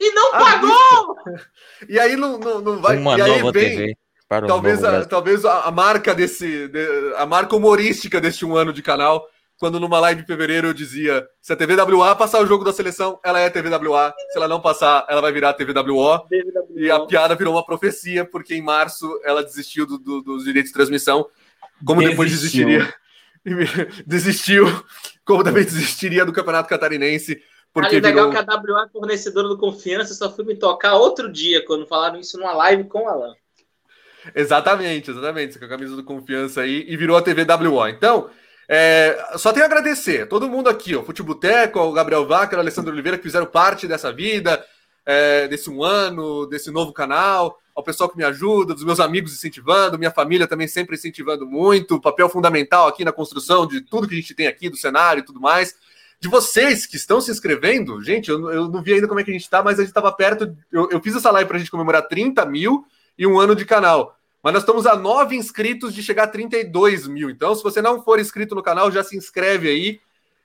e 0.00 0.10
não 0.12 0.30
pagou! 0.32 1.16
Vista. 1.26 1.50
E 1.88 1.98
aí 1.98 2.16
não, 2.16 2.38
não, 2.38 2.60
não 2.60 2.80
vai. 2.80 2.96
Uma 2.96 3.18
e 3.18 3.22
aí 3.22 3.38
nova 3.38 3.52
vem, 3.52 3.76
TV. 3.76 3.96
Para 4.28 4.46
talvez, 4.46 4.82
a, 4.82 5.04
talvez 5.04 5.44
a, 5.44 5.62
a, 5.62 5.70
marca 5.70 6.14
desse. 6.14 6.68
De, 6.68 7.14
a 7.16 7.24
marca 7.24 7.54
humorística 7.54 8.20
deste 8.20 8.44
um 8.44 8.56
ano 8.56 8.72
de 8.72 8.82
canal. 8.82 9.28
Quando 9.58 9.80
numa 9.80 9.98
live 10.00 10.20
de 10.20 10.26
fevereiro 10.26 10.68
eu 10.68 10.74
dizia: 10.74 11.26
se 11.40 11.52
a 11.52 11.56
TVWA 11.56 12.14
passar 12.14 12.42
o 12.42 12.46
jogo 12.46 12.64
da 12.64 12.72
seleção, 12.72 13.18
ela 13.24 13.40
é 13.40 13.48
TVWA. 13.48 14.14
Se 14.30 14.36
ela 14.36 14.48
não 14.48 14.60
passar, 14.60 15.06
ela 15.08 15.20
vai 15.20 15.32
virar 15.32 15.54
TVWO. 15.54 16.18
TVWO. 16.28 16.78
E 16.78 16.90
a 16.90 17.00
piada 17.00 17.34
virou 17.34 17.54
uma 17.54 17.64
profecia, 17.64 18.24
porque 18.24 18.54
em 18.54 18.62
março 18.62 19.20
ela 19.24 19.42
desistiu 19.42 19.86
do, 19.86 19.98
do, 19.98 20.22
dos 20.22 20.44
direitos 20.44 20.70
de 20.70 20.74
transmissão. 20.74 21.26
Como 21.84 22.00
Desistiu. 22.00 22.10
depois 22.10 22.30
desistiria. 22.30 22.94
desistiu. 24.06 24.84
Como 25.24 25.42
também 25.42 25.64
desistiria 25.64 26.24
do 26.24 26.32
Campeonato 26.32 26.68
Catarinense 26.68 27.42
porque 27.76 28.00
legal 28.00 28.30
virou... 28.30 28.44
que 28.44 28.50
a 28.50 28.56
WA 28.56 28.86
é 28.86 28.88
fornecedora 28.88 29.48
do 29.48 29.58
Confiança, 29.58 30.14
só 30.14 30.32
fui 30.32 30.46
me 30.46 30.56
tocar 30.56 30.94
outro 30.94 31.30
dia, 31.30 31.62
quando 31.62 31.86
falaram 31.86 32.18
isso 32.18 32.38
numa 32.38 32.54
live 32.54 32.84
com 32.84 33.04
o 33.04 33.06
Alan. 33.06 33.34
Exatamente, 34.34 35.10
exatamente. 35.10 35.58
Com 35.58 35.66
a 35.66 35.68
camisa 35.68 35.94
do 35.94 36.02
Confiança 36.02 36.62
aí 36.62 36.86
e 36.88 36.96
virou 36.96 37.18
a 37.18 37.22
TV 37.22 37.44
WO. 37.44 37.86
Então, 37.86 38.30
é, 38.68 39.32
só 39.36 39.52
tenho 39.52 39.64
a 39.64 39.66
agradecer 39.66 40.26
todo 40.26 40.48
mundo 40.48 40.68
aqui, 40.68 40.94
o 40.96 41.04
Futeboteco, 41.04 41.78
o 41.78 41.92
Gabriel 41.92 42.26
Vaca, 42.26 42.56
o 42.56 42.60
Alessandro 42.60 42.92
Oliveira, 42.92 43.16
que 43.16 43.24
fizeram 43.24 43.46
parte 43.46 43.86
dessa 43.86 44.12
vida, 44.12 44.64
é, 45.04 45.46
desse 45.48 45.70
um 45.70 45.82
ano, 45.82 46.46
desse 46.46 46.70
novo 46.70 46.92
canal, 46.92 47.58
ao 47.74 47.82
pessoal 47.82 48.08
que 48.08 48.16
me 48.16 48.24
ajuda, 48.24 48.74
dos 48.74 48.84
meus 48.84 49.00
amigos 49.00 49.32
incentivando, 49.32 49.98
minha 49.98 50.10
família 50.10 50.46
também 50.46 50.66
sempre 50.66 50.96
incentivando 50.96 51.46
muito, 51.46 52.00
papel 52.00 52.28
fundamental 52.28 52.88
aqui 52.88 53.04
na 53.04 53.12
construção 53.12 53.66
de 53.66 53.80
tudo 53.80 54.08
que 54.08 54.14
a 54.14 54.18
gente 54.18 54.34
tem 54.34 54.46
aqui, 54.46 54.68
do 54.68 54.76
cenário 54.76 55.20
e 55.20 55.24
tudo 55.24 55.40
mais 55.40 55.74
de 56.20 56.28
vocês 56.28 56.86
que 56.86 56.96
estão 56.96 57.20
se 57.20 57.30
inscrevendo. 57.30 58.02
Gente, 58.02 58.30
eu, 58.30 58.50
eu 58.50 58.68
não 58.68 58.82
vi 58.82 58.94
ainda 58.94 59.08
como 59.08 59.20
é 59.20 59.24
que 59.24 59.30
a 59.30 59.32
gente 59.32 59.42
está, 59.42 59.62
mas 59.62 59.78
a 59.78 59.82
gente 59.82 59.90
estava 59.90 60.10
perto. 60.12 60.56
Eu, 60.72 60.88
eu, 60.90 61.00
fiz 61.00 61.14
essa 61.14 61.30
live 61.30 61.46
para 61.46 61.56
a 61.56 61.58
gente 61.58 61.70
comemorar 61.70 62.08
30 62.08 62.44
mil 62.46 62.84
e 63.18 63.26
um 63.26 63.38
ano 63.38 63.54
de 63.54 63.64
canal. 63.64 64.15
Mas 64.46 64.52
nós 64.52 64.62
estamos 64.62 64.86
a 64.86 64.94
nove 64.94 65.34
inscritos 65.34 65.92
de 65.92 66.04
chegar 66.04 66.22
a 66.22 66.28
32 66.28 67.08
mil. 67.08 67.28
Então, 67.28 67.52
se 67.52 67.64
você 67.64 67.82
não 67.82 68.00
for 68.00 68.20
inscrito 68.20 68.54
no 68.54 68.62
canal, 68.62 68.92
já 68.92 69.02
se 69.02 69.16
inscreve 69.16 69.68
aí. 69.68 70.00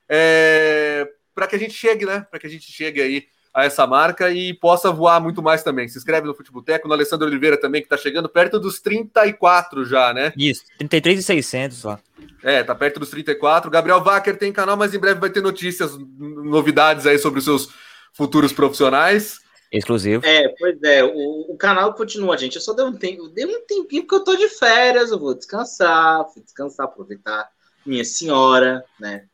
É, 0.10 1.08
para 1.36 1.46
que 1.46 1.56
a 1.56 1.60
gente 1.60 1.76
chegue, 1.76 2.04
né? 2.04 2.26
Para 2.28 2.40
que 2.40 2.48
a 2.48 2.50
gente 2.50 2.72
chegue 2.72 3.00
aí 3.00 3.28
a 3.54 3.64
essa 3.64 3.86
marca 3.86 4.32
e 4.32 4.56
possa 4.56 4.92
voar 4.92 5.22
muito 5.22 5.44
mais 5.44 5.62
também. 5.62 5.88
Se 5.88 6.00
inscreve 6.00 6.26
no 6.26 6.34
Futeboteco, 6.34 6.88
no 6.88 6.96
Alessandro 6.96 7.28
Oliveira 7.28 7.62
também, 7.62 7.80
que 7.80 7.86
está 7.86 7.96
chegando 7.96 8.28
perto 8.28 8.60
dos 8.60 8.80
34 8.80 9.86
já, 9.86 10.12
né? 10.12 10.34
Isso, 10.36 10.64
33 10.80 11.20
e 11.20 11.22
600 11.22 11.84
lá. 11.84 12.00
É, 12.42 12.64
tá 12.64 12.74
perto 12.74 13.00
dos 13.00 13.12
34. 13.12 13.70
Gabriel 13.70 14.02
Wacker 14.02 14.36
tem 14.36 14.52
canal, 14.52 14.76
mas 14.76 14.96
em 14.96 15.00
breve 15.00 15.20
vai 15.20 15.30
ter 15.30 15.42
notícias, 15.42 15.96
novidades 16.18 17.06
aí 17.06 17.20
sobre 17.20 17.38
os 17.38 17.46
seus 17.46 17.70
futuros 18.14 18.52
profissionais. 18.52 19.42
Exclusivo. 19.72 20.26
É, 20.26 20.50
pois 20.50 20.82
é, 20.84 21.04
o, 21.04 21.52
o 21.52 21.58
canal 21.58 21.94
continua, 21.94 22.38
gente. 22.38 22.56
Eu 22.56 22.62
só 22.62 22.74
dei 22.74 22.84
um 22.84 22.98
tempo, 22.98 23.30
dei 23.30 23.46
um 23.46 23.66
tempinho 23.66 24.04
porque 24.04 24.16
eu 24.16 24.24
tô 24.24 24.36
de 24.36 24.50
férias, 24.50 25.12
eu 25.12 25.20
vou 25.20 25.34
descansar, 25.34 26.26
descansar, 26.44 26.86
aproveitar 26.86 27.50
minha 27.86 28.04
senhora, 28.04 28.84
né? 29.00 29.28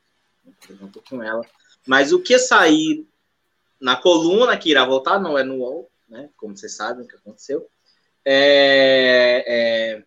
Um 0.81 0.91
pouquinho 0.91 1.23
ela. 1.23 1.41
Mas 1.87 2.13
o 2.13 2.21
que 2.21 2.37
sair 2.37 3.07
na 3.79 3.95
coluna 3.95 4.57
que 4.57 4.69
irá 4.69 4.85
voltar, 4.85 5.19
não 5.19 5.37
é 5.37 5.43
no 5.43 5.55
UOL, 5.55 5.89
né? 6.07 6.29
Como 6.37 6.55
vocês 6.55 6.75
sabem 6.75 7.05
o 7.05 7.07
que 7.07 7.15
aconteceu. 7.15 7.67
É, 8.23 9.43
é, 9.47 10.03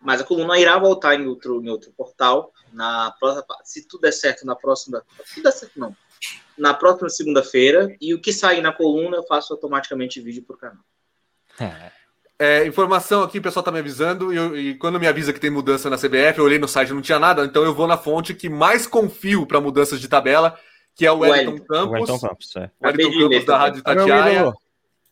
mas 0.00 0.20
a 0.20 0.24
coluna 0.24 0.58
irá 0.58 0.78
voltar 0.78 1.14
em 1.14 1.26
outro, 1.26 1.62
em 1.62 1.68
outro 1.68 1.92
portal. 1.92 2.52
Na 2.72 3.10
próxima, 3.18 3.44
se 3.64 3.86
tudo 3.86 4.02
der 4.02 4.12
certo, 4.12 4.46
na 4.46 4.56
próxima. 4.56 5.04
Se 5.24 5.42
der 5.42 5.50
certo, 5.52 5.78
não. 5.78 5.96
Na 6.56 6.72
próxima 6.72 7.08
segunda-feira. 7.08 7.94
E 8.00 8.14
o 8.14 8.20
que 8.20 8.32
sair 8.32 8.60
na 8.60 8.72
coluna, 8.72 9.16
eu 9.16 9.26
faço 9.26 9.52
automaticamente 9.52 10.20
vídeo 10.20 10.42
para 10.42 10.56
o 10.56 10.58
canal. 10.58 10.84
É. 11.60 11.92
É, 12.36 12.66
informação 12.66 13.22
aqui, 13.22 13.38
o 13.38 13.42
pessoal 13.42 13.62
tá 13.62 13.70
me 13.70 13.78
avisando, 13.78 14.32
e, 14.32 14.36
eu, 14.36 14.58
e, 14.58 14.74
quando 14.74 14.98
me 14.98 15.06
avisa 15.06 15.32
que 15.32 15.38
tem 15.38 15.50
mudança 15.50 15.88
na 15.88 15.96
CBF, 15.96 16.38
eu 16.38 16.44
olhei 16.44 16.58
no 16.58 16.66
site 16.66 16.92
não 16.92 17.00
tinha 17.00 17.18
nada, 17.18 17.44
então 17.44 17.62
eu 17.62 17.72
vou 17.72 17.86
na 17.86 17.96
fonte 17.96 18.34
que 18.34 18.48
mais 18.48 18.88
confio 18.88 19.46
para 19.46 19.60
mudanças 19.60 20.00
de 20.00 20.08
tabela, 20.08 20.58
que 20.96 21.06
é 21.06 21.12
o 21.12 21.18
Wellington 21.18 21.64
Campos. 21.64 21.88
O 21.88 21.92
Wellington 21.92 22.18
Campos, 22.18 22.56
é. 22.56 22.70
Wellington 22.82 23.18
Campos 23.20 23.44
da 23.44 23.56
Rádio 23.56 23.82
Tatiaia. 23.82 24.52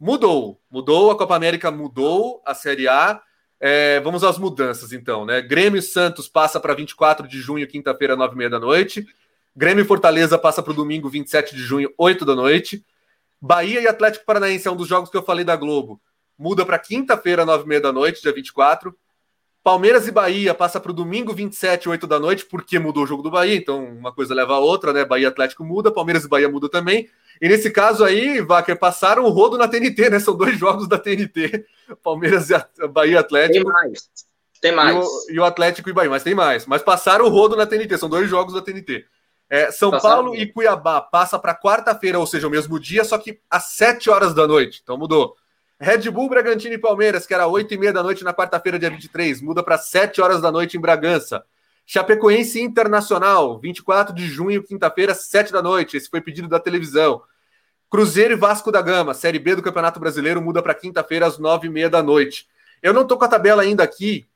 Mudou, 0.01 0.61
mudou, 0.69 1.13
a 1.13 1.17
Copa 1.17 1.37
América 1.37 1.71
mudou, 1.71 2.43
a 2.45 2.55
Série 2.55 2.89
A. 2.89 3.23
É, 3.61 4.01
vamos 4.01 4.25
às 4.25 4.37
mudanças, 4.37 4.93
então, 4.93 5.25
né? 5.25 5.41
Grêmio 5.41 5.81
Santos 5.81 6.29
passa 6.29 6.59
para 6.59 6.75
24 6.75 7.29
de 7.29 7.39
junho, 7.39 7.69
quinta-feira, 7.69 8.17
9 8.17 8.35
e 8.35 8.37
meia 8.37 8.51
da 8.51 8.59
noite. 8.59 9.07
Grêmio 9.55 9.85
Fortaleza 9.85 10.39
passa 10.39 10.63
para 10.63 10.73
o 10.73 10.77
domingo, 10.77 11.09
27 11.09 11.55
de 11.55 11.63
junho, 11.63 11.93
8 11.99 12.25
da 12.25 12.35
noite. 12.35 12.85
Bahia 13.41 13.81
e 13.81 13.87
Atlético 13.87 14.25
Paranaense 14.25 14.67
é 14.67 14.71
um 14.71 14.77
dos 14.77 14.89
jogos 14.89 15.11
que 15.11 15.17
eu 15.17 15.23
falei 15.23 15.45
da 15.45 15.57
Globo. 15.57 16.01
Muda 16.39 16.65
para 16.65 16.79
quinta-feira, 16.79 17.45
9 17.45 17.65
e 17.65 17.69
meia 17.69 17.81
da 17.81 17.93
noite, 17.93 18.23
dia 18.23 18.33
24. 18.33 18.97
Palmeiras 19.63 20.09
e 20.09 20.11
Bahia 20.11 20.53
passa 20.55 20.81
para 20.81 20.91
o 20.91 20.95
domingo 20.95 21.33
27, 21.33 21.89
8 21.89 22.07
da 22.07 22.19
noite, 22.19 22.45
porque 22.47 22.81
mudou 22.81 23.05
o 23.05 23.07
jogo 23.07 23.23
do 23.23 23.31
Bahia, 23.31 23.55
então 23.55 23.85
uma 23.85 24.13
coisa 24.13 24.35
leva 24.35 24.55
a 24.55 24.59
outra, 24.59 24.93
né? 24.93 25.05
Bahia 25.05 25.29
Atlético 25.29 25.65
muda, 25.65 25.93
Palmeiras 25.93 26.25
e 26.25 26.29
Bahia 26.29 26.49
muda 26.49 26.69
também. 26.69 27.09
E 27.41 27.49
nesse 27.49 27.71
caso 27.71 28.05
aí, 28.05 28.41
Vaker, 28.41 28.77
passaram 28.77 29.25
o 29.25 29.31
rodo 29.31 29.57
na 29.57 29.69
TNT, 29.69 30.11
né? 30.11 30.19
São 30.19 30.37
dois 30.37 30.59
jogos 30.59 30.89
da 30.89 30.99
TNT, 30.99 31.65
Palmeiras 32.03 32.51
e 32.51 32.89
Bahia 32.89 33.21
Atlético. 33.21 33.65
Tem 33.65 33.73
mais. 33.73 34.11
Tem 34.61 34.73
mais. 34.73 34.97
E 34.97 34.99
o, 34.99 35.35
e 35.35 35.41
o, 35.41 35.45
Atlético 35.45 35.91
e 35.91 35.93
Bahia, 35.93 36.11
mas 36.11 36.25
tem 36.25 36.35
mais. 36.35 36.67
Mas 36.67 36.83
passaram 36.83 37.25
o 37.25 37.29
rodo 37.29 37.55
na 37.55 37.67
TNT, 37.67 37.99
são 37.99 38.09
dois 38.09 38.29
jogos 38.29 38.55
da 38.55 38.63
TNT. 38.63 39.05
É, 39.53 39.71
São 39.71 39.91
passaram 39.91 40.25
Paulo 40.25 40.35
e 40.35 40.47
Cuiabá 40.51 40.99
passa 40.99 41.39
para 41.39 41.55
quarta-feira, 41.55 42.19
ou 42.19 42.27
seja, 42.27 42.49
o 42.49 42.51
mesmo 42.51 42.81
dia, 42.81 43.05
só 43.05 43.19
que 43.19 43.39
às 43.51 43.65
7 43.65 44.09
horas 44.09 44.33
da 44.33 44.47
noite. 44.47 44.81
Então 44.83 44.97
mudou. 44.97 45.37
Red 45.79 46.11
Bull, 46.11 46.31
Bragantino 46.31 46.73
e 46.73 46.79
Palmeiras, 46.79 47.27
que 47.27 47.35
era 47.35 47.47
8 47.47 47.75
e 47.75 47.77
meia 47.77 47.93
da 47.93 48.03
noite 48.03 48.25
na 48.25 48.33
quarta-feira, 48.33 48.79
dia 48.79 48.89
23, 48.89 49.43
muda 49.43 49.63
para 49.63 49.77
7 49.77 50.23
horas 50.23 50.41
da 50.41 50.51
noite 50.51 50.79
em 50.79 50.81
Bragança. 50.81 51.45
Chapecoense 51.85 52.63
Internacional, 52.63 53.59
24 53.59 54.15
de 54.15 54.27
junho, 54.27 54.63
quinta-feira, 54.63 55.13
7 55.13 55.53
da 55.53 55.61
noite. 55.61 55.99
Esse 55.99 56.09
foi 56.09 56.23
pedido 56.23 56.49
da 56.49 56.59
televisão. 56.59 57.23
Cruzeiro 57.91 58.33
e 58.33 58.37
Vasco 58.37 58.73
da 58.73 58.81
Gama, 58.81 59.13
Série 59.13 59.39
B 59.39 59.55
do 59.55 59.63
Campeonato 59.63 60.01
Brasileiro, 60.01 60.41
muda 60.41 60.63
para 60.63 60.73
quinta-feira 60.73 61.27
às 61.27 61.37
nove 61.37 61.67
e 61.67 61.71
meia 61.71 61.91
da 61.91 62.03
noite. 62.03 62.49
Eu 62.83 62.95
não 62.95 63.07
tô 63.07 63.19
com 63.19 63.27
a 63.27 63.29
tabela 63.29 63.61
ainda 63.61 63.83
aqui, 63.83 64.27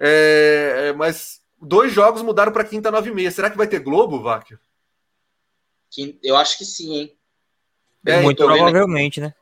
é, 0.00 0.94
mas 0.96 1.43
dois 1.64 1.92
jogos 1.92 2.22
mudaram 2.22 2.52
para 2.52 2.64
quinta 2.64 2.90
nove 2.90 3.10
e 3.10 3.14
meia. 3.14 3.30
Será 3.30 3.50
que 3.50 3.56
vai 3.56 3.66
ter 3.66 3.80
Globo, 3.80 4.20
Váquio? 4.20 4.58
Eu 6.22 6.36
acho 6.36 6.58
que 6.58 6.64
sim, 6.64 6.94
hein? 6.96 7.16
É, 8.06 8.20
Muito 8.20 8.42
então, 8.42 8.54
provavelmente, 8.54 9.20
né? 9.20 9.34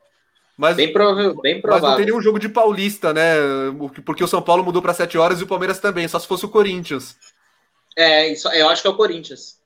Mas, 0.56 0.76
bem, 0.76 0.92
provável, 0.92 1.40
bem 1.40 1.60
provável. 1.60 1.82
Mas 1.82 1.90
não 1.90 1.98
teria 1.98 2.16
um 2.16 2.22
jogo 2.22 2.38
de 2.38 2.48
paulista, 2.48 3.12
né? 3.12 3.34
Porque 4.04 4.22
o 4.22 4.28
São 4.28 4.42
Paulo 4.42 4.62
mudou 4.62 4.80
para 4.80 4.94
sete 4.94 5.18
horas 5.18 5.40
e 5.40 5.44
o 5.44 5.46
Palmeiras 5.46 5.80
também, 5.80 6.06
só 6.06 6.18
se 6.18 6.26
fosse 6.26 6.44
o 6.44 6.50
Corinthians. 6.50 7.16
É, 7.96 8.28
isso, 8.28 8.48
eu 8.48 8.68
acho 8.68 8.82
que 8.82 8.88
é 8.88 8.90
o 8.90 8.96
Corinthians. 8.96 9.60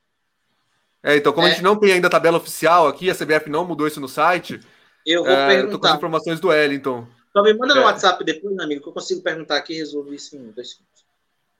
É, 1.02 1.16
então, 1.16 1.32
como 1.32 1.46
é. 1.46 1.50
a 1.50 1.52
gente 1.52 1.62
não 1.62 1.76
tem 1.76 1.92
ainda 1.92 2.06
a 2.06 2.10
tabela 2.10 2.38
oficial 2.38 2.88
aqui, 2.88 3.10
a 3.10 3.14
CBF 3.14 3.50
não 3.50 3.66
mudou 3.66 3.86
isso 3.86 4.00
no 4.00 4.08
site. 4.08 4.60
Eu 5.04 5.22
vou 5.22 5.32
é, 5.32 5.46
perguntar. 5.48 5.72
Tô 5.72 5.78
com 5.78 5.86
as 5.86 5.96
informações 5.96 6.40
do 6.40 6.48
Wellington. 6.48 7.06
Então 7.30 7.42
me 7.42 7.52
manda 7.52 7.74
no 7.74 7.82
é. 7.82 7.84
WhatsApp 7.84 8.24
depois, 8.24 8.54
meu 8.54 8.64
amigo, 8.64 8.82
que 8.82 8.88
eu 8.88 8.92
consigo 8.92 9.22
perguntar 9.22 9.56
aqui 9.56 9.74
e 9.74 9.76
resolver 9.76 10.14
isso 10.14 10.34
em 10.34 10.50
dois 10.50 10.70
segundos. 10.70 11.05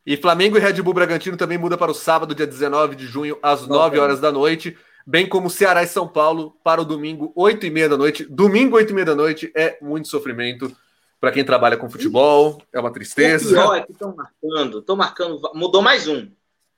E 0.06 0.16
Flamengo 0.16 0.56
e 0.56 0.60
Red 0.60 0.80
Bull 0.82 0.94
Bragantino 0.94 1.36
também 1.36 1.58
muda 1.58 1.76
para 1.76 1.90
o 1.90 1.94
sábado, 1.94 2.32
dia 2.32 2.46
19 2.46 2.94
de 2.94 3.06
junho, 3.06 3.36
às 3.42 3.66
9 3.66 3.98
horas 3.98 4.20
da 4.20 4.30
noite. 4.30 4.78
Bem 5.04 5.28
como 5.28 5.50
Ceará 5.50 5.82
e 5.82 5.86
São 5.88 6.06
Paulo 6.06 6.56
para 6.62 6.80
o 6.80 6.84
domingo, 6.84 7.32
8 7.34 7.66
e 7.66 7.70
meia 7.70 7.88
da 7.88 7.96
noite. 7.96 8.24
Domingo, 8.24 8.76
8 8.76 8.90
e 8.90 8.94
meia 8.94 9.04
da 9.04 9.16
noite, 9.16 9.50
é 9.54 9.76
muito 9.82 10.06
sofrimento 10.06 10.74
para 11.20 11.32
quem 11.32 11.44
trabalha 11.44 11.76
com 11.76 11.90
futebol. 11.90 12.62
É 12.72 12.78
uma 12.78 12.92
tristeza. 12.92 13.48
O 13.48 13.50
pior 13.50 13.74
é 13.74 13.82
que 13.82 13.90
estão 13.90 14.14
marcando, 14.14 14.78
estão 14.78 14.96
marcando. 14.96 15.40
Mudou 15.54 15.82
mais 15.82 16.06
um, 16.06 16.30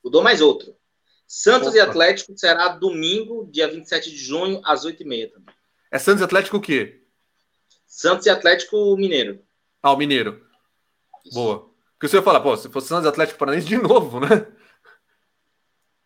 mudou 0.03 0.23
mais 0.23 0.41
outro. 0.41 0.75
Santos 1.27 1.69
Opa. 1.69 1.77
e 1.77 1.81
Atlético 1.81 2.33
será 2.35 2.69
domingo, 2.69 3.47
dia 3.53 3.69
27 3.69 4.11
de 4.11 4.17
junho, 4.17 4.63
às 4.65 4.87
8 4.87 5.03
e 5.03 5.07
meia 5.07 5.31
também. 5.31 5.55
É 5.91 5.99
Santos 5.99 6.23
e 6.23 6.25
Atlético 6.25 6.57
o 6.57 6.61
quê? 6.63 7.03
Santos 7.87 8.25
e 8.25 8.31
Atlético 8.31 8.97
Mineiro. 8.97 9.41
Ah, 9.83 9.93
o 9.93 9.97
Mineiro. 9.99 10.43
Isso. 11.27 11.35
Boa. 11.35 11.69
Porque 11.99 12.07
você 12.07 12.17
ia 12.19 12.23
falar, 12.23 12.41
pô, 12.41 12.57
se 12.57 12.69
fosse 12.69 12.87
Santos 12.87 13.07
Atlético 13.07 13.41
Paranaense 13.41 13.67
de 13.67 13.77
novo, 13.77 14.21
né? 14.21 14.47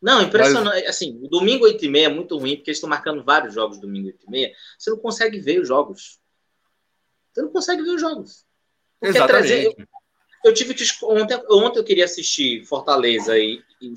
Não, 0.01 0.23
impressionante. 0.23 0.81
Mas... 0.81 0.89
Assim, 0.89 1.21
o 1.23 1.29
domingo 1.29 1.67
8 1.67 1.85
e 1.85 1.89
meia 1.89 2.07
é 2.07 2.09
muito 2.09 2.39
ruim, 2.39 2.57
porque 2.57 2.71
eles 2.71 2.79
estão 2.79 2.89
marcando 2.89 3.23
vários 3.23 3.53
jogos 3.53 3.79
domingo 3.79 4.07
8 4.09 4.27
e 4.27 4.31
meia. 4.31 4.53
Você 4.79 4.91
não 4.91 4.97
consegue 4.97 5.39
ver 5.39 5.61
os 5.61 5.69
jogos. 5.69 6.19
Você 7.31 7.43
não 7.43 7.51
consegue 7.51 7.83
ver 7.83 7.91
os 7.91 8.01
jogos. 8.01 8.47
Porque 8.99 9.19
Exatamente. 9.19 9.49
Trazer, 9.49 9.65
eu, 9.67 9.87
eu, 10.47 10.55
tive 10.55 10.73
que. 10.73 10.85
Ontem, 11.05 11.41
ontem 11.51 11.79
eu 11.79 11.85
queria 11.85 12.07
assistir 12.07 12.65
Fortaleza 12.65 13.39
e, 13.39 13.63
e 13.83 13.95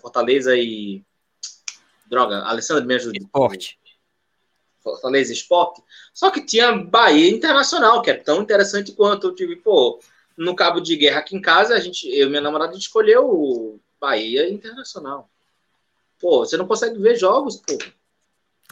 Fortaleza 0.00 0.54
e. 0.54 1.02
Droga, 2.06 2.42
Alessandro 2.42 2.84
me 2.84 2.94
ajuda. 2.94 3.18
Esporte. 3.18 3.78
Fortaleza 4.82 5.32
Esporte. 5.32 5.82
Só 6.12 6.30
que 6.30 6.44
tinha 6.44 6.72
Bahia 6.72 7.30
Internacional, 7.30 8.02
que 8.02 8.10
é 8.10 8.14
tão 8.14 8.42
interessante 8.42 8.92
quanto. 8.92 9.28
Eu 9.28 9.34
tive, 9.34 9.56
pô, 9.56 9.98
no 10.38 10.54
Cabo 10.54 10.80
de 10.80 10.96
Guerra 10.96 11.18
aqui 11.18 11.36
em 11.36 11.40
casa, 11.40 11.74
a 11.74 11.80
gente, 11.80 12.08
eu 12.08 12.28
e 12.28 12.30
minha 12.30 12.40
namorada, 12.40 12.70
a 12.70 12.74
gente 12.74 12.84
escolheu 12.84 13.26
o 13.28 13.80
Bahia 14.00 14.48
Internacional. 14.48 15.28
Pô, 16.20 16.46
você 16.46 16.56
não 16.56 16.66
consegue 16.66 16.98
ver 16.98 17.16
jogos, 17.16 17.56
pô. 17.56 17.76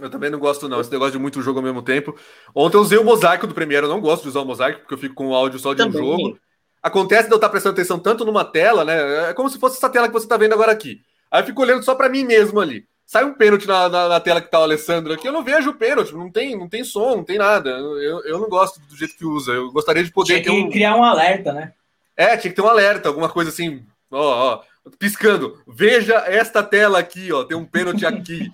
Eu 0.00 0.10
também 0.10 0.30
não 0.30 0.38
gosto, 0.38 0.68
não. 0.68 0.80
Esse 0.80 0.92
negócio 0.92 1.12
de 1.12 1.18
muito 1.18 1.42
jogo 1.42 1.58
ao 1.58 1.64
mesmo 1.64 1.82
tempo. 1.82 2.16
Ontem 2.54 2.76
eu 2.76 2.82
usei 2.82 2.98
o 2.98 3.04
mosaico 3.04 3.46
do 3.46 3.54
Premiere. 3.54 3.86
Eu 3.86 3.90
não 3.90 4.00
gosto 4.00 4.22
de 4.22 4.28
usar 4.28 4.40
o 4.40 4.44
mosaico, 4.44 4.80
porque 4.80 4.94
eu 4.94 4.98
fico 4.98 5.14
com 5.14 5.28
o 5.28 5.34
áudio 5.34 5.58
só 5.58 5.72
de 5.72 5.82
também. 5.82 6.02
um 6.02 6.04
jogo. 6.04 6.38
Acontece 6.82 7.28
de 7.28 7.34
eu 7.34 7.36
estar 7.36 7.48
prestando 7.48 7.72
atenção 7.72 7.98
tanto 7.98 8.24
numa 8.24 8.44
tela, 8.44 8.84
né? 8.84 9.30
É 9.30 9.34
como 9.34 9.48
se 9.48 9.58
fosse 9.58 9.76
essa 9.78 9.88
tela 9.88 10.06
que 10.06 10.12
você 10.12 10.26
está 10.26 10.36
vendo 10.36 10.52
agora 10.52 10.70
aqui. 10.70 11.00
Aí 11.30 11.40
eu 11.40 11.46
fico 11.46 11.62
olhando 11.62 11.82
só 11.82 11.94
para 11.94 12.08
mim 12.08 12.24
mesmo 12.24 12.60
ali 12.60 12.86
sai 13.06 13.24
um 13.24 13.32
pênalti 13.32 13.68
na, 13.68 13.88
na, 13.88 14.08
na, 14.08 14.20
tela 14.20 14.42
que 14.42 14.50
tá 14.50 14.58
o 14.58 14.64
Alessandro 14.64 15.12
aqui, 15.12 15.28
eu 15.28 15.32
não 15.32 15.44
vejo 15.44 15.70
o 15.70 15.74
pênalti, 15.74 16.12
não 16.12 16.30
tem, 16.30 16.58
não 16.58 16.68
tem 16.68 16.82
som, 16.82 17.16
não 17.16 17.24
tem 17.24 17.38
nada. 17.38 17.70
Eu, 17.70 18.24
eu 18.24 18.38
não 18.40 18.48
gosto 18.48 18.80
do 18.80 18.96
jeito 18.96 19.16
que 19.16 19.24
usa. 19.24 19.52
Eu 19.52 19.70
gostaria 19.70 20.02
de 20.02 20.10
poder 20.10 20.42
tinha 20.42 20.42
que 20.42 20.50
um... 20.50 20.68
criar 20.68 20.96
um 20.96 21.04
alerta, 21.04 21.52
né? 21.52 21.72
É, 22.16 22.36
tinha 22.36 22.50
que 22.50 22.56
ter 22.56 22.62
um 22.62 22.68
alerta, 22.68 23.08
alguma 23.08 23.28
coisa 23.28 23.50
assim, 23.50 23.84
ó, 24.10 24.54
ó, 24.54 24.90
piscando. 24.98 25.62
Veja 25.68 26.14
esta 26.26 26.62
tela 26.62 26.98
aqui, 26.98 27.32
ó, 27.32 27.44
tem 27.44 27.56
um 27.56 27.64
pênalti 27.64 28.04
aqui. 28.04 28.50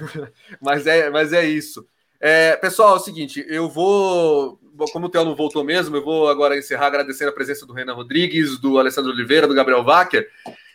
mas 0.60 0.86
é, 0.86 1.10
mas 1.10 1.32
é 1.32 1.44
isso. 1.44 1.86
É, 2.18 2.56
pessoal, 2.56 2.94
é 2.94 2.96
o 2.96 3.02
seguinte, 3.02 3.44
eu 3.48 3.68
vou, 3.68 4.58
como 4.92 5.06
o 5.06 5.08
Theo 5.08 5.24
não 5.24 5.34
voltou 5.34 5.64
mesmo, 5.64 5.96
eu 5.96 6.04
vou 6.04 6.28
agora 6.28 6.56
encerrar 6.56 6.86
agradecendo 6.86 7.30
a 7.30 7.34
presença 7.34 7.66
do 7.66 7.72
Renan 7.72 7.94
Rodrigues, 7.94 8.58
do 8.58 8.78
Alessandro 8.78 9.10
Oliveira, 9.10 9.48
do 9.48 9.54
Gabriel 9.54 9.82
Wacker. 9.82 10.28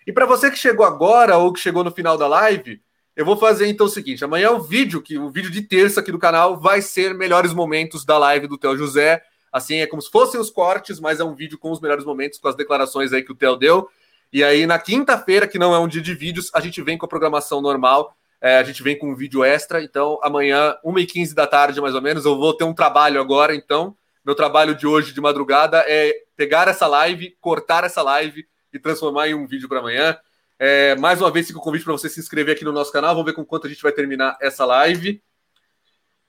E 0.05 0.11
para 0.11 0.25
você 0.25 0.51
que 0.51 0.57
chegou 0.57 0.85
agora 0.85 1.37
ou 1.37 1.53
que 1.53 1.59
chegou 1.59 1.83
no 1.83 1.91
final 1.91 2.17
da 2.17 2.27
live, 2.27 2.81
eu 3.15 3.25
vou 3.25 3.37
fazer 3.37 3.67
então 3.67 3.85
o 3.85 3.89
seguinte: 3.89 4.23
amanhã 4.23 4.51
o 4.51 4.59
vídeo, 4.59 5.01
que 5.01 5.17
o 5.17 5.29
vídeo 5.29 5.49
de 5.49 5.61
terça 5.61 6.01
aqui 6.01 6.11
do 6.11 6.19
canal, 6.19 6.59
vai 6.59 6.81
ser 6.81 7.13
melhores 7.13 7.53
momentos 7.53 8.03
da 8.03 8.17
live 8.17 8.47
do 8.47 8.57
Theo 8.57 8.77
José. 8.77 9.23
Assim, 9.51 9.77
é 9.77 9.87
como 9.87 10.01
se 10.01 10.11
fossem 10.11 10.39
os 10.39 10.49
cortes, 10.49 10.99
mas 10.99 11.19
é 11.19 11.23
um 11.23 11.33
vídeo 11.33 11.57
com 11.57 11.71
os 11.71 11.79
melhores 11.79 12.03
momentos, 12.03 12.37
com 12.37 12.47
as 12.47 12.55
declarações 12.55 13.13
aí 13.13 13.23
que 13.23 13.31
o 13.31 13.35
Theo 13.35 13.55
deu. 13.55 13.89
E 14.33 14.43
aí, 14.43 14.67
na 14.67 14.77
quinta-feira, 14.77 15.47
que 15.47 15.57
não 15.57 15.73
é 15.73 15.79
um 15.79 15.87
dia 15.87 16.01
de 16.01 16.13
vídeos, 16.13 16.51
a 16.53 16.59
gente 16.59 16.81
vem 16.81 16.97
com 16.97 17.05
a 17.05 17.09
programação 17.09 17.61
normal. 17.61 18.13
É, 18.41 18.57
a 18.57 18.63
gente 18.63 18.83
vem 18.83 18.97
com 18.97 19.09
um 19.09 19.15
vídeo 19.15 19.45
extra. 19.45 19.81
Então, 19.81 20.19
amanhã, 20.21 20.75
1h15 20.83 21.33
da 21.33 21.47
tarde, 21.47 21.79
mais 21.79 21.95
ou 21.95 22.01
menos, 22.01 22.25
eu 22.25 22.37
vou 22.37 22.53
ter 22.53 22.65
um 22.65 22.73
trabalho 22.73 23.21
agora. 23.21 23.55
Então, 23.55 23.95
meu 24.25 24.35
trabalho 24.35 24.75
de 24.75 24.85
hoje, 24.85 25.13
de 25.13 25.21
madrugada, 25.21 25.85
é 25.87 26.13
pegar 26.35 26.67
essa 26.67 26.85
live, 26.85 27.37
cortar 27.39 27.85
essa 27.85 28.01
live 28.01 28.45
e 28.73 28.79
transformar 28.79 29.29
em 29.29 29.35
um 29.35 29.47
vídeo 29.47 29.69
para 29.69 29.79
amanhã. 29.79 30.17
É, 30.57 30.95
mais 30.95 31.21
uma 31.21 31.29
vez, 31.29 31.47
fica 31.47 31.59
o 31.59 31.61
convite 31.61 31.83
para 31.83 31.93
você 31.93 32.07
se 32.07 32.19
inscrever 32.19 32.55
aqui 32.55 32.63
no 32.63 32.71
nosso 32.71 32.91
canal. 32.91 33.13
Vamos 33.13 33.25
ver 33.25 33.33
com 33.33 33.45
quanto 33.45 33.67
a 33.67 33.69
gente 33.69 33.81
vai 33.81 33.91
terminar 33.91 34.37
essa 34.41 34.65
live. 34.65 35.21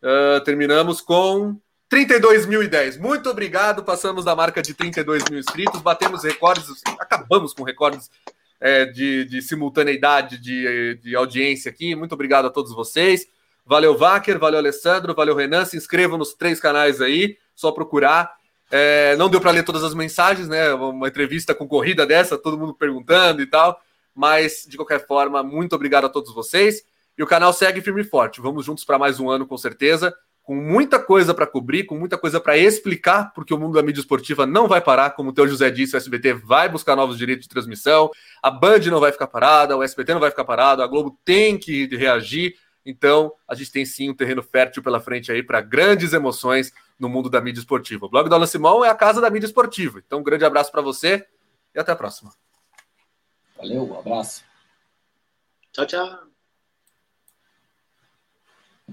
Uh, 0.03 0.41
terminamos 0.45 1.01
com 1.01 1.59
32.010. 1.91 2.99
Muito 2.99 3.31
obrigado. 3.31 3.85
Passamos 3.85 4.25
da 4.25 4.35
marca 4.35 4.61
de 4.61 4.75
32 4.75 5.25
mil 5.31 5.39
inscritos. 5.39 5.81
Batemos 5.81 6.25
recordes, 6.25 6.67
acabamos 6.99 7.55
com 7.55 7.63
recordes 7.63 8.11
é, 8.61 8.85
de, 8.87 9.25
de, 9.25 9.41
simultaneidade 9.43 10.39
de, 10.39 10.97
de, 10.97 11.15
audiência 11.15 11.71
aqui. 11.71 11.95
Muito 11.95 12.13
obrigado 12.13 12.47
a 12.47 12.51
todos 12.51 12.75
vocês. 12.75 13.27
Valeu, 13.65 13.97
Vaker. 13.97 14.39
Valeu, 14.39 14.59
Alessandro. 14.59 15.15
Valeu, 15.15 15.37
Renan. 15.37 15.65
Se 15.65 15.77
inscrevam 15.77 16.19
nos 16.19 16.35
três 16.35 16.59
canais 16.59 17.01
aí. 17.01 17.37
Só 17.55 17.71
procurar. 17.71 18.35
É, 18.71 19.15
não 19.17 19.29
deu 19.29 19.41
para 19.41 19.53
ler 19.53 19.63
todas 19.63 19.85
as 19.85 19.95
mensagens, 19.95 20.49
né? 20.49 20.75
Uma 20.75 21.07
entrevista 21.07 21.55
concorrida 21.55 22.05
dessa, 22.05 22.37
todo 22.37 22.59
mundo 22.59 22.75
perguntando 22.75 23.41
e 23.41 23.47
tal. 23.47 23.81
Mas, 24.17 24.67
de 24.67 24.79
qualquer 24.79 25.07
forma, 25.07 25.43
muito 25.43 25.77
obrigado 25.77 26.07
a 26.07 26.09
todos 26.09 26.33
vocês. 26.33 26.83
E 27.19 27.23
o 27.23 27.27
canal 27.27 27.53
segue 27.53 27.83
firme 27.83 28.01
e 28.01 28.05
forte. 28.05 28.41
Vamos 28.41 28.65
juntos 28.65 28.83
para 28.83 28.99
mais 28.99 29.21
um 29.21 29.29
ano, 29.29 29.47
com 29.47 29.59
certeza. 29.59 30.17
Com 30.43 30.55
muita 30.55 30.99
coisa 30.99 31.35
para 31.35 31.47
cobrir, 31.47 31.85
com 31.85 31.99
muita 31.99 32.17
coisa 32.17 32.41
para 32.41 32.57
explicar, 32.57 33.33
porque 33.35 33.53
o 33.53 33.59
mundo 33.59 33.75
da 33.75 33.83
mídia 33.83 34.01
esportiva 34.01 34.47
não 34.47 34.67
vai 34.67 34.81
parar. 34.81 35.11
Como 35.11 35.31
o 35.31 35.33
teu 35.35 35.47
José 35.47 35.71
disse, 35.71 35.95
o 35.95 35.99
SBT 35.99 36.33
vai 36.33 36.67
buscar 36.67 36.97
novos 36.97 37.19
direitos 37.19 37.43
de 37.43 37.49
transmissão, 37.51 38.11
a 38.43 38.51
Band 38.51 38.79
não 38.91 39.01
vai 39.01 39.13
ficar 39.13 39.27
parada, 39.27 39.77
o 39.77 39.83
SBT 39.83 40.15
não 40.15 40.21
vai 40.21 40.31
ficar 40.31 40.45
parado, 40.45 40.83
a 40.83 40.87
Globo 40.87 41.19
tem 41.23 41.59
que 41.59 41.87
reagir. 41.95 42.55
Então, 42.87 43.33
a 43.47 43.55
gente 43.55 43.73
tem 43.73 43.85
sim 43.85 44.09
um 44.09 44.15
terreno 44.15 44.43
fértil 44.43 44.83
pela 44.83 45.01
frente 45.01 45.31
aí 45.31 45.43
para 45.43 45.61
grandes 45.61 46.13
emoções 46.13 46.73
no 46.99 47.09
mundo 47.09 47.29
da 47.29 47.41
mídia 47.41 47.61
esportiva. 47.61 48.07
O 48.07 48.09
blog 48.09 48.29
do 48.29 48.35
Alan 48.35 48.47
Simão 48.47 48.83
é 48.83 48.89
a 48.89 48.95
casa 48.95 49.21
da 49.21 49.29
mídia 49.29 49.47
esportiva. 49.47 50.01
Então, 50.07 50.21
um 50.21 50.23
grande 50.23 50.45
abraço 50.45 50.71
para 50.71 50.81
você 50.81 51.27
e 51.75 51.79
até 51.79 51.93
a 51.93 51.97
próxima. 51.97 52.31
Valeu, 53.59 53.85
um 53.91 53.99
abraço. 53.99 54.45
Tchau, 55.73 55.87
tchau. 55.87 56.26